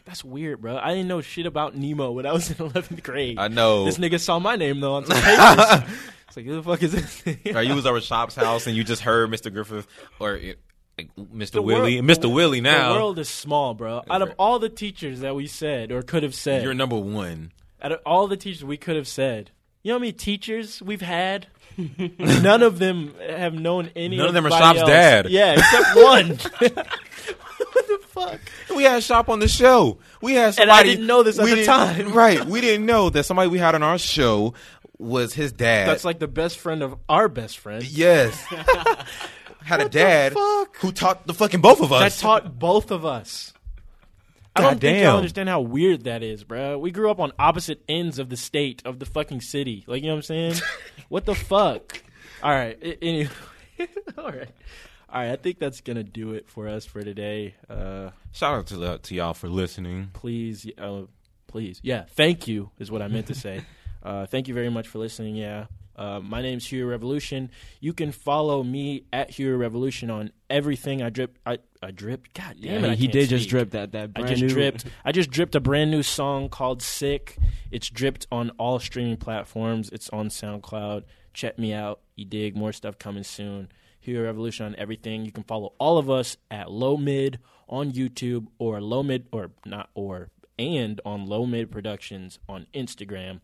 That's 0.06 0.24
weird, 0.24 0.60
bro. 0.62 0.76
I 0.78 0.96
didn't 0.96 1.08
know 1.08 1.22
shit 1.22 1.46
about 1.46 1.76
Nemo 1.76 2.10
when 2.12 2.26
I 2.26 2.32
was 2.32 2.50
in 2.50 2.56
11th 2.56 3.04
grade. 3.04 3.38
I 3.38 3.48
know. 3.48 3.86
This 3.86 4.00
nigga 4.00 4.20
saw 4.20 4.40
my 4.40 4.56
name 4.56 4.80
though 4.80 4.96
on 4.96 5.06
some 5.06 5.18
papers. 5.22 5.96
It's 6.30 6.38
like, 6.38 6.46
who 6.46 6.56
the 6.56 6.64
fuck 6.64 6.82
is 6.82 6.92
this? 6.94 7.24
Or 7.56 7.62
you 7.62 7.76
was 7.76 7.86
over 7.86 8.00
Shop's 8.02 8.36
house 8.36 8.66
and 8.68 8.76
you 8.78 8.84
just 8.84 9.02
heard 9.02 9.30
Mr. 9.30 9.52
Griffith 9.54 9.86
or 10.20 10.36
uh, 10.36 10.54
like, 10.98 11.10
Mr. 11.16 11.52
The 11.52 11.62
Willie, 11.62 12.02
world- 12.02 12.10
Mr. 12.20 12.34
Willie. 12.34 12.62
Now 12.62 12.94
The 12.94 13.00
world 13.00 13.20
is 13.20 13.30
small, 13.30 13.74
bro. 13.74 14.04
Out 14.10 14.22
of 14.22 14.34
all 14.40 14.60
the 14.60 14.70
teachers 14.70 15.20
that 15.22 15.36
we 15.36 15.48
said 15.48 15.92
or 15.92 16.02
could 16.02 16.24
have 16.24 16.36
said, 16.36 16.64
you're 16.64 16.74
number 16.74 16.98
one. 16.98 17.52
out 17.82 17.92
of 17.92 18.00
all 18.06 18.28
the 18.28 18.38
teachers 18.38 18.64
we 18.64 18.78
could 18.78 18.96
have 18.96 19.08
said, 19.08 19.52
you 19.84 19.90
know 19.92 19.96
how 19.96 20.00
many 20.00 20.12
teachers 20.14 20.82
we've 20.82 21.02
had? 21.02 21.48
None 22.20 22.62
of 22.64 22.80
them 22.80 23.14
have 23.26 23.54
known 23.54 23.90
any. 23.96 24.18
None 24.18 24.28
of 24.28 24.34
them 24.34 24.46
are 24.46 24.52
Shop's 24.52 24.80
else. 24.80 24.90
dad. 24.90 25.30
Yeah, 25.30 25.54
except 25.54 25.96
one. 25.96 26.28
what 26.74 27.88
the 27.88 28.00
fuck? 28.08 28.40
We 28.76 28.84
had 28.84 29.02
Shop 29.04 29.30
on 29.30 29.40
the 29.40 29.48
show. 29.48 30.00
We 30.22 30.34
had 30.34 30.60
And 30.60 30.70
I 30.70 30.84
didn't 30.84 31.08
know 31.08 31.24
this 31.24 31.40
at 31.40 31.46
we 31.46 31.56
the 31.56 31.66
time. 31.66 32.12
right? 32.12 32.44
We 32.44 32.60
didn't 32.62 32.86
know 32.86 33.10
that 33.10 33.24
somebody 33.24 33.50
we 33.50 33.60
had 33.60 33.76
on 33.76 33.84
our 33.84 33.98
show 33.98 34.54
was 35.00 35.34
his 35.34 35.52
dad. 35.52 35.88
That's 35.88 36.06
like 36.06 36.20
the 36.20 36.28
best 36.28 36.60
friend 36.60 36.84
of 36.84 36.96
our 37.10 37.28
best 37.28 37.58
friend. 37.58 37.84
yes. 37.84 38.36
had 39.62 39.80
a 39.82 39.84
What 39.84 39.92
the 39.92 39.98
dad 40.00 40.34
who 40.80 40.92
taught 40.92 41.26
the 41.26 41.34
fucking 41.34 41.62
both 41.62 41.82
of 41.82 41.92
us. 41.92 42.16
That 42.16 42.22
taught 42.22 42.60
both 42.60 42.92
of 42.92 43.06
us. 43.06 43.54
I 44.56 44.62
don't 44.62 44.72
think 44.72 44.82
Goddamn. 44.82 45.04
y'all 45.04 45.18
understand 45.18 45.48
how 45.50 45.62
weird 45.62 46.04
that 46.06 46.22
is, 46.24 46.44
bro. 46.44 46.78
We 46.80 46.92
grew 46.92 47.10
up 47.10 47.20
on 47.20 47.32
opposite 47.40 47.82
ends 47.88 48.20
of 48.20 48.30
the 48.30 48.36
state 48.36 48.82
of 48.84 49.00
the 49.00 49.06
fucking 49.06 49.42
city. 49.42 49.86
Like, 49.88 50.02
you 50.02 50.08
know 50.08 50.16
what 50.16 50.18
I'm 50.18 50.24
saying? 50.24 50.54
what 51.10 51.26
the 51.26 51.36
fuck? 51.36 52.02
All 52.44 52.52
right. 52.52 52.78
a- 52.82 53.04
Anyway. 53.04 53.30
All 54.18 54.26
right. 54.26 54.50
All 55.12 55.22
right. 55.22 55.32
I 55.32 55.36
think 55.38 55.60
that's 55.60 55.82
gonna 55.82 56.04
do 56.04 56.34
it 56.34 56.50
for 56.50 56.68
us 56.68 56.86
for 56.86 57.02
today. 57.04 57.56
Uh, 57.70 58.10
Shout 58.34 58.54
out 58.56 58.68
to 58.68 58.78
the, 58.78 58.98
to 58.98 59.16
y'all 59.16 59.34
for 59.34 59.48
listening. 59.50 60.10
please, 60.14 60.68
uh, 60.78 61.04
please, 61.48 61.80
yeah. 61.84 62.06
Thank 62.10 62.48
you 62.48 62.72
is 62.80 62.92
what 62.92 63.02
I 63.02 63.08
meant 63.08 63.28
to 63.28 63.36
say. 63.36 63.62
Uh, 64.04 64.26
thank 64.26 64.48
you 64.48 64.54
very 64.54 64.70
much 64.70 64.88
for 64.88 65.00
listening. 65.00 65.36
Yeah. 65.36 65.66
Uh, 65.96 66.22
my 66.22 66.42
name's 66.42 66.66
Hugh 66.66 66.88
Revolution. 66.88 67.52
You 67.82 67.92
can 67.92 68.14
follow 68.14 68.64
me 68.64 69.04
at 69.12 69.32
Hugh 69.32 69.54
Revolution 69.58 70.10
on 70.10 70.32
everything. 70.50 71.02
I 71.02 71.10
drip. 71.10 71.38
I 71.46 71.60
I 71.84 71.92
dripped. 71.92 72.34
God 72.34 72.56
damn 72.62 72.84
Yeah, 72.84 72.88
it! 72.88 72.92
I 72.92 72.96
he 72.96 73.08
can't 73.08 73.14
did 73.14 73.30
just 73.30 73.50
drip 73.50 73.72
that 73.72 73.92
that 73.92 74.12
I 74.16 74.22
just 74.24 74.42
new. 74.42 74.48
dripped. 74.48 74.86
I 75.06 75.12
just 75.12 75.30
dripped 75.30 75.56
a 75.56 75.60
brand 75.60 75.92
new 75.92 76.02
song 76.04 76.48
called 76.48 76.82
"Sick." 76.82 77.38
It's 77.70 77.90
dripped 77.90 78.28
on 78.32 78.52
all 78.52 78.80
streaming 78.80 79.18
platforms. 79.18 79.90
It's 79.90 80.10
on 80.12 80.30
SoundCloud. 80.30 81.04
Check 81.34 81.60
me 81.60 81.74
out. 81.74 82.00
You 82.16 82.24
dig? 82.24 82.56
More 82.56 82.72
stuff 82.72 82.98
coming 82.98 83.24
soon. 83.24 83.68
Hero 84.00 84.24
Revolution 84.26 84.68
on 84.68 84.76
everything. 84.78 85.26
You 85.26 85.34
can 85.34 85.44
follow 85.44 85.74
all 85.80 85.98
of 85.98 86.10
us 86.10 86.38
at 86.50 86.72
Low 86.72 86.96
Mid 86.96 87.40
on 87.68 87.92
YouTube 87.92 88.48
or 88.58 88.80
Low 88.80 89.04
Mid 89.04 89.28
or 89.34 89.52
not 89.66 89.90
or 89.96 90.30
and 90.58 91.02
on 91.06 91.26
Low 91.26 91.46
Mid 91.46 91.72
Productions 91.72 92.40
on 92.48 92.68
Instagram. 92.74 93.42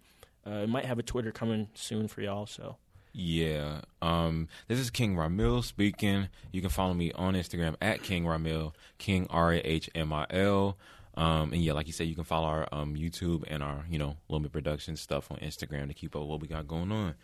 Uh, 0.47 0.59
it 0.63 0.69
might 0.69 0.85
have 0.85 0.99
a 0.99 1.03
Twitter 1.03 1.31
coming 1.31 1.69
soon 1.73 2.07
for 2.07 2.21
y'all. 2.21 2.45
So 2.45 2.77
Yeah. 3.13 3.81
Um, 4.01 4.47
this 4.67 4.79
is 4.79 4.89
King 4.89 5.15
Rahmil 5.15 5.63
speaking. 5.63 6.27
You 6.51 6.61
can 6.61 6.69
follow 6.69 6.93
me 6.93 7.11
on 7.13 7.33
Instagram 7.33 7.75
at 7.81 8.03
King 8.03 8.25
Rahmil, 8.25 8.73
King 8.97 9.27
R 9.29 9.53
A 9.53 9.57
H 9.57 9.89
M 9.95 10.11
I 10.13 10.27
L. 10.29 10.77
Um, 11.17 11.53
and 11.53 11.63
yeah, 11.63 11.73
like 11.73 11.87
you 11.87 11.93
said, 11.93 12.07
you 12.07 12.15
can 12.15 12.25
follow 12.25 12.47
our 12.47 12.67
um, 12.73 12.95
YouTube 12.95 13.45
and 13.47 13.63
our, 13.63 13.85
you 13.89 13.97
know, 13.97 14.17
Low 14.27 14.37
Mid 14.39 14.51
Production 14.51 14.97
stuff 14.97 15.31
on 15.31 15.37
Instagram 15.37 15.87
to 15.87 15.93
keep 15.93 16.13
up 16.15 16.23
with 16.23 16.29
what 16.29 16.41
we 16.41 16.47
got 16.47 16.67
going 16.67 16.91
on. 16.91 17.15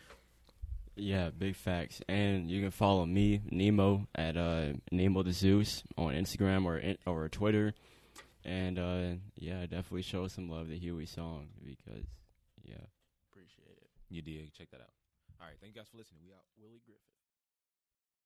Yeah, 0.96 1.30
big 1.30 1.56
facts. 1.56 2.00
And 2.08 2.50
you 2.50 2.60
can 2.62 2.70
follow 2.70 3.04
me, 3.06 3.42
Nemo, 3.50 4.06
at 4.14 4.36
uh, 4.36 4.72
Nemo 4.90 5.22
the 5.22 5.32
Zeus 5.32 5.82
on 5.96 6.14
Instagram 6.14 6.64
or 6.64 6.78
in, 6.78 6.98
or 7.06 7.28
Twitter. 7.28 7.74
And 8.44 8.78
uh, 8.78 9.16
yeah, 9.36 9.60
definitely 9.62 10.02
show 10.02 10.26
some 10.28 10.50
love 10.50 10.68
to 10.68 10.76
Huey 10.76 11.06
song 11.06 11.48
because 11.64 12.04
yeah. 12.64 12.76
You 14.12 14.20
did. 14.20 14.52
Check 14.52 14.68
that 14.72 14.84
out. 14.84 14.92
All 15.40 15.48
right. 15.48 15.56
Thank 15.58 15.74
you 15.74 15.80
guys 15.80 15.88
for 15.88 15.96
listening. 15.96 16.20
We 16.20 16.32
out. 16.36 16.44
Willie 16.60 16.84
Griffin. 16.84 17.11